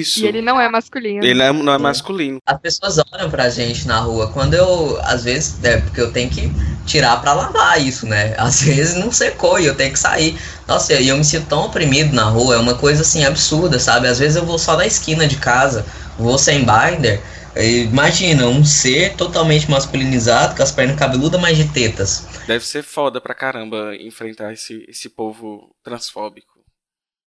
Isso. 0.00 0.20
E 0.20 0.26
ele 0.26 0.40
não 0.42 0.60
é 0.60 0.68
masculino. 0.68 1.24
Ele 1.24 1.42
é- 1.42 1.52
não 1.52 1.72
é 1.72 1.78
masculino. 1.78 2.38
As 2.46 2.60
pessoas 2.60 2.98
olham 3.12 3.30
pra 3.30 3.48
gente 3.48 3.86
na 3.86 3.98
rua. 4.00 4.30
Quando 4.32 4.54
eu, 4.54 4.98
às 5.02 5.24
vezes, 5.24 5.62
é 5.64 5.78
porque 5.78 6.00
eu 6.00 6.12
tenho 6.12 6.28
que 6.30 6.50
tirar 6.86 7.20
pra 7.20 7.32
lavar 7.32 7.80
isso, 7.80 8.06
né? 8.06 8.34
Às 8.38 8.62
vezes 8.62 8.96
não 8.96 9.12
secou 9.12 9.58
e 9.58 9.66
eu 9.66 9.74
tenho 9.74 9.92
que 9.92 9.98
sair. 9.98 10.38
Nossa, 10.66 10.94
e 10.94 11.08
eu 11.08 11.16
me 11.16 11.24
sinto 11.24 11.46
tão 11.48 11.66
oprimido 11.66 12.12
na 12.14 12.24
rua, 12.24 12.54
é 12.54 12.58
uma 12.58 12.74
coisa 12.74 13.02
assim 13.02 13.24
absurda, 13.24 13.78
sabe? 13.78 14.06
Às 14.08 14.18
vezes 14.18 14.36
eu 14.36 14.44
vou 14.44 14.58
só 14.58 14.76
na 14.76 14.86
esquina 14.86 15.26
de 15.26 15.36
casa, 15.36 15.84
vou 16.18 16.36
sem 16.38 16.64
binder. 16.64 17.22
Imagina, 17.56 18.46
um 18.46 18.64
ser 18.64 19.14
totalmente 19.16 19.68
masculinizado, 19.70 20.54
com 20.56 20.62
as 20.62 20.70
pernas 20.70 20.96
cabeludas, 20.96 21.40
mas 21.40 21.56
de 21.56 21.64
tetas. 21.68 22.24
Deve 22.46 22.64
ser 22.64 22.82
foda 22.82 23.20
pra 23.20 23.34
caramba 23.34 23.94
enfrentar 23.96 24.52
esse, 24.52 24.84
esse 24.88 25.08
povo 25.08 25.74
transfóbico. 25.82 26.60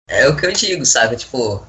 É 0.08 0.26
o 0.28 0.36
que 0.36 0.46
eu 0.46 0.52
digo, 0.52 0.84
sabe? 0.86 1.16
Tipo, 1.16 1.66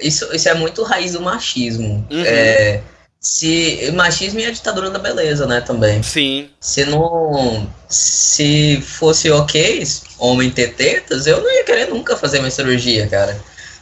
isso, 0.00 0.28
isso 0.34 0.48
é 0.48 0.54
muito 0.54 0.82
raiz 0.82 1.12
do 1.12 1.20
machismo. 1.20 2.06
Uhum. 2.10 2.24
É, 2.24 2.80
se 3.20 3.90
machismo 3.94 4.38
e 4.38 4.46
a 4.46 4.50
ditadura 4.50 4.90
da 4.90 4.98
beleza, 4.98 5.46
né, 5.46 5.60
também. 5.60 6.02
Sim. 6.02 6.50
Se 6.60 6.84
não. 6.84 7.68
Se 7.88 8.80
fosse 8.82 9.30
ok, 9.30 9.82
homem 10.18 10.50
ter 10.50 10.74
tetas, 10.74 11.26
eu 11.26 11.40
não 11.40 11.50
ia 11.50 11.64
querer 11.64 11.88
nunca 11.88 12.16
fazer 12.16 12.38
minha 12.38 12.50
cirurgia, 12.50 13.06
cara. 13.08 13.40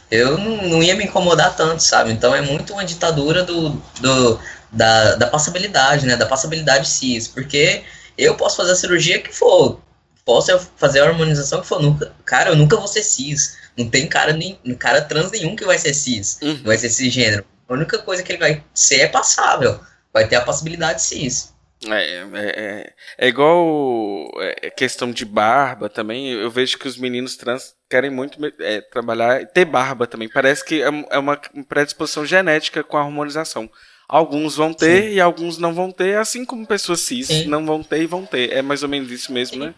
Eu 0.09 0.37
não, 0.37 0.69
não 0.69 0.83
ia 0.83 0.95
me 0.95 1.03
incomodar 1.03 1.55
tanto, 1.55 1.83
sabe? 1.83 2.11
Então 2.11 2.33
é 2.33 2.41
muito 2.41 2.73
uma 2.73 2.85
ditadura 2.85 3.43
do, 3.43 3.69
do, 3.99 4.39
da, 4.71 5.15
da 5.15 5.27
passabilidade, 5.27 6.05
né? 6.05 6.15
Da 6.15 6.25
passabilidade 6.25 6.89
cis. 6.89 7.27
Porque 7.27 7.83
eu 8.17 8.35
posso 8.35 8.55
fazer 8.55 8.71
a 8.71 8.75
cirurgia 8.75 9.19
que 9.19 9.33
for. 9.33 9.79
Posso 10.27 10.59
fazer 10.75 10.99
a 10.99 11.05
harmonização 11.05 11.61
que 11.61 11.67
for. 11.67 11.81
Nunca, 11.81 12.13
cara, 12.25 12.49
eu 12.49 12.55
nunca 12.57 12.75
vou 12.75 12.85
ser 12.85 13.01
cis. 13.01 13.57
Não 13.77 13.89
tem 13.89 14.09
cara, 14.09 14.33
nem, 14.33 14.59
cara 14.77 15.01
trans 15.01 15.31
nenhum 15.31 15.55
que 15.55 15.63
vai 15.63 15.77
ser 15.77 15.93
cis. 15.93 16.37
Uhum. 16.41 16.63
Vai 16.65 16.77
ser 16.77 16.89
cisgênero. 16.89 17.45
A 17.65 17.73
única 17.73 17.97
coisa 17.99 18.21
que 18.21 18.33
ele 18.33 18.39
vai 18.39 18.61
ser 18.73 18.99
é 18.99 19.07
passável. 19.07 19.79
Vai 20.11 20.27
ter 20.27 20.35
a 20.35 20.41
possibilidade 20.41 21.01
cis. 21.01 21.55
É, 21.85 21.93
é, 21.93 22.27
é, 22.33 22.93
é 23.19 23.27
igual 23.29 24.29
é, 24.41 24.69
questão 24.69 25.13
de 25.13 25.23
barba 25.23 25.87
também. 25.87 26.27
Eu 26.27 26.51
vejo 26.51 26.77
que 26.77 26.89
os 26.89 26.97
meninos 26.97 27.37
trans 27.37 27.73
querem 27.89 28.09
muito 28.09 28.37
é, 28.59 28.81
trabalhar 28.81 29.41
e 29.41 29.45
ter 29.45 29.63
barba 29.63 30.05
também. 30.05 30.27
Parece 30.27 30.65
que 30.65 30.81
é, 30.81 30.89
é 31.09 31.17
uma 31.17 31.39
predisposição 31.69 32.25
genética 32.25 32.83
com 32.83 32.97
a 32.97 33.01
harmonização. 33.01 33.69
Alguns 34.09 34.57
vão 34.57 34.73
ter 34.73 35.03
Sim. 35.03 35.09
e 35.15 35.21
alguns 35.21 35.57
não 35.57 35.73
vão 35.73 35.89
ter, 35.89 36.17
assim 36.17 36.43
como 36.43 36.67
pessoas 36.67 36.99
cis 36.99 37.27
Sim. 37.27 37.45
não 37.45 37.65
vão 37.65 37.81
ter 37.81 38.01
e 38.01 38.07
vão 38.07 38.25
ter. 38.25 38.51
É 38.51 38.61
mais 38.61 38.83
ou 38.83 38.89
menos 38.89 39.09
isso 39.09 39.31
mesmo, 39.31 39.63
né? 39.63 39.73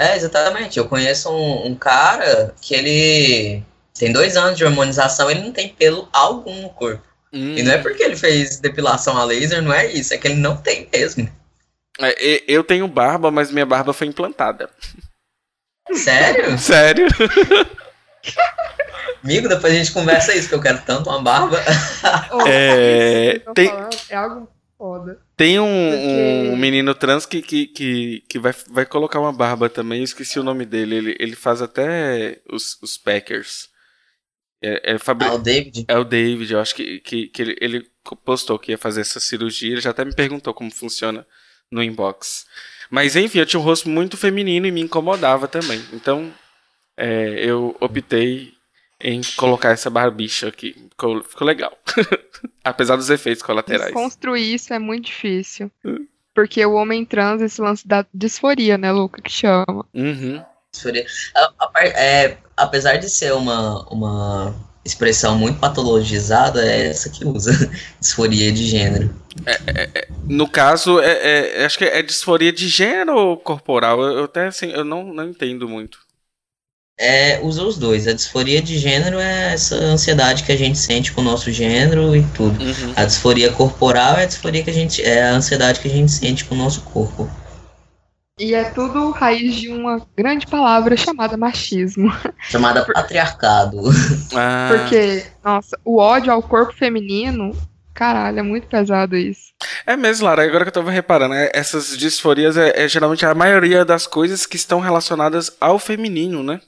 É, 0.00 0.16
exatamente. 0.16 0.78
Eu 0.78 0.88
conheço 0.88 1.30
um, 1.30 1.66
um 1.66 1.74
cara 1.74 2.54
que 2.58 2.74
ele 2.74 3.62
tem 3.92 4.10
dois 4.10 4.34
anos 4.34 4.56
de 4.56 4.64
harmonização, 4.64 5.30
ele 5.30 5.42
não 5.42 5.52
tem 5.52 5.68
pelo 5.68 6.08
algum 6.10 6.62
no 6.62 6.70
corpo. 6.70 7.02
Hum. 7.30 7.54
E 7.54 7.62
não 7.62 7.72
é 7.72 7.76
porque 7.76 8.02
ele 8.02 8.16
fez 8.16 8.58
depilação 8.58 9.18
a 9.18 9.24
laser, 9.24 9.60
não 9.60 9.74
é 9.74 9.86
isso, 9.92 10.14
é 10.14 10.16
que 10.16 10.26
ele 10.26 10.36
não 10.36 10.56
tem 10.56 10.88
mesmo. 10.90 11.30
É, 12.00 12.42
eu 12.48 12.64
tenho 12.64 12.88
barba, 12.88 13.30
mas 13.30 13.50
minha 13.50 13.66
barba 13.66 13.92
foi 13.92 14.06
implantada. 14.06 14.70
Sério? 15.92 16.56
Sério? 16.58 17.06
Amigo, 19.22 19.50
depois 19.50 19.70
a 19.70 19.76
gente 19.76 19.92
conversa 19.92 20.34
isso, 20.34 20.48
que 20.48 20.54
eu 20.54 20.62
quero 20.62 20.80
tanto 20.80 21.10
uma 21.10 21.20
barba. 21.20 21.58
É, 22.48 23.38
tô 23.40 23.52
tem- 23.52 23.70
é 24.08 24.16
algo 24.16 24.48
foda. 24.78 25.20
Tem 25.40 25.58
um, 25.58 25.64
Porque- 25.90 26.50
um 26.52 26.56
menino 26.56 26.94
trans 26.94 27.24
que, 27.24 27.40
que, 27.40 27.66
que, 27.68 28.20
que 28.28 28.38
vai, 28.38 28.52
vai 28.68 28.84
colocar 28.84 29.18
uma 29.18 29.32
barba 29.32 29.70
também, 29.70 30.00
eu 30.00 30.04
esqueci 30.04 30.38
o 30.38 30.42
nome 30.42 30.66
dele. 30.66 30.96
Ele, 30.96 31.16
ele 31.18 31.34
faz 31.34 31.62
até 31.62 32.42
os, 32.52 32.76
os 32.82 32.98
Packers. 32.98 33.70
É, 34.62 34.92
é, 34.92 34.98
fabri- 34.98 35.26
Ah, 35.28 35.32
o 35.32 35.38
David. 35.38 35.86
é 35.88 35.96
o 35.96 36.04
David, 36.04 36.52
eu 36.52 36.60
acho 36.60 36.74
que, 36.74 37.00
que, 37.00 37.28
que 37.28 37.40
ele, 37.40 37.56
ele 37.58 37.86
postou 38.22 38.58
que 38.58 38.70
ia 38.72 38.76
fazer 38.76 39.00
essa 39.00 39.18
cirurgia. 39.18 39.72
Ele 39.72 39.80
já 39.80 39.88
até 39.92 40.04
me 40.04 40.14
perguntou 40.14 40.52
como 40.52 40.70
funciona 40.70 41.26
no 41.72 41.82
inbox. 41.82 42.44
Mas 42.90 43.16
enfim, 43.16 43.38
eu 43.38 43.46
tinha 43.46 43.60
um 43.60 43.62
rosto 43.62 43.88
muito 43.88 44.18
feminino 44.18 44.66
e 44.66 44.70
me 44.70 44.82
incomodava 44.82 45.48
também. 45.48 45.82
Então 45.94 46.30
é, 46.98 47.36
eu 47.42 47.74
optei 47.80 48.52
em 49.00 49.20
colocar 49.36 49.70
essa 49.70 49.88
barbicha 49.90 50.48
aqui. 50.48 50.74
Ficou, 50.90 51.22
ficou 51.22 51.46
legal. 51.46 51.72
Apesar 52.64 52.96
dos 52.96 53.10
efeitos 53.10 53.42
colaterais. 53.42 53.92
Construir 53.92 54.54
isso 54.54 54.72
é 54.72 54.78
muito 54.78 55.06
difícil. 55.06 55.70
Porque 56.34 56.64
o 56.64 56.74
homem 56.74 57.04
trans, 57.04 57.42
esse 57.42 57.60
lance 57.60 57.86
da 57.86 58.04
disforia, 58.14 58.78
né, 58.78 58.92
Luca, 58.92 59.20
que 59.20 59.30
chama. 59.32 59.84
Uhum. 59.94 60.42
Disforia. 60.72 61.04
A- 61.34 61.52
a 61.74 61.84
é, 61.84 62.38
apesar 62.56 62.96
de 62.96 63.10
ser 63.10 63.32
uma, 63.32 63.82
uma 63.90 64.54
expressão 64.84 65.36
muito 65.36 65.58
patologizada, 65.58 66.64
é 66.64 66.86
essa 66.86 67.10
que 67.10 67.24
usa. 67.24 67.52
Disforia 68.00 68.52
de 68.52 68.64
gênero. 68.66 69.14
No 70.24 70.48
caso, 70.48 71.00
é, 71.00 71.58
é- 71.62 71.64
acho 71.64 71.76
que 71.78 71.84
é 71.84 72.02
disforia 72.02 72.52
de 72.52 72.68
gênero 72.68 73.16
ou 73.16 73.36
corporal? 73.36 74.00
Eu, 74.02 74.18
eu 74.18 74.24
até 74.24 74.46
assim, 74.46 74.70
eu 74.70 74.84
não, 74.84 75.04
não 75.12 75.28
entendo 75.28 75.68
muito. 75.68 75.98
É, 77.02 77.40
usa 77.42 77.62
os 77.64 77.78
dois. 77.78 78.06
A 78.06 78.12
disforia 78.12 78.60
de 78.60 78.76
gênero 78.78 79.18
é 79.18 79.54
essa 79.54 79.74
ansiedade 79.74 80.44
que 80.44 80.52
a 80.52 80.56
gente 80.56 80.76
sente 80.76 81.12
com 81.12 81.22
o 81.22 81.24
nosso 81.24 81.50
gênero 81.50 82.14
e 82.14 82.22
tudo. 82.34 82.62
Uhum. 82.62 82.92
A 82.94 83.04
disforia 83.06 83.50
corporal 83.50 84.18
é 84.18 84.24
a 84.24 84.26
disforia 84.26 84.62
que 84.62 84.68
a 84.68 84.74
gente. 84.74 85.02
é 85.02 85.22
a 85.22 85.32
ansiedade 85.32 85.80
que 85.80 85.88
a 85.88 85.90
gente 85.90 86.12
sente 86.12 86.44
com 86.44 86.54
o 86.54 86.58
nosso 86.58 86.82
corpo. 86.82 87.26
E 88.38 88.54
é 88.54 88.64
tudo 88.64 89.10
raiz 89.10 89.54
de 89.54 89.70
uma 89.70 90.06
grande 90.16 90.46
palavra 90.46 90.94
chamada 90.96 91.36
machismo. 91.38 92.12
Chamada 92.50 92.84
patriarcado. 92.84 93.80
Ah, 94.34 94.68
Porque, 94.70 95.24
nossa, 95.44 95.78
o 95.84 95.98
ódio 95.98 96.32
ao 96.32 96.42
corpo 96.42 96.72
feminino, 96.74 97.54
caralho, 97.94 98.38
é 98.38 98.42
muito 98.42 98.66
pesado 98.66 99.16
isso. 99.16 99.50
É 99.86 99.96
mesmo, 99.96 100.26
Lara, 100.26 100.42
agora 100.44 100.64
que 100.64 100.68
eu 100.68 100.72
tava 100.74 100.90
reparando, 100.90 101.34
é- 101.34 101.50
essas 101.54 101.96
disforias 101.96 102.56
é, 102.56 102.84
é 102.84 102.88
geralmente 102.88 103.24
a 103.26 103.34
maioria 103.34 103.84
das 103.84 104.06
coisas 104.06 104.46
que 104.46 104.56
estão 104.56 104.80
relacionadas 104.80 105.50
ao 105.60 105.78
feminino, 105.78 106.42
né? 106.42 106.60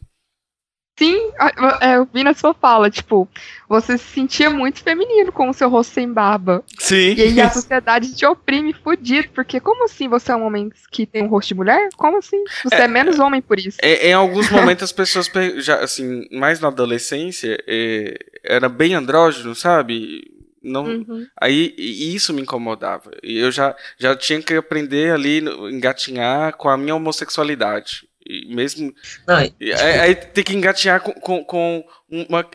Sim, 0.99 1.33
é, 1.81 1.97
eu 1.97 2.07
vi 2.13 2.23
na 2.23 2.35
sua 2.35 2.53
fala, 2.53 2.91
tipo, 2.91 3.27
você 3.69 3.97
se 3.97 4.05
sentia 4.05 4.51
muito 4.51 4.83
feminino 4.83 5.33
com 5.33 5.49
o 5.49 5.53
seu 5.55 5.69
rosto 5.69 5.95
sem 5.95 6.13
barba. 6.13 6.63
Sim. 6.79 7.15
E 7.15 7.23
aí 7.23 7.41
a 7.41 7.49
sociedade 7.51 8.15
te 8.15 8.27
oprime 8.27 8.73
fudido, 8.75 9.29
porque 9.35 9.59
como 9.59 9.85
assim 9.85 10.07
você 10.09 10.31
é 10.33 10.37
um 10.37 10.45
homem 10.45 10.71
que 10.91 11.07
tem 11.07 11.25
um 11.25 11.29
rosto 11.29 11.49
de 11.49 11.55
mulher? 11.55 11.89
Como 11.97 12.19
assim? 12.19 12.43
Você 12.63 12.75
é, 12.75 12.87
menos 12.89 13.19
homem 13.19 13.41
por 13.41 13.59
isso. 13.59 13.79
É, 13.83 14.09
em 14.11 14.13
alguns 14.13 14.51
momentos 14.51 14.85
as 14.85 14.93
pessoas, 14.93 15.29
pe- 15.29 15.61
já, 15.61 15.81
assim, 15.81 16.27
mais 16.31 16.61
na 16.61 16.69
adolescência, 16.69 17.59
é, 17.67 18.15
era 18.45 18.69
bem 18.69 18.95
andrógeno, 18.95 19.55
sabe? 19.55 20.31
Não, 20.63 20.85
Uhum. 20.85 21.27
Aí 21.41 21.75
e 21.77 22.15
isso 22.15 22.33
me 22.33 22.43
incomodava. 22.43 23.11
E 23.23 23.37
eu 23.39 23.51
já, 23.51 23.75
já 23.99 24.15
tinha 24.15 24.41
que 24.41 24.55
aprender 24.55 25.13
ali, 25.13 25.39
engatinhar 25.73 26.57
com 26.57 26.69
a 26.69 26.77
minha 26.77 26.95
homossexualidade. 26.95 28.07
E 28.27 28.55
mesmo. 28.55 28.93
Não, 29.27 29.37
aí, 29.37 29.55
aí 30.01 30.15
ter 30.15 30.45
que 30.45 30.55
engatinhar 30.55 31.01
com, 31.01 31.13
com, 31.13 31.45
com 31.45 31.85
uma 32.09 32.49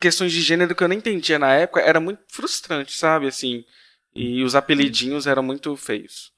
questões 0.00 0.32
de 0.32 0.40
gênero 0.40 0.74
que 0.74 0.82
eu 0.82 0.88
nem 0.88 0.98
entendia 0.98 1.38
na 1.38 1.52
época 1.52 1.80
era 1.80 2.00
muito 2.00 2.22
frustrante, 2.28 2.96
sabe? 2.96 3.28
Assim. 3.28 3.64
E 4.14 4.42
os 4.42 4.54
apelidinhos 4.54 5.26
eram 5.26 5.42
muito 5.42 5.74
feios. 5.76 6.32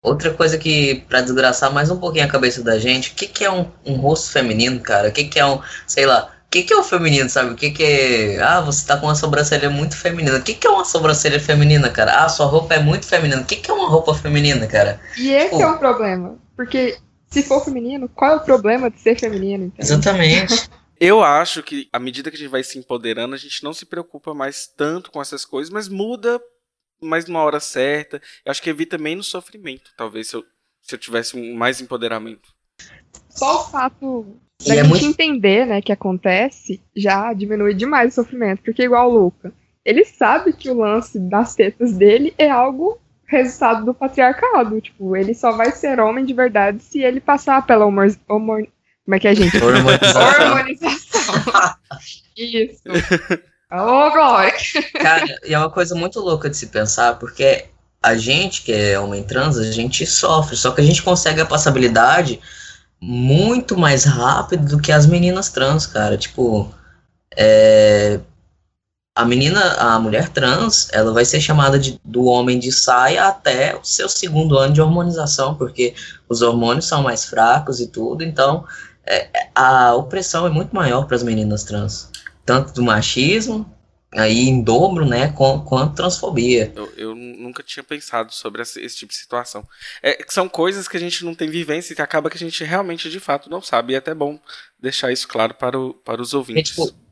Outra 0.00 0.32
coisa 0.32 0.56
que, 0.56 1.04
pra 1.08 1.20
desgraçar 1.22 1.72
mais 1.72 1.90
um 1.90 1.98
pouquinho 1.98 2.24
a 2.24 2.28
cabeça 2.28 2.62
da 2.62 2.78
gente, 2.78 3.10
o 3.10 3.14
que, 3.14 3.26
que 3.26 3.44
é 3.44 3.50
um, 3.50 3.68
um 3.84 3.94
rosto 3.94 4.30
feminino, 4.30 4.78
cara? 4.80 5.08
O 5.08 5.12
que, 5.12 5.24
que 5.24 5.40
é 5.40 5.44
um, 5.46 5.60
sei 5.88 6.06
lá, 6.06 6.32
o 6.46 6.50
que, 6.50 6.62
que 6.62 6.72
é 6.72 6.76
o 6.76 6.84
feminino, 6.84 7.28
sabe? 7.28 7.50
O 7.52 7.56
que, 7.56 7.70
que 7.72 7.82
é. 7.82 8.40
Ah, 8.40 8.60
você 8.60 8.86
tá 8.86 8.96
com 8.96 9.06
uma 9.06 9.14
sobrancelha 9.16 9.68
muito 9.68 9.96
feminina. 9.96 10.38
O 10.38 10.42
que, 10.42 10.54
que 10.54 10.66
é 10.66 10.70
uma 10.70 10.84
sobrancelha 10.84 11.40
feminina, 11.40 11.90
cara? 11.90 12.24
Ah, 12.24 12.28
sua 12.28 12.46
roupa 12.46 12.74
é 12.74 12.78
muito 12.78 13.06
feminina. 13.06 13.42
O 13.42 13.44
que, 13.44 13.56
que 13.56 13.70
é 13.70 13.74
uma 13.74 13.88
roupa 13.88 14.14
feminina, 14.14 14.66
cara? 14.68 15.00
E 15.16 15.30
esse 15.30 15.50
Tipo- 15.50 15.62
é 15.62 15.66
o 15.66 15.78
problema. 15.78 16.38
Porque 16.56 16.96
se 17.28 17.42
for 17.42 17.64
feminino, 17.64 18.08
qual 18.08 18.32
é 18.32 18.36
o 18.36 18.44
problema 18.44 18.90
de 18.90 19.00
ser 19.00 19.18
feminino? 19.18 19.66
entende? 19.66 19.86
Exatamente. 19.86 20.68
Eu 21.00 21.22
acho 21.22 21.62
que 21.62 21.88
à 21.92 21.98
medida 21.98 22.28
que 22.28 22.36
a 22.36 22.38
gente 22.38 22.50
vai 22.50 22.64
se 22.64 22.76
empoderando, 22.76 23.34
a 23.34 23.38
gente 23.38 23.62
não 23.62 23.72
se 23.72 23.86
preocupa 23.86 24.34
mais 24.34 24.66
tanto 24.66 25.12
com 25.12 25.22
essas 25.22 25.44
coisas, 25.44 25.72
mas 25.72 25.88
muda 25.88 26.40
mais 27.00 27.26
numa 27.26 27.42
hora 27.42 27.60
certa. 27.60 28.20
Eu 28.44 28.50
acho 28.50 28.60
que 28.60 28.70
evita 28.70 28.98
menos 28.98 29.28
sofrimento, 29.28 29.92
talvez, 29.96 30.28
se 30.28 30.34
eu, 30.34 30.44
se 30.82 30.94
eu 30.94 30.98
tivesse 30.98 31.36
um 31.36 31.54
mais 31.54 31.80
empoderamento. 31.80 32.52
Só 33.28 33.60
o 33.60 33.70
fato 33.70 34.36
da 34.66 34.74
é 34.74 34.78
gente 34.78 34.88
muito. 34.88 35.04
entender, 35.04 35.66
né, 35.66 35.80
que 35.80 35.92
acontece, 35.92 36.82
já 36.96 37.32
diminui 37.32 37.74
demais 37.74 38.12
o 38.12 38.14
sofrimento. 38.16 38.62
Porque 38.62 38.82
igual 38.82 39.08
o 39.08 39.18
Luca, 39.18 39.52
ele 39.84 40.04
sabe 40.04 40.52
que 40.52 40.68
o 40.68 40.78
lance 40.78 41.18
das 41.18 41.54
tetas 41.54 41.92
dele 41.92 42.34
é 42.36 42.50
algo 42.50 43.00
resultado 43.28 43.84
do 43.84 43.94
patriarcado. 43.94 44.80
Tipo, 44.80 45.14
ele 45.16 45.34
só 45.34 45.52
vai 45.52 45.70
ser 45.70 46.00
homem 46.00 46.24
de 46.24 46.34
verdade 46.34 46.82
se 46.82 47.00
ele 47.00 47.20
passar 47.20 47.64
pela 47.64 47.86
humor... 47.86 48.08
humor... 48.28 48.66
Como 49.04 49.14
é 49.14 49.20
que 49.20 49.28
é, 49.28 49.34
gente? 49.34 49.56
Hormonização. 49.56 50.22
Hormonização. 50.22 51.74
Isso. 52.36 52.82
Ô, 53.70 54.10
Glória. 54.10 54.54
Cara, 55.00 55.26
e 55.44 55.54
é 55.54 55.58
uma 55.58 55.70
coisa 55.70 55.94
muito 55.94 56.20
louca 56.20 56.48
de 56.48 56.56
se 56.56 56.66
pensar, 56.66 57.18
porque 57.18 57.66
a 58.02 58.16
gente 58.16 58.62
que 58.62 58.72
é 58.72 58.98
homem 58.98 59.22
trans, 59.22 59.58
a 59.58 59.70
gente 59.70 60.06
sofre, 60.06 60.56
só 60.56 60.70
que 60.70 60.80
a 60.80 60.84
gente 60.84 61.02
consegue 61.02 61.40
a 61.40 61.46
passabilidade 61.46 62.40
muito 63.00 63.76
mais 63.76 64.04
rápido 64.04 64.76
do 64.76 64.80
que 64.80 64.92
as 64.92 65.06
meninas 65.06 65.50
trans, 65.50 65.86
cara. 65.86 66.16
Tipo, 66.16 66.72
é, 67.36 68.20
a 69.18 69.24
menina, 69.24 69.74
a 69.74 69.98
mulher 69.98 70.28
trans, 70.28 70.88
ela 70.92 71.12
vai 71.12 71.24
ser 71.24 71.40
chamada 71.40 71.76
de, 71.76 72.00
do 72.04 72.26
homem 72.26 72.56
de 72.56 72.70
saia 72.70 73.24
até 73.26 73.74
o 73.74 73.82
seu 73.82 74.08
segundo 74.08 74.56
ano 74.56 74.72
de 74.72 74.80
hormonização, 74.80 75.56
porque 75.56 75.92
os 76.28 76.40
hormônios 76.40 76.86
são 76.86 77.02
mais 77.02 77.24
fracos 77.24 77.80
e 77.80 77.88
tudo, 77.88 78.22
então 78.22 78.64
é, 79.04 79.28
é, 79.36 79.50
a 79.56 79.92
opressão 79.96 80.46
é 80.46 80.50
muito 80.50 80.72
maior 80.72 81.04
para 81.06 81.16
as 81.16 81.24
meninas 81.24 81.64
trans, 81.64 82.12
tanto 82.46 82.72
do 82.72 82.84
machismo 82.84 83.66
aí 84.12 84.48
em 84.48 84.62
dobro, 84.62 85.04
né, 85.04 85.32
com, 85.32 85.62
quanto 85.62 85.96
transfobia. 85.96 86.72
Eu, 86.76 86.92
eu 86.96 87.14
nunca 87.16 87.60
tinha 87.64 87.82
pensado 87.82 88.32
sobre 88.32 88.62
esse, 88.62 88.80
esse 88.80 88.98
tipo 88.98 89.12
de 89.12 89.18
situação. 89.18 89.66
É, 90.00 90.24
são 90.28 90.48
coisas 90.48 90.86
que 90.86 90.96
a 90.96 91.00
gente 91.00 91.24
não 91.24 91.34
tem 91.34 91.50
vivência 91.50 91.92
e 91.92 91.96
que 91.96 92.02
acaba 92.02 92.30
que 92.30 92.36
a 92.36 92.40
gente 92.40 92.62
realmente, 92.62 93.10
de 93.10 93.18
fato, 93.18 93.50
não 93.50 93.60
sabe. 93.60 93.92
E 93.92 93.96
é 93.96 93.98
até 93.98 94.14
bom 94.14 94.38
deixar 94.80 95.10
isso 95.12 95.26
claro 95.26 95.54
para, 95.54 95.76
o, 95.78 95.92
para 95.92 96.22
os 96.22 96.32
E, 96.32 96.36
ouvintes. 96.36 96.70
tipo, 96.70 97.07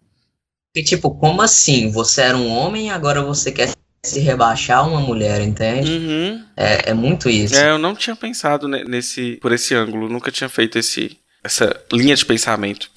e, 0.77 0.85
tipo, 0.85 1.11
como 1.19 1.41
assim? 1.43 1.91
Você 1.91 2.21
era 2.21 2.37
um 2.37 2.49
homem 2.51 2.89
e 2.89 2.91
agora 2.91 3.23
você 3.23 3.51
quer 3.51 3.71
se 4.05 4.21
rebaixar 4.21 4.79
a 4.79 4.83
uma 4.83 5.01
mulher, 5.01 5.41
entende? 5.41 5.91
Uhum. 5.91 6.45
É, 6.57 6.91
é 6.91 6.95
muito 6.95 7.29
isso. 7.29 7.57
É, 7.57 7.71
eu 7.71 7.79
não 7.79 7.95
tinha 7.95 8.15
pensado 8.15 8.69
ne- 8.69 8.85
nesse, 8.85 9.37
por 9.41 9.53
esse 9.53 9.75
ângulo, 9.75 10.09
nunca 10.09 10.31
tinha 10.31 10.49
feito 10.49 10.79
esse, 10.79 11.17
essa 11.43 11.75
linha 11.93 12.15
de 12.15 12.25
pensamento. 12.25 12.89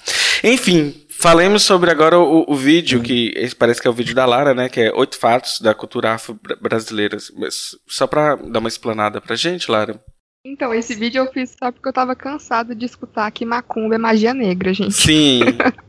Enfim, 0.43 0.93
falemos 1.09 1.63
sobre 1.63 1.89
agora 1.89 2.19
o, 2.19 2.45
o 2.47 2.55
vídeo, 2.55 3.01
que 3.01 3.33
esse 3.35 3.55
parece 3.55 3.81
que 3.81 3.87
é 3.87 3.91
o 3.91 3.93
vídeo 3.93 4.13
da 4.13 4.25
Lara, 4.25 4.53
né? 4.53 4.69
Que 4.69 4.81
é 4.81 4.93
Oito 4.93 5.17
Fatos 5.17 5.59
da 5.61 5.73
Cultura 5.73 6.13
Afro-Brasileira. 6.13 7.17
Mas 7.37 7.75
Só 7.87 8.05
pra 8.05 8.35
dar 8.35 8.59
uma 8.59 8.69
explanada 8.69 9.19
pra 9.19 9.35
gente, 9.35 9.71
Lara. 9.71 9.99
Então, 10.45 10.73
esse 10.73 10.95
vídeo 10.95 11.19
eu 11.23 11.31
fiz 11.33 11.55
só 11.61 11.71
porque 11.71 11.89
eu 11.89 11.93
tava 11.93 12.15
cansada 12.15 12.73
de 12.73 12.85
escutar 12.85 13.29
que 13.31 13.45
macumba 13.45 13.95
é 13.95 13.97
magia 13.97 14.33
negra, 14.33 14.73
gente. 14.73 14.93
Sim. 14.93 15.41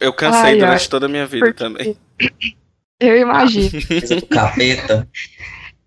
Eu 0.00 0.12
cansei 0.12 0.52
Ai, 0.52 0.58
durante 0.58 0.82
ai. 0.82 0.88
toda 0.88 1.06
a 1.06 1.08
minha 1.08 1.26
vida 1.26 1.46
Porque- 1.46 1.58
também. 1.64 1.96
Eu 3.00 3.16
imagino. 3.18 3.70
Capeta. 4.30 5.08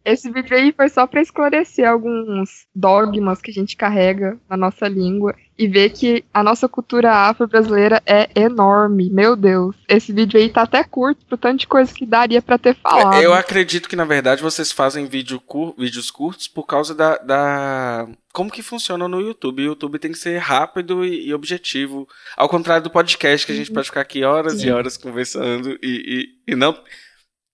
Esse 0.05 0.29
vídeo 0.31 0.55
aí 0.55 0.71
foi 0.71 0.87
só 0.87 1.07
pra 1.07 1.19
esclarecer 1.21 1.89
alguns 1.89 2.67
dogmas 2.75 3.41
que 3.41 3.49
a 3.49 3.53
gente 3.53 3.75
carrega 3.75 4.37
na 4.47 4.55
nossa 4.55 4.87
língua 4.87 5.35
e 5.57 5.67
ver 5.67 5.89
que 5.89 6.23
a 6.33 6.43
nossa 6.43 6.67
cultura 6.69 7.11
afro-brasileira 7.11 8.01
é 8.05 8.29
enorme. 8.35 9.09
Meu 9.09 9.35
Deus, 9.35 9.75
esse 9.89 10.13
vídeo 10.13 10.39
aí 10.39 10.49
tá 10.49 10.61
até 10.63 10.83
curto 10.83 11.25
pro 11.25 11.37
tanto 11.37 11.61
de 11.61 11.67
coisa 11.67 11.93
que 11.93 12.05
daria 12.05 12.41
pra 12.41 12.57
ter 12.57 12.75
falado. 12.75 13.21
Eu 13.21 13.33
acredito 13.33 13.87
que, 13.89 13.95
na 13.95 14.05
verdade, 14.05 14.43
vocês 14.43 14.71
fazem 14.71 15.05
vídeo 15.07 15.39
cur- 15.39 15.73
vídeos 15.77 16.11
curtos 16.11 16.47
por 16.47 16.65
causa 16.67 16.93
da, 16.93 17.17
da- 17.17 18.07
Como 18.33 18.51
que 18.51 18.61
funciona 18.61 19.07
no 19.07 19.21
YouTube. 19.21 19.61
O 19.63 19.65
YouTube 19.65 19.97
tem 19.97 20.11
que 20.11 20.17
ser 20.19 20.37
rápido 20.39 21.03
e, 21.05 21.29
e 21.29 21.33
objetivo. 21.33 22.07
Ao 22.37 22.49
contrário 22.49 22.83
do 22.83 22.89
podcast, 22.91 23.45
que 23.47 23.53
a 23.53 23.55
gente 23.55 23.71
pode 23.71 23.87
ficar 23.87 24.01
aqui 24.01 24.23
horas 24.23 24.61
e 24.61 24.69
horas 24.69 24.97
conversando 24.97 25.79
e, 25.81 26.29
e, 26.47 26.51
e 26.51 26.55
não. 26.55 26.77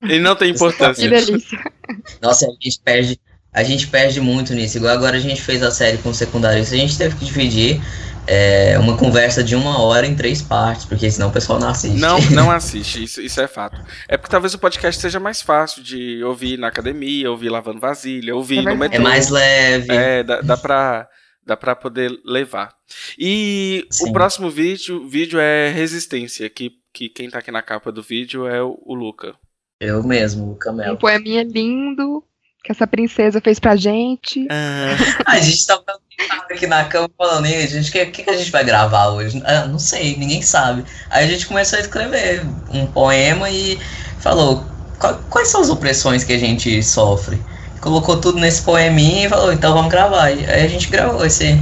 E 0.03 0.19
não 0.19 0.35
tem 0.35 0.49
Que 0.51 0.55
importância. 0.55 1.09
delícia. 1.09 1.59
Nossa, 2.21 2.45
a 2.45 2.49
gente 2.61 2.79
perde. 2.83 3.19
A 3.53 3.63
gente 3.63 3.87
perde 3.87 4.21
muito 4.21 4.53
nisso. 4.53 4.77
Igual 4.77 4.93
agora 4.93 5.17
a 5.17 5.19
gente 5.19 5.41
fez 5.41 5.61
a 5.61 5.69
série 5.71 5.97
com 5.97 6.13
secundaristas, 6.13 6.73
a 6.73 6.81
gente 6.81 6.97
teve 6.97 7.17
que 7.17 7.25
dividir 7.25 7.81
é, 8.25 8.79
uma 8.79 8.95
conversa 8.95 9.43
de 9.43 9.57
uma 9.57 9.81
hora 9.81 10.07
em 10.07 10.15
três 10.15 10.41
partes, 10.41 10.85
porque 10.85 11.11
senão 11.11 11.27
o 11.27 11.31
pessoal 11.33 11.59
não 11.59 11.67
assiste. 11.67 11.97
Não, 11.99 12.17
não 12.31 12.49
assiste, 12.51 13.03
isso, 13.03 13.21
isso 13.21 13.41
é 13.41 13.47
fato. 13.49 13.77
É 14.07 14.15
porque 14.15 14.31
talvez 14.31 14.53
o 14.53 14.59
podcast 14.59 15.01
seja 15.01 15.19
mais 15.19 15.41
fácil 15.41 15.83
de 15.83 16.23
ouvir 16.23 16.57
na 16.57 16.67
academia, 16.67 17.29
ouvir 17.29 17.49
lavando 17.49 17.81
vasilha, 17.81 18.33
ouvir 18.33 18.59
É 18.59 18.61
no 18.61 18.67
verdade. 18.69 18.83
É 18.95 18.99
metrô. 18.99 19.03
mais 19.03 19.29
leve. 19.29 19.91
É, 19.93 20.23
dá, 20.23 20.41
dá 20.41 20.55
pra. 20.57 21.09
Dá 21.45 21.57
pra 21.57 21.75
poder 21.75 22.11
levar. 22.23 22.71
E 23.17 23.85
o 23.89 23.93
Sim. 23.93 24.13
próximo 24.13 24.49
vídeo, 24.49 25.05
vídeo 25.09 25.39
é 25.39 25.69
Resistência, 25.71 26.47
que, 26.49 26.71
que 26.93 27.09
quem 27.09 27.29
tá 27.31 27.39
aqui 27.39 27.51
na 27.51 27.63
capa 27.63 27.91
do 27.91 28.01
vídeo 28.03 28.47
é 28.47 28.61
o, 28.61 28.77
o 28.85 28.93
Luca. 28.93 29.33
Eu 29.81 30.03
mesmo, 30.03 30.45
o 30.45 30.51
Um 30.51 30.55
Camelo. 30.55 30.97
poeminha 30.97 31.43
lindo 31.43 32.23
que 32.63 32.71
essa 32.71 32.85
princesa 32.85 33.41
fez 33.41 33.59
pra 33.59 33.75
gente. 33.75 34.47
A 35.25 35.39
gente 35.39 35.65
tava 35.65 35.83
aqui 36.51 36.67
na 36.67 36.85
cama 36.85 37.09
falando, 37.17 37.47
e 37.47 37.55
a 37.55 37.65
gente, 37.65 37.89
o 37.89 37.91
que, 37.91 38.05
que, 38.23 38.29
a 38.29 38.37
gente 38.37 38.51
vai 38.51 38.63
gravar 38.63 39.07
hoje? 39.07 39.41
Ah, 39.43 39.65
não 39.65 39.79
sei, 39.79 40.15
ninguém 40.17 40.43
sabe. 40.43 40.85
Aí 41.09 41.25
a 41.25 41.27
gente 41.27 41.47
começou 41.47 41.79
a 41.79 41.81
escrever 41.81 42.45
um 42.71 42.85
poema 42.85 43.49
e 43.49 43.79
falou 44.19 44.63
"Qual- 44.99 45.19
quais 45.31 45.47
são 45.47 45.61
as 45.61 45.69
opressões 45.71 46.23
que 46.23 46.33
a 46.33 46.37
gente 46.37 46.83
sofre. 46.83 47.41
Colocou 47.81 48.21
tudo 48.21 48.37
nesse 48.37 48.61
poeminha 48.61 49.25
e 49.25 49.29
falou, 49.29 49.51
então 49.51 49.73
vamos 49.73 49.89
gravar. 49.89 50.25
Aí 50.25 50.45
a 50.45 50.67
gente 50.67 50.87
gravou 50.91 51.25
esse, 51.25 51.59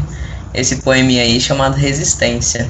esse 0.54 0.82
poeminha 0.82 1.24
aí 1.24 1.40
chamado 1.40 1.76
Resistência. 1.78 2.70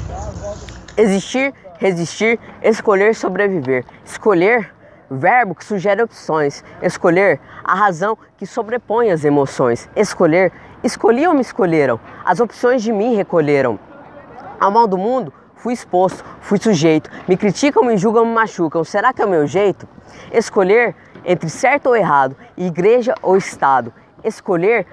Existir, 0.96 1.52
resistir, 1.80 2.38
escolher, 2.62 3.14
sobreviver. 3.16 3.84
Escolher, 4.04 4.70
verbo 5.10 5.54
que 5.54 5.64
sugere 5.64 6.02
opções. 6.02 6.62
Escolher, 6.80 7.40
a 7.64 7.74
razão 7.74 8.16
que 8.36 8.46
sobrepõe 8.46 9.10
as 9.10 9.24
emoções. 9.24 9.88
Escolher, 9.96 10.52
escolhi 10.84 11.26
ou 11.26 11.34
me 11.34 11.40
escolheram? 11.40 11.98
As 12.24 12.40
opções 12.40 12.82
de 12.82 12.92
mim 12.92 13.14
recolheram. 13.14 13.78
Ao 14.60 14.70
mal 14.70 14.86
do 14.86 14.96
mundo, 14.96 15.32
fui 15.56 15.72
exposto, 15.72 16.24
fui 16.40 16.58
sujeito. 16.58 17.10
Me 17.26 17.36
criticam, 17.36 17.84
me 17.84 17.96
julgam, 17.96 18.24
me 18.24 18.32
machucam. 18.32 18.84
Será 18.84 19.12
que 19.12 19.20
é 19.20 19.26
o 19.26 19.30
meu 19.30 19.46
jeito? 19.46 19.88
Escolher 20.32 20.94
entre 21.24 21.50
certo 21.50 21.86
ou 21.86 21.96
errado, 21.96 22.36
igreja 22.56 23.14
ou 23.22 23.36
Estado. 23.36 23.92
Escolher, 24.24 24.86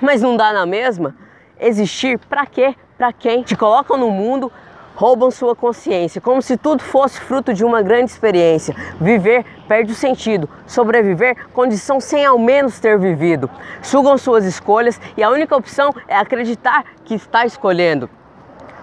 mas 0.00 0.22
não 0.22 0.36
dá 0.36 0.52
na 0.52 0.66
mesma? 0.66 1.14
Existir, 1.58 2.18
pra 2.18 2.46
quê? 2.46 2.74
Pra 2.96 3.12
quem? 3.12 3.42
Te 3.42 3.56
colocam 3.56 3.96
no 3.96 4.10
mundo, 4.10 4.52
roubam 4.94 5.30
sua 5.30 5.54
consciência, 5.54 6.20
como 6.20 6.40
se 6.40 6.56
tudo 6.56 6.82
fosse 6.82 7.20
fruto 7.20 7.52
de 7.52 7.64
uma 7.64 7.82
grande 7.82 8.10
experiência. 8.10 8.74
Viver 9.00 9.44
perde 9.66 9.92
o 9.92 9.94
sentido, 9.94 10.48
sobreviver, 10.66 11.48
condição 11.52 12.00
sem 12.00 12.24
ao 12.24 12.38
menos 12.38 12.78
ter 12.78 12.98
vivido. 12.98 13.50
Sugam 13.82 14.16
suas 14.18 14.44
escolhas 14.44 15.00
e 15.16 15.22
a 15.22 15.30
única 15.30 15.56
opção 15.56 15.92
é 16.06 16.16
acreditar 16.16 16.84
que 17.04 17.14
está 17.14 17.44
escolhendo 17.44 18.08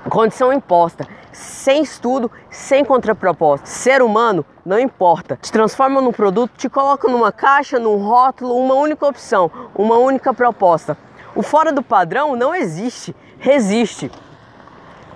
condição 0.09 0.51
imposta, 0.51 1.07
sem 1.31 1.83
estudo, 1.83 2.31
sem 2.49 2.83
contraproposta. 2.83 3.65
Ser 3.65 4.01
humano 4.01 4.45
não 4.65 4.79
importa. 4.79 5.37
Te 5.41 5.51
transforma 5.51 6.01
num 6.01 6.11
produto, 6.11 6.51
te 6.57 6.69
coloca 6.69 7.07
numa 7.07 7.31
caixa, 7.31 7.79
num 7.79 7.97
rótulo, 7.97 8.55
uma 8.55 8.75
única 8.75 9.05
opção, 9.05 9.51
uma 9.75 9.97
única 9.97 10.33
proposta. 10.33 10.97
O 11.35 11.41
fora 11.41 11.71
do 11.71 11.81
padrão 11.81 12.35
não 12.35 12.53
existe, 12.53 13.15
resiste. 13.39 14.11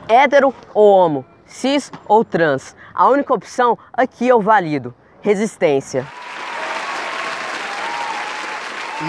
Hétero 0.07 0.53
ou 0.73 0.91
homo, 0.94 1.26
cis 1.45 1.91
ou 2.07 2.23
trans. 2.23 2.76
A 2.94 3.07
única 3.10 3.34
opção 3.34 3.77
aqui 3.94 4.27
eu 4.27 4.41
valido. 4.41 4.94
Resistência. 5.22 6.06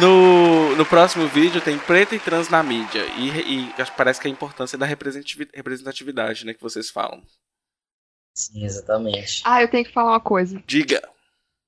No, 0.00 0.74
no 0.76 0.84
próximo 0.84 1.26
vídeo 1.28 1.60
tem 1.60 1.78
preto 1.78 2.14
e 2.14 2.18
trans 2.18 2.48
na 2.48 2.62
mídia. 2.62 3.04
E, 3.16 3.28
e 3.68 3.74
parece 3.96 4.20
que 4.20 4.26
é 4.26 4.30
a 4.30 4.32
importância 4.32 4.76
da 4.76 4.84
representativi- 4.86 5.48
representatividade, 5.54 6.44
né, 6.44 6.54
que 6.54 6.60
vocês 6.62 6.90
falam. 6.90 7.22
Sim, 8.34 8.64
exatamente. 8.64 9.42
Ah, 9.44 9.62
eu 9.62 9.68
tenho 9.68 9.84
que 9.84 9.92
falar 9.92 10.12
uma 10.12 10.20
coisa. 10.20 10.60
Diga. 10.66 11.00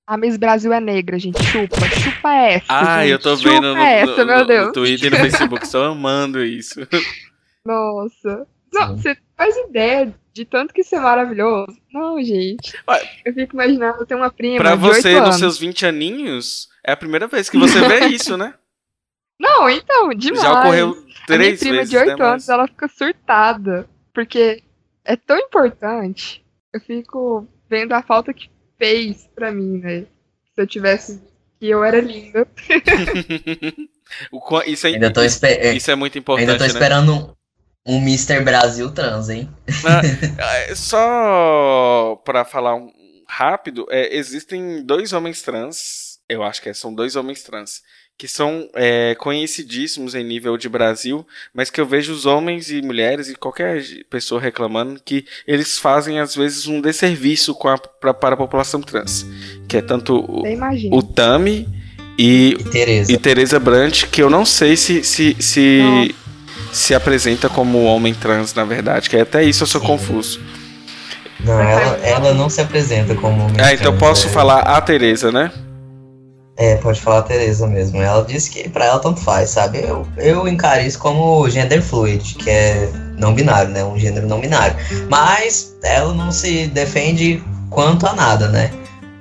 A 0.06 0.16
Miss 0.16 0.36
Brasil 0.36 0.72
é 0.72 0.80
negra, 0.80 1.18
gente. 1.18 1.42
Chupa. 1.42 1.76
Chupa 1.90 2.32
essa. 2.34 2.64
Ah, 2.68 3.02
gente. 3.02 3.10
eu 3.12 3.18
tô 3.18 3.36
Chupa 3.36 3.50
vendo 3.50 3.74
no, 3.74 3.80
essa, 3.82 4.16
no- 4.24 4.26
meu 4.26 4.38
no- 4.40 4.46
Deus. 4.46 4.66
no 4.68 4.72
Twitter 4.72 5.06
e 5.06 5.10
no 5.10 5.16
Facebook, 5.18 5.64
estou 5.64 5.84
amando 5.84 6.42
isso. 6.44 6.80
Nossa. 7.64 8.46
Não, 8.72 8.96
Sim. 8.96 9.02
você 9.02 9.16
faz 9.36 9.56
ideia 9.56 10.14
de 10.32 10.44
tanto 10.44 10.72
que 10.74 10.82
isso 10.82 10.94
é 10.94 11.00
maravilhoso? 11.00 11.76
Não, 11.92 12.22
gente. 12.22 12.72
Ué. 12.88 13.08
Eu 13.24 13.32
fico 13.34 13.54
imaginando 13.54 14.04
ter 14.06 14.14
uma 14.14 14.30
prima 14.30 14.58
Pra 14.58 14.76
de 14.76 14.84
8 14.84 14.94
você, 14.96 15.20
nos 15.20 15.36
seus 15.36 15.58
20 15.58 15.86
aninhos, 15.86 16.68
é 16.84 16.92
a 16.92 16.96
primeira 16.96 17.26
vez 17.26 17.48
que 17.50 17.58
você 17.58 17.80
vê 17.88 18.06
isso, 18.14 18.36
né? 18.36 18.54
Não, 19.40 19.68
então, 19.70 20.10
demais. 20.14 20.42
Já 20.42 20.60
ocorreu 20.60 20.88
A 20.90 20.94
minha 20.96 21.06
três 21.26 21.60
prima 21.60 21.76
vezes, 21.76 21.90
de 21.90 21.96
8 21.96 22.06
né, 22.06 22.12
anos, 22.12 22.24
mas- 22.46 22.48
ela 22.48 22.66
fica 22.66 22.88
surtada. 22.88 23.88
Porque 24.14 24.62
é 25.04 25.16
tão 25.16 25.38
importante. 25.38 26.44
Eu 26.74 26.80
fico 26.80 27.46
vendo 27.70 27.92
a 27.92 28.02
falta 28.02 28.32
que 28.34 28.50
fez 28.78 29.28
pra 29.34 29.50
mim, 29.52 29.78
né? 29.78 30.00
Se 30.54 30.60
eu 30.62 30.66
tivesse. 30.66 31.22
Que 31.60 31.68
eu 31.68 31.82
era 31.82 32.00
linda. 32.00 32.46
Isso, 34.66 34.86
é, 34.86 34.90
Ainda 34.90 35.12
tô, 35.12 35.22
espe- 35.22 35.74
isso 35.74 35.90
é 35.90 35.94
muito 35.94 36.18
importante, 36.18 36.48
ainda 36.50 36.58
tô 36.58 36.64
né? 36.64 36.70
esperando 36.70 37.12
um, 37.14 37.34
um 37.88 37.98
Mr. 38.02 38.40
Brasil 38.42 38.90
trans, 38.92 39.28
hein? 39.30 39.48
É, 40.38 40.74
Só 40.74 42.20
pra 42.24 42.44
falar 42.44 42.74
um 42.76 42.90
rápido, 43.26 43.86
é, 43.90 44.16
existem 44.16 44.82
dois 44.84 45.12
homens 45.12 45.42
trans, 45.42 46.18
eu 46.28 46.42
acho 46.42 46.62
que 46.62 46.68
é, 46.68 46.74
são 46.74 46.94
dois 46.94 47.14
homens 47.16 47.42
trans, 47.42 47.82
que 48.16 48.26
são 48.26 48.68
é, 48.74 49.14
conhecidíssimos 49.14 50.14
em 50.14 50.24
nível 50.24 50.56
de 50.56 50.68
Brasil, 50.68 51.26
mas 51.54 51.70
que 51.70 51.80
eu 51.80 51.86
vejo 51.86 52.12
os 52.12 52.26
homens 52.26 52.70
e 52.70 52.82
mulheres 52.82 53.28
e 53.28 53.36
qualquer 53.36 53.82
pessoa 54.10 54.40
reclamando 54.40 55.00
que 55.04 55.24
eles 55.46 55.78
fazem 55.78 56.18
às 56.18 56.34
vezes 56.34 56.66
um 56.66 56.80
desserviço 56.80 57.54
com 57.54 57.68
a, 57.68 57.78
pra- 57.78 58.14
para 58.14 58.34
a 58.34 58.38
população 58.38 58.80
trans, 58.80 59.24
que 59.68 59.76
é 59.76 59.82
tanto 59.82 60.16
o, 60.18 60.42
o 60.90 61.02
Tami 61.02 61.68
e 62.18 62.56
Tereza. 62.72 63.12
e 63.12 63.18
Teresa 63.18 63.60
Brant, 63.60 64.04
que 64.06 64.20
eu 64.22 64.28
não 64.30 64.44
sei 64.44 64.76
se 64.76 65.04
se, 65.04 65.36
se, 65.38 66.14
se 66.72 66.94
apresenta 66.94 67.48
como 67.48 67.84
homem 67.84 68.14
trans, 68.14 68.54
na 68.54 68.64
verdade, 68.64 69.08
que 69.08 69.16
até 69.16 69.42
isso 69.42 69.62
eu 69.62 69.66
sou 69.66 69.80
Sim. 69.80 69.86
confuso. 69.86 70.40
Não, 71.40 71.60
ela, 71.60 71.98
ela 72.02 72.34
não 72.34 72.50
se 72.50 72.60
apresenta 72.60 73.14
como 73.14 73.44
homem 73.44 73.56
Ah, 73.60 73.72
então 73.72 73.96
trans, 73.96 74.00
posso 74.00 74.26
é. 74.26 74.30
falar 74.30 74.60
a 74.60 74.80
Teresa, 74.80 75.30
né? 75.30 75.52
É, 76.56 76.74
pode 76.76 77.00
falar 77.00 77.18
a 77.20 77.22
Tereza 77.22 77.66
mesmo. 77.68 78.02
Ela 78.02 78.24
disse 78.24 78.50
que 78.50 78.68
pra 78.68 78.86
ela 78.86 78.98
tanto 78.98 79.20
faz, 79.20 79.50
sabe? 79.50 79.78
Eu, 79.78 80.04
eu 80.16 80.48
encaro 80.48 80.80
isso 80.82 80.98
como 80.98 81.48
gender 81.48 81.80
fluid, 81.80 82.34
que 82.34 82.50
é 82.50 82.90
não 83.16 83.32
binário, 83.32 83.70
né? 83.70 83.84
Um 83.84 83.96
gênero 83.96 84.26
não 84.26 84.40
binário. 84.40 84.74
Mas 85.08 85.76
ela 85.84 86.12
não 86.12 86.32
se 86.32 86.66
defende 86.66 87.40
quanto 87.70 88.06
a 88.06 88.12
nada, 88.12 88.48
né? 88.48 88.72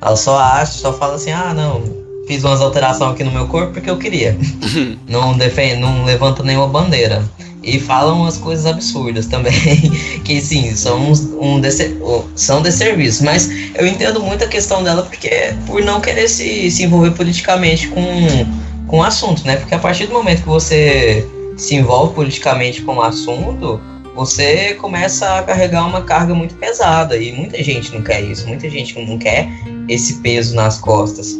Ela 0.01 0.15
só 0.15 0.39
acha, 0.39 0.73
só 0.79 0.93
fala 0.93 1.15
assim, 1.15 1.31
ah, 1.31 1.53
não, 1.53 1.83
fiz 2.27 2.43
umas 2.43 2.61
alterações 2.61 3.13
aqui 3.13 3.23
no 3.23 3.31
meu 3.31 3.47
corpo 3.47 3.73
porque 3.73 3.89
eu 3.89 3.97
queria. 3.97 4.37
não 5.07 5.37
defende, 5.37 5.79
não 5.79 6.03
levanta 6.05 6.43
nenhuma 6.43 6.67
bandeira. 6.67 7.23
E 7.63 7.79
falam 7.79 8.21
umas 8.21 8.37
coisas 8.37 8.65
absurdas 8.65 9.25
também, 9.25 9.51
que 10.23 10.39
sim, 10.39 10.73
são 10.75 11.09
uns- 11.11 11.27
um 11.39 11.59
desse, 11.59 11.97
são 12.35 12.61
desserviços. 12.61 13.21
Mas 13.21 13.49
eu 13.75 13.85
entendo 13.85 14.21
muito 14.21 14.43
a 14.43 14.47
questão 14.47 14.83
dela 14.83 15.03
porque 15.03 15.53
por 15.65 15.81
não 15.83 15.99
querer 15.99 16.29
se, 16.29 16.69
se 16.71 16.83
envolver 16.83 17.11
politicamente 17.11 17.87
com, 17.89 18.03
com 18.87 18.99
o 18.99 19.03
assunto, 19.03 19.45
né? 19.45 19.57
Porque 19.57 19.75
a 19.75 19.79
partir 19.79 20.05
do 20.07 20.13
momento 20.13 20.43
que 20.43 20.47
você 20.47 21.27
se 21.57 21.75
envolve 21.75 22.13
politicamente 22.13 22.83
com 22.83 22.95
o 22.97 23.01
assunto, 23.01 23.81
você 24.15 24.75
começa 24.75 25.37
a 25.37 25.43
carregar 25.43 25.85
uma 25.87 26.01
carga 26.01 26.33
muito 26.33 26.55
pesada. 26.55 27.17
E 27.17 27.33
muita 27.33 27.61
gente 27.61 27.93
não 27.93 28.01
quer 28.01 28.21
isso, 28.21 28.47
muita 28.47 28.69
gente 28.69 28.97
não 29.05 29.17
quer 29.17 29.49
esse 29.89 30.13
peso 30.19 30.55
nas 30.55 30.77
costas. 30.79 31.37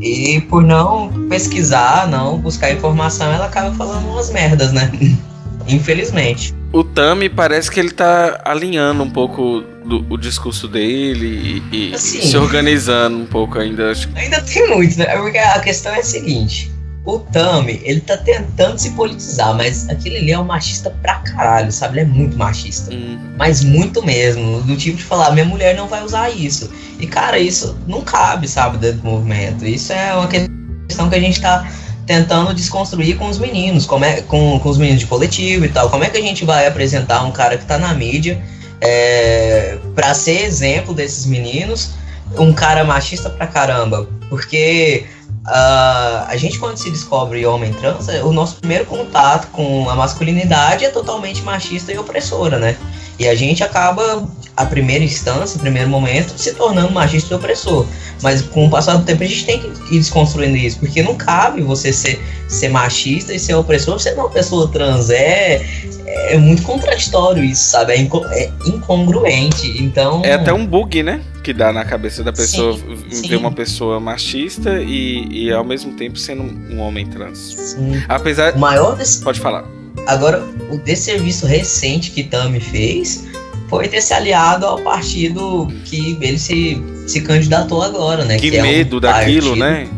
E 0.00 0.40
por 0.42 0.62
não 0.62 1.28
pesquisar, 1.28 2.08
não 2.08 2.38
buscar 2.38 2.72
informação, 2.72 3.30
ela 3.32 3.46
acaba 3.46 3.74
falando 3.74 4.08
umas 4.08 4.30
merdas, 4.30 4.72
né? 4.72 4.90
Infelizmente. 5.68 6.54
O 6.72 6.84
Tami 6.84 7.28
parece 7.28 7.70
que 7.70 7.78
ele 7.78 7.90
tá 7.90 8.40
alinhando 8.44 9.02
um 9.02 9.10
pouco 9.10 9.62
do, 9.84 10.06
o 10.08 10.16
discurso 10.16 10.68
dele 10.68 11.62
e, 11.72 11.90
e 11.90 11.94
Assim. 11.94 12.20
se 12.22 12.36
organizando 12.36 13.18
um 13.18 13.26
pouco 13.26 13.58
ainda. 13.58 13.92
Ainda 14.14 14.40
tem 14.40 14.68
muito, 14.68 14.98
né? 14.98 15.06
Porque 15.16 15.38
a 15.38 15.60
questão 15.60 15.92
é 15.92 15.98
a 15.98 16.04
seguinte: 16.04 16.70
o 17.04 17.18
Tami, 17.18 17.80
ele 17.82 18.00
tá 18.00 18.16
tentando 18.16 18.78
se 18.78 18.90
politizar, 18.90 19.54
mas 19.54 19.88
aquele 19.88 20.18
ali 20.18 20.32
é 20.32 20.38
um 20.38 20.44
machista 20.44 20.90
pra 21.02 21.14
caralho, 21.16 21.72
sabe? 21.72 21.94
Ele 21.94 22.00
é 22.00 22.12
muito 22.12 22.36
machista. 22.36 22.92
Hum, 22.92 23.18
Mas 23.38 23.64
muito 23.64 24.04
mesmo. 24.04 24.60
Do 24.62 24.76
tipo 24.76 24.98
de 24.98 25.04
falar, 25.04 25.32
minha 25.32 25.46
mulher 25.46 25.74
não 25.74 25.88
vai 25.88 26.04
usar 26.04 26.28
isso. 26.30 26.70
E, 26.98 27.06
cara, 27.06 27.38
isso 27.38 27.78
não 27.86 28.02
cabe, 28.02 28.46
sabe, 28.46 28.76
dentro 28.76 28.98
do 28.98 29.04
movimento. 29.04 29.64
Isso 29.64 29.92
é 29.92 30.14
uma 30.14 30.28
questão 30.28 31.08
que 31.08 31.14
a 31.14 31.20
gente 31.20 31.40
tá 31.40 31.66
tentando 32.06 32.52
desconstruir 32.52 33.16
com 33.16 33.28
os 33.28 33.38
meninos, 33.38 33.86
como 33.86 34.04
é, 34.04 34.20
com, 34.22 34.58
com 34.58 34.68
os 34.68 34.76
meninos 34.76 35.00
de 35.00 35.06
coletivo 35.06 35.64
e 35.64 35.68
tal. 35.68 35.88
Como 35.88 36.04
é 36.04 36.10
que 36.10 36.18
a 36.18 36.22
gente 36.22 36.44
vai 36.44 36.66
apresentar 36.66 37.24
um 37.24 37.32
cara 37.32 37.56
que 37.56 37.64
tá 37.64 37.78
na 37.78 37.94
mídia 37.94 38.42
é, 38.80 39.78
para 39.94 40.12
ser 40.12 40.42
exemplo 40.42 40.92
desses 40.92 41.24
meninos, 41.24 41.92
um 42.36 42.52
cara 42.52 42.84
machista 42.84 43.30
pra 43.30 43.46
caramba? 43.46 44.06
Porque 44.28 45.06
ah, 45.46 46.26
a 46.28 46.36
gente, 46.36 46.58
quando 46.58 46.76
se 46.76 46.90
descobre 46.90 47.44
homem 47.46 47.72
trans, 47.74 48.08
é- 48.08 48.22
o 48.22 48.32
nosso 48.32 48.56
primeiro 48.56 48.84
contato 48.86 49.48
com 49.50 49.88
a 49.88 49.94
masculinidade 49.94 50.84
é 50.84 50.90
totalmente 50.90 51.42
machista 51.42 51.92
e 51.92 51.98
opressora, 51.98 52.58
né? 52.58 52.76
E 53.18 53.28
a 53.28 53.34
gente 53.34 53.62
acaba, 53.62 54.26
a 54.62 54.66
primeira 54.66 55.02
instância, 55.04 55.56
o 55.56 55.60
primeiro 55.60 55.88
momento, 55.88 56.32
se 56.36 56.54
tornando 56.54 56.92
machista 56.92 57.34
e 57.34 57.36
opressor. 57.36 57.86
Mas 58.22 58.42
com 58.42 58.66
o 58.66 58.70
passar 58.70 58.96
do 58.96 59.04
tempo 59.04 59.22
a 59.22 59.26
gente 59.26 59.44
tem 59.46 59.58
que 59.60 59.68
ir 59.94 59.98
desconstruindo 59.98 60.56
isso, 60.56 60.78
porque 60.78 61.02
não 61.02 61.14
cabe 61.14 61.62
você 61.62 61.92
ser, 61.92 62.20
ser 62.48 62.68
machista 62.68 63.32
e 63.32 63.38
ser 63.38 63.54
opressor, 63.54 63.98
você 63.98 64.10
não 64.12 64.18
é 64.18 64.26
uma 64.26 64.30
pessoa 64.30 64.68
trans. 64.68 65.08
É, 65.10 65.62
é 66.06 66.36
muito 66.36 66.62
contraditório 66.62 67.42
isso, 67.42 67.70
sabe? 67.70 67.92
É, 67.92 67.98
inco- 68.00 68.24
é 68.26 68.50
incongruente. 68.66 69.82
Então. 69.82 70.22
É 70.24 70.34
até 70.34 70.52
um 70.52 70.66
bug, 70.66 71.02
né? 71.02 71.20
Que 71.42 71.52
dá 71.54 71.72
na 71.72 71.84
cabeça 71.84 72.22
da 72.22 72.32
pessoa 72.32 72.76
Sim, 72.76 72.94
v- 72.94 73.14
sim. 73.14 73.28
ver 73.28 73.36
uma 73.36 73.50
pessoa 73.52 73.98
machista 73.98 74.78
e, 74.82 75.26
e 75.30 75.52
ao 75.52 75.64
mesmo 75.64 75.92
tempo 75.94 76.18
sendo 76.18 76.42
um, 76.42 76.74
um 76.76 76.80
homem 76.80 77.06
trans. 77.06 77.38
Sim. 77.38 78.02
Apesar. 78.08 78.54
O 78.54 78.58
maior 78.58 78.94
desse, 78.96 79.22
Pode 79.22 79.40
falar. 79.40 79.64
Agora, 80.06 80.42
o 80.70 80.76
desserviço 80.78 81.46
recente 81.46 82.10
que 82.10 82.22
Tami 82.24 82.60
fez 82.60 83.24
foi 83.70 83.86
ter 83.86 84.02
se 84.02 84.12
aliado 84.12 84.66
ao 84.66 84.80
partido 84.82 85.68
que 85.84 86.18
ele 86.20 86.38
se, 86.38 86.82
se 87.06 87.20
candidatou 87.20 87.82
agora, 87.82 88.24
né? 88.24 88.36
Que 88.36 88.56
é 88.56 88.60
um 88.60 88.66
medo 88.66 88.98
daquilo, 89.00 89.56
partido- 89.56 89.64
né? 89.64 89.88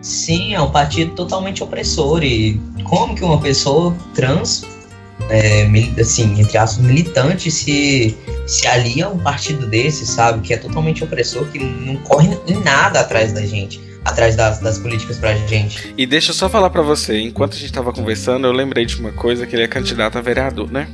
Sim, 0.00 0.54
é 0.54 0.60
um 0.62 0.70
partido 0.70 1.10
totalmente 1.16 1.62
opressor. 1.62 2.22
E 2.22 2.58
como 2.84 3.16
que 3.16 3.24
uma 3.24 3.40
pessoa 3.40 3.94
trans, 4.14 4.64
é, 5.28 5.68
assim, 6.00 6.40
entre 6.40 6.56
aspas, 6.56 6.82
militante, 6.84 7.50
se, 7.50 8.16
se 8.46 8.66
alia 8.68 9.06
a 9.06 9.08
um 9.08 9.18
partido 9.18 9.66
desse, 9.66 10.06
sabe? 10.06 10.40
Que 10.40 10.54
é 10.54 10.56
totalmente 10.56 11.02
opressor, 11.02 11.44
que 11.46 11.58
não 11.58 11.96
corre 11.96 12.28
em 12.46 12.62
nada 12.62 13.00
atrás 13.00 13.32
da 13.32 13.44
gente, 13.44 13.80
atrás 14.04 14.36
das, 14.36 14.60
das 14.60 14.78
políticas 14.78 15.18
pra 15.18 15.34
gente. 15.34 15.92
E 15.98 16.06
deixa 16.06 16.30
eu 16.30 16.34
só 16.34 16.48
falar 16.48 16.70
pra 16.70 16.82
você, 16.82 17.20
enquanto 17.20 17.54
a 17.54 17.58
gente 17.58 17.72
tava 17.72 17.92
conversando, 17.92 18.46
eu 18.46 18.52
lembrei 18.52 18.86
de 18.86 18.94
uma 19.00 19.10
coisa, 19.10 19.44
que 19.44 19.56
ele 19.56 19.64
é 19.64 19.68
candidato 19.68 20.16
a 20.16 20.20
vereador, 20.20 20.70
né? 20.70 20.86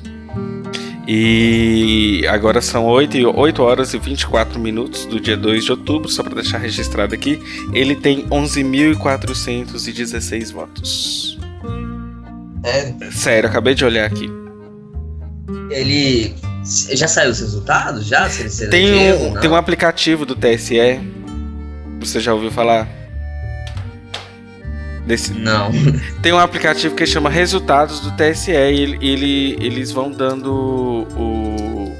E 1.06 2.26
agora 2.28 2.60
são 2.62 2.85
8, 2.86 3.16
e- 3.18 3.26
8 3.26 3.62
horas 3.62 3.93
e 3.94 3.98
24 3.98 4.59
minutos 4.59 5.05
do 5.06 5.20
dia 5.20 5.36
2 5.36 5.64
de 5.64 5.70
outubro, 5.72 6.09
só 6.09 6.22
pra 6.22 6.35
deixar 6.35 6.56
registrado 6.59 7.14
aqui. 7.14 7.39
Ele 7.72 7.94
tem 7.94 8.26
11.416 8.28 10.51
votos. 10.52 11.39
É, 12.64 12.94
Sério, 13.10 13.48
acabei 13.51 13.74
de 13.74 13.85
olhar 13.85 14.06
aqui. 14.06 14.31
ele. 15.70 16.35
Já 16.94 17.06
saiu 17.06 17.31
os 17.31 17.40
resultados? 17.40 18.06
Já? 18.06 18.26
Se 18.31 18.62
ele 18.62 18.70
Tem 18.70 19.12
um, 19.12 19.35
tem 19.39 19.51
um 19.51 19.55
aplicativo 19.56 20.24
do 20.24 20.35
TSE. 20.35 20.78
Você 22.01 22.18
já 22.20 22.32
ouviu 22.32 22.51
falar? 22.51 22.89
Desse, 25.06 25.35
Não. 25.35 25.70
Tem 26.22 26.32
um 26.32 26.39
aplicativo 26.39 26.94
que 26.94 27.05
chama 27.06 27.28
Resultados 27.28 28.01
do 28.01 28.10
TSE 28.12 28.51
e 28.51 28.55
ele, 28.55 28.98
ele- 29.06 29.56
eles 29.60 29.90
vão 29.90 30.10
dando 30.10 31.06
o, 31.16 31.97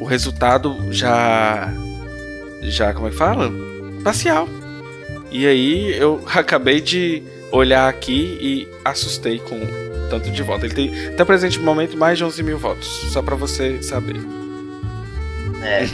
o 0.00 0.04
resultado 0.04 0.76
já. 0.90 1.72
Já, 2.62 2.92
como 2.92 3.06
é 3.06 3.10
que 3.10 3.16
fala? 3.16 3.52
Parcial. 4.02 4.48
E 5.30 5.46
aí 5.46 5.96
eu 5.96 6.20
acabei 6.34 6.80
de 6.80 7.22
olhar 7.52 7.88
aqui 7.88 8.36
e 8.40 8.68
assustei 8.84 9.38
com 9.38 9.54
o 9.56 10.08
tanto 10.10 10.30
de 10.30 10.42
voto. 10.42 10.64
Ele 10.66 10.74
tem, 10.74 11.06
até 11.08 11.22
o 11.22 11.26
presente 11.26 11.60
momento, 11.60 11.96
mais 11.96 12.18
de 12.18 12.24
11 12.24 12.42
mil 12.42 12.58
votos. 12.58 12.88
Só 13.12 13.22
pra 13.22 13.36
você 13.36 13.80
saber. 13.82 14.16
É. 15.66 15.84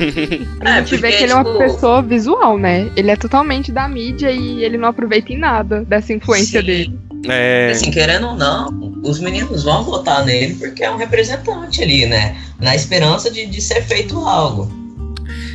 A 0.60 0.80
gente 0.80 0.96
vê 0.98 1.12
que 1.12 1.22
ele 1.22 1.32
é 1.32 1.34
uma 1.34 1.58
pessoa 1.58 2.02
visual, 2.02 2.58
né? 2.58 2.90
Ele 2.94 3.10
é 3.10 3.16
totalmente 3.16 3.72
da 3.72 3.88
mídia 3.88 4.30
e 4.30 4.62
ele 4.62 4.76
não 4.76 4.88
aproveita 4.88 5.32
em 5.32 5.38
nada 5.38 5.82
dessa 5.82 6.12
influência 6.12 6.60
Sim. 6.60 6.66
dele. 6.66 6.98
É, 7.28 7.70
Assim, 7.70 7.90
querendo 7.90 8.28
ou 8.28 8.34
não, 8.34 9.00
os 9.04 9.20
meninos 9.20 9.62
vão 9.62 9.84
votar 9.84 10.24
nele 10.24 10.54
porque 10.54 10.82
é 10.82 10.90
um 10.90 10.96
representante 10.96 11.82
ali, 11.82 12.04
né? 12.04 12.36
Na 12.60 12.74
esperança 12.74 13.30
de, 13.30 13.46
de 13.46 13.60
ser 13.60 13.82
feito 13.82 14.18
algo. 14.18 14.70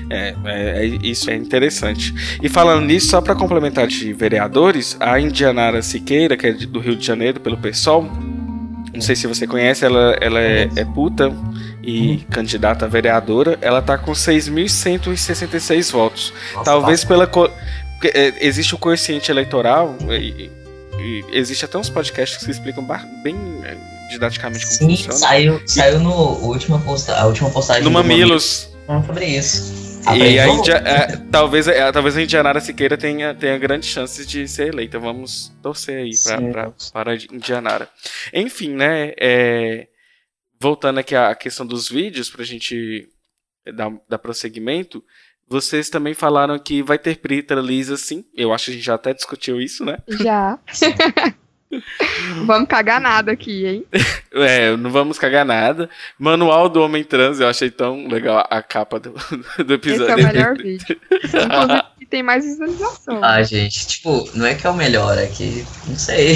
É, 0.10 0.34
é, 0.46 0.86
é, 0.86 0.86
isso 1.04 1.30
é 1.30 1.36
interessante. 1.36 2.14
E 2.42 2.48
falando 2.48 2.86
nisso, 2.86 3.10
só 3.10 3.22
para 3.22 3.36
complementar 3.36 3.88
de 3.88 4.14
vereadores, 4.14 4.96
a 5.00 5.20
Indianara 5.20 5.82
Siqueira, 5.82 6.38
que 6.38 6.48
é 6.48 6.54
do 6.54 6.80
Rio 6.80 6.96
de 6.96 7.06
Janeiro, 7.06 7.40
pelo 7.42 7.58
PSOL, 7.58 8.10
não 8.98 9.02
sei 9.02 9.16
se 9.16 9.28
você 9.28 9.46
conhece, 9.46 9.86
ela, 9.86 10.18
ela 10.20 10.40
é, 10.40 10.70
é 10.76 10.86
puta 10.86 11.32
e 11.84 12.10
uhum. 12.10 12.20
candidata 12.32 12.86
a 12.86 12.88
vereadora, 12.88 13.58
ela 13.62 13.82
tá 13.82 13.98
com 13.98 14.12
6.166 14.12 15.92
votos. 15.92 16.34
Nossa, 16.54 16.66
Talvez 16.66 17.02
tá. 17.02 17.08
pela. 17.08 17.30
É, 18.14 18.46
existe 18.46 18.76
o 18.76 18.78
coeficiente 18.78 19.32
eleitoral, 19.32 19.96
e, 20.10 20.52
e, 21.00 21.26
existe 21.32 21.66
até 21.66 21.78
uns 21.78 21.90
podcasts 21.90 22.44
que 22.44 22.52
explicam 22.52 22.86
bem 23.24 23.36
é, 23.64 23.76
didaticamente 24.10 24.66
como 24.66 24.78
Sim, 24.78 24.90
funciona. 24.90 25.18
Saiu, 25.18 25.62
saiu 25.66 26.00
no 26.00 26.14
última 26.46 26.80
posta, 26.80 27.16
a 27.16 27.26
última 27.26 27.50
postagem 27.50 27.84
no 27.84 27.92
Mamilos. 27.92 28.70
sobre 29.06 29.26
isso. 29.26 29.87
E 30.16 30.40
a 30.40 30.48
India, 30.48 30.76
é, 30.76 31.18
talvez, 31.32 31.68
é, 31.68 31.92
talvez 31.92 32.16
a 32.16 32.22
Indianara 32.22 32.60
Siqueira 32.60 32.98
tenha, 32.98 33.34
tenha 33.34 33.58
grandes 33.58 33.90
chances 33.90 34.28
de 34.28 34.48
ser 34.48 34.70
eleita. 34.70 35.00
Vamos 35.00 35.54
torcer 35.62 35.98
aí 35.98 36.12
pra, 36.24 36.42
pra, 36.52 36.74
para 36.94 37.12
a 37.12 37.16
Indianara. 37.16 37.90
Enfim, 38.34 38.74
né? 38.74 39.14
É, 39.20 39.88
voltando 40.60 41.00
aqui 41.00 41.16
à 41.16 41.34
questão 41.36 41.66
dos 41.66 41.90
vídeos, 41.90 42.30
pra 42.30 42.46
gente 42.46 43.10
dar, 43.76 43.92
dar 44.08 44.18
prosseguimento. 44.18 45.04
Vocês 45.50 45.90
também 45.90 46.14
falaram 46.14 46.60
que 46.60 46.84
vai 46.84 47.00
ter 47.00 47.18
Prita 47.18 47.56
Lisa, 47.56 47.96
sim. 47.96 48.26
Eu 48.36 48.54
acho 48.54 48.66
que 48.66 48.72
a 48.72 48.74
gente 48.74 48.86
já 48.86 48.96
até 48.96 49.14
discutiu 49.14 49.62
isso, 49.62 49.86
né? 49.86 49.98
Já. 50.08 50.60
vamos 52.46 52.68
cagar 52.68 53.00
nada 53.02 53.32
aqui, 53.32 53.66
hein? 53.66 53.86
É, 54.34 54.78
não 54.78 54.92
vamos 54.92 55.18
cagar 55.18 55.44
nada. 55.44 55.90
Manual 56.20 56.70
do 56.70 56.80
Homem 56.82 57.04
Trans, 57.04 57.40
eu 57.40 57.48
achei 57.48 57.72
tão 57.72 58.08
legal 58.08 58.46
a 58.52 58.62
capa 58.62 59.00
do, 59.00 59.16
do 59.66 59.74
episódio. 59.74 60.04
Esse 60.04 60.12
é 60.12 60.16
o 60.16 60.28
melhor 60.28 60.56
vídeo. 60.56 61.00
Inclusive, 61.12 61.84
tem 62.08 62.22
mais 62.22 62.46
visualização. 62.46 63.24
Ah, 63.24 63.42
gente, 63.42 63.88
tipo, 63.88 64.30
não 64.36 64.46
é 64.46 64.54
que 64.54 64.68
é 64.68 64.70
o 64.70 64.76
melhor, 64.76 65.18
é 65.18 65.26
que. 65.26 65.66
Não 65.88 65.98
sei. 65.98 66.36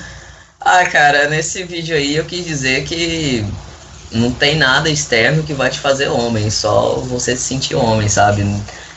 ah, 0.60 0.86
cara, 0.86 1.28
nesse 1.28 1.62
vídeo 1.64 1.94
aí 1.94 2.16
eu 2.16 2.24
quis 2.24 2.46
dizer 2.46 2.84
que 2.84 3.44
não 4.12 4.32
tem 4.32 4.56
nada 4.56 4.88
externo 4.88 5.42
que 5.42 5.52
vai 5.52 5.68
te 5.68 5.78
fazer 5.78 6.08
homem, 6.08 6.50
só 6.50 6.94
você 7.00 7.36
se 7.36 7.42
sentir 7.42 7.74
homem, 7.74 8.08
sabe? 8.08 8.44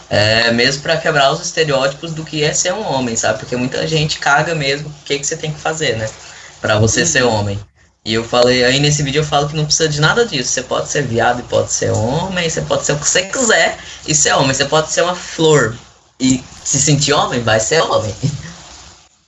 É, 0.09 0.51
mesmo 0.51 0.81
para 0.81 0.97
quebrar 0.97 1.31
os 1.31 1.39
estereótipos 1.41 2.13
do 2.13 2.25
que 2.25 2.43
é 2.43 2.51
ser 2.51 2.73
um 2.73 2.81
homem, 2.81 3.15
sabe? 3.15 3.39
Porque 3.39 3.55
muita 3.55 3.85
gente 3.87 4.17
caga 4.17 4.55
mesmo 4.55 4.89
o 4.89 5.05
que, 5.05 5.19
que 5.19 5.25
você 5.25 5.37
tem 5.37 5.53
que 5.53 5.59
fazer, 5.59 5.97
né? 5.97 6.09
Para 6.59 6.79
você 6.79 7.01
uhum. 7.01 7.05
ser 7.05 7.23
homem. 7.23 7.59
E 8.03 8.13
eu 8.13 8.23
falei, 8.23 8.63
aí 8.63 8.79
nesse 8.79 9.03
vídeo 9.03 9.19
eu 9.19 9.23
falo 9.23 9.47
que 9.47 9.55
não 9.55 9.65
precisa 9.65 9.87
de 9.87 10.01
nada 10.01 10.25
disso. 10.25 10.49
Você 10.49 10.63
pode 10.63 10.89
ser 10.89 11.03
viado 11.03 11.41
e 11.41 11.43
pode 11.43 11.71
ser 11.71 11.91
homem, 11.91 12.49
você 12.49 12.61
pode 12.61 12.85
ser 12.85 12.93
o 12.93 12.99
que 12.99 13.07
você 13.07 13.23
quiser 13.23 13.77
e 14.07 14.15
ser 14.15 14.33
homem. 14.33 14.53
Você 14.53 14.65
pode 14.65 14.91
ser 14.91 15.03
uma 15.03 15.15
flor 15.15 15.75
e 16.19 16.43
se 16.63 16.79
sentir 16.79 17.13
homem, 17.13 17.41
vai 17.41 17.59
ser 17.59 17.81
homem. 17.81 18.13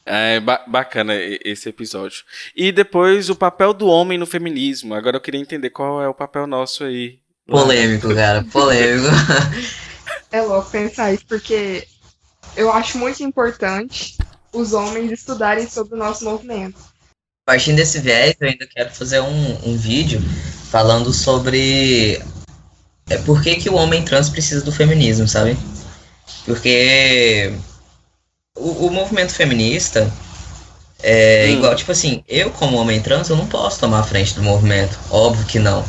É 0.03 0.39
ba 0.39 0.63
bacana 0.67 1.13
esse 1.15 1.69
episódio. 1.69 2.23
E 2.55 2.71
depois 2.71 3.29
o 3.29 3.35
papel 3.35 3.73
do 3.73 3.87
homem 3.87 4.17
no 4.17 4.25
feminismo. 4.25 4.95
Agora 4.95 5.17
eu 5.17 5.21
queria 5.21 5.39
entender 5.39 5.69
qual 5.69 6.01
é 6.01 6.07
o 6.07 6.13
papel 6.13 6.47
nosso 6.47 6.83
aí. 6.83 7.19
Polêmico, 7.47 8.13
cara, 8.15 8.43
polêmico. 8.51 9.07
É 10.31 10.41
louco 10.41 10.69
pensar 10.69 11.13
isso, 11.13 11.25
porque 11.27 11.87
eu 12.55 12.71
acho 12.71 12.97
muito 12.97 13.21
importante 13.21 14.17
os 14.53 14.73
homens 14.73 15.11
estudarem 15.11 15.69
sobre 15.69 15.95
o 15.95 15.97
nosso 15.97 16.23
movimento. 16.23 16.79
Partindo 17.45 17.77
desse 17.77 17.99
viés, 17.99 18.35
eu 18.39 18.47
ainda 18.47 18.67
quero 18.67 18.91
fazer 18.91 19.19
um, 19.19 19.69
um 19.69 19.77
vídeo 19.77 20.21
falando 20.69 21.11
sobre 21.11 22.21
é, 23.09 23.17
por 23.17 23.41
que, 23.41 23.55
que 23.55 23.69
o 23.69 23.75
homem 23.75 24.03
trans 24.03 24.29
precisa 24.29 24.63
do 24.63 24.71
feminismo, 24.71 25.27
sabe? 25.27 25.57
Porque 26.45 27.53
o, 28.55 28.87
o 28.87 28.91
movimento 28.91 29.33
feminista 29.33 30.11
é 31.03 31.47
hum. 31.47 31.53
igual, 31.53 31.75
tipo 31.75 31.91
assim, 31.91 32.23
eu 32.27 32.51
como 32.51 32.77
homem 32.77 33.01
trans, 33.01 33.29
eu 33.29 33.35
não 33.35 33.47
posso 33.47 33.79
tomar 33.79 33.99
a 33.99 34.03
frente 34.03 34.35
do 34.35 34.43
movimento, 34.43 34.97
óbvio 35.09 35.45
que 35.45 35.59
não. 35.59 35.83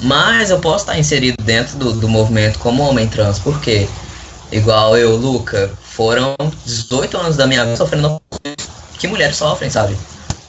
Mas 0.00 0.50
eu 0.50 0.60
posso 0.60 0.84
estar 0.84 0.98
inserido 0.98 1.42
dentro 1.42 1.76
do, 1.78 1.92
do 1.92 2.08
movimento 2.08 2.58
como 2.58 2.82
homem 2.82 3.08
trans, 3.08 3.38
porque, 3.38 3.88
igual 4.50 4.96
eu, 4.96 5.16
Luca, 5.16 5.70
foram 5.82 6.34
18 6.64 7.16
anos 7.16 7.36
da 7.36 7.46
minha 7.46 7.64
vida 7.64 7.76
sofrendo 7.76 8.20
que 8.98 9.06
mulheres 9.06 9.36
sofrem, 9.36 9.70
sabe? 9.70 9.96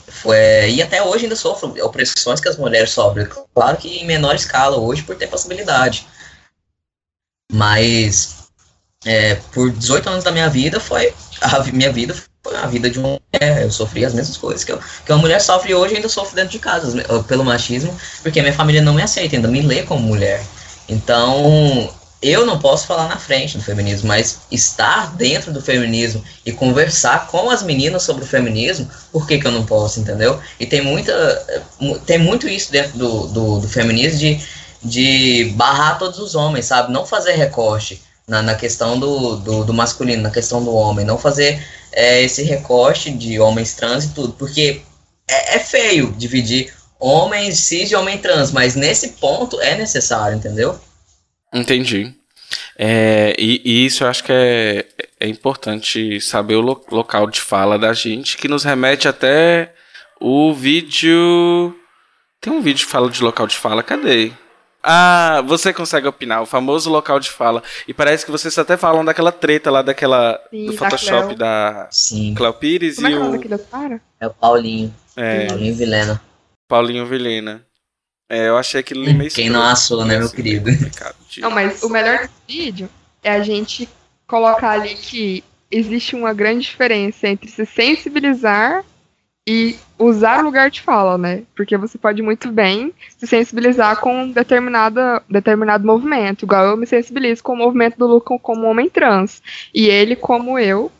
Foi, 0.08 0.72
e 0.72 0.82
até 0.82 1.04
hoje 1.04 1.26
ainda 1.26 1.36
sofro 1.36 1.74
opressões 1.86 2.40
que 2.40 2.50
as 2.50 2.58
mulheres 2.58 2.90
sofrem. 2.92 3.28
Claro 3.54 3.78
que 3.78 4.00
em 4.00 4.06
menor 4.06 4.36
escala 4.36 4.78
hoje 4.78 5.04
por 5.04 5.16
ter 5.16 5.28
possibilidade. 5.28 6.08
Mas 7.52 8.46
é, 9.06 9.36
por 9.54 9.70
18 9.72 10.10
anos 10.10 10.24
da 10.24 10.32
minha 10.32 10.50
vida 10.50 10.80
foi 10.80 11.14
a 11.42 11.64
minha 11.72 11.92
vida 11.92 12.14
foi 12.14 12.24
a 12.54 12.68
vida 12.68 12.90
de 12.90 13.00
uma 13.00 13.20
mulher. 13.34 13.64
Eu 13.64 13.72
sofri 13.72 14.06
as 14.06 14.14
mesmas 14.14 14.38
coisas 14.38 14.64
que, 14.64 14.72
eu, 14.72 14.80
que 15.06 15.12
uma 15.12 15.20
mulher 15.20 15.40
sofre 15.42 15.74
hoje 15.74 15.96
ainda 15.96 16.10
sofro 16.10 16.36
dentro 16.36 16.52
de 16.52 16.60
casa 16.60 17.04
pelo 17.28 17.44
machismo, 17.44 17.96
porque 18.22 18.42
minha 18.42 18.54
família 18.54 18.82
não 18.82 18.94
me 18.94 19.02
aceita, 19.02 19.36
ainda 19.36 19.48
me 19.48 19.62
lê 19.62 19.84
como 19.84 20.02
mulher. 20.02 20.44
Então, 20.88 21.90
eu 22.22 22.46
não 22.46 22.60
posso 22.60 22.88
falar 22.88 23.08
na 23.08 23.18
frente 23.18 23.58
do 23.58 23.64
feminismo, 23.64 24.08
mas 24.08 24.40
estar 24.52 25.16
dentro 25.16 25.52
do 25.52 25.62
feminismo 25.62 26.24
e 26.46 26.52
conversar 26.52 27.28
com 27.28 27.50
as 27.50 27.62
meninas 27.62 28.04
sobre 28.04 28.24
o 28.24 28.28
feminismo, 28.28 28.90
por 29.12 29.28
que, 29.28 29.38
que 29.38 29.46
eu 29.46 29.52
não 29.52 29.66
posso, 29.66 30.00
entendeu? 30.00 30.40
E 30.60 30.66
tem 30.66 30.82
muita. 30.82 31.14
Tem 32.06 32.18
muito 32.18 32.48
isso 32.48 32.72
dentro 32.72 32.98
do, 32.98 33.28
do, 33.28 33.60
do 33.60 33.68
feminismo 33.68 34.20
de, 34.20 34.40
de 34.84 35.54
barrar 35.56 36.00
todos 36.00 36.20
os 36.20 36.36
homens, 36.36 36.66
sabe? 36.66 36.92
Não 36.92 37.06
fazer 37.06 37.34
recorte 37.34 38.02
na, 38.28 38.42
na 38.42 38.56
questão 38.56 39.00
do, 39.00 39.38
do, 39.38 39.64
do, 39.64 39.74
masculino, 39.74 40.24
na 40.24 40.32
questão 40.32 40.64
do 40.64 40.74
homem, 40.74 41.06
não 41.06 41.18
fazer 41.18 41.64
é, 41.92 42.24
esse 42.24 42.44
recorte 42.44 43.12
de 43.12 43.40
homens 43.40 43.76
trans 43.76 44.06
e 44.06 44.14
tudo, 44.14 44.34
porque 44.34 44.82
é, 45.30 45.56
é, 45.56 45.60
feio 45.60 46.12
dividir 46.18 46.74
homens 47.00 47.60
cis 47.60 47.92
e 47.92 47.96
homem 47.96 48.18
trans, 48.18 48.52
mas 48.52 48.76
nesse 48.76 49.10
ponto 49.14 49.62
é 49.62 49.78
necessário, 49.78 50.38
entendeu? 50.38 50.80
Entendi. 51.54 52.14
É, 52.78 53.36
e, 53.38 53.62
e, 53.64 53.86
isso 53.86 54.04
eu 54.04 54.08
acho 54.08 54.24
que 54.24 54.32
é, 54.32 54.86
é 55.20 55.28
importante 55.28 56.20
saber 56.20 56.56
o 56.56 56.62
lo, 56.62 56.86
local 56.92 57.28
de 57.30 57.40
fala 57.40 57.78
da 57.78 57.94
gente, 57.94 58.38
que 58.38 58.48
nos 58.48 58.64
remete 58.64 59.08
até 59.08 59.74
o 60.20 60.54
vídeo. 60.54 61.76
Tem 62.42 62.52
um 62.52 62.62
vídeo 62.62 62.86
que 62.86 62.92
fala 62.92 63.10
de 63.10 63.24
local 63.24 63.48
de 63.48 63.56
fala, 63.56 63.82
cadê? 63.82 64.32
Ah, 64.88 65.42
você 65.48 65.74
consegue 65.74 66.08
opinar, 66.08 66.44
o 66.44 66.46
famoso 66.46 66.92
local 66.92 67.20
de 67.20 67.32
fala. 67.32 67.64
E 67.88 67.94
parece 67.94 68.24
que 68.24 68.32
vocês 68.32 68.56
até 68.56 68.78
falam 68.78 69.04
daquela 69.04 69.32
treta 69.32 69.72
lá 69.72 69.82
daquela. 69.82 70.40
Sim, 70.52 70.68
do 70.68 70.74
Photoshop 70.74 71.36
da, 71.36 71.88
Sim. 71.90 72.36
Cléo 72.36 72.54
Pires 72.54 72.98
Como 72.98 73.08
e 73.08 73.14
é, 73.14 73.16
é 73.16 73.20
o. 73.20 73.32
Daquele 73.32 73.58
cara? 73.58 74.02
É 74.20 74.28
o 74.28 74.30
Paulinho. 74.30 74.94
É. 75.16 75.48
Paulinho 75.48 75.76
Vilena. 75.76 76.22
Paulinho 76.68 77.06
Vilena. 77.08 77.66
É, 78.30 78.48
eu 78.48 78.58
achei 78.58 78.80
aquilo 78.80 79.02
meio 79.02 79.32
Quem 79.32 79.50
não 79.50 79.64
assou, 79.64 80.06
né, 80.06 80.18
meu 80.18 80.28
assim, 80.28 80.36
querido? 80.36 80.70
Não, 81.40 81.50
mas 81.50 81.82
o 81.82 81.90
melhor 81.90 82.30
vídeo 82.48 82.88
é 83.24 83.32
a 83.32 83.42
gente 83.42 83.90
colocar 84.28 84.72
ali 84.72 84.94
que 84.94 85.44
existe 85.72 86.16
uma 86.16 86.32
grande 86.32 86.62
diferença 86.62 87.28
entre 87.28 87.50
se 87.50 87.66
sensibilizar 87.66 88.86
e 89.48 89.78
usar 90.00 90.40
o 90.40 90.44
lugar 90.44 90.72
de 90.72 90.82
fala, 90.82 91.18
né? 91.18 91.44
Porque 91.56 91.78
você 91.78 91.98
pode 91.98 92.22
muito 92.22 92.52
bem 92.52 92.94
se 93.18 93.28
sensibilizar 93.28 94.00
com 94.00 94.32
determinada, 94.32 95.22
determinado 95.30 95.86
movimento, 95.86 96.46
igual 96.46 96.66
eu 96.66 96.78
me 96.78 96.88
sensibilizo 96.88 97.44
com 97.44 97.54
o 97.54 97.58
movimento 97.58 97.98
do 97.98 98.08
Luca 98.08 98.38
como 98.40 98.68
homem 98.68 98.90
trans, 98.90 99.42
e 99.74 99.86
ele 99.86 100.16
como 100.16 100.58
eu 100.58 100.92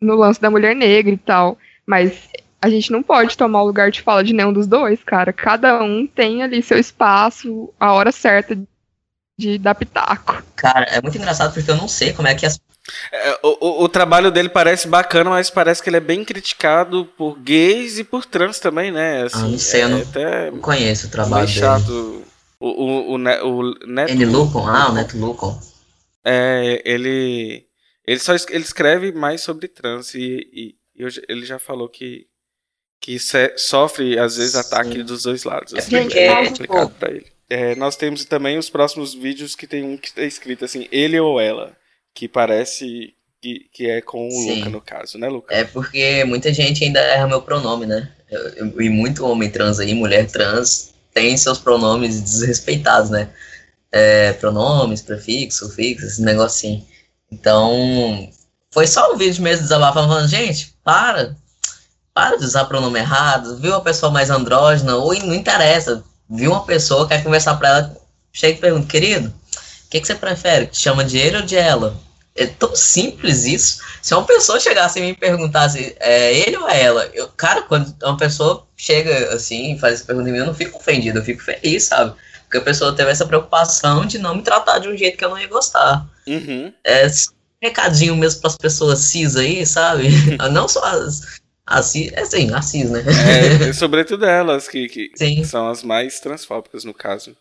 no 0.00 0.16
lance 0.16 0.40
da 0.40 0.50
mulher 0.50 0.74
negra 0.74 1.14
e 1.14 1.18
tal. 1.18 1.56
Mas 1.86 2.28
a 2.60 2.68
gente 2.68 2.90
não 2.90 3.02
pode 3.02 3.36
tomar 3.36 3.62
o 3.62 3.66
lugar 3.66 3.90
de 3.90 4.02
fala 4.02 4.24
de 4.24 4.32
nenhum 4.32 4.52
dos 4.52 4.66
dois, 4.66 5.02
cara. 5.04 5.32
Cada 5.32 5.82
um 5.82 6.06
tem 6.06 6.42
ali 6.42 6.62
seu 6.62 6.78
espaço, 6.78 7.72
a 7.78 7.92
hora 7.92 8.10
certa 8.10 8.58
de 9.38 9.58
dar 9.58 9.74
pitaco. 9.74 10.42
Cara, 10.56 10.86
é 10.86 11.00
muito 11.00 11.16
engraçado 11.16 11.54
porque 11.54 11.70
eu 11.70 11.76
não 11.76 11.88
sei 11.88 12.12
como 12.12 12.28
é 12.28 12.34
que 12.34 12.46
as 12.46 12.60
é, 13.12 13.38
o, 13.44 13.84
o, 13.84 13.88
trabalho 13.88 14.30
dele 14.30 14.48
parece 14.48 14.88
bacana, 14.88 15.30
mas 15.30 15.48
parece 15.48 15.80
que 15.80 15.88
ele 15.88 15.98
é 15.98 16.00
bem 16.00 16.24
criticado 16.24 17.04
por 17.16 17.38
gays 17.38 17.98
e 17.98 18.04
por 18.04 18.24
trans 18.24 18.58
também, 18.58 18.90
né? 18.90 19.22
Assim, 19.22 19.38
ah, 19.38 19.48
não 19.48 19.58
sei, 19.58 19.80
é, 19.80 19.84
eu 19.84 19.88
não, 19.88 20.02
até 20.02 20.50
não 20.50 20.58
conheço 20.58 21.06
o 21.06 21.10
trabalho 21.10 21.46
dele. 21.46 21.58
Chato. 21.58 22.24
O, 22.58 22.68
o, 22.68 23.12
o, 23.12 23.14
o 23.14 23.86
Neto 23.86 24.10
Ele 24.10 24.26
Lucon? 24.26 24.66
Ah, 24.66 24.90
o 24.90 24.94
Neto 24.94 25.16
Lucon. 25.16 25.60
É, 26.24 26.82
ele. 26.84 27.66
Ele 28.04 28.18
só 28.18 28.34
ele 28.34 28.64
escreve 28.64 29.12
mais 29.12 29.42
sobre 29.42 29.68
trans 29.68 30.12
e, 30.14 30.48
e, 30.52 30.74
e 30.96 31.06
ele 31.28 31.46
já 31.46 31.60
falou 31.60 31.88
que, 31.88 32.26
que 33.00 33.16
sofre, 33.56 34.18
às 34.18 34.36
vezes, 34.36 34.52
Sim. 34.52 34.58
ataque 34.58 35.02
dos 35.04 35.22
dois 35.22 35.44
lados. 35.44 35.72
Assim, 35.72 35.94
é, 35.96 36.26
é 36.26 36.46
complicado 36.48 36.94
pra 36.98 37.10
ele. 37.12 37.26
É, 37.48 37.76
nós 37.76 37.94
temos 37.94 38.24
também 38.24 38.58
os 38.58 38.68
próximos 38.68 39.14
vídeos 39.14 39.54
que 39.54 39.68
tem 39.68 39.84
um 39.84 39.96
que 39.96 40.08
está 40.08 40.22
escrito 40.22 40.64
assim, 40.64 40.88
ele 40.90 41.20
ou 41.20 41.40
ela 41.40 41.76
que 42.14 42.28
parece 42.28 43.14
que, 43.40 43.68
que 43.72 43.90
é 43.90 44.00
com 44.00 44.28
o 44.28 44.30
Sim. 44.30 44.58
Luca, 44.58 44.70
no 44.70 44.80
caso, 44.80 45.18
né, 45.18 45.28
Luca? 45.28 45.54
É 45.54 45.64
porque 45.64 46.24
muita 46.24 46.52
gente 46.52 46.84
ainda 46.84 47.00
erra 47.00 47.26
meu 47.26 47.42
pronome, 47.42 47.86
né? 47.86 48.10
E 48.78 48.88
muito 48.88 49.26
homem 49.26 49.50
trans 49.50 49.78
aí, 49.78 49.94
mulher 49.94 50.26
trans, 50.30 50.94
tem 51.12 51.36
seus 51.36 51.58
pronomes 51.58 52.20
desrespeitados, 52.20 53.10
né? 53.10 53.28
é, 53.92 54.32
pronomes, 54.32 55.02
prefixo, 55.02 55.68
fixo, 55.68 56.06
esse 56.06 56.22
negocinho. 56.22 56.84
Então, 57.30 58.30
foi 58.70 58.86
só 58.86 59.12
um 59.12 59.18
vídeo 59.18 59.42
mesmo 59.42 59.62
desabafando, 59.62 60.08
falando, 60.08 60.28
gente, 60.28 60.74
para, 60.82 61.36
para 62.14 62.36
de 62.36 62.44
usar 62.44 62.64
pronome 62.64 62.98
errado, 62.98 63.58
viu 63.58 63.72
uma 63.72 63.82
pessoa 63.82 64.10
mais 64.10 64.30
andrógena, 64.30 64.96
ou 64.96 65.14
não 65.14 65.34
interessa, 65.34 66.02
viu 66.28 66.52
uma 66.52 66.64
pessoa, 66.64 67.06
quer 67.06 67.22
conversar 67.22 67.56
pra 67.56 67.68
ela, 67.68 67.96
chega 68.32 68.56
e 68.56 68.60
pergunta, 68.60 68.88
querido, 68.88 69.28
o 69.28 69.41
que, 69.92 70.00
que 70.00 70.06
você 70.06 70.14
prefere? 70.14 70.66
Te 70.66 70.78
chama 70.78 71.04
de 71.04 71.18
ele 71.18 71.36
ou 71.36 71.42
de 71.42 71.54
ela? 71.54 71.94
É 72.34 72.46
tão 72.46 72.74
simples 72.74 73.44
isso. 73.44 73.82
Se 74.00 74.14
uma 74.14 74.24
pessoa 74.24 74.58
chegasse 74.58 74.98
e 74.98 75.02
me 75.02 75.14
perguntasse, 75.14 75.94
é 76.00 76.34
ele 76.34 76.56
ou 76.56 76.66
é 76.66 76.82
ela? 76.82 77.10
Eu, 77.12 77.28
cara, 77.28 77.60
quando 77.60 77.94
uma 78.02 78.16
pessoa 78.16 78.66
chega 78.74 79.34
assim 79.34 79.74
e 79.74 79.78
faz 79.78 79.94
essa 79.94 80.06
pergunta 80.06 80.30
em 80.30 80.32
mim, 80.32 80.38
eu 80.38 80.46
não 80.46 80.54
fico 80.54 80.78
ofendido, 80.78 81.18
eu 81.18 81.24
fico 81.24 81.42
feliz, 81.42 81.84
sabe? 81.84 82.14
Porque 82.44 82.56
a 82.56 82.62
pessoa 82.62 82.96
teve 82.96 83.10
essa 83.10 83.26
preocupação 83.26 84.06
de 84.06 84.18
não 84.18 84.34
me 84.34 84.42
tratar 84.42 84.78
de 84.78 84.88
um 84.88 84.96
jeito 84.96 85.18
que 85.18 85.24
eu 85.26 85.28
não 85.28 85.38
ia 85.38 85.46
gostar. 85.46 86.06
Uhum. 86.26 86.72
É 86.82 87.06
recadinho 87.62 88.16
mesmo 88.16 88.40
para 88.40 88.50
as 88.50 88.56
pessoas 88.56 88.98
cis 89.00 89.36
aí, 89.36 89.66
sabe? 89.66 90.08
não 90.50 90.66
só 90.66 90.82
as, 90.84 91.41
as 91.64 91.86
cis, 91.86 92.10
é 92.12 92.24
sim, 92.24 92.52
as 92.52 92.66
cis, 92.66 92.90
né? 92.90 93.04
É, 93.68 93.72
sobretudo 93.74 94.26
elas, 94.26 94.68
que, 94.68 94.88
que 94.88 95.10
Sim. 95.14 95.44
são 95.44 95.68
as 95.68 95.82
mais 95.82 96.18
transfóbicas 96.18 96.84
no 96.84 96.92
caso. 96.92 97.36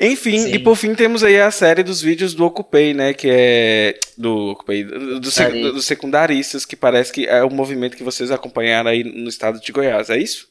Enfim, 0.00 0.38
Sim. 0.38 0.54
e 0.54 0.58
por 0.58 0.74
fim 0.76 0.94
temos 0.94 1.22
aí 1.22 1.40
a 1.40 1.50
série 1.50 1.82
dos 1.82 2.00
vídeos 2.00 2.34
do 2.34 2.44
Ocupei, 2.44 2.92
né? 2.92 3.14
Que 3.14 3.28
é. 3.30 4.00
Do 4.18 4.50
Ocupei. 4.50 4.82
Do, 4.82 5.20
do, 5.20 5.72
dos 5.72 5.86
secundaristas, 5.86 6.64
que 6.64 6.74
parece 6.74 7.12
que 7.12 7.26
é 7.26 7.44
o 7.44 7.50
movimento 7.50 7.96
que 7.96 8.02
vocês 8.02 8.32
acompanharam 8.32 8.90
aí 8.90 9.04
no 9.04 9.28
estado 9.28 9.60
de 9.60 9.70
Goiás, 9.70 10.10
é 10.10 10.18
isso? 10.18 10.48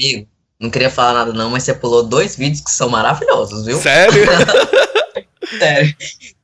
Amigo, 0.00 0.26
não 0.58 0.70
queria 0.70 0.90
falar 0.90 1.12
nada 1.12 1.32
não, 1.34 1.50
mas 1.50 1.64
você 1.64 1.74
pulou 1.74 2.02
dois 2.02 2.36
vídeos 2.36 2.62
que 2.62 2.70
são 2.70 2.88
maravilhosos, 2.88 3.66
viu? 3.66 3.76
Sério? 3.76 4.24
Sério. 5.58 5.94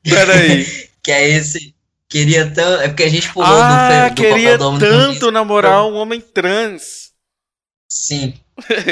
Peraí. 0.02 0.66
Que 1.02 1.12
é 1.12 1.30
esse. 1.30 1.74
Queria 2.08 2.50
tanto. 2.52 2.82
É 2.82 2.88
porque 2.88 3.02
a 3.02 3.08
gente 3.08 3.32
pulou 3.32 3.48
Ah, 3.48 4.08
do, 4.08 4.14
do 4.14 4.22
queria 4.22 4.52
papel 4.52 4.70
do 4.72 4.78
tanto 4.78 5.30
namorar 5.30 5.84
um 5.84 5.94
homem 5.94 6.20
trans. 6.20 7.12
Sim. 7.90 8.34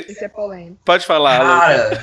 Isso 0.08 0.24
é 0.24 0.28
polêmico. 0.28 0.80
Pode 0.84 1.06
falar. 1.06 1.38
Cara. 1.38 2.02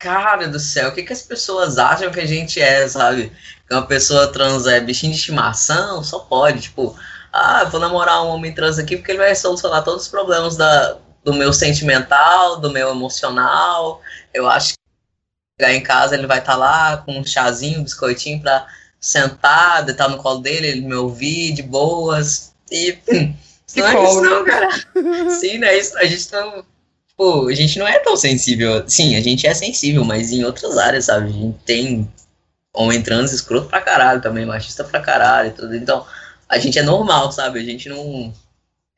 Cara 0.00 0.48
do 0.48 0.60
céu, 0.60 0.90
o 0.90 0.92
que, 0.92 1.02
que 1.02 1.12
as 1.12 1.22
pessoas 1.22 1.78
acham 1.78 2.10
que 2.10 2.20
a 2.20 2.26
gente 2.26 2.60
é, 2.60 2.86
sabe? 2.86 3.32
Que 3.66 3.74
uma 3.74 3.86
pessoa 3.86 4.30
trans 4.30 4.66
é 4.66 4.78
bichinho 4.80 5.12
de 5.12 5.18
estimação? 5.18 6.04
Só 6.04 6.18
pode, 6.18 6.60
tipo, 6.62 6.94
ah, 7.32 7.64
vou 7.64 7.80
namorar 7.80 8.22
um 8.22 8.28
homem 8.28 8.52
trans 8.52 8.78
aqui 8.78 8.96
porque 8.96 9.12
ele 9.12 9.18
vai 9.18 9.34
solucionar 9.34 9.82
todos 9.82 10.02
os 10.02 10.08
problemas 10.08 10.56
da, 10.56 10.98
do 11.24 11.32
meu 11.32 11.52
sentimental, 11.52 12.60
do 12.60 12.70
meu 12.70 12.90
emocional. 12.90 14.02
Eu 14.34 14.48
acho 14.48 14.74
que 14.74 14.78
chegar 15.58 15.74
em 15.74 15.82
casa 15.82 16.14
ele 16.14 16.26
vai 16.26 16.40
estar 16.40 16.56
lá 16.56 16.98
com 16.98 17.18
um 17.18 17.24
chazinho, 17.24 17.80
um 17.80 17.84
biscoitinho 17.84 18.42
pra 18.42 18.66
sentar, 19.04 19.84
deitar 19.84 20.08
no 20.08 20.16
colo 20.16 20.40
dele, 20.40 20.66
ele 20.66 20.80
me 20.80 20.94
ouvir 20.94 21.52
de 21.52 21.62
boas. 21.62 22.54
E 22.70 22.98
hum, 23.06 23.34
não 23.76 23.86
é 23.86 24.04
isso 24.04 24.20
não, 24.22 24.44
cara. 24.44 24.70
Sim, 25.38 25.58
não 25.58 25.68
é 25.68 25.78
isso. 25.78 25.96
A 25.98 26.06
gente 26.06 26.32
não. 26.32 26.64
Pô, 27.14 27.48
a 27.48 27.54
gente 27.54 27.78
não 27.78 27.86
é 27.86 27.98
tão 27.98 28.16
sensível. 28.16 28.82
Sim, 28.88 29.14
a 29.14 29.20
gente 29.20 29.46
é 29.46 29.52
sensível, 29.52 30.04
mas 30.04 30.32
em 30.32 30.42
outras 30.42 30.78
áreas, 30.78 31.04
sabe? 31.04 31.28
A 31.28 31.32
gente 31.32 31.58
tem 31.66 32.10
homem 32.72 33.02
trans 33.02 33.32
escroto 33.32 33.68
pra 33.68 33.82
caralho 33.82 34.22
também, 34.22 34.46
machista 34.46 34.82
pra 34.82 35.00
caralho 35.00 35.50
e 35.50 35.52
tudo. 35.52 35.76
Então, 35.76 36.04
a 36.48 36.58
gente 36.58 36.78
é 36.78 36.82
normal, 36.82 37.30
sabe? 37.30 37.60
A 37.60 37.64
gente 37.64 37.88
não. 37.90 38.32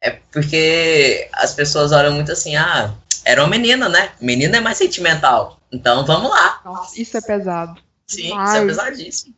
É 0.01 0.11
porque 0.31 1.28
as 1.33 1.53
pessoas 1.53 1.91
olham 1.91 2.12
muito 2.12 2.31
assim, 2.31 2.55
ah, 2.55 2.95
era 3.24 3.43
uma 3.43 3.51
menina, 3.51 3.89
né? 3.89 4.12
Menina 4.20 4.59
é 4.59 4.61
mais 4.61 4.78
sentimental. 4.78 5.59
Então 5.73 6.07
vamos 6.07 6.31
lá. 6.31 6.61
Nossa, 6.65 7.01
isso 7.01 7.16
é 7.16 7.20
pesado. 7.20 7.81
Sim, 8.07 8.28
Demais. 8.28 8.51
isso 8.51 8.57
é 8.57 8.66
pesadíssimo. 8.66 9.36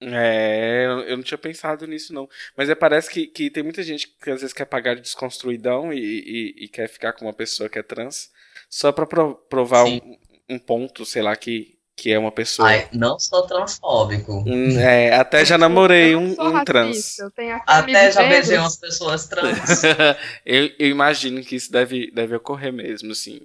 É, 0.00 0.84
eu 1.08 1.16
não 1.16 1.24
tinha 1.24 1.38
pensado 1.38 1.86
nisso, 1.86 2.12
não. 2.12 2.28
Mas 2.56 2.68
é, 2.68 2.74
parece 2.74 3.08
que, 3.10 3.26
que 3.26 3.50
tem 3.50 3.62
muita 3.62 3.82
gente 3.82 4.08
que 4.22 4.30
às 4.30 4.40
vezes 4.40 4.52
quer 4.52 4.66
pagar 4.66 4.94
de 4.94 5.00
desconstruidão 5.00 5.92
e, 5.92 5.98
e, 5.98 6.64
e 6.64 6.68
quer 6.68 6.88
ficar 6.88 7.12
com 7.14 7.24
uma 7.24 7.32
pessoa 7.32 7.68
que 7.68 7.78
é 7.78 7.82
trans 7.82 8.30
só 8.68 8.92
pra 8.92 9.06
pro- 9.06 9.36
provar 9.48 9.86
Sim. 9.86 10.00
um, 10.48 10.56
um 10.56 10.58
ponto, 10.58 11.06
sei 11.06 11.22
lá, 11.22 11.34
que, 11.34 11.78
que 11.96 12.12
é 12.12 12.18
uma 12.18 12.30
pessoa. 12.30 12.68
Ai, 12.68 12.88
não 12.92 13.18
sou 13.18 13.46
transfóbico. 13.46 14.44
Hum, 14.46 14.78
é, 14.78 15.14
até 15.14 15.44
já 15.46 15.56
namorei 15.56 16.14
um, 16.14 16.34
sou 16.34 16.44
um 16.44 16.52
racista, 16.52 16.64
trans. 16.72 17.18
Eu 17.18 17.30
tenho 17.30 17.54
aqui 17.56 17.64
Até 17.66 18.10
já 18.12 18.28
beijei 18.28 18.58
umas 18.58 18.76
pessoas 18.76 19.26
trans. 19.26 19.82
eu, 20.44 20.70
eu 20.78 20.88
imagino 20.88 21.42
que 21.42 21.56
isso 21.56 21.72
deve, 21.72 22.10
deve 22.10 22.36
ocorrer 22.36 22.72
mesmo, 22.72 23.12
assim. 23.12 23.40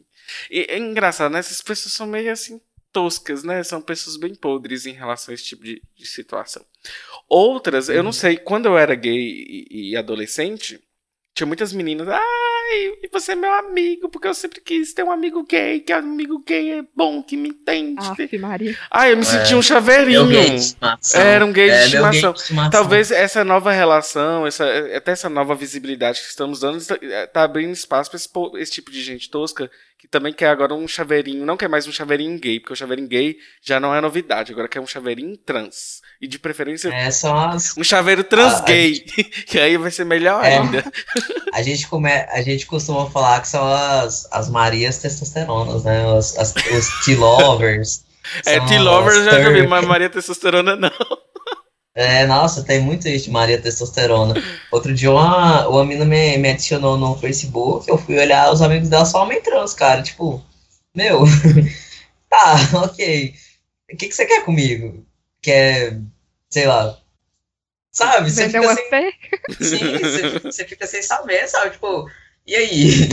E 0.49 0.65
é 0.69 0.78
engraçado, 0.78 1.32
né? 1.32 1.40
Essas 1.40 1.61
pessoas 1.61 1.94
são 1.94 2.06
meio 2.06 2.32
assim 2.32 2.60
toscas, 2.91 3.43
né? 3.43 3.63
São 3.63 3.81
pessoas 3.81 4.18
bem 4.18 4.35
podres 4.35 4.85
em 4.85 4.93
relação 4.93 5.31
a 5.31 5.35
esse 5.35 5.45
tipo 5.45 5.63
de, 5.63 5.81
de 5.95 6.05
situação. 6.05 6.63
Outras, 7.30 7.89
eu 7.89 8.03
não 8.03 8.11
sei, 8.11 8.38
quando 8.38 8.65
eu 8.65 8.77
era 8.77 8.95
gay 8.95 9.18
e, 9.18 9.91
e 9.91 9.97
adolescente, 9.97 10.80
tinha 11.34 11.47
muitas 11.47 11.72
meninas, 11.72 12.07
ai, 12.09 12.19
e 13.01 13.09
você 13.11 13.31
é 13.31 13.35
meu 13.35 13.53
amigo, 13.53 14.09
porque 14.09 14.27
eu 14.27 14.34
sempre 14.34 14.59
quis 14.59 14.93
ter 14.93 15.03
um 15.03 15.11
amigo 15.11 15.43
gay, 15.43 15.80
que 15.80 15.93
amigo 15.93 16.43
gay 16.45 16.80
é 16.80 16.84
bom, 16.93 17.23
que 17.23 17.38
me 17.38 17.49
entende. 17.49 18.05
Aff, 18.05 18.38
Maria. 18.38 18.77
Ai, 18.91 19.13
eu 19.13 19.18
me 19.18 19.22
É, 19.23 19.26
sentia 19.26 19.55
um 19.57 19.61
chaveirinho. 19.61 20.27
Gay. 20.27 20.57
Era 21.15 21.45
um 21.45 21.53
gay 21.53 21.68
de 21.69 21.76
É, 21.76 21.85
estimação. 21.85 22.34
de 22.34 22.39
estimação. 22.41 22.72
Talvez 22.72 23.11
essa 23.11 23.45
nova 23.45 23.72
relação, 23.72 24.45
essa, 24.45 24.65
até 24.95 25.11
essa 25.13 25.30
nova 25.30 25.55
visibilidade 25.55 26.19
que 26.19 26.27
estamos 26.27 26.59
dando, 26.59 26.77
está 26.80 27.27
tá 27.27 27.43
abrindo 27.43 27.72
espaço 27.72 28.09
para 28.09 28.18
esse, 28.18 28.30
esse 28.57 28.72
tipo 28.73 28.91
de 28.91 29.01
gente 29.01 29.30
tosca 29.30 29.72
que 30.02 30.07
também 30.07 30.34
quer 30.34 30.48
agora 30.49 30.73
um 30.73 30.88
chaveirinho, 30.88 31.45
não 31.45 31.56
quer 31.56 31.69
mais 31.69 31.88
um 31.88 31.91
chaveirinho 31.91 32.40
gay, 32.40 32.60
porque 32.60 32.73
o 32.73 32.76
chaveirinho 32.76 33.07
gay 33.07 33.38
já 33.61 33.80
não 33.80 33.94
é 33.94 34.02
novidade, 34.02 34.52
agora 34.52 34.68
quer 34.68 34.80
um 34.80 34.88
chaveirinho 34.88 35.38
trans. 35.38 36.02
E 36.19 36.28
de 36.28 36.40
preferência 36.40 36.90
É, 36.90 37.11
são 37.11 37.38
as. 37.38 37.78
um 37.78 37.84
chaveiro 37.84 38.23
trans 38.23 38.56
Ah, 38.56 38.57
a 38.57 38.61
gay, 38.61 38.99
que 39.48 39.60
aí 39.61 39.78
vai 39.78 39.91
ser 39.91 40.06
melhor 40.06 40.44
É. 40.44 40.57
ainda. 40.57 40.84
A 41.53 41.61
gente, 41.61 41.88
come... 41.88 42.10
a 42.10 42.41
gente 42.41 42.65
costuma 42.65 43.07
falar 43.11 43.41
que 43.41 43.48
são 43.48 43.64
as, 43.72 44.28
as 44.32 44.49
Marias 44.49 44.98
testosteronas, 44.98 45.84
né? 45.84 46.03
As, 46.18 46.36
as- 46.38 46.56
os 46.56 47.06
T-Lovers. 47.06 48.03
É, 48.45 48.56
São 48.57 48.65
T-Lover 48.65 49.18
as 49.19 49.26
já 49.26 49.40
já 49.41 49.49
vi, 49.52 49.68
mas 49.68 49.86
Maria 49.86 50.10
Testosterona 50.10 50.76
não. 50.76 50.91
É, 51.93 52.26
nossa, 52.26 52.63
tem 52.63 52.80
muito 52.80 53.07
isso 53.07 53.26
de 53.26 53.31
Maria 53.31 53.61
Testosterona. 53.61 54.34
Outro 54.72 54.93
dia 54.93 55.11
uma, 55.11 55.68
uma 55.68 55.85
mina 55.85 56.05
me, 56.05 56.38
me 56.38 56.49
adicionou 56.49 56.97
no 56.97 57.18
Facebook, 57.18 57.89
eu 57.89 57.97
fui 57.97 58.18
olhar 58.18 58.51
os 58.51 58.61
amigos 58.61 58.88
dela 58.89 59.05
só 59.05 59.23
homem 59.23 59.41
trans, 59.41 59.73
cara. 59.73 60.01
Tipo, 60.01 60.43
meu, 60.95 61.23
tá, 62.30 62.55
ok. 62.84 63.35
O 63.91 63.97
que, 63.97 64.07
que 64.07 64.15
você 64.15 64.26
quer 64.26 64.45
comigo? 64.45 65.05
Quer, 65.41 65.99
sei 66.49 66.65
lá. 66.65 66.97
Sabe? 67.91 68.31
Você 68.31 68.47
Vender 68.47 68.61
fica 68.61 68.89
sem. 68.89 69.13
Sim, 69.68 69.97
você, 69.97 70.39
você 70.39 70.65
fica 70.65 70.88
sem 70.88 71.01
saber, 71.01 71.45
sabe? 71.49 71.72
Tipo, 71.72 72.09
e 72.47 72.55
aí? 72.55 73.09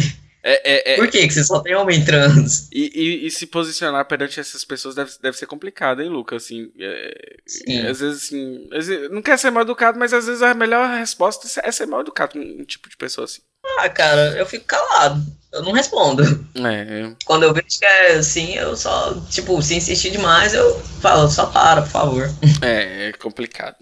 É, 0.50 0.92
é, 0.92 0.92
é, 0.94 0.96
Por 0.96 1.08
que, 1.08 1.26
que 1.28 1.34
você 1.34 1.44
só 1.44 1.60
tem 1.60 1.74
homem 1.74 2.02
trans? 2.02 2.68
e, 2.72 2.90
e- 2.94 3.26
e 3.26 3.30
se 3.30 3.46
posicionar 3.46 4.06
perante 4.06 4.40
essas 4.40 4.64
pessoas 4.64 4.94
deve, 4.94 5.10
deve 5.20 5.36
ser 5.36 5.44
complicado, 5.46 6.00
hein, 6.00 6.08
Luca? 6.08 6.36
Assim, 6.36 6.70
é, 6.80 7.36
Sim. 7.46 7.86
às 7.86 8.00
vezes, 8.00 8.22
assim, 8.24 8.66
às 8.72 8.86
vezes- 8.86 9.10
não 9.10 9.20
quer 9.20 9.38
ser 9.38 9.50
mal 9.50 9.62
educado, 9.62 9.98
mas 9.98 10.14
às 10.14 10.24
vezes 10.26 10.40
a 10.40 10.54
melhor 10.54 10.88
resposta 10.98 11.46
é 11.62 11.70
ser 11.70 11.84
mal 11.86 12.00
educado 12.00 12.32
com 12.32 12.38
um 12.38 12.64
tipo 12.64 12.88
de 12.88 12.96
pessoa 12.96 13.26
assim. 13.26 13.42
Ah, 13.78 13.88
cara, 13.90 14.38
eu 14.38 14.46
fico 14.46 14.64
calado. 14.64 15.20
Eu 15.52 15.62
não 15.62 15.72
respondo. 15.72 16.22
É, 16.56 17.12
Quando 17.26 17.42
eu 17.42 17.52
vejo 17.52 17.66
que 17.78 17.84
é 17.84 18.12
assim, 18.14 18.54
eu 18.54 18.74
só, 18.76 19.14
tipo, 19.30 19.60
se 19.62 19.74
insistir 19.74 20.10
demais, 20.10 20.54
eu 20.54 20.80
falo, 21.02 21.28
só 21.28 21.46
para, 21.46 21.82
por 21.82 21.90
favor. 21.90 22.30
é, 22.62 23.08
é 23.08 23.12
complicado. 23.12 23.76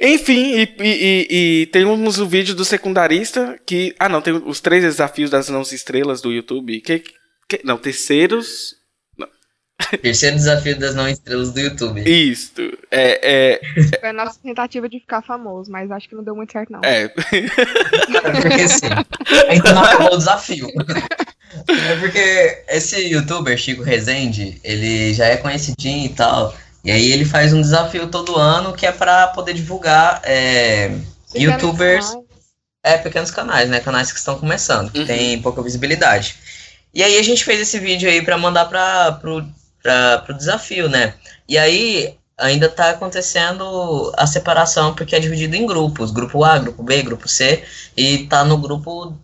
Enfim, 0.00 0.56
e, 0.56 0.62
e- 0.80 0.82
e- 0.82 1.62
e 1.62 1.66
temos 1.66 2.18
o 2.18 2.26
vídeo 2.26 2.54
do 2.54 2.64
secundarista 2.64 3.58
que. 3.66 3.94
Ah, 3.98 4.08
não, 4.08 4.20
tem 4.20 4.34
os 4.34 4.60
três 4.60 4.82
desafios 4.82 5.30
das 5.30 5.48
não 5.48 5.62
estrelas 5.62 6.20
do 6.20 6.32
YouTube. 6.32 6.80
Que, 6.80 7.04
que- 7.48 7.60
não, 7.64 7.76
terceiros. 7.78 8.74
Terceiro 10.00 10.36
desafio 10.36 10.78
das 10.78 10.94
não 10.94 11.08
estrelas 11.08 11.52
do 11.52 11.58
YouTube. 11.60 12.00
Isto. 12.08 12.62
É, 12.90 13.58
é, 13.60 13.60
Foi 14.00 14.08
a 14.08 14.12
nossa 14.12 14.38
tentativa 14.40 14.88
de 14.88 15.00
ficar 15.00 15.20
famoso, 15.20 15.70
mas 15.70 15.90
acho 15.90 16.08
que 16.08 16.14
não 16.14 16.22
deu 16.22 16.34
muito 16.34 16.52
certo, 16.52 16.70
não. 16.72 16.80
é. 16.84 17.08
Porque 17.08 18.62
assim, 18.62 18.86
ainda 19.48 19.72
não 19.72 19.82
acabou 19.84 20.14
o 20.14 20.18
desafio. 20.18 20.68
É 21.68 21.96
porque 22.00 22.64
esse 22.68 23.08
youtuber, 23.08 23.56
Chico 23.58 23.82
Rezende, 23.82 24.60
ele 24.64 25.12
já 25.12 25.26
é 25.26 25.36
conhecidinho 25.36 26.06
e 26.06 26.08
tal. 26.10 26.56
E 26.84 26.90
aí 26.90 27.10
ele 27.12 27.24
faz 27.24 27.52
um 27.54 27.60
desafio 27.62 28.08
todo 28.08 28.36
ano 28.36 28.74
que 28.74 28.86
é 28.86 28.92
pra 28.92 29.28
poder 29.28 29.54
divulgar 29.54 30.20
é, 30.22 30.98
youtubers 31.34 32.10
canais. 32.10 32.24
É, 32.84 32.98
pequenos 32.98 33.30
canais, 33.30 33.70
né? 33.70 33.80
Canais 33.80 34.12
que 34.12 34.18
estão 34.18 34.38
começando, 34.38 34.92
que 34.92 34.98
Uhum. 34.98 35.06
tem 35.06 35.40
pouca 35.40 35.62
visibilidade. 35.62 36.36
E 36.92 37.02
aí 37.02 37.18
a 37.18 37.22
gente 37.22 37.42
fez 37.42 37.58
esse 37.60 37.78
vídeo 37.78 38.08
aí 38.08 38.22
pra 38.22 38.36
mandar 38.36 38.66
pra, 38.66 39.12
pro, 39.12 39.44
pra, 39.82 40.18
pro 40.18 40.34
desafio, 40.36 40.88
né? 40.88 41.14
E 41.48 41.56
aí 41.56 42.14
ainda 42.36 42.68
tá 42.68 42.90
acontecendo 42.90 44.12
a 44.16 44.26
separação, 44.26 44.94
porque 44.94 45.16
é 45.16 45.20
dividido 45.20 45.56
em 45.56 45.64
grupos. 45.66 46.10
Grupo 46.10 46.44
A, 46.44 46.58
grupo 46.58 46.82
B, 46.82 47.02
grupo 47.02 47.26
C. 47.26 47.64
E 47.96 48.26
tá 48.26 48.44
no 48.44 48.58
grupo 48.58 49.16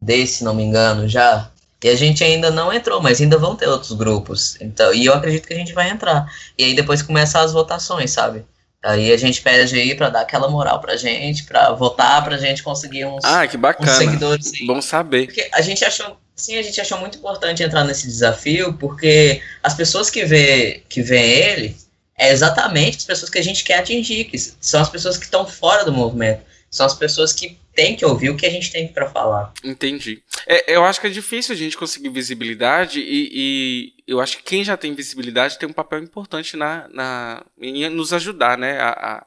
D, 0.00 0.26
se 0.26 0.44
não 0.44 0.54
me 0.54 0.62
engano, 0.62 1.08
já. 1.08 1.50
E 1.82 1.88
a 1.88 1.94
gente 1.96 2.22
ainda 2.22 2.50
não 2.50 2.72
entrou, 2.72 3.00
mas 3.00 3.20
ainda 3.20 3.38
vão 3.38 3.56
ter 3.56 3.66
outros 3.68 3.92
grupos. 3.92 4.56
Então, 4.60 4.92
e 4.92 5.06
eu 5.06 5.14
acredito 5.14 5.46
que 5.46 5.54
a 5.54 5.56
gente 5.56 5.72
vai 5.72 5.88
entrar. 5.90 6.26
E 6.58 6.64
aí 6.64 6.74
depois 6.74 7.00
começam 7.02 7.40
as 7.40 7.52
votações, 7.52 8.10
sabe? 8.10 8.44
Aí 8.82 9.12
a 9.12 9.16
gente 9.16 9.42
pede 9.42 9.74
aí 9.78 9.94
pra 9.94 10.08
dar 10.08 10.22
aquela 10.22 10.48
moral 10.48 10.80
pra 10.80 10.96
gente, 10.96 11.44
pra 11.44 11.72
votar, 11.72 12.24
pra 12.24 12.38
gente 12.38 12.62
conseguir 12.62 13.04
uns, 13.04 13.24
Ah, 13.24 13.46
que 13.46 13.56
bacana. 13.56 13.92
seguidores 13.92 14.52
aí. 14.54 14.66
Bom 14.66 14.80
saber. 14.80 15.26
Porque 15.26 15.48
a 15.52 15.60
gente 15.60 15.84
achou, 15.84 16.16
sim, 16.34 16.56
a 16.58 16.62
gente 16.62 16.80
achou 16.80 16.98
muito 16.98 17.18
importante 17.18 17.62
entrar 17.62 17.84
nesse 17.84 18.06
desafio, 18.06 18.72
porque 18.74 19.42
as 19.62 19.74
pessoas 19.74 20.08
que 20.08 20.24
vê, 20.24 20.82
que 20.88 21.02
vê 21.02 21.20
ele 21.20 21.76
é 22.18 22.30
exatamente 22.30 22.98
as 22.98 23.04
pessoas 23.04 23.30
que 23.30 23.38
a 23.38 23.42
gente 23.42 23.64
quer 23.64 23.78
atingir, 23.80 24.24
que 24.24 24.38
são 24.38 24.80
as 24.80 24.88
pessoas 24.88 25.18
que 25.18 25.24
estão 25.24 25.46
fora 25.46 25.84
do 25.84 25.92
movimento, 25.92 26.40
são 26.70 26.86
as 26.86 26.94
pessoas 26.94 27.32
que 27.34 27.58
têm 27.74 27.96
que 27.96 28.04
ouvir 28.04 28.30
o 28.30 28.36
que 28.36 28.46
a 28.46 28.50
gente 28.50 28.70
tem 28.70 28.88
para 28.88 29.08
falar. 29.08 29.52
Entendi. 29.64 30.22
É, 30.46 30.76
eu 30.76 30.84
acho 30.84 31.00
que 31.00 31.06
é 31.06 31.10
difícil 31.10 31.54
a 31.54 31.58
gente 31.58 31.76
conseguir 31.76 32.08
visibilidade 32.08 33.00
e, 33.00 33.30
e 33.32 33.92
eu 34.06 34.20
acho 34.20 34.38
que 34.38 34.42
quem 34.42 34.64
já 34.64 34.76
tem 34.76 34.94
visibilidade 34.94 35.58
tem 35.58 35.68
um 35.68 35.72
papel 35.72 36.00
importante 36.00 36.56
na, 36.56 36.88
na 36.88 37.44
em 37.60 37.88
nos 37.88 38.12
ajudar, 38.12 38.58
né? 38.58 38.78
A, 38.80 38.90
a, 38.90 39.26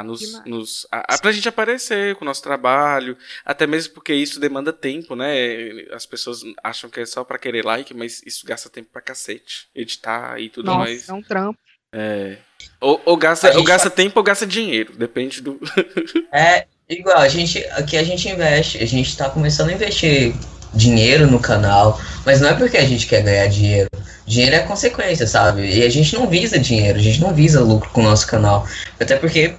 a 0.00 0.02
nos, 0.02 0.44
nos 0.44 0.86
a, 0.90 1.14
a, 1.14 1.18
pra 1.18 1.32
gente 1.32 1.48
aparecer 1.48 2.14
com 2.16 2.24
o 2.24 2.26
nosso 2.26 2.42
trabalho, 2.42 3.16
até 3.44 3.66
mesmo 3.66 3.94
porque 3.94 4.14
isso 4.14 4.40
demanda 4.40 4.72
tempo, 4.72 5.14
né? 5.14 5.34
As 5.92 6.06
pessoas 6.06 6.42
acham 6.62 6.90
que 6.90 7.00
é 7.00 7.06
só 7.06 7.24
pra 7.24 7.38
querer 7.38 7.64
like, 7.64 7.94
mas 7.94 8.22
isso 8.24 8.46
gasta 8.46 8.70
tempo 8.70 8.90
pra 8.92 9.02
cacete. 9.02 9.68
Editar 9.74 10.40
e 10.40 10.48
tudo 10.48 10.66
Nossa, 10.66 10.78
mais. 10.78 11.08
é 11.08 11.12
um 11.12 11.22
trampo. 11.22 11.58
É. 11.92 12.38
Ou, 12.80 13.00
ou 13.04 13.16
gasta, 13.16 13.56
ou 13.56 13.64
gasta 13.64 13.88
tempo 13.88 14.18
ou 14.18 14.22
gasta 14.22 14.46
dinheiro, 14.46 14.92
depende 14.94 15.40
do. 15.40 15.58
É 16.32 16.66
igual, 16.88 17.18
a 17.18 17.28
gente, 17.28 17.64
aqui 17.72 17.96
a 17.96 18.02
gente 18.02 18.28
investe, 18.28 18.82
a 18.82 18.86
gente 18.86 19.16
tá 19.16 19.28
começando 19.28 19.70
a 19.70 19.72
investir 19.72 20.34
dinheiro 20.74 21.26
no 21.26 21.38
canal, 21.40 22.00
mas 22.24 22.40
não 22.40 22.48
é 22.50 22.54
porque 22.54 22.76
a 22.76 22.84
gente 22.84 23.06
quer 23.06 23.22
ganhar 23.22 23.46
dinheiro. 23.48 23.88
Dinheiro 24.26 24.56
é 24.56 24.60
consequência, 24.60 25.26
sabe? 25.26 25.62
E 25.66 25.82
a 25.82 25.88
gente 25.88 26.14
não 26.14 26.28
visa 26.28 26.58
dinheiro, 26.58 26.98
a 26.98 27.02
gente 27.02 27.20
não 27.20 27.32
visa 27.32 27.60
lucro 27.62 27.88
com 27.90 28.00
o 28.02 28.04
nosso 28.04 28.26
canal. 28.26 28.66
Até 29.00 29.16
porque 29.16 29.54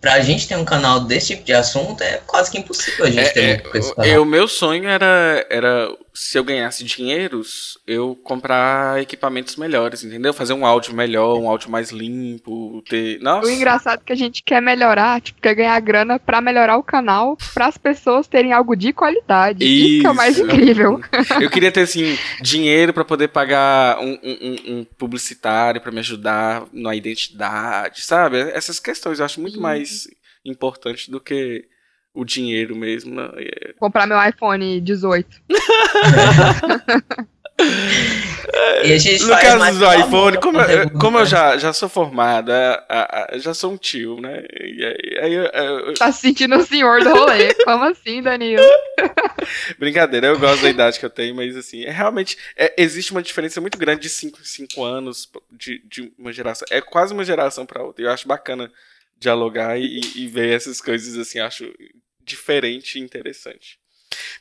pra 0.00 0.20
gente 0.20 0.46
ter 0.48 0.56
um 0.56 0.64
canal 0.64 1.00
desse 1.00 1.28
tipo 1.28 1.44
de 1.44 1.52
assunto 1.52 2.02
é 2.02 2.20
quase 2.26 2.50
que 2.50 2.58
impossível 2.58 3.04
a 3.06 3.10
gente 3.10 3.32
ter 3.32 3.40
É, 3.40 3.52
lucro 3.54 3.70
com 3.70 3.78
esse 3.78 3.92
é, 3.92 3.94
canal. 3.94 4.10
é, 4.10 4.18
o 4.20 4.24
meu 4.24 4.46
sonho 4.48 4.88
era, 4.88 5.44
era, 5.50 5.88
se 6.14 6.38
eu 6.38 6.44
ganhasse 6.44 6.84
dinheiros, 6.84 7.78
eu 7.86 8.14
comprar 8.16 9.00
equipamentos 9.00 9.56
melhores, 9.56 10.04
entendeu? 10.04 10.34
Fazer 10.34 10.52
um 10.52 10.66
áudio 10.66 10.94
melhor, 10.94 11.38
um 11.38 11.48
áudio 11.48 11.70
mais 11.70 11.90
limpo, 11.90 12.82
ter... 12.88 13.18
Nossa, 13.20 13.46
O 13.46 13.50
engraçado 13.50 14.00
é 14.00 14.04
que 14.04 14.12
a 14.12 14.16
gente 14.16 14.42
quer 14.42 14.60
melhorar, 14.60 15.20
tipo, 15.20 15.40
quer 15.40 15.54
ganhar 15.54 15.80
grana 15.80 16.18
pra 16.18 16.40
melhorar 16.40 16.76
o 16.76 16.82
canal, 16.82 17.36
para 17.54 17.66
as 17.66 17.78
pessoas 17.78 18.26
terem 18.26 18.52
algo 18.52 18.76
de 18.76 18.92
qualidade. 18.92 19.64
Isso, 19.64 20.00
que 20.02 20.06
é 20.06 20.10
o 20.10 20.14
mais 20.14 20.36
Isso. 20.36 20.44
incrível. 20.46 21.00
eu 21.40 21.48
queria 21.50 21.72
ter, 21.72 21.80
assim, 21.80 22.18
dinheiro 22.42 22.92
pra 22.92 23.04
poder 23.04 23.28
pagar 23.28 23.98
um, 24.00 24.18
um- 24.22 24.56
um- 24.80 24.84
publicitário 24.98 25.80
pra 25.80 25.90
me 25.92 26.00
ajudar 26.00 26.66
na 26.72 26.94
identidade, 26.94 28.02
sabe? 28.02 28.38
Essas 28.52 28.78
questões 28.78 29.18
eu 29.18 29.24
acho 29.24 29.40
muito 29.40 29.54
Sim. 29.56 29.60
mais 29.62 30.06
importante 30.44 31.10
do 31.10 31.20
que 31.20 31.64
o 32.14 32.24
dinheiro 32.24 32.74
mesmo. 32.76 33.14
né? 33.14 33.28
É- 33.38 33.72
Comprar 33.78 34.06
meu 34.06 34.22
iPhone 34.22 34.80
18. 34.80 35.28
E 38.84 38.92
a 38.92 38.98
gente 38.98 39.22
No 39.22 39.30
caso 39.38 39.78
do 39.78 39.92
iPhone, 39.94 40.40
como, 40.40 40.60
eu, 40.60 40.90
como 40.98 41.18
eu 41.18 41.26
já, 41.26 41.56
já 41.56 41.72
sou 41.72 41.88
formada, 41.88 42.84
a- 42.88 43.34
a- 43.34 43.38
já 43.38 43.54
sou 43.54 43.72
um 43.72 43.76
tio, 43.76 44.20
né? 44.20 44.42
E 44.60 44.84
aí, 44.84 45.18
aí 45.24 45.34
eu- 45.34 45.44
eu- 45.44 45.94
Tá 45.94 46.10
se 46.10 46.20
sentindo 46.22 46.56
o 46.56 46.64
senhor 46.66 47.02
do 47.02 47.10
rolê. 47.10 47.54
Como 47.64 47.84
assim, 47.84 48.20
Danilo? 48.20 48.62
brincadeira, 49.78 50.26
eu 50.28 50.38
gosto 50.38 50.62
da 50.62 50.70
idade 50.70 50.98
que 50.98 51.06
eu 51.06 51.10
tenho, 51.10 51.34
mas 51.36 51.56
assim, 51.56 51.84
é 51.84 51.90
realmente 51.90 52.36
é, 52.56 52.74
existe 52.76 53.12
uma 53.12 53.22
diferença 53.22 53.60
muito 53.60 53.78
grande 53.78 54.02
de 54.02 54.08
5 54.08 54.40
em 54.40 54.44
5 54.44 54.82
anos 54.84 55.30
de, 55.52 55.80
de 55.86 56.12
uma 56.18 56.32
geração. 56.32 56.66
É 56.70 56.80
quase 56.80 57.12
uma 57.14 57.24
geração 57.24 57.64
para 57.64 57.82
outra. 57.82 58.04
Eu 58.04 58.10
acho 58.10 58.26
bacana 58.26 58.70
dialogar 59.18 59.78
e, 59.78 60.00
e 60.16 60.26
ver 60.26 60.52
essas 60.52 60.80
coisas 60.80 61.16
assim, 61.16 61.38
eu 61.38 61.44
acho 61.46 61.72
diferente 62.24 62.98
e 62.98 63.02
interessante. 63.02 63.82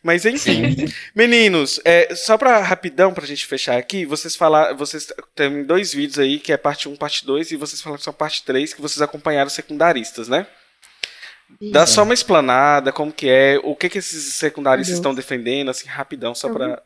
Mas 0.04 0.26
enfim, 0.26 0.76
meninos, 1.16 1.80
é, 1.86 2.14
só 2.16 2.38
pra 2.38 2.62
rapidão 2.62 3.14
pra 3.14 3.26
gente 3.26 3.46
fechar 3.46 3.78
aqui, 3.78 4.06
vocês 4.06 4.36
falaram, 4.36 4.76
vocês 4.76 5.08
têm 5.36 5.64
dois 5.64 5.94
vídeos 5.94 6.20
aí, 6.20 6.40
que 6.40 6.52
é 6.52 6.58
parte 6.58 6.90
1, 6.90 6.96
parte 6.96 7.26
2, 7.26 7.52
e 7.52 7.56
vocês 7.56 7.82
falaram 7.82 7.98
que 7.98 8.04
são 8.04 8.14
parte 8.14 8.44
3, 8.44 8.74
que 8.74 8.82
vocês 8.82 9.02
acompanharam 9.02 9.48
os 9.48 9.54
secundaristas, 9.54 10.28
né? 10.28 10.48
Dá 11.72 11.86
só 11.86 12.04
uma 12.04 12.14
explanada, 12.14 12.92
como 12.92 13.12
que 13.12 13.30
é, 13.30 13.60
o 13.64 13.76
que 13.76 13.90
que 13.90 13.98
esses 13.98 14.36
secundaristas 14.36 14.96
estão 14.96 15.14
defendendo, 15.14 15.70
assim, 15.70 15.88
rapidão, 15.88 16.34
só 16.34 16.50
pra... 16.50 16.82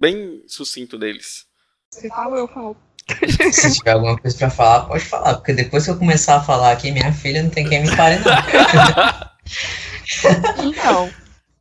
Bem 0.00 0.44
sucinto 0.46 0.96
deles. 0.96 1.44
Você 1.92 2.08
fala, 2.08 2.38
eu 2.38 2.46
falo. 2.46 2.76
Se 3.50 3.74
tiver 3.74 3.92
alguma 3.92 4.16
coisa 4.16 4.36
pra 4.36 4.50
falar, 4.50 4.86
pode 4.86 5.04
falar, 5.04 5.34
porque 5.36 5.52
depois 5.52 5.84
que 5.84 5.90
eu 5.90 5.98
começar 5.98 6.36
a 6.36 6.42
falar 6.42 6.72
aqui, 6.72 6.92
minha 6.92 7.12
filha 7.12 7.42
não 7.42 7.50
tem 7.50 7.68
quem 7.68 7.82
me 7.82 7.96
pare, 7.96 8.16
não. 8.18 8.24
Então, 10.58 11.10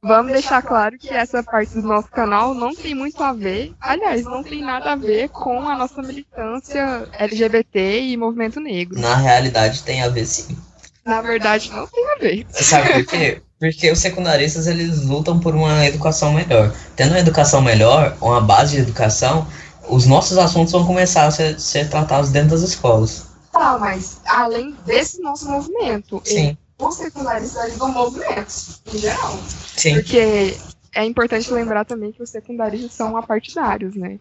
vamos 0.02 0.32
deixar 0.32 0.61
claro 0.61 0.98
que 0.98 1.10
essa 1.10 1.44
parte 1.44 1.74
do 1.74 1.82
nosso 1.82 2.07
canal 2.10 2.53
não 2.53 2.74
tem 2.74 2.95
muito 2.95 3.22
a 3.22 3.34
ver, 3.34 3.74
aliás, 3.80 4.24
não 4.24 4.44
tem 4.44 4.61
nada 4.61 4.94
a 4.94 4.95
ver 4.95 5.30
com 5.30 5.68
a 5.68 5.76
nossa 5.76 6.02
militância 6.02 7.07
LGBT 7.14 8.02
e 8.02 8.18
movimento 8.18 8.60
negro. 8.60 8.99
Na 8.99 9.15
realidade, 9.15 9.84
tem 9.84 10.02
a 10.03 10.10
ver 10.10 10.26
sim. 10.26 10.57
Na 11.06 11.22
verdade, 11.22 11.72
não 11.72 11.88
tem 11.88 12.06
a 12.11 12.15
ver. 12.19 12.45
Sabe 12.49 12.94
por 12.94 13.06
quê? 13.06 13.41
Porque 13.60 13.91
os 13.91 13.99
secundaristas 13.99 14.68
eles 14.68 15.03
lutam 15.03 15.40
por 15.40 15.56
uma 15.56 15.86
educação 15.86 16.34
melhor. 16.34 16.74
Tendo 16.95 17.11
uma 17.11 17.19
educação 17.19 17.61
melhor, 17.61 18.15
uma 18.22 18.41
base 18.41 18.76
de 18.76 18.82
educação, 18.82 19.48
os 19.90 20.06
nossos 20.06 20.38
assuntos 20.38 20.72
vão 20.72 20.86
começar 20.86 21.26
a 21.26 21.32
ser, 21.32 21.60
ser 21.60 21.90
tratados 21.90 22.30
dentro 22.30 22.49
das 22.49 22.61
escolas. 22.61 23.28
Tá, 23.52 23.78
mas 23.80 24.19
além 24.26 24.76
desse 24.86 25.22
nosso 25.22 25.49
movimento, 25.49 26.22
Sim, 26.24 26.57
os 26.80 26.95
secundaristas 26.95 27.58
ajudam 27.58 27.91
movimentos, 27.91 28.82
em 28.94 28.98
geral. 28.98 29.38
sim. 29.76 29.94
Porque 29.95 30.58
é 30.94 31.04
importante 31.06 31.52
lembrar 31.52 31.86
também 31.86 32.12
que 32.12 32.22
os 32.22 32.30
secundaristas 32.30 32.94
são 32.94 33.18
apartidários, 33.18 33.95
né? 33.95 34.20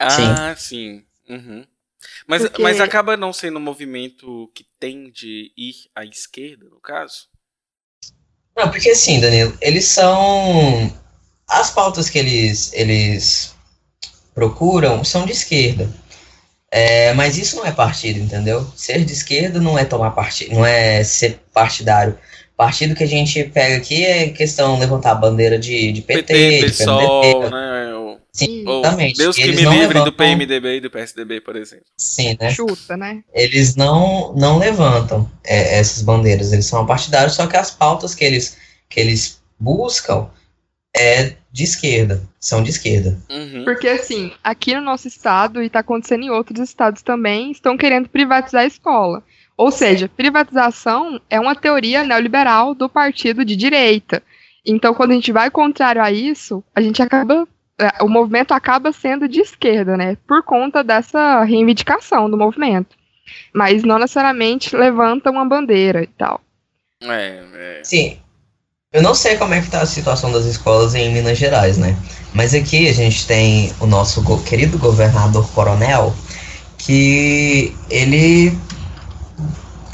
Ah, 0.00 0.54
sim. 0.56 1.04
Uhum. 1.28 1.64
Mas, 2.26 2.42
Porque- 2.42 2.62
mas 2.62 2.80
acaba 2.80 3.16
não 3.16 3.32
sendo 3.32 3.58
um 3.58 3.62
movimento 3.62 4.50
que 4.54 4.66
tende 4.78 5.52
a 5.56 5.60
ir 5.60 5.74
à 5.94 6.04
esquerda, 6.04 6.66
no 6.68 6.80
caso? 6.80 7.28
Não, 8.56 8.70
porque 8.70 8.90
assim, 8.90 9.20
Danilo, 9.20 9.56
eles 9.60 9.86
são. 9.86 10.92
As 11.48 11.70
pautas 11.70 12.08
que 12.10 12.18
eles, 12.18 12.72
eles 12.72 13.54
procuram 14.34 15.04
são 15.04 15.24
de 15.26 15.32
esquerda. 15.32 15.88
É, 16.76 17.12
mas 17.14 17.38
isso 17.38 17.54
não 17.54 17.64
é 17.64 17.70
partido, 17.70 18.18
entendeu? 18.18 18.66
Ser 18.74 19.04
de 19.04 19.12
esquerda 19.12 19.60
não 19.60 19.78
é 19.78 19.84
tomar 19.84 20.10
partido, 20.10 20.54
não 20.56 20.66
é 20.66 21.04
ser 21.04 21.38
partidário. 21.52 22.18
Partido 22.56 22.96
que 22.96 23.04
a 23.04 23.06
gente 23.06 23.44
pega 23.44 23.76
aqui 23.76 24.04
é 24.04 24.28
questão 24.30 24.74
de 24.74 24.80
levantar 24.80 25.12
a 25.12 25.14
bandeira 25.14 25.56
de, 25.56 25.92
de 25.92 26.02
PT, 26.02 26.22
PT, 26.34 26.56
de 26.58 26.64
PSOL, 26.72 27.20
PMDB. 27.20 27.50
né? 27.54 27.94
Ou, 27.94 28.18
Sim, 28.32 28.64
ou 28.66 28.80
exatamente. 28.80 29.16
Deus 29.16 29.36
que 29.36 29.42
Eles 29.42 29.56
me 29.56 29.62
não 29.62 29.72
livre 29.72 29.86
do 29.86 30.04
levantam- 30.04 30.12
PMDB 30.16 30.76
e 30.76 30.80
do 30.80 30.90
PSDB, 30.90 31.40
por 31.40 31.54
exemplo. 31.54 31.84
Sim, 31.96 32.36
né? 32.40 32.50
Chuta, 32.50 32.96
né? 32.96 33.22
eles 33.32 33.76
não, 33.76 34.34
não 34.34 34.58
levantam 34.58 35.30
é, 35.44 35.78
essas 35.78 36.02
bandeiras, 36.02 36.52
eles 36.52 36.66
são 36.66 36.84
partidários, 36.84 37.34
só 37.34 37.46
que 37.46 37.56
as 37.56 37.70
pautas 37.70 38.16
que 38.16 38.24
eles, 38.24 38.56
que 38.88 38.98
eles 38.98 39.40
buscam 39.60 40.28
é 40.96 41.34
de 41.54 41.62
esquerda, 41.62 42.20
são 42.40 42.64
de 42.64 42.70
esquerda. 42.70 43.16
Uhum. 43.30 43.64
Porque 43.64 43.86
assim, 43.86 44.32
aqui 44.42 44.74
no 44.74 44.80
nosso 44.80 45.06
estado, 45.06 45.62
e 45.62 45.70
tá 45.70 45.78
acontecendo 45.78 46.24
em 46.24 46.30
outros 46.30 46.58
estados 46.58 47.00
também, 47.00 47.52
estão 47.52 47.76
querendo 47.76 48.08
privatizar 48.08 48.62
a 48.62 48.66
escola. 48.66 49.22
Ou 49.56 49.70
seja, 49.70 50.08
privatização 50.08 51.20
é 51.30 51.38
uma 51.38 51.54
teoria 51.54 52.02
neoliberal 52.02 52.74
do 52.74 52.88
partido 52.88 53.44
de 53.44 53.54
direita. 53.54 54.20
Então, 54.66 54.92
quando 54.92 55.12
a 55.12 55.14
gente 55.14 55.30
vai 55.30 55.48
contrário 55.48 56.02
a 56.02 56.10
isso, 56.10 56.64
a 56.74 56.80
gente 56.80 57.00
acaba. 57.00 57.46
é, 57.78 58.02
O 58.02 58.08
movimento 58.08 58.50
acaba 58.50 58.90
sendo 58.90 59.28
de 59.28 59.38
esquerda, 59.38 59.96
né? 59.96 60.16
Por 60.26 60.42
conta 60.42 60.82
dessa 60.82 61.44
reivindicação 61.44 62.28
do 62.28 62.36
movimento. 62.36 62.96
Mas 63.52 63.84
não 63.84 64.00
necessariamente 64.00 64.74
levanta 64.74 65.30
uma 65.30 65.44
bandeira 65.44 66.02
e 66.02 66.08
tal. 66.08 66.40
É, 67.00 67.44
é. 67.54 67.80
Sim, 67.84 68.18
eu 68.94 69.02
não 69.02 69.12
sei 69.12 69.36
como 69.36 69.52
é 69.52 69.60
que 69.60 69.68
tá 69.68 69.82
a 69.82 69.86
situação 69.86 70.30
das 70.30 70.44
escolas 70.44 70.94
em 70.94 71.12
Minas 71.12 71.36
Gerais, 71.36 71.76
né? 71.76 71.96
Mas 72.32 72.54
aqui 72.54 72.88
a 72.88 72.92
gente 72.92 73.26
tem 73.26 73.72
o 73.80 73.86
nosso 73.86 74.22
querido 74.44 74.78
governador 74.78 75.50
Coronel, 75.50 76.14
que 76.78 77.76
ele, 77.90 78.56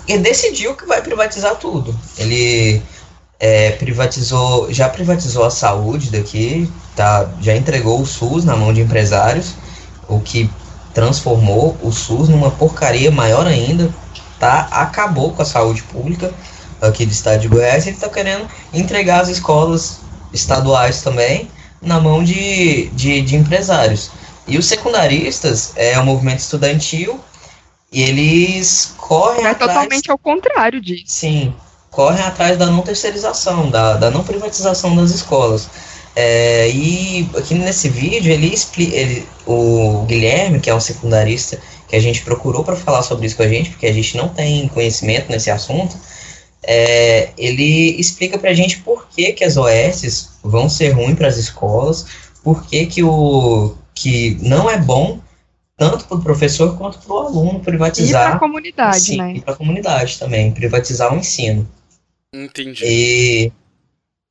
ele 0.07 0.19
decidiu 0.19 0.75
que 0.75 0.85
vai 0.85 1.01
privatizar 1.01 1.57
tudo. 1.57 1.99
Ele 2.19 2.83
é, 3.39 3.71
privatizou, 3.71 4.71
já 4.71 4.87
privatizou 4.87 5.47
a 5.47 5.51
saúde 5.51 6.11
daqui, 6.11 6.71
tá, 6.95 7.27
já 7.41 7.57
entregou 7.57 8.03
o 8.03 8.07
SUS 8.07 8.45
na 8.45 8.55
mão 8.55 8.71
de 8.71 8.83
empresários, 8.83 9.55
o 10.07 10.21
que 10.21 10.51
transformou 10.93 11.75
o 11.83 11.91
SUS 11.91 12.29
numa 12.29 12.51
porcaria 12.51 13.11
maior 13.11 13.47
ainda, 13.47 13.89
tá? 14.39 14.69
Acabou 14.71 15.33
com 15.33 15.41
a 15.41 15.47
saúde 15.47 15.83
pública 15.85 16.31
aqui 16.81 17.07
do 17.07 17.13
estado 17.13 17.41
de 17.41 17.49
Goiás, 17.49 17.87
ele 17.87 17.97
está 17.97 18.09
querendo 18.09 18.49
entregar 18.73 19.21
as 19.21 19.29
escolas 19.29 20.01
estaduais 20.33 21.03
também 21.03 21.51
na 21.81 22.01
mão 22.01 22.23
de, 22.23 22.87
de, 22.89 23.21
de 23.23 23.37
empresários. 23.37 24.11
E 24.47 24.59
os 24.59 24.67
secundaristas 24.67 25.73
é 25.77 25.99
um 25.99 26.05
movimento 26.05 26.41
estudantil 26.41 27.21
e 27.93 28.03
eles 28.03 28.95
correm 28.97 29.45
É 29.45 29.51
atrás... 29.51 29.73
totalmente 29.73 30.11
ao 30.11 30.19
contrário 30.19 30.81
disso. 30.81 31.05
Sim, 31.07 31.55
correm 31.91 32.23
atrás 32.23 32.57
da 32.59 32.67
não 32.67 32.83
terceirização, 32.83 33.71
da, 33.71 33.97
da 33.97 34.11
não 34.11 34.25
privatização 34.25 34.95
das 34.97 35.11
escolas. 35.11 35.69
É, 36.15 36.69
e 36.71 37.29
aqui 37.37 37.55
nesse 37.55 37.89
vídeo 37.89 38.33
ele 38.33 38.53
explica, 38.53 38.95
ele, 38.95 39.27
o 39.47 40.05
Guilherme, 40.07 40.61
que 40.61 40.69
é 40.69 40.75
um 40.75 40.81
secundarista, 40.81 41.61
que 41.89 41.97
a 41.97 42.01
gente 42.01 42.23
procurou 42.23 42.65
para 42.65 42.77
falar 42.77 43.03
sobre 43.03 43.27
isso 43.27 43.37
com 43.37 43.43
a 43.43 43.49
gente, 43.49 43.71
porque 43.71 43.87
a 43.87 43.93
gente 43.93 44.17
não 44.17 44.29
tem 44.29 44.69
conhecimento 44.69 45.31
nesse 45.31 45.51
assunto, 45.51 45.97
é, 46.63 47.31
ele 47.39 47.99
explica 47.99 48.39
para 48.39 48.51
a 48.51 48.55
gente 48.55 48.81
por 48.81 49.09
que, 49.09 49.33
que 49.33 49.45
as 49.45 49.57
OS 49.57 50.39
vão 50.43 50.69
ser 50.69 50.91
ruins 50.91 51.17
para 51.17 51.29
as 51.29 51.37
escolas, 51.37 52.07
por 52.43 52.67
que, 52.67 52.87
que, 52.87 53.03
o, 53.03 53.75
que 53.95 54.39
não 54.43 54.69
é 54.69 54.79
bom 54.79 55.21
tanto 55.77 56.05
para 56.05 56.19
o 56.19 56.23
professor 56.23 56.77
quanto 56.77 56.99
para 56.99 57.15
o 57.15 57.19
aluno 57.19 57.59
E 57.59 57.63
privatizar. 57.63 58.33
pra 58.33 58.39
comunidade, 58.39 59.01
Sim, 59.01 59.17
né? 59.17 59.33
E 59.37 59.41
para 59.41 59.55
a 59.55 59.57
comunidade 59.57 60.19
também, 60.19 60.53
privatizar 60.53 61.13
o 61.15 61.17
ensino. 61.17 61.67
Entendi. 62.35 62.85
E, 62.85 63.53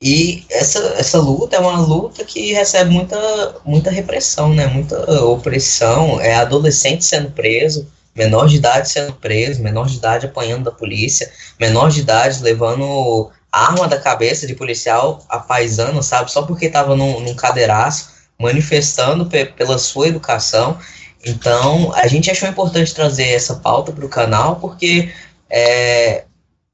e 0.01 0.45
essa, 0.51 0.77
essa 0.97 1.17
luta 1.19 1.55
é 1.55 1.59
uma 1.59 1.79
luta 1.79 2.23
que 2.23 2.53
recebe 2.53 2.91
muita, 2.91 3.55
muita 3.65 3.89
repressão, 3.89 4.53
né? 4.53 4.67
Muita 4.67 5.23
opressão. 5.25 6.21
É 6.21 6.35
adolescente 6.35 7.03
sendo 7.03 7.31
preso, 7.31 7.91
menor 8.15 8.47
de 8.47 8.57
idade 8.57 8.89
sendo 8.89 9.13
preso, 9.13 9.61
menor 9.61 9.87
de 9.87 9.97
idade 9.97 10.25
apanhando 10.25 10.65
da 10.65 10.71
polícia, 10.71 11.31
menor 11.59 11.89
de 11.89 12.01
idade 12.01 12.41
levando 12.43 13.31
arma 13.51 13.87
da 13.87 13.99
cabeça 13.99 14.45
de 14.45 14.55
policial 14.55 15.23
a 15.27 15.39
paisano, 15.39 16.03
sabe? 16.03 16.31
Só 16.31 16.43
porque 16.43 16.65
estava 16.67 16.95
num, 16.95 17.19
num 17.19 17.35
cadeiraço, 17.35 18.09
manifestando 18.39 19.25
pe- 19.25 19.45
pela 19.45 19.77
sua 19.77 20.07
educação. 20.07 20.77
Então, 21.25 21.91
a 21.95 22.07
gente 22.07 22.29
achou 22.29 22.47
importante 22.47 22.93
trazer 22.93 23.29
essa 23.29 23.55
pauta 23.55 23.91
para 23.91 24.05
o 24.05 24.09
canal, 24.09 24.57
porque 24.57 25.11
é, 25.49 26.25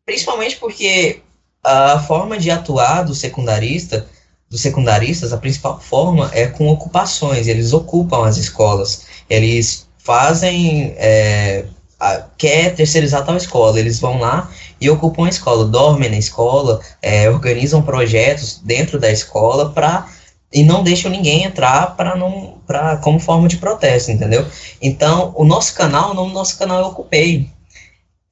principalmente 0.06 0.58
porque 0.58 1.22
a 1.64 2.00
forma 2.00 2.38
de 2.38 2.52
atuar 2.52 3.04
do 3.04 3.16
secundarista, 3.16 4.08
dos 4.50 4.62
secundaristas, 4.62 5.34
a 5.34 5.38
principal 5.38 5.80
forma 5.80 6.30
é 6.34 6.46
com 6.46 6.68
ocupações. 6.68 7.48
Eles 7.48 7.74
ocupam 7.74 8.28
as 8.28 8.38
escolas. 8.38 9.06
Eles 9.28 9.85
fazem 10.06 10.94
é, 10.98 11.66
a- 12.00 12.24
quer 12.38 12.76
terceirizar 12.76 13.26
tal 13.26 13.36
escola, 13.38 13.80
eles 13.80 14.00
vão 14.00 14.20
lá 14.20 14.50
e 14.80 14.90
ocupam 14.90 15.26
a 15.26 15.30
escola, 15.30 15.66
dormem 15.66 16.10
na 16.10 16.18
escola, 16.18 16.80
é, 17.02 17.30
organizam 17.30 17.82
projetos 17.82 18.60
dentro 18.64 19.00
da 19.00 19.12
escola 19.12 19.72
para 19.72 20.08
e 20.54 20.64
não 20.64 20.84
deixam 20.84 21.12
ninguém 21.12 21.44
entrar 21.44 21.96
para 21.98 22.16
não 22.16 22.56
para 22.68 22.98
como 22.98 23.20
forma 23.20 23.48
de 23.48 23.58
protesto, 23.58 24.12
entendeu? 24.12 24.46
Então, 24.82 25.34
o 25.36 25.46
nosso 25.46 25.74
canal, 25.76 26.12
o 26.12 26.14
nome 26.14 26.30
do 26.30 26.36
nosso 26.36 26.58
canal 26.58 26.82
é 26.82 26.86
Ocupei. 26.88 27.50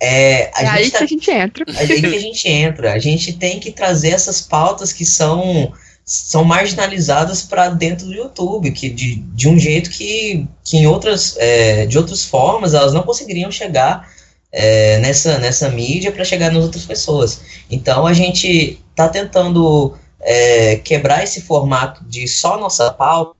É, 0.02 0.52
a 0.56 0.64
É 0.64 0.68
aí 0.68 0.84
gente 0.86 0.92
que 0.92 0.98
tá 0.98 1.04
a 1.04 1.08
gente 1.08 1.32
entra. 1.32 1.66
é 1.76 1.86
aí 1.94 2.02
que 2.02 2.16
a 2.16 2.20
gente 2.20 2.48
entra. 2.50 2.94
A 2.94 3.00
gente 3.00 3.34
tem 3.34 3.60
que 3.60 3.72
trazer 3.72 4.10
essas 4.10 4.42
pautas 4.42 4.92
que 4.94 5.06
são 5.06 5.72
são 6.06 6.44
marginalizadas 6.44 7.42
para 7.42 7.70
dentro 7.70 8.08
do 8.08 8.14
YouTube, 8.14 8.72
que 8.72 8.90
de, 8.90 9.16
de 9.16 9.48
um 9.48 9.58
jeito 9.58 9.90
que, 9.90 10.48
que 10.64 10.78
em 10.78 10.88
outras 10.88 11.36
é, 11.38 11.86
de 11.86 11.98
outras 11.98 12.26
formas 12.26 12.74
elas 12.74 12.94
não 12.94 13.04
conseguiriam 13.04 13.50
chegar 13.50 14.10
é, 14.52 15.00
nessa 15.00 15.40
nessa 15.40 15.70
mídia 15.70 16.12
para 16.12 16.26
chegar 16.26 16.52
nas 16.52 16.64
outras 16.64 16.86
pessoas. 16.86 17.42
Então 17.70 18.06
a 18.06 18.14
gente 18.14 18.82
está 18.92 19.08
tentando 19.08 19.96
é, 20.20 20.76
quebrar 20.78 21.24
esse 21.24 21.42
formato 21.42 22.04
de 22.06 22.28
só 22.28 22.58
nossa 22.58 22.92
pauta, 22.92 23.36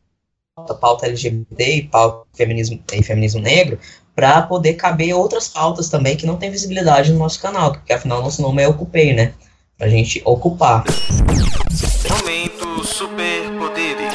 pauta 0.80 1.06
LGBT 1.06 1.76
e 1.76 1.84
pauta 1.84 2.26
feminismo 2.34 2.80
e 2.94 3.04
feminismo 3.04 3.42
negro, 3.42 3.78
para 4.16 4.42
poder 4.44 4.76
caber 4.76 5.14
outras 5.14 5.48
pautas 5.48 5.90
também 5.90 6.16
que 6.16 6.26
não 6.26 6.38
tem 6.38 6.52
visibilidade 6.52 7.12
no 7.12 7.20
nosso 7.20 7.42
canal, 7.42 7.72
porque 7.72 7.92
afinal 7.92 8.22
nosso 8.22 8.42
nome 8.42 8.62
é 8.62 8.68
Ocupei, 8.68 9.14
né? 9.14 9.34
Pra 9.78 9.90
gente 9.90 10.22
ocupar. 10.24 10.84
Momento 12.10 12.86
superpoderes. 12.86 14.14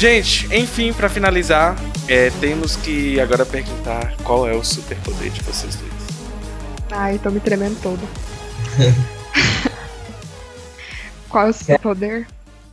Gente, 0.00 0.48
enfim, 0.56 0.94
pra 0.94 1.10
finalizar, 1.10 1.76
é, 2.08 2.30
temos 2.40 2.74
que 2.74 3.20
agora 3.20 3.44
perguntar 3.44 4.16
qual 4.24 4.48
é 4.48 4.54
o 4.54 4.64
superpoder 4.64 5.30
de 5.30 5.42
vocês 5.42 5.76
dois. 5.76 5.89
Ai, 6.90 7.18
tô 7.18 7.30
me 7.30 7.40
tremendo 7.40 7.80
todo. 7.82 8.00
Qual 11.28 11.46
é 11.46 11.50
o 11.50 11.52
seu 11.52 11.78
poder? 11.78 12.26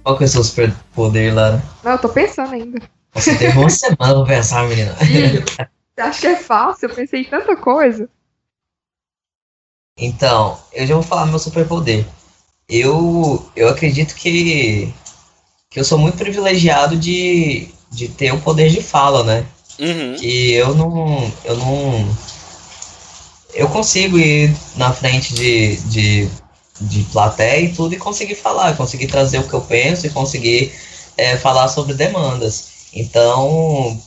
Qual 0.03 0.18
que 0.18 0.23
é 0.23 0.27
o 0.27 0.30
seu 0.30 0.44
superpoder, 0.44 1.34
Lara? 1.34 1.61
Não, 1.84 1.91
eu 1.91 1.98
tô 1.98 2.10
pensando 2.10 2.53
ainda. 2.53 2.80
Você 3.14 3.35
teve 3.38 3.57
uma 3.57 3.69
semana 3.69 3.98
pra 3.98 4.26
pensar, 4.26 4.68
menina. 4.68 4.95
Você 4.95 6.02
acha 6.02 6.22
que 6.22 6.27
é 6.27 6.35
fácil? 6.35 6.89
Eu 6.89 6.95
pensei 6.95 7.22
em 7.22 7.26
tanta 7.26 7.56
coisa. 7.56 8.10
Então, 9.98 10.60
eu 10.73 10.85
já 10.85 10.94
vou 10.94 11.03
falar 11.03 11.26
meu 11.26 11.39
superpoder. 11.39 12.06
Eu, 12.69 13.49
eu 13.56 13.69
acredito 13.69 14.14
que, 14.15 14.94
que 15.69 15.80
eu 15.80 15.84
sou 15.84 15.98
muito 15.98 16.18
privilegiado 16.18 16.95
de, 16.95 17.69
de 17.91 18.07
ter 18.07 18.31
o 18.31 18.41
poder 18.41 18.69
de 18.69 18.81
fala, 18.81 19.23
né? 19.23 19.45
Uhum. 19.80 20.15
que 20.15 20.53
eu 20.53 20.76
não. 20.76 21.31
Eu 21.44 21.57
não. 21.57 22.18
Eu 23.57 23.67
consigo 23.69 24.19
ir 24.19 24.55
na 24.75 24.93
frente 24.93 25.34
de, 25.34 25.77
de, 25.77 26.29
de 26.79 27.03
plateia 27.05 27.61
e 27.61 27.73
tudo 27.73 27.91
e 27.95 27.97
conseguir 27.97 28.35
falar, 28.35 28.77
conseguir 28.77 29.07
trazer 29.07 29.39
o 29.39 29.47
que 29.47 29.53
eu 29.55 29.61
penso 29.61 30.05
e 30.05 30.11
conseguir 30.11 30.71
é, 31.17 31.35
falar 31.38 31.67
sobre 31.67 31.95
demandas. 31.95 32.67
Então, 32.93 33.99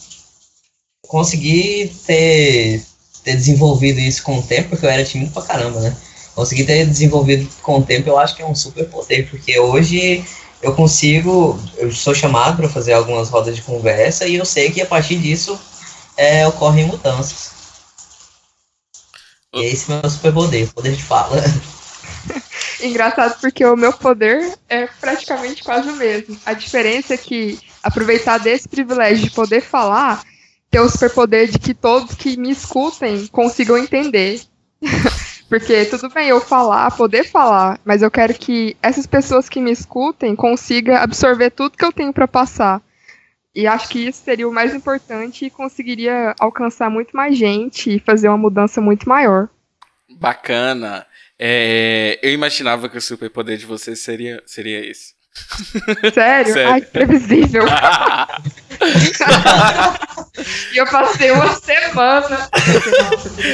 consegui 1.09 1.93
ter, 2.06 2.81
ter 3.24 3.35
desenvolvido 3.35 3.98
isso 3.98 4.22
com 4.22 4.39
o 4.39 4.43
tempo, 4.43 4.68
porque 4.68 4.86
eu 4.86 4.90
era 4.90 5.05
tímido 5.05 5.32
pra 5.32 5.43
caramba, 5.43 5.81
né? 5.81 5.97
Consegui 6.32 6.62
ter 6.62 6.86
desenvolvido 6.86 7.51
com 7.60 7.78
o 7.78 7.82
tempo, 7.82 8.09
eu 8.09 8.18
acho 8.20 8.36
que 8.36 8.43
é 8.43 8.47
um 8.47 8.55
super 8.55 8.89
poder, 8.89 9.28
porque 9.28 9.59
hoje 9.59 10.24
eu 10.62 10.77
consigo, 10.77 11.60
eu 11.77 11.90
sou 11.90 12.14
chamado 12.14 12.59
para 12.59 12.68
fazer 12.68 12.93
algumas 12.93 13.28
rodas 13.28 13.56
de 13.56 13.62
conversa 13.62 14.28
e 14.28 14.36
eu 14.36 14.44
sei 14.44 14.70
que 14.70 14.81
a 14.81 14.86
partir 14.86 15.16
disso 15.16 15.59
é, 16.16 16.47
ocorrem 16.47 16.86
mudanças. 16.86 17.60
E 19.52 19.64
esse 19.64 19.90
é 19.90 20.01
meu 20.01 20.10
superpoder, 20.10 20.72
poder 20.72 20.94
de 20.94 21.02
fala. 21.02 21.36
Engraçado 22.81 23.40
porque 23.40 23.64
o 23.64 23.77
meu 23.77 23.93
poder 23.93 24.56
é 24.68 24.86
praticamente 24.86 25.64
quase 25.64 25.89
o 25.89 25.97
mesmo. 25.97 26.39
A 26.47 26.52
diferença 26.52 27.14
é 27.14 27.16
que 27.16 27.59
aproveitar 27.82 28.39
desse 28.39 28.68
privilégio 28.68 29.24
de 29.24 29.31
poder 29.31 29.60
falar, 29.60 30.22
ter 30.70 30.81
o 30.81 30.89
superpoder 30.89 31.48
de 31.51 31.59
que 31.59 31.74
todos 31.74 32.14
que 32.14 32.36
me 32.36 32.51
escutem 32.51 33.27
consigam 33.27 33.77
entender. 33.77 34.40
porque 35.48 35.85
tudo 35.86 36.09
bem 36.10 36.28
eu 36.28 36.40
falar, 36.40 36.97
poder 36.97 37.24
falar, 37.24 37.81
mas 37.85 38.02
eu 38.02 38.10
quero 38.10 38.32
que 38.35 38.77
essas 38.81 39.05
pessoas 39.05 39.48
que 39.48 39.60
me 39.60 39.72
escutem 39.72 40.36
consigam 40.36 40.94
absorver 40.94 41.51
tudo 41.51 41.77
que 41.77 41.85
eu 41.85 41.93
tenho 41.93 42.12
para 42.12 42.28
passar. 42.28 42.81
E 43.55 43.66
acho 43.66 43.89
que 43.89 43.98
isso 44.09 44.22
seria 44.24 44.48
o 44.48 44.52
mais 44.52 44.74
importante 44.74 45.44
e 45.44 45.51
conseguiria 45.51 46.35
alcançar 46.39 46.89
muito 46.89 47.16
mais 47.16 47.36
gente 47.36 47.97
e 47.97 47.98
fazer 47.98 48.28
uma 48.28 48.39
mudança 48.39 48.81
muito 48.81 49.09
maior. 49.09 49.48
Bacana. 50.18 51.06
É, 51.39 52.18
eu 52.22 52.32
imaginava 52.32 52.89
que 52.89 52.98
o 52.98 53.01
superpoder 53.01 53.56
de 53.56 53.66
vocês 53.66 54.01
seria, 54.01 54.43
seria 54.47 54.85
esse. 54.89 55.14
Sério? 56.12 56.52
Sério. 56.52 56.72
Ai, 56.72 56.81
que 56.81 56.90
previsível. 56.90 57.62
E 60.72 60.77
eu 60.78 60.86
passei 60.86 61.31
uma 61.32 61.55
semana. 61.56 62.48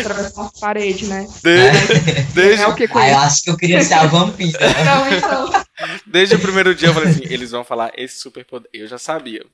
Atravessar 0.01 0.41
uma 0.41 0.53
parede, 0.61 1.07
né? 1.07 1.27
Desde, 1.43 2.23
desde, 2.33 2.63
É 2.63 2.67
o 2.69 2.75
que 2.75 2.85
Ah, 2.85 2.89
eu 2.95 3.07
isso? 3.07 3.19
acho 3.19 3.43
que 3.45 3.51
eu 3.51 3.57
queria 3.57 3.83
ser 3.83 3.95
a 3.95 4.07
vampira. 4.07 4.59
Não, 4.85 5.13
então. 5.13 5.65
desde 6.07 6.37
o 6.37 6.39
primeiro 6.39 6.75
dia 6.75 6.89
eu 6.89 6.95
falei 6.95 7.11
assim: 7.11 7.25
eles 7.25 7.51
vão 7.51 7.65
falar 7.65 7.91
esse 7.97 8.21
superpoder. 8.21 8.69
Eu 8.73 8.87
já 8.87 8.99
sabia. 8.99 9.45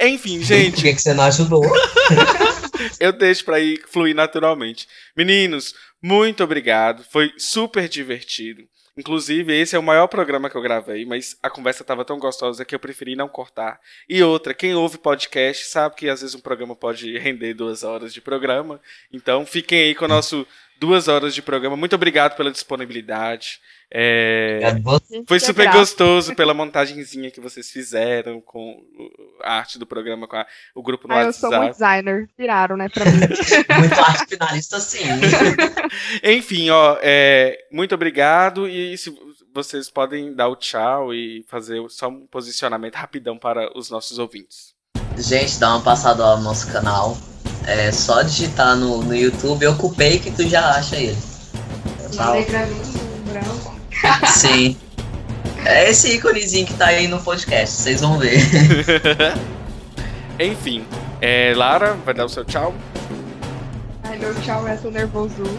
Enfim, 0.00 0.38
Por 0.40 0.44
gente, 0.44 0.82
que, 0.82 0.94
que 0.94 1.02
você 1.02 1.14
não 1.14 1.24
ajudou? 1.24 1.64
eu 3.00 3.12
deixo 3.12 3.44
pra 3.44 3.60
ir 3.60 3.82
fluir 3.88 4.14
naturalmente. 4.14 4.88
Meninos, 5.16 5.74
muito 6.02 6.42
obrigado. 6.44 7.04
Foi 7.10 7.32
super 7.38 7.88
divertido. 7.88 8.64
Inclusive, 8.96 9.52
esse 9.52 9.74
é 9.74 9.78
o 9.78 9.82
maior 9.82 10.06
programa 10.06 10.48
que 10.48 10.56
eu 10.56 10.62
gravei, 10.62 11.04
mas 11.04 11.36
a 11.42 11.50
conversa 11.50 11.82
estava 11.82 12.04
tão 12.04 12.16
gostosa 12.16 12.64
que 12.64 12.74
eu 12.74 12.78
preferi 12.78 13.16
não 13.16 13.28
cortar. 13.28 13.80
E 14.08 14.22
outra, 14.22 14.54
quem 14.54 14.72
ouve 14.74 14.98
podcast 14.98 15.66
sabe 15.66 15.96
que 15.96 16.08
às 16.08 16.20
vezes 16.20 16.36
um 16.36 16.40
programa 16.40 16.76
pode 16.76 17.18
render 17.18 17.54
duas 17.54 17.82
horas 17.82 18.14
de 18.14 18.20
programa. 18.20 18.80
Então, 19.12 19.44
fiquem 19.44 19.80
aí 19.80 19.94
com 19.96 20.04
o 20.04 20.08
nosso 20.08 20.46
duas 20.78 21.08
horas 21.08 21.34
de 21.34 21.42
programa. 21.42 21.76
Muito 21.76 21.96
obrigado 21.96 22.36
pela 22.36 22.52
disponibilidade. 22.52 23.60
É, 23.92 24.74
você. 24.82 25.22
foi 25.26 25.38
Que 25.38 25.44
super 25.46 25.70
gostoso 25.72 26.34
pela 26.34 26.52
montagenzinha 26.52 27.30
que 27.30 27.40
vocês 27.40 27.70
fizeram 27.70 28.40
com 28.40 28.76
a 29.42 29.54
arte 29.58 29.78
do 29.78 29.86
programa, 29.86 30.26
com 30.26 30.36
a- 30.36 30.46
o 30.74 30.82
grupo 30.82 31.06
no 31.06 31.14
Ah, 31.14 31.22
eu 31.24 31.32
sou 31.32 31.48
WhatsApp. 31.50 31.64
muito 31.64 31.72
designer. 31.74 32.28
Tiraram, 32.36 32.76
né, 32.76 32.88
pra 32.88 33.04
mim. 33.04 33.12
Muito 33.78 34.00
arte 34.00 34.26
finalista, 34.28 34.80
sim. 34.80 35.04
Enfim, 36.22 36.70
ó, 36.70 36.96
é, 37.02 37.58
muito 37.70 37.94
obrigado. 37.94 38.68
E 38.68 38.96
se 38.98 39.14
vocês 39.54 39.88
podem 39.90 40.34
dar 40.34 40.48
o 40.48 40.56
tchau 40.56 41.14
e 41.14 41.44
fazer 41.48 41.80
só 41.88 42.08
um 42.08 42.26
posicionamento 42.26 42.94
rapidão 42.96 43.38
para 43.38 43.70
os 43.78 43.90
nossos 43.90 44.18
ouvintes. 44.18 44.74
Gente, 45.16 45.58
dá 45.60 45.70
uma 45.76 45.82
passada 45.82 46.24
lá 46.24 46.36
no 46.36 46.42
nosso 46.42 46.70
canal. 46.72 47.16
É 47.66 47.90
só 47.92 48.22
digitar 48.22 48.76
no, 48.76 49.02
no 49.02 49.14
YouTube, 49.14 49.62
eu 49.62 49.72
ocupei 49.72 50.18
que 50.18 50.30
tu 50.30 50.42
já 50.48 50.70
acha 50.76 50.96
ele. 50.96 51.16
Tá? 52.16 52.34
Sim. 54.26 54.76
É 55.64 55.88
esse 55.90 56.14
íconezinho 56.14 56.66
que 56.66 56.74
tá 56.74 56.86
aí 56.86 57.08
no 57.08 57.20
podcast, 57.22 57.74
vocês 57.76 58.00
vão 58.00 58.18
ver. 58.18 58.38
Enfim, 60.38 60.84
é, 61.20 61.54
Lara, 61.56 61.94
vai 62.04 62.12
dar 62.12 62.26
o 62.26 62.28
seu 62.28 62.44
tchau. 62.44 62.74
Ai, 64.02 64.18
meu 64.18 64.34
tchau 64.42 64.66
é 64.68 64.76
seu 64.76 64.90
nervoso. 64.90 65.42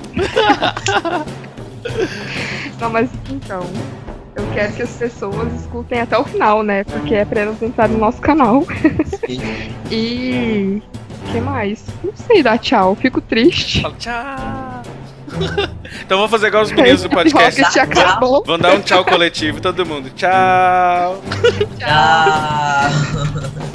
Não, 2.80 2.90
mas 2.90 3.10
então. 3.30 3.64
Eu 4.36 4.46
quero 4.54 4.74
que 4.74 4.82
as 4.82 4.92
pessoas 4.92 5.54
escutem 5.62 6.02
até 6.02 6.18
o 6.18 6.26
final, 6.26 6.62
né? 6.62 6.84
Porque 6.84 7.16
é 7.16 7.24
pra 7.24 7.42
elas 7.42 7.62
entrarem 7.62 7.96
no 7.96 8.02
nosso 8.02 8.22
canal. 8.22 8.64
E. 9.92 10.82
O 11.28 11.32
que 11.32 11.40
mais? 11.40 11.84
Não 12.04 12.14
sei 12.16 12.42
dar 12.42 12.58
tchau, 12.58 12.96
fico 12.96 13.22
triste. 13.22 13.82
Fala 13.82 13.96
tchau. 13.98 14.95
então 16.02 16.18
vamos 16.18 16.32
fazer 16.32 16.48
igual 16.48 16.64
os 16.64 16.72
meninos 16.72 17.04
do 17.04 17.10
podcast. 17.12 17.62
Rocket 17.62 17.78
acabou. 17.78 18.44
Vamos 18.46 18.62
dar 18.62 18.74
um 18.74 18.82
tchau 18.82 19.04
coletivo, 19.06 19.62
todo 19.62 19.86
mundo. 19.86 20.10
Tchau. 20.16 21.22
Tchau. 21.78 23.66